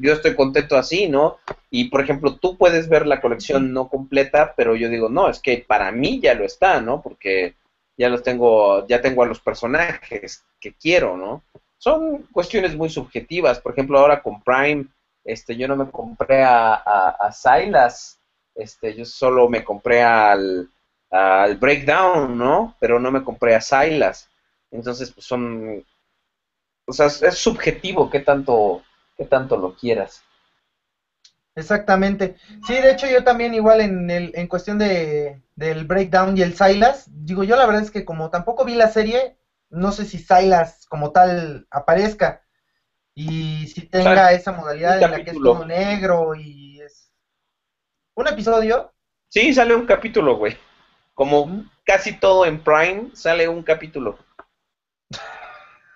yo 0.00 0.12
estoy 0.12 0.34
contento 0.34 0.76
así, 0.76 1.08
¿no? 1.08 1.38
Y 1.70 1.84
por 1.90 2.00
ejemplo, 2.00 2.36
tú 2.36 2.56
puedes 2.56 2.88
ver 2.88 3.06
la 3.06 3.20
colección 3.20 3.72
no 3.72 3.88
completa, 3.88 4.54
pero 4.56 4.76
yo 4.76 4.88
digo, 4.88 5.08
no, 5.08 5.28
es 5.28 5.40
que 5.40 5.64
para 5.66 5.92
mí 5.92 6.20
ya 6.20 6.34
lo 6.34 6.44
está, 6.44 6.80
¿no? 6.80 7.02
Porque 7.02 7.54
ya 7.96 8.08
los 8.08 8.22
tengo, 8.22 8.86
ya 8.86 9.00
tengo 9.00 9.22
a 9.22 9.26
los 9.26 9.40
personajes 9.40 10.44
que 10.60 10.72
quiero, 10.74 11.16
¿no? 11.16 11.42
Son 11.78 12.24
cuestiones 12.32 12.76
muy 12.76 12.90
subjetivas. 12.90 13.60
Por 13.60 13.72
ejemplo, 13.72 13.98
ahora 13.98 14.22
con 14.22 14.42
Prime, 14.42 14.86
este, 15.24 15.56
yo 15.56 15.68
no 15.68 15.76
me 15.76 15.90
compré 15.90 16.42
a, 16.42 16.74
a, 16.74 17.10
a 17.20 17.32
Silas, 17.32 18.18
este, 18.54 18.94
yo 18.94 19.04
solo 19.04 19.48
me 19.48 19.64
compré 19.64 20.02
al, 20.02 20.70
al 21.10 21.56
Breakdown, 21.56 22.36
¿no? 22.36 22.76
Pero 22.80 22.98
no 22.98 23.10
me 23.10 23.24
compré 23.24 23.54
a 23.54 23.60
Silas. 23.60 24.28
Entonces, 24.70 25.10
pues 25.10 25.26
son, 25.26 25.84
o 26.86 26.92
sea, 26.92 27.06
es, 27.06 27.38
subjetivo 27.38 28.10
qué 28.10 28.20
tanto, 28.20 28.82
qué 29.20 29.26
tanto 29.26 29.58
lo 29.58 29.74
quieras. 29.74 30.22
Exactamente. 31.54 32.36
Sí, 32.66 32.80
de 32.80 32.90
hecho 32.90 33.06
yo 33.06 33.22
también 33.22 33.52
igual 33.52 33.82
en 33.82 34.08
el, 34.08 34.32
en 34.34 34.46
cuestión 34.46 34.78
de, 34.78 35.42
del 35.56 35.84
breakdown 35.84 36.38
y 36.38 36.40
el 36.40 36.54
Silas, 36.54 37.04
digo 37.06 37.44
yo 37.44 37.54
la 37.56 37.66
verdad 37.66 37.82
es 37.82 37.90
que 37.90 38.06
como 38.06 38.30
tampoco 38.30 38.64
vi 38.64 38.74
la 38.76 38.88
serie, 38.88 39.36
no 39.68 39.92
sé 39.92 40.06
si 40.06 40.18
Silas 40.18 40.86
como 40.88 41.12
tal 41.12 41.66
aparezca 41.70 42.40
y 43.14 43.66
si 43.68 43.82
tenga 43.82 44.32
esa 44.32 44.52
modalidad 44.52 45.02
en 45.02 45.10
la 45.10 45.22
que 45.22 45.32
es 45.32 45.36
todo 45.36 45.66
negro 45.66 46.34
y 46.34 46.80
es 46.80 47.12
un 48.14 48.26
episodio. 48.26 48.90
Sí, 49.28 49.52
sale 49.52 49.74
un 49.74 49.84
capítulo, 49.84 50.38
güey. 50.38 50.56
Como 51.12 51.66
casi 51.84 52.14
todo 52.14 52.46
en 52.46 52.58
Prime, 52.58 53.10
sale 53.12 53.48
un 53.48 53.62
capítulo. 53.62 54.18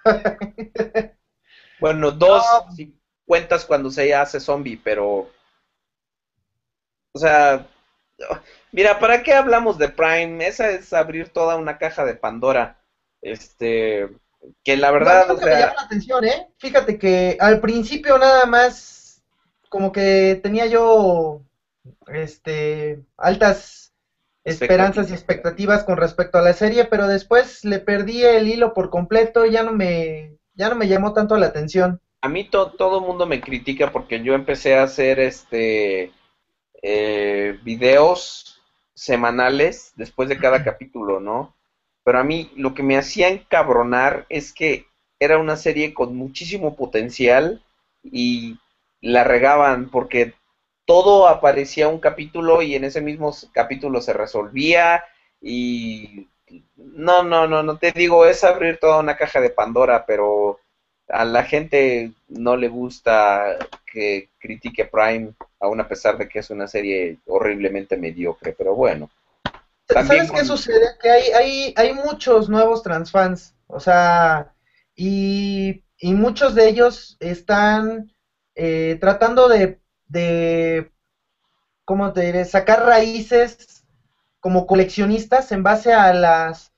Bueno, 1.81 2.13
dos, 2.13 2.43
No. 2.67 2.73
si 2.73 2.95
cuentas 3.27 3.65
cuando 3.65 3.91
se 3.91 4.15
hace 4.15 4.41
zombie, 4.41 4.81
pero... 4.83 5.31
O 7.13 7.19
sea, 7.19 7.67
mira, 8.73 8.99
¿para 8.99 9.23
qué 9.23 9.33
hablamos 9.35 9.79
de 9.79 9.89
Prime? 9.89 10.47
Esa 10.47 10.71
es 10.71 10.93
abrir 10.93 11.29
toda 11.29 11.57
una 11.57 11.79
caja 11.79 12.05
de 12.05 12.15
Pandora. 12.15 12.79
Este, 13.23 14.09
que 14.63 14.77
la 14.77 14.91
verdad, 14.91 15.27
No, 15.29 15.35
o 15.35 15.37
me 15.37 15.45
sea, 15.45 15.61
llamó 15.61 15.75
la 15.77 15.83
atención, 15.83 16.25
¿eh? 16.25 16.49
Fíjate 16.59 16.99
que 16.99 17.37
al 17.41 17.61
principio 17.61 18.19
nada 18.19 18.47
más 18.47 19.23
como 19.69 19.93
que 19.93 20.39
tenía 20.43 20.67
yo 20.67 21.43
este 22.09 23.03
altas 23.17 23.93
esperanzas 24.45 25.11
y 25.11 25.15
expectativas 25.15 25.85
con 25.85 25.97
respecto 25.97 26.39
a 26.39 26.43
la 26.43 26.53
serie, 26.53 26.85
pero 26.85 27.09
después 27.09 27.65
le 27.65 27.79
perdí 27.81 28.23
el 28.25 28.49
hilo 28.49 28.75
por 28.75 28.91
completo, 28.91 29.47
ya 29.47 29.63
no 29.63 29.73
me 29.73 30.37
ya 30.55 30.69
no 30.69 30.75
me 30.77 30.89
llamó 30.89 31.13
tanto 31.15 31.37
la 31.37 31.47
atención. 31.47 32.01
A 32.25 32.29
mí 32.29 32.45
to- 32.45 32.73
todo 32.73 32.99
el 32.99 33.05
mundo 33.07 33.27
me 33.27 33.41
critica 33.41 33.93
porque 33.93 34.23
yo 34.23 34.35
empecé 34.35 34.77
a 34.77 34.85
hacer 34.85 35.21
este 35.21 36.13
eh, 36.83 37.59
videos 37.65 38.61
semanales 38.95 39.93
después 39.97 40.29
de 40.29 40.39
cada 40.39 40.65
capítulo, 40.65 41.21
¿no? 41.21 41.55
Pero 42.05 42.19
a 42.21 42.25
mí 42.25 42.53
lo 42.57 42.75
que 42.75 42.83
me 42.83 42.99
hacía 42.99 43.29
encabronar 43.29 44.27
es 44.31 44.53
que 44.53 44.87
era 45.21 45.39
una 45.39 45.57
serie 45.57 45.95
con 45.95 46.17
muchísimo 46.17 46.77
potencial 46.77 47.63
y 48.05 48.59
la 49.01 49.25
regaban 49.25 49.91
porque 49.91 50.35
todo 50.87 51.29
aparecía 51.29 51.89
un 51.89 52.01
capítulo 52.01 52.63
y 52.63 52.75
en 52.75 52.85
ese 52.85 53.01
mismo 53.01 53.35
capítulo 53.53 54.01
se 54.03 54.13
resolvía 54.13 55.05
y 55.41 56.29
no, 56.77 57.23
no, 57.23 57.47
no, 57.47 57.63
no 57.63 57.79
te 57.79 57.93
digo, 57.93 58.27
es 58.27 58.45
abrir 58.45 58.79
toda 58.79 58.99
una 59.01 59.17
caja 59.17 59.41
de 59.41 59.51
Pandora, 59.51 60.05
pero 60.07 60.61
a 61.09 61.25
la 61.25 61.45
gente 61.45 62.13
no 62.29 62.57
le 62.57 62.69
gusta 62.69 63.57
que 63.87 64.31
critique 64.39 64.87
Prime, 64.87 65.33
aún 65.61 65.81
a 65.81 65.89
pesar 65.89 66.19
de 66.19 66.29
que 66.29 66.39
es 66.39 66.51
una 66.51 66.67
serie 66.67 67.19
horriblemente 67.27 67.97
mediocre, 67.97 68.55
pero 68.57 68.75
bueno. 68.75 69.11
¿Sabes 69.89 70.31
qué 70.31 70.45
sucede? 70.45 70.87
Que 71.01 71.11
hay, 71.11 71.31
hay, 71.33 71.75
hay 71.77 71.95
muchos 71.95 72.49
nuevos 72.49 72.83
transfans, 72.83 73.55
o 73.67 73.81
sea, 73.81 74.55
y, 74.97 75.83
y 75.99 76.15
muchos 76.15 76.55
de 76.55 76.69
ellos 76.69 77.17
están 77.21 78.11
eh, 78.55 78.97
tratando 79.01 79.49
de, 79.49 79.81
de, 80.07 80.91
¿cómo 81.85 82.13
te 82.13 82.23
diré? 82.23 82.45
Sacar 82.45 82.85
raíces 82.85 83.85
como 84.41 84.67
coleccionistas 84.67 85.53
en 85.53 85.63
base 85.63 85.93
a 85.93 86.13
las 86.15 86.73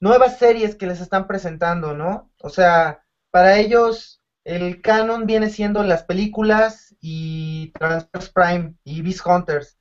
nuevas 0.00 0.38
series 0.38 0.74
que 0.74 0.86
les 0.86 1.00
están 1.00 1.26
presentando, 1.26 1.94
¿no? 1.94 2.30
O 2.40 2.50
sea, 2.50 3.04
para 3.32 3.56
ellos 3.56 4.22
el 4.44 4.82
canon 4.82 5.26
viene 5.26 5.48
siendo 5.48 5.82
las 5.82 6.04
películas 6.04 6.94
y 7.00 7.72
Transformers 7.72 8.30
Prime 8.30 8.74
y 8.84 9.02
Beast 9.02 9.26
Hunters. 9.26 9.78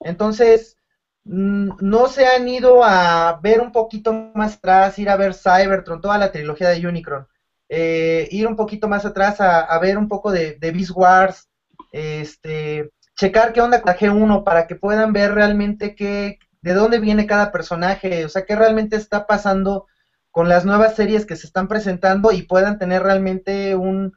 Entonces, 0.00 0.76
mm, 1.24 1.70
no 1.80 2.08
se 2.08 2.26
han 2.26 2.48
ido 2.48 2.82
a 2.84 3.38
ver 3.42 3.60
un 3.60 3.72
poquito 3.72 4.12
más 4.34 4.56
atrás, 4.56 4.98
ir 4.98 5.10
a 5.10 5.16
ver 5.16 5.34
Cybertron, 5.34 6.00
toda 6.00 6.18
la 6.18 6.32
trilogía 6.32 6.70
de 6.70 6.86
Unicron, 6.86 7.28
eh, 7.68 8.28
ir 8.30 8.46
un 8.46 8.56
poquito 8.56 8.88
más 8.88 9.04
atrás 9.04 9.40
a, 9.40 9.78
ver 9.78 9.96
un 9.98 10.08
poco 10.08 10.32
de, 10.32 10.54
de 10.54 10.72
Beast 10.72 10.92
Wars, 10.94 11.48
este, 11.92 12.90
checar 13.16 13.52
qué 13.52 13.60
onda 13.60 13.80
con 13.80 13.92
la 13.92 13.98
G1 13.98 14.44
para 14.44 14.66
que 14.66 14.74
puedan 14.76 15.12
ver 15.12 15.34
realmente 15.34 15.94
qué, 15.94 16.38
de 16.62 16.72
dónde 16.72 16.98
viene 16.98 17.26
cada 17.26 17.52
personaje, 17.52 18.24
o 18.24 18.28
sea, 18.28 18.44
qué 18.44 18.56
realmente 18.56 18.96
está 18.96 19.26
pasando 19.26 19.86
con 20.30 20.48
las 20.48 20.64
nuevas 20.64 20.94
series 20.96 21.26
que 21.26 21.36
se 21.36 21.46
están 21.46 21.68
presentando 21.68 22.32
y 22.32 22.42
puedan 22.42 22.78
tener 22.78 23.02
realmente 23.02 23.74
un 23.76 24.12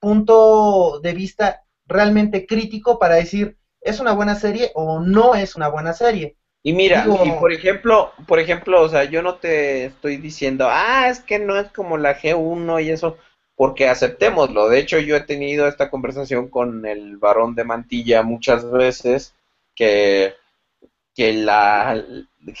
punto 0.00 1.00
de 1.00 1.12
vista 1.14 1.62
realmente 1.86 2.46
crítico 2.46 2.98
para 2.98 3.16
decir, 3.16 3.56
¿es 3.80 4.00
una 4.00 4.12
buena 4.12 4.34
serie 4.34 4.70
o 4.74 5.00
no 5.00 5.34
es 5.34 5.56
una 5.56 5.68
buena 5.68 5.92
serie? 5.92 6.36
Y 6.62 6.72
mira, 6.72 7.04
Digo- 7.04 7.24
y 7.24 7.30
por 7.32 7.52
ejemplo, 7.52 8.12
por 8.26 8.38
ejemplo, 8.38 8.80
o 8.82 8.88
sea, 8.88 9.04
yo 9.04 9.22
no 9.22 9.36
te 9.36 9.86
estoy 9.86 10.16
diciendo, 10.16 10.66
ah, 10.70 11.08
es 11.10 11.20
que 11.20 11.38
no 11.38 11.58
es 11.58 11.70
como 11.72 11.98
la 11.98 12.14
G1 12.14 12.80
y 12.80 12.90
eso, 12.90 13.18
porque 13.54 13.88
aceptémoslo. 13.88 14.68
De 14.68 14.78
hecho, 14.78 14.98
yo 14.98 15.16
he 15.16 15.20
tenido 15.20 15.68
esta 15.68 15.90
conversación 15.90 16.48
con 16.48 16.86
el 16.86 17.18
varón 17.18 17.54
de 17.54 17.64
mantilla 17.64 18.22
muchas 18.22 18.70
veces, 18.70 19.34
que, 19.74 20.34
que 21.14 21.32
la, 21.34 22.02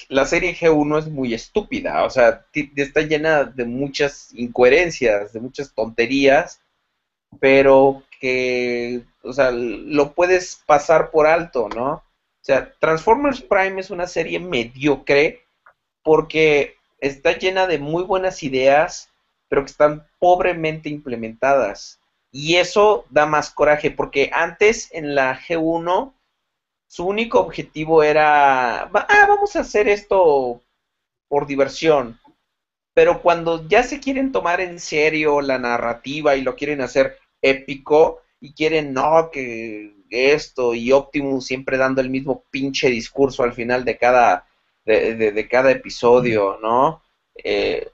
la 0.08 0.24
serie 0.24 0.54
G1 0.54 0.98
es 0.98 1.08
muy 1.08 1.34
estúpida, 1.34 2.04
o 2.04 2.10
sea, 2.10 2.46
está 2.76 3.02
llena 3.02 3.44
de 3.44 3.64
muchas 3.64 4.30
incoherencias, 4.34 5.32
de 5.32 5.40
muchas 5.40 5.74
tonterías, 5.74 6.60
pero 7.38 8.02
que, 8.20 9.02
o 9.22 9.32
sea, 9.32 9.50
lo 9.50 10.12
puedes 10.12 10.62
pasar 10.66 11.10
por 11.10 11.26
alto, 11.26 11.68
¿no? 11.68 11.92
O 11.92 12.46
sea, 12.46 12.72
Transformers 12.78 13.42
Prime 13.42 13.80
es 13.80 13.90
una 13.90 14.06
serie 14.06 14.38
mediocre 14.38 15.42
porque 16.02 16.76
está 17.00 17.36
llena 17.36 17.66
de 17.66 17.78
muy 17.78 18.04
buenas 18.04 18.42
ideas, 18.42 19.10
pero 19.48 19.62
que 19.62 19.70
están 19.70 20.06
pobremente 20.18 20.88
implementadas. 20.88 22.00
Y 22.30 22.56
eso 22.56 23.04
da 23.10 23.26
más 23.26 23.50
coraje, 23.50 23.90
porque 23.90 24.30
antes 24.32 24.88
en 24.92 25.14
la 25.14 25.38
G1 25.38 26.12
su 26.94 27.06
único 27.06 27.40
objetivo 27.40 28.02
era, 28.02 28.88
"Va- 28.94 29.06
ah, 29.08 29.26
vamos 29.28 29.56
a 29.56 29.60
hacer 29.60 29.88
esto 29.88 30.62
por 31.28 31.46
diversión. 31.46 32.18
Pero 32.94 33.22
cuando 33.22 33.68
ya 33.68 33.82
se 33.82 34.00
quieren 34.00 34.32
tomar 34.32 34.60
en 34.60 34.78
serio 34.80 35.40
la 35.40 35.58
narrativa 35.58 36.36
y 36.36 36.42
lo 36.42 36.56
quieren 36.56 36.80
hacer 36.80 37.18
épico 37.42 38.20
y 38.40 38.54
quieren, 38.54 38.92
no, 38.94 39.30
que 39.32 39.94
esto 40.10 40.74
y 40.74 40.92
Optimus 40.92 41.46
siempre 41.46 41.78
dando 41.78 42.00
el 42.00 42.10
mismo 42.10 42.44
pinche 42.50 42.88
discurso 42.90 43.42
al 43.44 43.54
final 43.54 43.84
de 43.84 43.98
cada, 43.98 44.46
de, 44.86 45.14
de- 45.16 45.32
de 45.32 45.48
cada 45.48 45.70
episodio, 45.72 46.58
¿no? 46.62 47.02
Eh, 47.44 47.88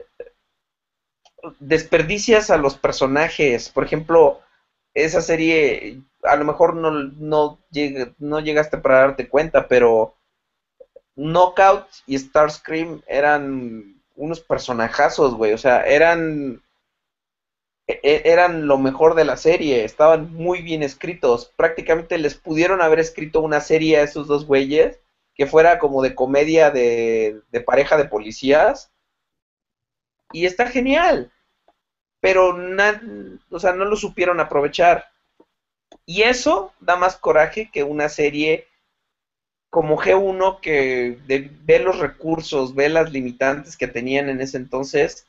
desperdicias 1.60 2.50
a 2.50 2.56
los 2.56 2.76
personajes. 2.76 3.68
Por 3.68 3.84
ejemplo, 3.84 4.40
esa 4.94 5.20
serie, 5.20 6.00
a 6.22 6.36
lo 6.36 6.44
mejor 6.44 6.76
no, 6.76 6.90
no, 6.90 7.58
no 8.18 8.40
llegaste 8.40 8.78
para 8.78 9.00
darte 9.00 9.28
cuenta, 9.28 9.68
pero 9.68 10.14
Knockout 11.16 11.86
y 12.06 12.18
Starscream 12.18 13.02
eran 13.06 14.02
unos 14.16 14.40
personajazos, 14.40 15.34
güey. 15.34 15.52
O 15.52 15.58
sea, 15.58 15.82
eran 15.82 16.62
e- 17.86 18.00
e- 18.02 18.22
eran 18.24 18.66
lo 18.66 18.78
mejor 18.78 19.14
de 19.14 19.24
la 19.24 19.36
serie, 19.36 19.84
estaban 19.84 20.32
muy 20.32 20.62
bien 20.62 20.82
escritos. 20.82 21.52
Prácticamente 21.56 22.16
les 22.18 22.34
pudieron 22.34 22.80
haber 22.82 23.00
escrito 23.00 23.40
una 23.40 23.60
serie 23.60 23.98
a 23.98 24.02
esos 24.02 24.26
dos 24.26 24.46
güeyes 24.46 25.00
que 25.34 25.46
fuera 25.46 25.78
como 25.78 26.02
de 26.02 26.14
comedia 26.14 26.70
de, 26.70 27.40
de 27.50 27.60
pareja 27.60 27.96
de 27.96 28.04
policías. 28.06 28.90
Y 30.32 30.46
está 30.46 30.66
genial. 30.66 31.30
Pero 32.20 32.56
na- 32.56 33.02
o 33.50 33.60
sea, 33.60 33.74
no 33.74 33.86
lo 33.86 33.96
supieron 33.96 34.40
aprovechar. 34.40 35.06
Y 36.06 36.22
eso 36.22 36.72
da 36.80 36.96
más 36.96 37.16
coraje 37.16 37.70
que 37.72 37.82
una 37.84 38.08
serie 38.08 38.66
como 39.70 39.96
G1 39.96 40.60
que 40.60 41.18
de- 41.26 41.50
ve 41.62 41.78
los 41.78 41.98
recursos, 41.98 42.74
ve 42.74 42.88
las 42.88 43.12
limitantes 43.12 43.76
que 43.76 43.86
tenían 43.86 44.28
en 44.28 44.40
ese 44.40 44.56
entonces. 44.56 45.26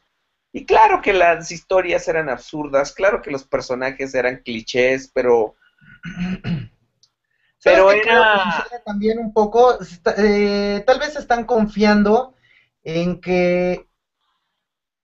Y 0.51 0.66
claro 0.66 1.01
que 1.01 1.14
las 1.14 1.51
historias 1.51 2.08
eran 2.08 2.30
absurdas, 2.30 2.91
claro 2.91 3.22
que 3.22 3.32
los 3.32 3.43
personajes 3.43 4.14
eran 4.16 4.38
clichés, 4.43 5.09
pero 5.14 5.56
¿Sabes 6.43 6.69
Pero 7.64 7.91
era- 7.91 8.66
también 8.85 9.19
un 9.19 9.32
poco, 9.33 9.77
eh, 10.17 10.83
tal 10.85 11.00
vez 11.00 11.16
están 11.16 11.45
confiando 11.45 12.33
en 12.83 13.22
que 13.22 13.85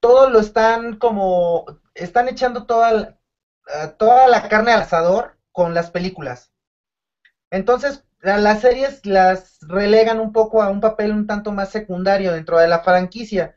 todo 0.00 0.28
lo 0.28 0.40
están 0.40 0.96
como, 0.98 1.64
están 1.94 2.28
echando 2.28 2.66
toda, 2.66 2.92
la- 2.92 3.16
eh, 3.74 3.88
toda 3.98 4.26
la 4.28 4.48
carne 4.48 4.72
al 4.72 4.82
asador 4.82 5.37
con 5.58 5.74
las 5.74 5.90
películas. 5.90 6.52
Entonces, 7.50 8.04
las 8.20 8.60
series 8.60 9.04
las 9.04 9.58
relegan 9.62 10.20
un 10.20 10.32
poco 10.32 10.62
a 10.62 10.68
un 10.68 10.80
papel 10.80 11.10
un 11.10 11.26
tanto 11.26 11.50
más 11.50 11.70
secundario 11.70 12.32
dentro 12.32 12.60
de 12.60 12.68
la 12.68 12.78
franquicia. 12.84 13.56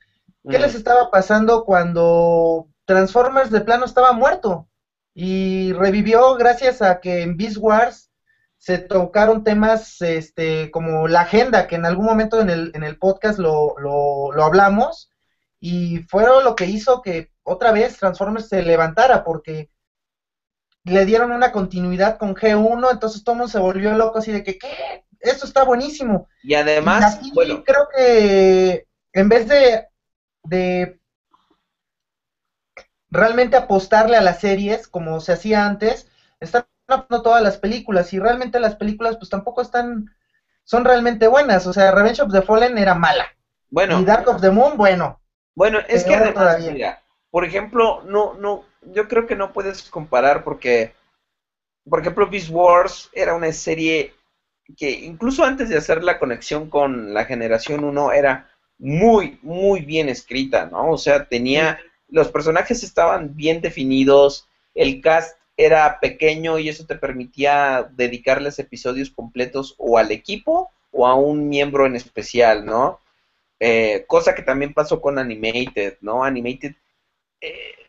¿Qué 0.50 0.58
mm, 0.58 0.62
les 0.62 0.74
estaba 0.74 1.12
pasando 1.12 1.64
cuando 1.64 2.70
Transformers 2.86 3.52
de 3.52 3.62
plano 3.62 3.86
estaba 3.86 4.14
muerto? 4.14 4.68
Y 5.14 5.74
revivió 5.74 6.34
gracias 6.38 6.82
a 6.82 7.02
que 7.02 7.22
en 7.22 7.38
Beast 7.38 7.58
Wars 7.60 8.10
se 8.58 8.80
tocaron 8.80 9.44
temas 9.44 10.02
este, 10.02 10.72
como 10.72 11.08
la 11.08 11.22
agenda, 11.22 11.68
que 11.68 11.76
en 11.76 11.86
algún 11.86 12.06
momento 12.06 12.42
en 12.42 12.50
el, 12.50 12.72
en 12.74 12.82
el 12.82 12.98
podcast 12.98 13.38
lo, 13.38 13.76
lo, 13.78 14.32
lo 14.32 14.44
hablamos, 14.44 15.12
y 15.60 16.00
fueron 16.00 16.44
lo 16.44 16.56
que 16.56 16.66
hizo 16.66 17.04
que 17.04 17.30
otra 17.44 17.72
vez 17.72 18.00
Transformers 18.00 18.48
se 18.48 18.64
levantara, 18.64 19.24
porque 19.24 19.70
le 20.84 21.06
dieron 21.06 21.32
una 21.32 21.52
continuidad 21.52 22.18
con 22.18 22.36
G1, 22.36 22.92
entonces 22.92 23.24
todo 23.24 23.34
el 23.34 23.40
mundo 23.40 23.52
se 23.52 23.60
volvió 23.60 23.94
loco 23.94 24.20
así 24.20 24.32
de 24.32 24.44
que, 24.44 24.58
¿qué? 24.58 25.06
Esto 25.20 25.46
está 25.46 25.64
buenísimo. 25.64 26.28
y 26.44 26.56
además, 26.56 27.16
Y 27.16 27.18
aquí 27.18 27.32
bueno, 27.34 27.64
creo 27.64 27.88
que 27.96 28.88
en 29.14 29.30
vez 29.30 29.48
de, 29.48 29.88
de 30.44 31.00
realmente 33.12 33.58
apostarle 33.58 34.18
a 34.18 34.22
las 34.22 34.40
series 34.40 34.88
como 34.88 35.20
se 35.20 35.34
hacía 35.34 35.66
antes, 35.66 36.08
están 36.40 36.66
apostando 36.88 37.22
todas 37.22 37.44
las 37.44 37.58
películas 37.58 38.12
y 38.14 38.20
realmente 38.20 38.60
las 38.60 38.76
películas 38.76 39.18
pues 39.18 39.30
tampoco 39.30 39.62
están, 39.62 40.10
son 40.64 40.86
realmente 40.86 41.28
buenas. 41.28 41.68
O 41.68 41.74
sea, 41.74 41.92
Revenge 41.92 42.22
of 42.22 42.32
the 42.32 42.42
Fallen 42.42 42.78
era 42.80 42.96
mala 42.96 43.28
bueno, 43.70 44.00
y 44.00 44.06
Dark 44.06 44.28
of 44.28 44.42
the 44.42 44.52
Moon, 44.52 44.78
bueno. 44.78 45.22
Bueno, 45.56 45.80
es 45.88 46.04
que 46.04 46.16
además, 46.16 46.60
mira, 46.60 47.02
por 47.30 47.46
ejemplo, 47.46 48.04
no, 48.04 48.34
no, 48.36 48.66
yo 48.82 49.08
creo 49.08 49.28
que 49.28 49.36
no 49.36 49.54
puedes 49.54 49.84
comparar 49.84 50.44
porque, 50.44 50.94
por 51.90 52.00
ejemplo, 52.00 52.30
Beast 52.30 52.50
Wars 52.50 53.10
era 53.14 53.36
una 53.36 53.52
serie 53.52 54.14
que 54.78 54.90
incluso 54.92 55.44
antes 55.44 55.70
de 55.70 55.78
hacer 55.78 56.04
la 56.04 56.20
conexión 56.20 56.70
con 56.70 57.14
la 57.14 57.26
generación 57.26 57.84
1 57.84 58.14
era 58.14 58.50
muy, 58.78 59.40
muy 59.42 59.82
bien 59.82 60.10
escrita, 60.10 60.66
¿no? 60.66 60.92
O 60.92 60.98
sea, 60.98 61.26
tenía, 61.26 61.80
los 62.08 62.30
personajes 62.30 62.84
estaban 62.84 63.36
bien 63.36 63.62
definidos, 63.62 64.48
el 64.74 65.02
cast 65.02 65.38
era 65.58 66.00
pequeño 66.00 66.58
y 66.58 66.70
eso 66.70 66.86
te 66.86 66.96
permitía 66.96 67.90
dedicarles 67.92 68.58
episodios 68.58 69.12
completos 69.12 69.76
o 69.78 69.98
al 69.98 70.12
equipo 70.12 70.72
o 70.92 71.06
a 71.06 71.16
un 71.16 71.48
miembro 71.50 71.86
en 71.86 71.96
especial, 71.96 72.66
¿no? 72.66 73.00
Eh, 73.60 74.06
cosa 74.08 74.34
que 74.34 74.42
también 74.42 74.74
pasó 74.74 75.00
con 75.00 75.20
Animated, 75.20 75.98
¿no? 76.02 76.24
Animated 76.24 76.74
eh, 77.42 77.81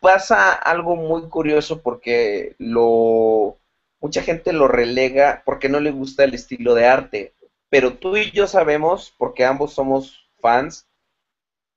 pasa 0.00 0.52
algo 0.52 0.96
muy 0.96 1.28
curioso 1.28 1.80
porque 1.82 2.54
lo 2.58 3.58
mucha 4.00 4.22
gente 4.22 4.52
lo 4.52 4.68
relega 4.68 5.42
porque 5.44 5.68
no 5.68 5.80
le 5.80 5.90
gusta 5.90 6.24
el 6.24 6.34
estilo 6.34 6.74
de 6.74 6.86
arte, 6.86 7.34
pero 7.68 7.94
tú 7.94 8.16
y 8.16 8.30
yo 8.30 8.46
sabemos, 8.46 9.14
porque 9.18 9.44
ambos 9.44 9.72
somos 9.72 10.28
fans, 10.40 10.86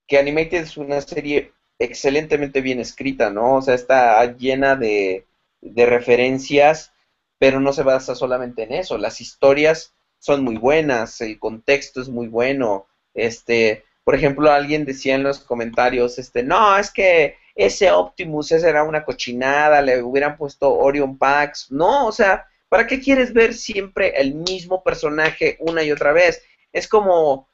que 0.07 0.17
Animated 0.17 0.63
es 0.63 0.77
una 0.77 1.01
serie 1.01 1.53
excelentemente 1.79 2.61
bien 2.61 2.79
escrita, 2.79 3.29
¿no? 3.29 3.55
O 3.55 3.61
sea, 3.61 3.73
está 3.73 4.23
llena 4.37 4.75
de, 4.75 5.25
de 5.61 5.85
referencias, 5.85 6.91
pero 7.37 7.59
no 7.59 7.73
se 7.73 7.83
basa 7.83 8.15
solamente 8.15 8.63
en 8.63 8.73
eso. 8.73 8.97
Las 8.97 9.21
historias 9.21 9.93
son 10.19 10.43
muy 10.43 10.57
buenas, 10.57 11.21
el 11.21 11.39
contexto 11.39 12.01
es 12.01 12.09
muy 12.09 12.27
bueno. 12.27 12.87
Este, 13.13 13.83
por 14.03 14.15
ejemplo, 14.15 14.51
alguien 14.51 14.85
decía 14.85 15.15
en 15.15 15.23
los 15.23 15.39
comentarios, 15.39 16.19
este, 16.19 16.43
no, 16.43 16.77
es 16.77 16.91
que 16.91 17.37
ese 17.59 17.91
Optimus, 17.91 18.53
esa 18.53 18.69
era 18.69 18.83
una 18.83 19.03
cochinada, 19.03 19.81
le 19.81 20.01
hubieran 20.01 20.37
puesto 20.37 20.73
Orion 20.73 21.17
Pax. 21.17 21.69
No, 21.71 22.07
o 22.07 22.11
sea, 22.13 22.47
¿para 22.69 22.87
qué 22.87 23.01
quieres 23.01 23.33
ver 23.33 23.53
siempre 23.53 24.13
el 24.15 24.33
mismo 24.33 24.81
personaje 24.81 25.57
una 25.59 25.83
y 25.83 25.91
otra 25.91 26.13
vez? 26.13 26.41
Es 26.71 26.87
como 26.87 27.49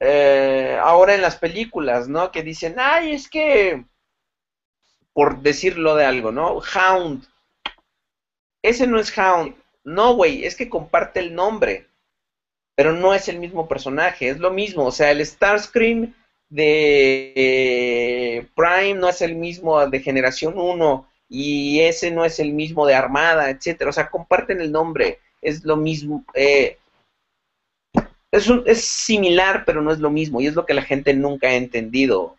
eh, 0.00 0.76
ahora 0.82 1.14
en 1.14 1.22
las 1.22 1.36
películas, 1.36 2.08
¿no? 2.08 2.32
Que 2.32 2.42
dicen, 2.42 2.74
ay, 2.78 3.12
es 3.12 3.30
que, 3.30 3.84
por 5.12 5.40
decirlo 5.40 5.94
de 5.94 6.04
algo, 6.04 6.32
¿no? 6.32 6.60
Hound. 6.74 7.24
Ese 8.60 8.88
no 8.88 8.98
es 8.98 9.16
Hound. 9.16 9.54
No, 9.84 10.14
güey, 10.16 10.44
es 10.44 10.56
que 10.56 10.68
comparte 10.68 11.20
el 11.20 11.32
nombre. 11.32 11.86
Pero 12.74 12.92
no 12.92 13.14
es 13.14 13.28
el 13.28 13.38
mismo 13.38 13.68
personaje, 13.68 14.30
es 14.30 14.40
lo 14.40 14.50
mismo. 14.50 14.86
O 14.86 14.92
sea, 14.92 15.12
el 15.12 15.24
Starscream 15.24 16.12
de 16.52 17.32
eh, 17.36 18.46
Prime 18.54 18.94
no 18.94 19.08
es 19.08 19.22
el 19.22 19.34
mismo 19.36 19.86
de 19.86 20.00
Generación 20.00 20.54
1 20.58 21.06
y 21.28 21.80
ese 21.80 22.10
no 22.10 22.24
es 22.24 22.38
el 22.40 22.52
mismo 22.52 22.86
de 22.86 22.94
Armada, 22.94 23.50
etcétera. 23.50 23.90
O 23.90 23.92
sea, 23.92 24.10
comparten 24.10 24.60
el 24.60 24.70
nombre, 24.72 25.18
es 25.40 25.64
lo 25.64 25.76
mismo. 25.76 26.24
eh, 26.34 26.76
es, 28.30 28.48
un- 28.48 28.62
es 28.66 28.84
similar, 28.84 29.64
pero 29.66 29.82
no 29.82 29.92
es 29.92 29.98
lo 29.98 30.10
mismo 30.10 30.40
y 30.40 30.46
es 30.46 30.54
lo 30.54 30.66
que 30.66 30.74
la 30.74 30.82
gente 30.82 31.14
nunca 31.14 31.48
ha 31.48 31.54
entendido. 31.54 32.36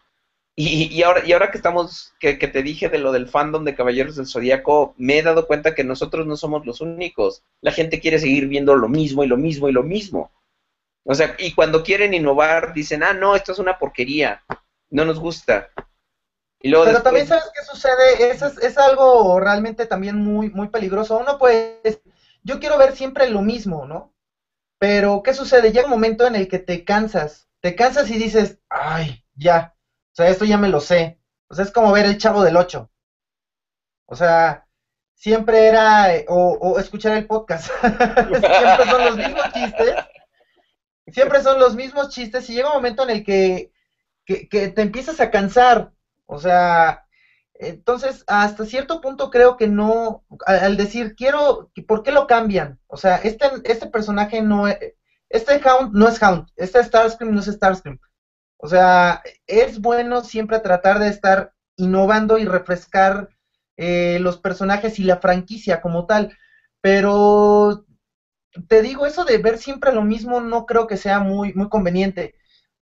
Y, 0.56 0.86
y 0.94 1.04
ahora, 1.04 1.26
y 1.26 1.34
ahora 1.34 1.52
que 1.52 1.58
estamos, 1.58 2.14
que, 2.20 2.38
que 2.40 2.48
te 2.48 2.64
dije 2.64 2.90
de 2.90 3.00
lo 3.00 3.12
del 3.12 3.28
fandom 3.30 3.64
de 3.66 3.76
Caballeros 3.76 4.16
del 4.18 4.28
Zodíaco, 4.28 4.96
me 4.98 5.18
he 5.20 5.24
dado 5.24 5.48
cuenta 5.48 5.76
que 5.76 5.84
nosotros 5.84 6.28
no 6.28 6.38
somos 6.38 6.66
los 6.66 6.82
únicos. 6.82 7.44
La 7.62 7.72
gente 7.72 8.00
quiere 8.00 8.20
seguir 8.20 8.48
viendo 8.48 8.76
lo 8.76 8.90
mismo 8.90 9.24
y 9.24 9.28
lo 9.28 9.38
mismo 9.38 9.70
y 9.70 9.74
lo 9.74 9.84
mismo. 9.84 10.32
O 11.06 11.14
sea, 11.14 11.36
y 11.38 11.54
cuando 11.54 11.84
quieren 11.84 12.14
innovar, 12.14 12.74
dicen, 12.74 13.04
ah, 13.04 13.14
no, 13.14 13.36
esto 13.36 13.52
es 13.52 13.60
una 13.60 13.78
porquería, 13.78 14.44
no 14.90 15.06
nos 15.06 15.20
gusta. 15.20 15.70
Y 16.60 16.70
luego 16.70 16.86
Pero 16.86 17.02
también 17.02 17.28
sabes 17.28 17.52
qué 17.54 17.62
sucede, 17.66 18.32
es, 18.32 18.42
es, 18.42 18.78
algo 18.78 19.38
realmente 19.42 19.86
también 19.86 20.16
muy, 20.16 20.50
muy 20.50 20.70
peligroso. 20.70 21.18
Uno 21.18 21.38
pues, 21.38 22.00
yo 22.42 22.60
quiero 22.62 22.78
ver 22.78 22.96
siempre 22.96 23.30
lo 23.30 23.42
mismo, 23.42 23.86
¿no? 23.86 24.14
Pero, 24.80 25.22
¿qué 25.24 25.34
sucede? 25.34 25.74
Llega 25.74 25.86
un 25.86 25.92
momento 25.92 26.26
en 26.26 26.36
el 26.36 26.48
que 26.48 26.60
te 26.60 26.86
cansas, 26.86 27.50
te 27.60 27.76
cansas 27.76 28.10
y 28.10 28.18
dices, 28.18 28.60
ay, 28.70 29.26
ya, 29.36 29.76
o 30.14 30.16
sea, 30.16 30.30
esto 30.30 30.46
ya 30.46 30.58
me 30.58 30.70
lo 30.70 30.80
sé. 30.80 31.20
O 31.50 31.56
sea, 31.56 31.66
es 31.66 31.72
como 31.72 31.92
ver 31.92 32.06
el 32.06 32.18
chavo 32.18 32.44
del 32.44 32.56
8. 32.56 32.90
O 34.06 34.16
sea, 34.16 34.68
siempre 35.16 35.68
era, 35.68 36.08
o, 36.30 36.58
o 36.60 36.80
escuchar 36.80 37.18
el 37.18 37.28
podcast. 37.28 37.70
siempre 37.82 38.86
son 38.90 39.06
los 39.06 39.18
mismos 39.18 39.52
chistes. 39.54 39.96
Siempre 41.08 41.42
son 41.42 41.60
los 41.60 41.76
mismos 41.76 42.10
chistes 42.10 42.50
y 42.50 42.54
llega 42.54 42.70
un 42.70 42.76
momento 42.76 43.04
en 43.04 43.10
el 43.10 43.24
que, 43.24 43.72
que, 44.26 44.46
te 44.70 44.82
empiezas 44.82 45.20
a 45.20 45.32
cansar. 45.32 45.92
O 46.26 46.40
sea, 46.40 47.06
entonces, 47.54 48.24
hasta 48.28 48.66
cierto 48.66 49.02
punto 49.02 49.30
creo 49.30 49.58
que 49.58 49.68
no, 49.68 50.24
al 50.46 50.78
decir, 50.78 51.16
quiero, 51.16 51.72
¿por 51.88 52.04
qué 52.04 52.12
lo 52.12 52.28
cambian? 52.28 52.80
O 52.88 52.98
sea, 52.98 53.18
este, 53.18 53.46
este 53.66 53.88
personaje 53.88 54.42
no 54.42 54.68
es, 54.68 54.78
este 55.30 55.60
Hound 55.68 55.94
no 55.94 56.08
es 56.08 56.22
Hound, 56.22 56.48
este 56.56 56.84
Starscream 56.84 57.34
no 57.34 57.40
es 57.42 57.48
Starscream. 57.48 58.00
O 58.58 58.68
sea, 58.68 59.22
es 59.48 59.82
bueno 59.82 60.24
siempre 60.24 60.60
tratar 60.60 61.00
de 61.00 61.10
estar 61.10 61.54
innovando 61.76 62.38
y 62.38 62.46
refrescar 62.46 63.30
eh, 63.78 64.20
los 64.20 64.38
personajes 64.38 65.00
y 65.00 65.04
la 65.04 65.18
franquicia 65.18 65.82
como 65.82 66.06
tal. 66.06 66.38
Pero 66.82 67.86
te 68.68 68.82
digo, 68.82 69.06
eso 69.06 69.26
de 69.26 69.38
ver 69.38 69.58
siempre 69.58 69.94
lo 69.94 70.04
mismo 70.04 70.42
no 70.42 70.66
creo 70.66 70.88
que 70.88 70.98
sea 70.98 71.20
muy, 71.20 71.54
muy 71.54 71.70
conveniente. 71.70 72.36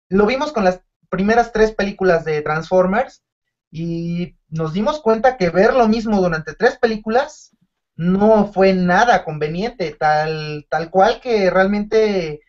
Lo 0.10 0.26
vimos 0.26 0.52
con 0.52 0.64
las 0.64 0.82
primeras 1.10 1.52
tres 1.52 1.72
películas 1.72 2.26
de 2.26 2.42
Transformers 2.42 3.24
y 3.72 4.36
nos 4.50 4.74
dimos 4.74 5.02
cuenta 5.02 5.38
que 5.38 5.50
ver 5.50 5.74
lo 5.74 5.88
mismo 5.88 6.22
durante 6.22 6.54
tres 6.54 6.78
películas 6.78 7.56
no 7.96 8.52
fue 8.52 8.74
nada 8.74 9.24
conveniente, 9.24 9.96
tal, 9.98 10.66
tal 10.70 10.90
cual 10.90 11.22
que 11.22 11.50
realmente 11.50 12.42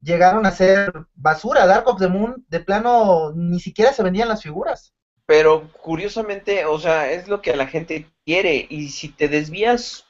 llegaron 0.00 0.46
a 0.46 0.50
ser 0.50 0.92
basura. 1.14 1.66
Dark 1.66 1.86
of 1.88 2.00
the 2.00 2.08
Moon, 2.08 2.44
de 2.48 2.60
plano, 2.60 3.32
ni 3.34 3.60
siquiera 3.60 3.92
se 3.92 4.02
vendían 4.02 4.28
las 4.28 4.42
figuras. 4.42 4.92
Pero 5.26 5.70
curiosamente, 5.82 6.64
o 6.64 6.78
sea, 6.78 7.10
es 7.12 7.28
lo 7.28 7.42
que 7.42 7.54
la 7.54 7.66
gente 7.66 8.10
quiere. 8.24 8.66
Y 8.68 8.88
si 8.88 9.08
te 9.08 9.28
desvías 9.28 10.07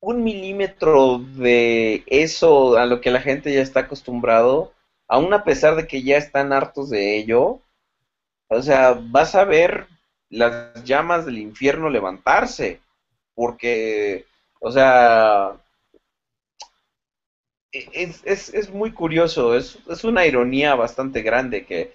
un 0.00 0.22
milímetro 0.22 1.18
de 1.18 2.04
eso 2.06 2.76
a 2.76 2.86
lo 2.86 3.00
que 3.00 3.10
la 3.10 3.20
gente 3.20 3.52
ya 3.52 3.62
está 3.62 3.80
acostumbrado, 3.80 4.72
aún 5.08 5.32
a 5.34 5.44
pesar 5.44 5.76
de 5.76 5.86
que 5.86 6.02
ya 6.02 6.16
están 6.16 6.52
hartos 6.52 6.90
de 6.90 7.16
ello, 7.18 7.60
o 8.48 8.62
sea, 8.62 8.92
vas 9.00 9.34
a 9.34 9.44
ver 9.44 9.86
las 10.30 10.84
llamas 10.84 11.26
del 11.26 11.38
infierno 11.38 11.90
levantarse. 11.90 12.80
Porque, 13.34 14.24
o 14.60 14.72
sea, 14.72 15.52
es, 17.72 18.22
es, 18.24 18.54
es 18.54 18.70
muy 18.70 18.92
curioso, 18.92 19.54
es, 19.54 19.78
es, 19.88 20.04
una 20.04 20.26
ironía 20.26 20.74
bastante 20.74 21.22
grande 21.22 21.66
que, 21.66 21.92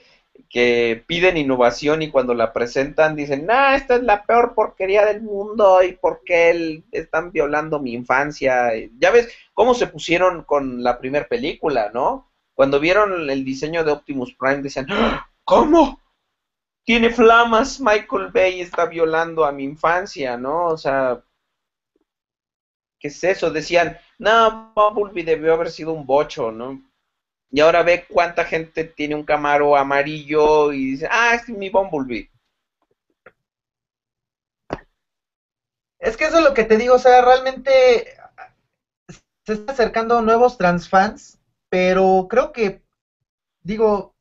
que, 0.50 1.04
piden 1.08 1.38
innovación 1.38 2.02
y 2.02 2.12
cuando 2.12 2.34
la 2.34 2.54
presentan 2.54 3.16
dicen, 3.16 3.48
ah, 3.50 3.76
esta 3.76 3.96
es 3.96 4.04
la 4.04 4.24
peor 4.24 4.54
porquería 4.54 5.06
del 5.06 5.22
mundo 5.22 5.82
y 5.84 5.94
por 5.94 6.22
qué 6.26 6.84
están 6.92 7.32
violando 7.32 7.80
mi 7.80 7.94
infancia. 7.94 8.72
Ya 9.00 9.12
ves 9.12 9.30
cómo 9.54 9.74
se 9.74 9.88
pusieron 9.88 10.44
con 10.44 10.84
la 10.84 11.00
primera 11.00 11.28
película, 11.28 11.92
¿no? 11.94 12.32
Cuando 12.54 12.80
vieron 12.80 13.30
el 13.30 13.46
diseño 13.46 13.84
de 13.84 13.92
Optimus 13.92 14.34
Prime 14.34 14.62
decían, 14.62 14.88
¡Ah! 14.90 15.28
¿cómo? 15.44 16.00
Tiene 16.84 17.10
flamas, 17.12 17.80
Michael 17.80 18.32
Bay 18.34 18.62
está 18.62 18.86
violando 18.86 19.46
a 19.46 19.52
mi 19.52 19.64
infancia, 19.64 20.38
¿no? 20.38 20.68
O 20.68 20.78
sea, 20.78 21.24
¿qué 23.00 23.08
es 23.08 23.24
eso? 23.24 23.52
Decían, 23.52 23.98
no, 24.18 24.74
Bumblebee 24.76 25.24
debió 25.24 25.54
haber 25.54 25.72
sido 25.72 25.94
un 25.94 26.06
bocho, 26.06 26.52
¿no? 26.52 26.82
Y 27.52 27.60
ahora 27.60 27.84
ve 27.84 28.06
cuánta 28.08 28.46
gente 28.46 28.86
tiene 28.86 29.14
un 29.16 29.24
Camaro 29.24 29.76
amarillo 29.76 30.72
y 30.72 30.92
dice, 30.92 31.08
ah, 31.12 31.36
es 31.36 31.48
mi 31.50 31.70
Bumblebee. 31.70 32.30
Es 36.00 36.18
que 36.18 36.26
eso 36.26 36.40
es 36.40 36.44
lo 36.44 36.54
que 36.54 36.64
te 36.64 36.78
digo, 36.78 36.96
o 36.96 37.00
sea, 37.00 37.22
realmente 37.22 38.08
se 39.46 39.54
está 39.54 39.72
acercando 39.74 40.22
nuevos 40.22 40.58
transfans, 40.58 41.40
pero 41.70 42.28
creo 42.30 42.52
que, 42.52 42.82
digo, 43.62 44.16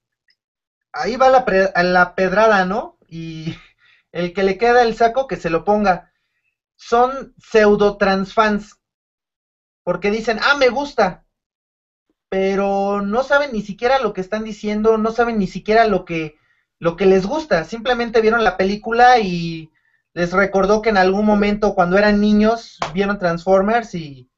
ahí 0.93 1.17
va 1.17 1.29
la, 1.31 1.45
la 1.83 2.15
pedrada, 2.15 2.65
¿no? 2.65 2.99
Y 3.09 3.55
el 4.13 4.33
que 4.33 4.43
le 4.43 4.59
queda 4.59 4.83
el 4.83 4.95
saco, 4.95 5.27
que 5.27 5.37
se 5.37 5.51
lo 5.51 5.65
ponga. 5.65 6.13
Son 6.77 7.35
pseudo 7.39 7.97
transfans 7.99 8.77
porque 9.83 10.11
dicen, 10.11 10.39
ah, 10.43 10.55
me 10.55 10.69
gusta, 10.69 11.25
pero 12.31 13.03
no 13.03 13.25
saben 13.25 13.53
ni 13.53 13.61
siquiera 13.61 13.99
lo 13.99 14.15
que 14.15 14.23
están 14.23 14.45
diciendo, 14.45 14.97
no 14.97 15.11
saben 15.11 15.39
ni 15.39 15.49
siquiera 15.49 15.85
lo 15.87 16.05
que, 16.05 16.37
lo 16.79 16.97
que 16.97 17.05
les 17.05 17.27
gusta, 17.27 17.65
simplemente 17.65 18.23
vieron 18.23 18.45
la 18.45 18.57
película 18.57 19.19
y 19.19 19.71
les 20.15 20.33
recordó 20.33 20.81
que 20.81 20.91
en 20.91 20.97
algún 20.97 21.27
momento 21.27 21.75
cuando 21.75 21.99
eran 21.99 22.21
niños 22.21 22.79
vieron 22.95 23.19
Transformers 23.19 23.95
y 23.95 24.31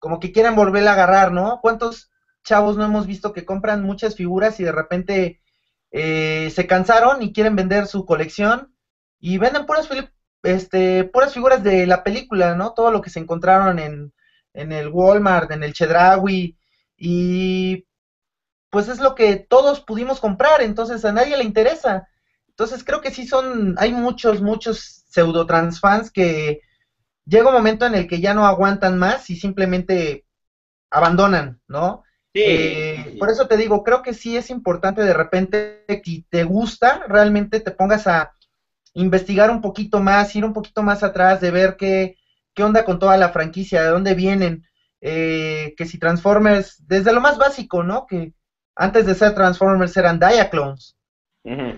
como 0.00 0.18
que 0.18 0.32
quieren 0.32 0.56
volver 0.56 0.86
a 0.88 0.92
agarrar, 0.92 1.32
¿no? 1.32 1.60
¿Cuántos 1.62 2.10
chavos 2.42 2.76
no 2.76 2.84
hemos 2.84 3.06
visto 3.06 3.32
que 3.32 3.44
compran 3.44 3.84
muchas 3.84 4.16
figuras 4.16 4.58
y 4.58 4.64
de 4.64 4.72
repente 4.72 5.40
eh, 5.92 6.50
se 6.52 6.66
cansaron 6.66 7.22
y 7.22 7.32
quieren 7.32 7.54
vender 7.54 7.86
su 7.86 8.04
colección 8.04 8.74
y 9.20 9.38
venden 9.38 9.64
puras, 9.64 9.88
este, 10.42 11.04
puras 11.04 11.32
figuras 11.32 11.62
de 11.62 11.86
la 11.86 12.02
película, 12.02 12.56
¿no? 12.56 12.72
Todo 12.72 12.90
lo 12.90 13.00
que 13.00 13.10
se 13.10 13.20
encontraron 13.20 13.78
en, 13.78 14.12
en 14.54 14.72
el 14.72 14.88
Walmart, 14.88 15.52
en 15.52 15.62
el 15.62 15.72
Chedraui, 15.72 16.57
y 16.98 17.86
pues 18.70 18.88
es 18.88 18.98
lo 18.98 19.14
que 19.14 19.36
todos 19.36 19.80
pudimos 19.80 20.20
comprar, 20.20 20.60
entonces 20.60 21.04
a 21.04 21.12
nadie 21.12 21.36
le 21.36 21.44
interesa. 21.44 22.08
Entonces 22.48 22.84
creo 22.84 23.00
que 23.00 23.12
sí 23.12 23.26
son, 23.26 23.76
hay 23.78 23.92
muchos, 23.92 24.42
muchos 24.42 25.04
pseudo 25.08 25.46
trans 25.46 25.80
fans 25.80 26.10
que 26.10 26.60
llega 27.24 27.48
un 27.48 27.54
momento 27.54 27.86
en 27.86 27.94
el 27.94 28.08
que 28.08 28.20
ya 28.20 28.34
no 28.34 28.46
aguantan 28.46 28.98
más 28.98 29.30
y 29.30 29.36
simplemente 29.36 30.26
abandonan, 30.90 31.60
¿no? 31.68 32.02
Eh, 32.34 33.16
por 33.18 33.30
eso 33.30 33.48
te 33.48 33.56
digo, 33.56 33.82
creo 33.82 34.02
que 34.02 34.14
sí 34.14 34.36
es 34.36 34.50
importante 34.50 35.02
de 35.02 35.14
repente, 35.14 35.84
si 36.04 36.22
te 36.28 36.44
gusta, 36.44 37.02
realmente 37.08 37.60
te 37.60 37.70
pongas 37.70 38.06
a 38.06 38.32
investigar 38.94 39.50
un 39.50 39.60
poquito 39.60 40.00
más, 40.00 40.34
ir 40.36 40.44
un 40.44 40.52
poquito 40.52 40.82
más 40.82 41.02
atrás, 41.02 41.40
de 41.40 41.50
ver 41.50 41.76
qué, 41.76 42.16
qué 42.54 42.62
onda 42.62 42.84
con 42.84 42.98
toda 42.98 43.16
la 43.16 43.30
franquicia, 43.30 43.82
de 43.82 43.88
dónde 43.88 44.14
vienen, 44.14 44.67
eh, 45.00 45.74
que 45.76 45.86
si 45.86 45.98
Transformers, 45.98 46.86
desde 46.86 47.12
lo 47.12 47.20
más 47.20 47.38
básico, 47.38 47.82
¿no? 47.82 48.06
Que 48.06 48.32
antes 48.74 49.06
de 49.06 49.14
ser 49.14 49.34
Transformers 49.34 49.96
eran 49.96 50.18
Diaclones, 50.18 50.96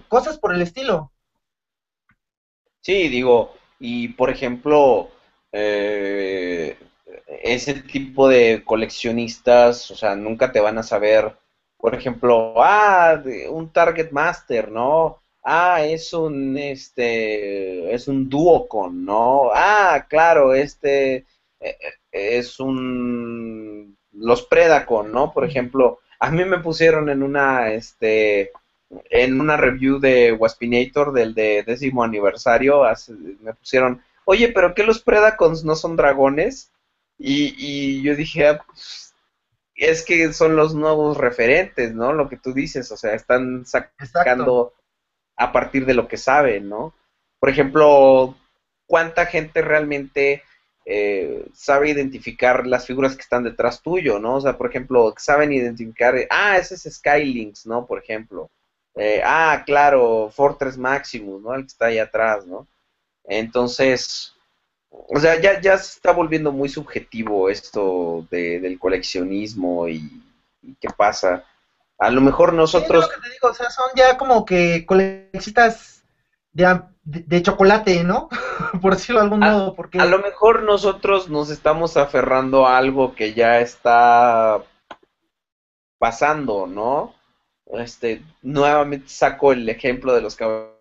cosas 0.08 0.38
por 0.38 0.54
el 0.54 0.62
estilo. 0.62 1.12
Sí, 2.80 3.08
digo, 3.08 3.54
y 3.78 4.08
por 4.08 4.30
ejemplo, 4.30 5.10
eh, 5.52 6.76
ese 7.42 7.74
tipo 7.74 8.28
de 8.28 8.62
coleccionistas, 8.64 9.90
o 9.90 9.96
sea, 9.96 10.16
nunca 10.16 10.52
te 10.52 10.60
van 10.60 10.78
a 10.78 10.82
saber, 10.82 11.36
por 11.76 11.94
ejemplo, 11.94 12.54
ah, 12.56 13.22
un 13.50 13.70
Target 13.72 14.10
Master, 14.10 14.70
¿no? 14.70 15.20
ah, 15.42 15.84
es 15.84 16.12
un, 16.12 16.56
este, 16.58 17.92
es 17.94 18.08
un 18.08 18.28
duocon, 18.28 19.04
¿no? 19.04 19.50
Ah, 19.54 20.06
claro, 20.08 20.54
este 20.54 21.16
eh, 21.16 21.26
eh, 21.60 21.76
es 22.12 22.60
un, 22.60 23.96
los 24.12 24.42
Predacon, 24.42 25.12
¿no? 25.12 25.32
Por 25.32 25.44
ejemplo, 25.44 26.00
a 26.18 26.30
mí 26.30 26.44
me 26.44 26.58
pusieron 26.58 27.08
en 27.08 27.22
una, 27.22 27.72
este, 27.72 28.52
en 29.10 29.40
una 29.40 29.56
review 29.56 29.98
de 29.98 30.32
Waspinator 30.32 31.12
del 31.12 31.34
de 31.34 31.62
décimo 31.62 32.02
aniversario, 32.02 32.82
me 33.40 33.54
pusieron, 33.54 34.02
oye, 34.24 34.48
pero 34.48 34.74
¿qué 34.74 34.82
los 34.82 35.00
Predacons 35.00 35.64
no 35.64 35.76
son 35.76 35.96
dragones? 35.96 36.70
Y, 37.18 37.54
y 37.56 38.02
yo 38.02 38.16
dije, 38.16 38.48
ah, 38.48 38.62
pues, 38.66 39.14
es 39.74 40.04
que 40.04 40.32
son 40.32 40.56
los 40.56 40.74
nuevos 40.74 41.16
referentes, 41.16 41.94
¿no? 41.94 42.12
Lo 42.12 42.28
que 42.28 42.36
tú 42.36 42.52
dices, 42.52 42.90
o 42.92 42.96
sea, 42.96 43.14
están 43.14 43.64
sacando 43.64 44.74
a 45.36 45.52
partir 45.52 45.86
de 45.86 45.94
lo 45.94 46.06
que 46.06 46.18
saben, 46.18 46.68
¿no? 46.68 46.94
Por 47.38 47.48
ejemplo, 47.48 48.36
¿cuánta 48.86 49.24
gente 49.24 49.62
realmente 49.62 50.42
eh, 50.84 51.46
sabe 51.54 51.90
identificar 51.90 52.66
las 52.66 52.86
figuras 52.86 53.14
que 53.16 53.22
están 53.22 53.44
detrás 53.44 53.82
tuyo, 53.82 54.18
¿no? 54.18 54.36
O 54.36 54.40
sea, 54.40 54.56
por 54.56 54.70
ejemplo, 54.70 55.14
saben 55.18 55.52
identificar, 55.52 56.14
ah, 56.30 56.58
ese 56.58 56.74
es 56.74 56.94
Skylinks, 56.94 57.66
¿no? 57.66 57.86
Por 57.86 57.98
ejemplo. 57.98 58.50
Eh, 58.96 59.22
ah, 59.24 59.62
claro, 59.64 60.30
Fortress 60.34 60.76
Maximus, 60.76 61.42
¿no? 61.42 61.54
El 61.54 61.62
que 61.62 61.68
está 61.68 61.86
ahí 61.86 61.98
atrás, 61.98 62.46
¿no? 62.46 62.66
Entonces, 63.24 64.34
o 64.90 65.20
sea, 65.20 65.40
ya, 65.40 65.60
ya 65.60 65.78
se 65.78 65.96
está 65.96 66.12
volviendo 66.12 66.52
muy 66.52 66.68
subjetivo 66.68 67.48
esto 67.48 68.26
de, 68.30 68.60
del 68.60 68.78
coleccionismo 68.78 69.88
y 69.88 70.22
y 70.62 70.74
qué 70.80 70.88
pasa. 70.90 71.44
A 71.98 72.10
lo 72.10 72.20
mejor 72.20 72.52
nosotros... 72.52 73.04
lo 73.04 73.10
que 73.10 73.28
te 73.28 73.34
digo, 73.34 73.48
o 73.48 73.54
sea, 73.54 73.70
son 73.70 73.90
ya 73.94 74.16
como 74.16 74.44
que 74.44 74.86
coleccionistas 74.86 76.02
de, 76.52 76.82
de, 77.02 77.20
de 77.20 77.42
chocolate, 77.42 78.04
¿no? 78.04 78.28
Por 78.82 78.94
decirlo 78.94 79.20
de 79.20 79.24
algún 79.26 79.40
A- 79.40 79.50
modo, 79.50 79.74
porque 79.74 79.98
A 79.98 80.06
lo 80.06 80.18
mejor 80.20 80.62
nosotros 80.62 81.28
nos 81.28 81.50
estamos 81.50 81.96
aferrando 81.96 82.66
a 82.66 82.78
algo 82.78 83.14
que 83.14 83.34
ya 83.34 83.60
está 83.60 84.62
pasando, 85.98 86.66
¿no? 86.66 87.14
Este, 87.66 88.22
nuevamente 88.42 89.08
saco 89.08 89.52
el 89.52 89.68
ejemplo 89.68 90.12
de 90.14 90.22
los 90.22 90.34
caballeros 90.36 90.74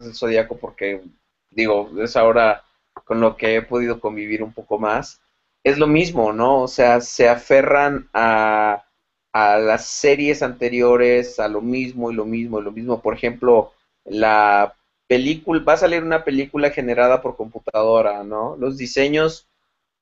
del 0.00 0.14
Zodíaco 0.14 0.56
porque, 0.58 1.02
digo, 1.50 1.90
es 2.02 2.16
ahora 2.16 2.64
con 3.04 3.20
lo 3.20 3.36
que 3.36 3.56
he 3.56 3.62
podido 3.62 4.00
convivir 4.00 4.42
un 4.42 4.52
poco 4.52 4.78
más. 4.78 5.20
Es 5.64 5.78
lo 5.78 5.86
mismo, 5.86 6.32
¿no? 6.32 6.62
O 6.62 6.68
sea, 6.68 7.00
se 7.00 7.28
aferran 7.28 8.08
a, 8.12 8.84
a 9.32 9.58
las 9.58 9.86
series 9.86 10.42
anteriores, 10.42 11.38
a 11.38 11.48
lo 11.48 11.60
mismo 11.60 12.10
y 12.10 12.14
lo 12.14 12.24
mismo 12.24 12.58
y 12.60 12.64
lo 12.64 12.72
mismo. 12.72 13.00
Por 13.00 13.14
ejemplo, 13.14 13.72
la 14.04 14.74
película, 15.12 15.62
va 15.62 15.74
a 15.74 15.76
salir 15.76 16.02
una 16.02 16.24
película 16.24 16.70
generada 16.70 17.20
por 17.20 17.36
computadora, 17.36 18.24
¿no? 18.24 18.56
Los 18.56 18.78
diseños 18.78 19.46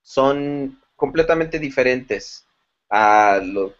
son 0.03 0.81
completamente 0.97 1.59
diferentes 1.59 2.47
a 2.91 3.41
lo- 3.43 3.75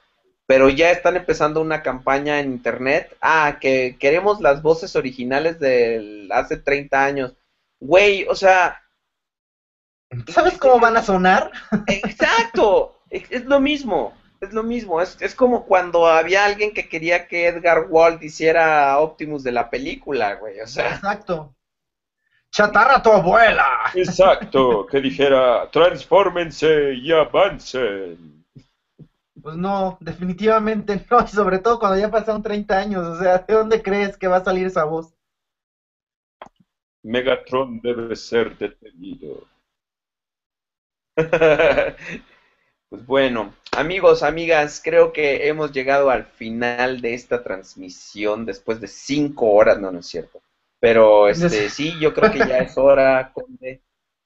pero 0.47 0.69
ya 0.69 0.91
están 0.91 1.17
empezando 1.17 1.61
una 1.61 1.83
campaña 1.83 2.41
en 2.41 2.51
internet. 2.53 3.17
Ah, 3.21 3.59
que 3.61 3.97
queremos 4.01 4.41
las 4.41 4.63
voces 4.63 4.97
originales 4.97 5.61
de 5.61 6.27
hace 6.33 6.57
30 6.57 7.05
años. 7.05 7.35
Güey, 7.81 8.27
o 8.29 8.35
sea, 8.35 8.81
¿sabes 10.29 10.59
cómo 10.59 10.81
van 10.81 10.97
a 10.97 11.03
sonar? 11.03 11.51
exacto, 11.87 12.99
es 13.11 13.45
lo 13.45 13.61
mismo, 13.61 14.13
es 14.41 14.53
lo 14.53 14.63
mismo. 14.63 15.01
Es, 15.01 15.21
es 15.21 15.35
como 15.35 15.67
cuando 15.67 16.07
había 16.07 16.45
alguien 16.45 16.73
que 16.73 16.89
quería 16.89 17.29
que 17.29 17.47
Edgar 17.47 17.87
Walt 17.89 18.23
hiciera 18.23 18.99
Optimus 18.99 19.43
de 19.43 19.53
la 19.53 19.71
película, 19.71 20.35
güey. 20.37 20.61
O 20.61 20.67
sea, 20.67 20.95
Exacto. 20.95 21.55
Chatarra 22.51 23.01
tu 23.01 23.11
abuela. 23.11 23.69
Exacto, 23.95 24.85
que 24.87 25.01
dijera, 25.01 25.71
transfórmense 25.71 26.95
y 26.95 27.13
avancen. 27.13 28.45
Pues 29.41 29.57
no, 29.57 29.97
definitivamente 30.01 31.07
no, 31.11 31.21
y 31.23 31.29
sobre 31.29 31.61
todo 31.61 31.79
cuando 31.79 31.99
ya 31.99 32.11
pasaron 32.11 32.43
30 32.43 32.77
años, 32.77 33.07
o 33.07 33.17
sea, 33.17 33.39
¿de 33.39 33.55
dónde 33.55 33.81
crees 33.81 34.17
que 34.17 34.27
va 34.27 34.39
a 34.39 34.45
salir 34.45 34.67
esa 34.67 34.85
voz? 34.85 35.15
Megatron 37.03 37.81
debe 37.81 38.17
ser 38.17 38.59
detenido. 38.59 39.47
Pues 42.91 43.07
bueno, 43.07 43.55
amigos, 43.71 44.25
amigas, 44.25 44.81
creo 44.83 45.13
que 45.13 45.47
hemos 45.47 45.71
llegado 45.71 46.11
al 46.11 46.25
final 46.25 47.01
de 47.01 47.15
esta 47.15 47.45
transmisión 47.45 48.45
después 48.45 48.81
de 48.81 48.89
cinco 48.89 49.53
horas, 49.53 49.79
no, 49.79 49.93
no 49.93 50.01
es 50.01 50.07
cierto. 50.07 50.43
Pero 50.81 51.29
este, 51.29 51.71
sí, 51.71 51.95
yo 52.01 52.13
creo 52.13 52.33
que 52.33 52.41
ya 52.41 52.59
es 52.59 52.77
hora, 52.77 53.31
Conde. 53.35 53.81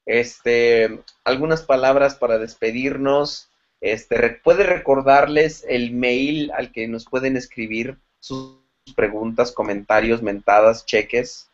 Este, 0.07 0.99
algunas 1.23 1.61
palabras 1.61 2.15
para 2.15 2.39
despedirnos. 2.39 3.51
Este, 3.81 4.29
puede 4.43 4.63
recordarles 4.63 5.63
el 5.69 5.91
mail 5.91 6.51
al 6.57 6.71
que 6.71 6.87
nos 6.87 7.05
pueden 7.05 7.37
escribir 7.37 7.99
sus 8.19 8.61
preguntas, 8.95 9.51
comentarios, 9.51 10.23
mentadas, 10.23 10.87
cheques. 10.87 11.51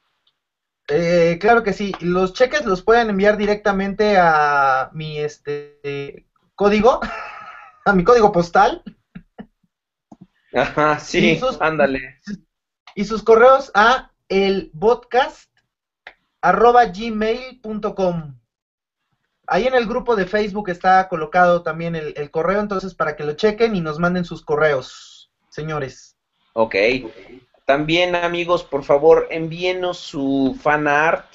Eh, 0.87 1.37
claro 1.41 1.61
que 1.61 1.73
sí, 1.73 1.93
los 1.99 2.33
cheques 2.33 2.65
los 2.65 2.81
pueden 2.83 3.09
enviar 3.09 3.35
directamente 3.35 4.15
a 4.17 4.91
mi 4.93 5.19
este 5.19 6.25
código, 6.55 6.99
a 7.85 7.93
mi 7.93 8.03
código 8.03 8.31
postal 8.31 8.83
Ajá, 10.53 10.99
sí, 10.99 11.37
sus- 11.37 11.59
ándale. 11.61 11.99
y 12.95 13.05
sus 13.05 13.23
correos 13.23 13.71
a 13.73 14.11
elpodcast 14.29 15.49
arroba 16.41 16.85
gmail.com. 16.85 18.37
Ahí 19.47 19.67
en 19.67 19.75
el 19.75 19.85
grupo 19.85 20.15
de 20.15 20.25
Facebook 20.25 20.69
está 20.69 21.07
colocado 21.07 21.61
también 21.61 21.95
el, 21.95 22.13
el 22.15 22.31
correo, 22.31 22.59
entonces 22.59 22.93
para 22.93 23.15
que 23.15 23.23
lo 23.23 23.33
chequen 23.33 23.75
y 23.75 23.81
nos 23.81 23.99
manden 23.99 24.25
sus 24.25 24.43
correos, 24.43 25.31
señores. 25.49 26.17
Ok. 26.53 26.75
También, 27.65 28.15
amigos, 28.15 28.63
por 28.63 28.83
favor, 28.83 29.27
envíenos 29.29 29.97
su 29.97 30.57
fan 30.61 30.87
art, 30.87 31.25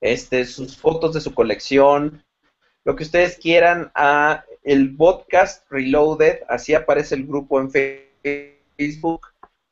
este, 0.00 0.44
sus 0.44 0.76
fotos 0.76 1.12
de 1.14 1.20
su 1.20 1.34
colección, 1.34 2.24
lo 2.84 2.94
que 2.94 3.02
ustedes 3.04 3.38
quieran 3.38 3.90
a 3.94 4.44
el 4.62 4.96
podcast 4.96 5.70
Reloaded, 5.70 6.40
así 6.48 6.74
aparece 6.74 7.14
el 7.14 7.26
grupo 7.26 7.60
en 7.60 7.70
Facebook. 7.70 9.28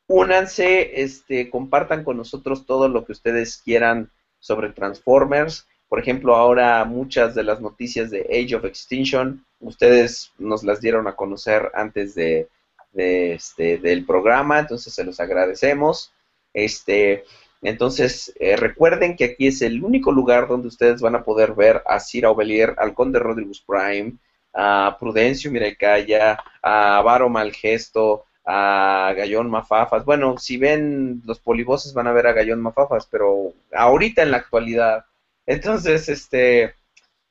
Únanse, 0.07 1.01
este, 1.01 1.49
compartan 1.49 2.03
con 2.03 2.17
nosotros 2.17 2.65
todo 2.65 2.89
lo 2.89 3.05
que 3.05 3.13
ustedes 3.13 3.61
quieran 3.63 4.11
sobre 4.39 4.69
Transformers. 4.69 5.67
Por 5.87 5.99
ejemplo, 5.99 6.35
ahora 6.35 6.83
muchas 6.85 7.35
de 7.35 7.43
las 7.43 7.61
noticias 7.61 8.09
de 8.11 8.21
Age 8.21 8.55
of 8.55 8.65
Extinction, 8.65 9.45
ustedes 9.59 10.31
nos 10.37 10.63
las 10.63 10.81
dieron 10.81 11.07
a 11.07 11.15
conocer 11.15 11.71
antes 11.73 12.15
de, 12.15 12.49
este, 12.93 13.77
del 13.77 14.05
programa, 14.05 14.59
entonces 14.59 14.93
se 14.93 15.05
los 15.05 15.19
agradecemos. 15.21 16.13
Este, 16.53 17.23
entonces, 17.61 18.33
eh, 18.39 18.57
recuerden 18.57 19.15
que 19.15 19.25
aquí 19.25 19.47
es 19.47 19.61
el 19.61 19.83
único 19.83 20.11
lugar 20.11 20.47
donde 20.49 20.67
ustedes 20.67 20.99
van 20.99 21.15
a 21.15 21.23
poder 21.23 21.53
ver 21.53 21.83
a 21.85 21.99
Cira 21.99 22.29
Ovelier, 22.31 22.75
al 22.77 22.93
Conde 22.93 23.19
Rodriguez 23.19 23.63
Prime, 23.65 24.13
a 24.53 24.97
Prudencio 24.99 25.51
Miracaya, 25.51 26.37
a 26.61 27.01
Varo 27.01 27.29
Malgesto, 27.29 28.25
a 28.45 29.13
Gallón 29.15 29.49
Mafafas. 29.49 30.03
Bueno, 30.05 30.37
si 30.37 30.57
ven 30.57 31.21
los 31.25 31.39
polivoces 31.39 31.93
van 31.93 32.07
a 32.07 32.11
ver 32.11 32.27
a 32.27 32.33
Gallón 32.33 32.61
Mafafas, 32.61 33.05
pero 33.05 33.53
ahorita 33.73 34.23
en 34.23 34.31
la 34.31 34.37
actualidad. 34.37 35.05
Entonces, 35.45 36.09
este, 36.09 36.75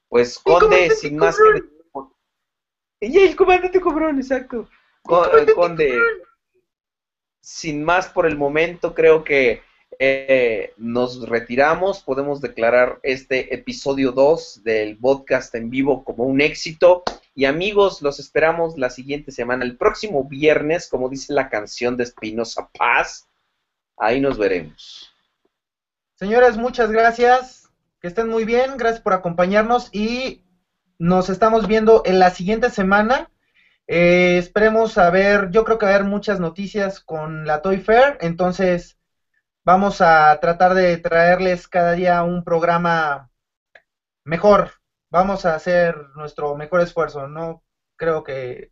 pues 0.09 0.39
Conde, 0.39 0.91
sin 0.91 1.17
más 1.17 1.37
que... 1.37 1.63
Y 3.03 3.19
el 3.19 3.35
comandante 3.35 3.81
Cobrón, 3.81 4.19
exacto. 4.19 4.69
Co- 5.03 5.29
Conde, 5.55 5.99
sin 7.41 7.83
más 7.83 8.09
por 8.09 8.27
el 8.27 8.37
momento, 8.37 8.95
creo 8.95 9.25
que 9.25 9.63
eh, 10.03 10.73
nos 10.79 11.29
retiramos. 11.29 12.03
Podemos 12.03 12.41
declarar 12.41 13.01
este 13.03 13.55
episodio 13.55 14.13
2 14.13 14.63
del 14.65 14.97
podcast 14.97 15.55
en 15.55 15.69
vivo 15.69 16.05
como 16.05 16.25
un 16.25 16.41
éxito. 16.41 17.03
Y 17.35 17.45
amigos, 17.45 18.01
los 18.01 18.19
esperamos 18.19 18.79
la 18.79 18.89
siguiente 18.89 19.31
semana, 19.31 19.63
el 19.63 19.77
próximo 19.77 20.25
viernes, 20.25 20.89
como 20.89 21.11
dice 21.11 21.35
la 21.35 21.51
canción 21.51 21.99
de 21.99 22.05
Espinosa 22.05 22.71
Paz. 22.77 23.29
Ahí 23.99 24.23
nos 24.23 24.39
veremos. 24.39 25.15
Señores, 26.15 26.57
muchas 26.57 26.91
gracias. 26.91 27.69
Que 28.01 28.09
estén 28.09 28.31
muy 28.31 28.47
bien. 28.47 28.79
Gracias 28.79 29.03
por 29.03 29.13
acompañarnos 29.13 29.91
y 29.93 30.47
nos 30.99 31.29
estamos 31.29 31.69
viendo 31.69 32.01
en 32.07 32.19
la 32.19 32.31
siguiente 32.31 32.71
semana. 32.71 33.31
Eh, 33.87 34.39
esperemos 34.39 34.97
a 34.97 35.11
ver, 35.11 35.51
yo 35.51 35.65
creo 35.65 35.77
que 35.77 35.85
va 35.85 35.93
a 35.93 35.95
haber 35.97 36.09
muchas 36.09 36.41
noticias 36.41 37.01
con 37.01 37.45
la 37.45 37.61
Toy 37.61 37.79
Fair, 37.81 38.17
entonces 38.21 39.00
vamos 39.65 40.01
a 40.01 40.39
tratar 40.41 40.75
de 40.75 40.97
traerles 40.99 41.69
cada 41.69 41.93
día 41.93 42.23
un 42.23 42.45
programa 42.45 43.31
mejor. 44.25 44.73
Vamos 45.11 45.45
a 45.45 45.55
hacer 45.55 45.97
nuestro 46.15 46.55
mejor 46.57 46.81
esfuerzo. 46.81 47.27
No 47.27 47.63
creo 47.97 48.23
que 48.23 48.71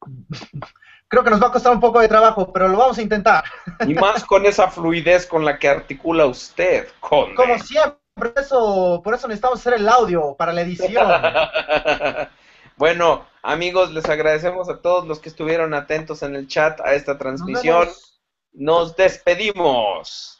creo 1.08 1.24
que 1.24 1.30
nos 1.30 1.42
va 1.42 1.48
a 1.48 1.52
costar 1.52 1.72
un 1.72 1.80
poco 1.80 2.00
de 2.00 2.08
trabajo, 2.08 2.52
pero 2.52 2.68
lo 2.68 2.78
vamos 2.78 2.98
a 2.98 3.02
intentar. 3.02 3.44
Y 3.86 3.94
más 3.94 4.24
con 4.24 4.46
esa 4.46 4.68
fluidez 4.68 5.26
con 5.26 5.44
la 5.44 5.58
que 5.58 5.68
articula 5.68 6.26
usted, 6.26 6.88
Conde. 7.00 7.34
Como 7.34 7.58
siempre, 7.58 7.98
por 8.14 8.34
eso, 8.36 9.00
por 9.04 9.14
eso 9.14 9.28
necesitamos 9.28 9.60
hacer 9.60 9.74
el 9.74 9.88
audio 9.88 10.34
para 10.36 10.52
la 10.52 10.62
edición. 10.62 11.06
bueno, 12.76 13.26
amigos, 13.42 13.92
les 13.92 14.06
agradecemos 14.06 14.68
a 14.68 14.80
todos 14.80 15.06
los 15.06 15.20
que 15.20 15.28
estuvieron 15.28 15.72
atentos 15.72 16.22
en 16.22 16.34
el 16.34 16.48
chat 16.48 16.80
a 16.80 16.94
esta 16.94 17.12
Nos 17.12 17.18
transmisión. 17.20 17.80
vemos. 17.80 18.17
Nos 18.52 18.92
despedimos. 18.94 20.38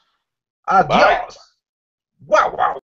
Adiós. 0.66 1.38
Guau, 2.20 2.50
guau. 2.50 2.82